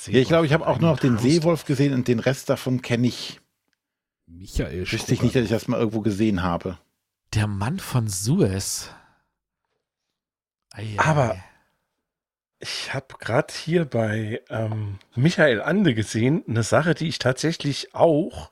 Ja, 0.07 0.19
ich 0.19 0.27
glaube, 0.27 0.45
ich 0.45 0.53
habe 0.53 0.65
auch 0.67 0.79
nur 0.79 0.91
noch 0.91 0.99
den 0.99 1.17
Seewolf 1.17 1.65
gesehen 1.65 1.93
und 1.93 2.07
den 2.07 2.19
Rest 2.19 2.49
davon 2.49 2.81
kenne 2.81 3.07
ich. 3.07 3.41
Michael 4.25 4.89
Wüsste 4.91 5.13
ich 5.13 5.21
nicht, 5.21 5.35
dass 5.35 5.43
ich 5.43 5.49
das 5.49 5.67
mal 5.67 5.77
irgendwo 5.79 6.01
gesehen 6.01 6.43
habe. 6.43 6.77
Der 7.33 7.47
Mann 7.47 7.79
von 7.79 8.07
Suez. 8.07 8.89
Ei, 10.71 10.95
ei, 10.97 10.99
Aber- 10.99 11.31
ei. 11.33 11.43
Ich 12.59 12.91
habe 12.93 13.05
gerade 13.19 13.53
hier 13.53 13.85
bei 13.85 14.41
ähm, 14.49 14.97
Michael 15.15 15.61
Ande 15.61 15.93
gesehen, 15.93 16.43
eine 16.47 16.63
Sache, 16.63 16.95
die 16.95 17.07
ich 17.07 17.19
tatsächlich 17.19 17.93
auch 17.93 18.49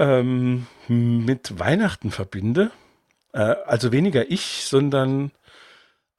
ähm, 0.00 0.66
mit 0.88 1.58
Weihnachten 1.60 2.10
verbinde. 2.10 2.70
Äh, 3.32 3.40
also 3.66 3.92
weniger 3.92 4.30
ich, 4.30 4.64
sondern 4.64 5.30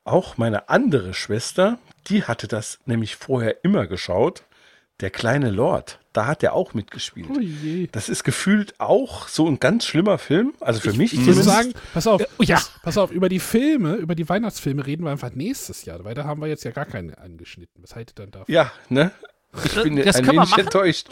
auch 0.03 0.37
meine 0.37 0.69
andere 0.69 1.13
Schwester, 1.13 1.77
die 2.07 2.23
hatte 2.23 2.47
das 2.47 2.79
nämlich 2.85 3.15
vorher 3.17 3.63
immer 3.65 3.87
geschaut. 3.87 4.43
Der 4.99 5.09
kleine 5.09 5.49
Lord, 5.49 5.99
da 6.13 6.27
hat 6.27 6.43
er 6.43 6.53
auch 6.53 6.75
mitgespielt. 6.75 7.27
Oh 7.35 7.39
je. 7.39 7.87
Das 7.91 8.07
ist 8.07 8.23
gefühlt 8.23 8.79
auch 8.79 9.27
so 9.27 9.47
ein 9.47 9.59
ganz 9.59 9.85
schlimmer 9.85 10.19
Film. 10.19 10.53
Also 10.59 10.79
für 10.79 10.93
mich 10.93 11.13
Ich 11.13 11.25
würde 11.25 11.41
zumindest. 11.41 11.49
sagen, 11.49 11.73
pass 11.95 12.05
auf, 12.05 12.21
oh 12.37 12.43
ja. 12.43 12.61
pass, 12.83 12.99
auf, 12.99 13.09
über 13.09 13.27
die 13.27 13.39
Filme, 13.39 13.95
über 13.95 14.13
die 14.13 14.29
Weihnachtsfilme 14.29 14.85
reden 14.85 15.03
wir 15.03 15.09
einfach 15.11 15.31
nächstes 15.31 15.85
Jahr, 15.85 16.03
weil 16.03 16.13
da 16.13 16.25
haben 16.25 16.39
wir 16.39 16.47
jetzt 16.47 16.63
ja 16.65 16.71
gar 16.71 16.85
keine 16.85 17.17
angeschnitten. 17.17 17.81
Was 17.81 17.95
haltet 17.95 18.19
ihr 18.19 18.25
dann 18.25 18.31
davon? 18.31 18.53
Ja, 18.53 18.71
ne? 18.89 19.09
Ich 19.65 19.73
bin 19.81 19.95
Das 19.95 20.17
ein 20.17 20.27
wenig 20.27 20.37
machen. 20.37 20.59
enttäuscht. 20.59 21.07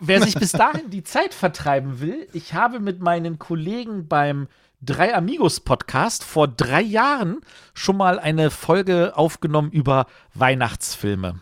Wer 0.00 0.22
sich 0.22 0.34
bis 0.34 0.52
dahin 0.52 0.90
die 0.90 1.02
Zeit 1.02 1.34
vertreiben 1.34 2.00
will, 2.00 2.28
ich 2.32 2.54
habe 2.54 2.80
mit 2.80 3.00
meinen 3.00 3.38
Kollegen 3.38 4.08
beim 4.08 4.48
Drei 4.80 5.12
Amigos 5.12 5.58
Podcast 5.58 6.22
vor 6.22 6.46
drei 6.46 6.82
Jahren 6.82 7.40
schon 7.74 7.96
mal 7.96 8.20
eine 8.20 8.50
Folge 8.50 9.16
aufgenommen 9.16 9.72
über 9.72 10.06
Weihnachtsfilme. 10.34 11.40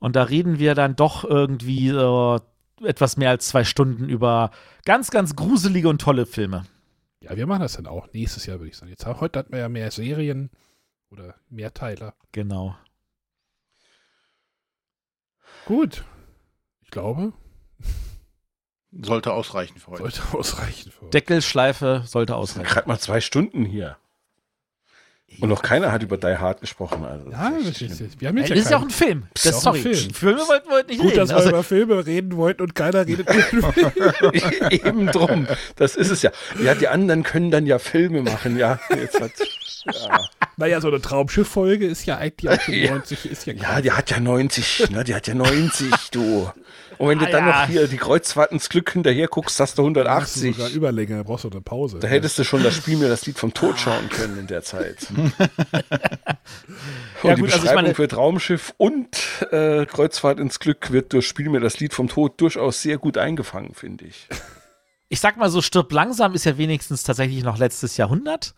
Und 0.00 0.16
da 0.16 0.24
reden 0.24 0.58
wir 0.58 0.74
dann 0.74 0.96
doch 0.96 1.22
irgendwie 1.22 1.90
äh, 1.90 2.40
etwas 2.82 3.16
mehr 3.16 3.30
als 3.30 3.46
zwei 3.46 3.62
Stunden 3.62 4.08
über 4.08 4.50
ganz, 4.84 5.12
ganz 5.12 5.36
gruselige 5.36 5.88
und 5.88 6.00
tolle 6.00 6.26
Filme. 6.26 6.64
Ja, 7.20 7.36
wir 7.36 7.46
machen 7.46 7.62
das 7.62 7.74
dann 7.74 7.86
auch 7.86 8.12
nächstes 8.12 8.46
Jahr, 8.46 8.58
würde 8.58 8.70
ich 8.70 8.76
sagen. 8.76 8.90
Jetzt 8.90 9.06
heute 9.06 9.38
hatten 9.38 9.52
wir 9.52 9.60
ja 9.60 9.68
mehr 9.68 9.92
Serien 9.92 10.50
oder 11.10 11.36
Mehrteiler. 11.48 12.14
Genau. 12.32 12.74
Gut. 15.64 16.04
Ich 16.80 16.90
glaube, 16.90 17.32
Sollte 19.00 19.32
ausreichen 19.32 19.78
für 19.78 19.92
heute. 19.92 20.02
sollte 20.02 20.20
ausreichen 20.32 20.90
für 20.92 21.00
heute. 21.02 21.10
Deckelschleife 21.10 22.02
sollte 22.06 22.36
ausreichen. 22.36 22.68
Gerade 22.68 22.88
mal 22.88 22.98
zwei 22.98 23.20
Stunden 23.20 23.64
hier. 23.64 23.96
Und 25.40 25.48
noch 25.48 25.62
keiner 25.62 25.90
hat 25.92 26.02
über 26.02 26.18
Die 26.18 26.26
Hard 26.36 26.60
gesprochen. 26.60 27.06
Also 27.06 27.30
Ja, 27.30 27.50
das 27.50 27.80
ist 27.80 27.90
das 27.90 28.00
ist, 28.02 28.20
wir 28.20 28.28
haben 28.28 28.36
jetzt 28.36 28.50
Das 28.50 28.56
ja 28.58 28.62
ist 28.64 28.70
ja 28.70 28.76
auch 28.76 28.82
ein 28.82 28.90
Film. 28.90 29.22
Ist 29.34 29.46
Das, 29.46 29.54
ein 29.54 29.60
sorry, 29.62 29.80
Film. 29.80 30.10
Filme 30.12 30.40
wollten 30.46 30.68
wir 30.68 30.76
heute 30.76 30.88
nicht 30.90 31.00
Gut, 31.00 31.06
reden. 31.12 31.16
dass 31.20 31.28
wir 31.30 31.36
Also, 31.36 31.48
über 31.48 31.62
Filme 31.62 32.04
reden 32.06 32.36
wollten 32.36 32.60
und 32.62 32.74
keiner 32.74 33.06
redet 33.06 33.30
über 33.50 33.72
Filme. 33.72 34.70
Eben 34.70 35.06
drum. 35.06 35.46
Das 35.76 35.96
ist 35.96 36.10
es 36.10 36.20
ja. 36.20 36.32
Ja, 36.62 36.74
die 36.74 36.88
anderen 36.88 37.22
können 37.22 37.50
dann 37.50 37.64
ja 37.64 37.78
Filme 37.78 38.20
machen, 38.20 38.58
ja. 38.58 38.78
Jetzt 38.90 39.18
hat, 39.22 39.32
ja. 39.86 40.20
Naja, 40.58 40.82
so 40.82 40.88
eine 40.88 41.00
Traumschiff-Folge 41.00 41.86
ist 41.86 42.04
ja 42.04 42.18
eigentlich 42.18 42.50
auch 42.52 42.60
schon 42.60 42.74
Ja. 42.82 42.90
90, 42.90 43.24
ist 43.24 43.46
ja, 43.46 43.54
ja, 43.54 43.80
die 43.80 43.92
hat 43.92 44.10
ja 44.10 44.20
90, 44.20 44.90
ne? 44.90 45.02
Die 45.02 45.14
hat 45.14 45.26
ja 45.26 45.34
90, 45.34 46.10
du. 46.10 46.50
Und 47.02 47.08
wenn 47.08 47.18
du 47.18 47.26
Ah, 47.26 47.30
dann 47.30 47.48
ja. 47.48 47.60
noch 47.62 47.68
hier 47.68 47.88
die 47.88 47.96
Kreuzfahrt 47.96 48.52
ins 48.52 48.68
Glück 48.68 48.92
hinterher 48.92 49.26
guckst, 49.26 49.58
hast 49.58 49.76
du 49.76 49.82
Hast 49.82 49.94
du 49.96 50.00
180. 50.00 50.54
sogar 50.56 50.70
Überlänge, 50.70 51.16
da 51.16 51.22
brauchst 51.24 51.42
du 51.44 51.50
eine 51.50 51.60
Pause. 51.60 51.98
Da 51.98 52.06
hättest 52.06 52.38
du 52.38 52.44
schon 52.44 52.62
das 52.62 52.74
Spiel 52.76 52.96
mir 52.96 53.08
das 53.08 53.26
Lied 53.26 53.38
vom 53.38 53.52
Tod 53.52 53.78
schauen 53.80 54.08
können 54.08 54.38
in 54.38 54.46
der 54.46 54.62
Zeit. 54.62 55.08
Und 55.16 55.32
Ja, 57.24 57.34
die 57.34 57.40
gut, 57.40 57.52
also 57.52 57.56
ich 57.56 57.62
Beschreibung 57.62 57.74
meine- 57.82 57.94
für 57.94 58.08
Traumschiff 58.08 58.74
und 58.76 59.16
äh, 59.50 59.84
Kreuzfahrt 59.86 60.38
ins 60.40 60.58
Glück 60.60 60.90
wird 60.92 61.12
durch 61.12 61.26
Spiel 61.26 61.48
mir 61.48 61.60
das 61.60 61.78
Lied 61.80 61.92
vom 61.94 62.08
Tod 62.08 62.40
durchaus 62.40 62.82
sehr 62.82 62.98
gut 62.98 63.18
eingefangen, 63.18 63.74
finde 63.74 64.04
ich. 64.06 64.28
ich 65.08 65.20
sag 65.20 65.36
mal 65.36 65.50
so, 65.50 65.60
Stirb 65.62 65.92
langsam 65.92 66.34
ist 66.34 66.44
ja 66.44 66.56
wenigstens 66.58 67.02
tatsächlich 67.02 67.42
noch 67.44 67.58
letztes 67.58 67.96
Jahrhundert. 67.96 68.54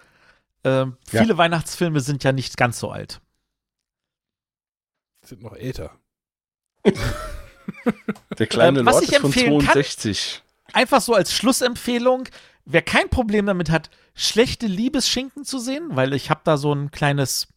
Ähm, 0.65 0.97
Ja. 1.13 1.23
Viele 1.23 1.37
Weihnachtsfilme 1.39 2.01
sind 2.01 2.25
ja 2.25 2.33
nicht 2.33 2.57
ganz 2.57 2.79
so 2.79 2.91
alt. 2.91 3.21
sind 5.23 5.43
noch 5.43 5.55
älter. 5.55 5.93
Der 8.39 8.47
kleine 8.47 8.81
Ähm, 8.81 8.87
was 8.87 8.95
Lord 8.97 9.05
ich 9.05 9.13
ist 9.13 9.17
von 9.21 9.27
empfehlen 9.31 9.59
kann- 9.61 9.73
62. 9.75 10.43
Einfach 10.73 11.01
so 11.01 11.15
als 11.15 11.33
Schlussempfehlung, 11.33 12.25
wer 12.65 12.83
kein 12.83 13.09
Problem 13.09 13.47
damit 13.47 13.71
hat, 13.71 13.91
schlechte 14.15 14.67
Liebesschinken 14.67 15.45
zu 15.45 15.59
sehen, 15.59 15.89
weil 15.91 16.13
ich 16.15 16.31
habe 16.31 16.41
da 16.45 16.57
so 16.57 16.73
ein 16.75 16.91
kleines 16.91 17.49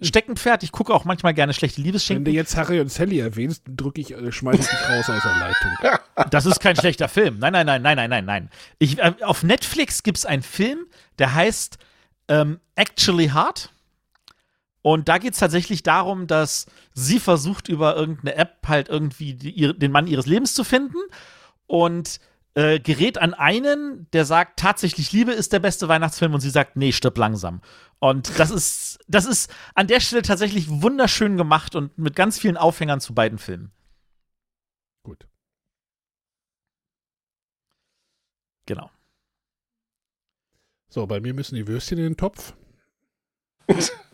Steckenpferd. 0.00 0.62
Ich 0.62 0.70
gucke 0.72 0.94
auch 0.94 1.04
manchmal 1.04 1.34
gerne 1.34 1.52
schlechte 1.54 1.78
Wenn 1.78 1.82
du 1.84 1.86
Liebesschinken. 1.88 2.32
jetzt 2.34 2.56
Harry 2.56 2.80
und 2.80 2.90
Sally 2.90 3.18
erwähnst, 3.20 3.62
drücke 3.66 4.00
ich, 4.00 4.12
äh, 4.12 4.30
schmeiß 4.32 4.58
ich 4.60 4.66
dich 4.66 4.88
raus 4.88 5.08
aus 5.10 5.22
der 5.22 5.36
Leitung. 5.38 5.98
Das 6.30 6.46
ist 6.46 6.58
kein 6.58 6.74
schlechter 6.74 7.08
Film. 7.08 7.38
Nein, 7.38 7.52
nein, 7.52 7.64
nein, 7.66 7.80
nein, 7.80 7.96
nein, 7.96 8.10
nein, 8.10 8.24
nein. 8.24 8.50
Ich, 8.80 8.98
äh, 8.98 9.14
auf 9.22 9.44
Netflix 9.44 10.02
gibt 10.02 10.18
es 10.18 10.26
einen 10.26 10.42
Film, 10.42 10.80
der 11.20 11.32
heißt 11.32 11.78
ähm, 12.26 12.58
Actually 12.74 13.28
Hard. 13.28 13.70
Und 14.88 15.06
da 15.10 15.18
geht 15.18 15.34
es 15.34 15.38
tatsächlich 15.38 15.82
darum, 15.82 16.26
dass 16.26 16.64
sie 16.94 17.20
versucht, 17.20 17.68
über 17.68 17.94
irgendeine 17.94 18.36
App 18.36 18.66
halt 18.66 18.88
irgendwie 18.88 19.34
die, 19.34 19.50
ihre, 19.50 19.74
den 19.74 19.92
Mann 19.92 20.06
ihres 20.06 20.24
Lebens 20.24 20.54
zu 20.54 20.64
finden 20.64 20.96
und 21.66 22.20
äh, 22.54 22.80
gerät 22.80 23.18
an 23.18 23.34
einen, 23.34 24.10
der 24.14 24.24
sagt, 24.24 24.58
tatsächlich 24.58 25.12
Liebe 25.12 25.32
ist 25.32 25.52
der 25.52 25.58
beste 25.58 25.88
Weihnachtsfilm 25.88 26.32
und 26.32 26.40
sie 26.40 26.48
sagt, 26.48 26.76
nee, 26.76 26.92
stirb 26.92 27.18
langsam. 27.18 27.60
Und 27.98 28.38
das 28.38 28.50
ist, 28.50 28.98
das 29.08 29.26
ist 29.26 29.52
an 29.74 29.88
der 29.88 30.00
Stelle 30.00 30.22
tatsächlich 30.22 30.70
wunderschön 30.70 31.36
gemacht 31.36 31.74
und 31.74 31.98
mit 31.98 32.16
ganz 32.16 32.38
vielen 32.38 32.56
Aufhängern 32.56 33.02
zu 33.02 33.12
beiden 33.12 33.36
Filmen. 33.36 33.70
Gut. 35.02 35.28
Genau. 38.64 38.90
So, 40.88 41.06
bei 41.06 41.20
mir 41.20 41.34
müssen 41.34 41.56
die 41.56 41.66
Würstchen 41.66 41.98
in 41.98 42.04
den 42.04 42.16
Topf. 42.16 42.54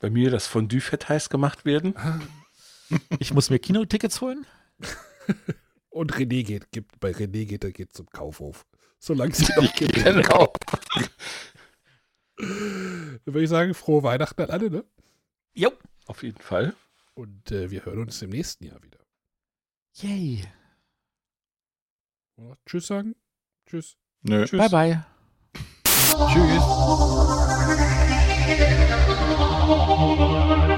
Bei 0.00 0.10
mir 0.10 0.30
das 0.30 0.46
Fondue-Fett 0.46 1.08
heiß 1.08 1.28
gemacht 1.30 1.64
werden. 1.64 1.94
Ich 3.18 3.34
muss 3.34 3.50
mir 3.50 3.58
Kinotickets 3.58 4.20
holen. 4.20 4.46
Und 5.88 6.12
René 6.12 6.44
geht, 6.44 6.70
gibt, 6.70 7.00
bei 7.00 7.10
René 7.10 7.44
geht 7.44 7.64
er 7.64 7.72
geht 7.72 7.92
zum 7.92 8.08
Kaufhof. 8.10 8.64
Solange 9.00 9.32
es 9.32 9.40
ihn 9.40 9.56
noch 9.56 9.74
gibt. 9.74 9.94
Genau. 9.94 10.52
Dann 12.36 13.20
würde 13.24 13.42
ich 13.42 13.50
sagen, 13.50 13.74
frohe 13.74 14.04
Weihnachten 14.04 14.40
an 14.42 14.50
alle, 14.50 14.70
ne? 14.70 14.84
Jo. 15.52 15.72
Auf 16.06 16.22
jeden 16.22 16.40
Fall. 16.40 16.76
Und 17.14 17.50
äh, 17.50 17.70
wir 17.70 17.84
hören 17.84 18.00
uns 18.00 18.22
im 18.22 18.30
nächsten 18.30 18.66
Jahr 18.66 18.82
wieder. 18.82 19.00
Yay. 19.94 20.44
Wir 22.36 22.56
Tschüss 22.66 22.86
sagen? 22.86 23.16
Tschüss. 23.66 23.96
Nö. 24.22 24.44
Tschüss. 24.44 24.70
Bye, 24.70 24.70
bye. 24.70 25.04
Tschüss. 26.28 26.62
Música 29.38 30.75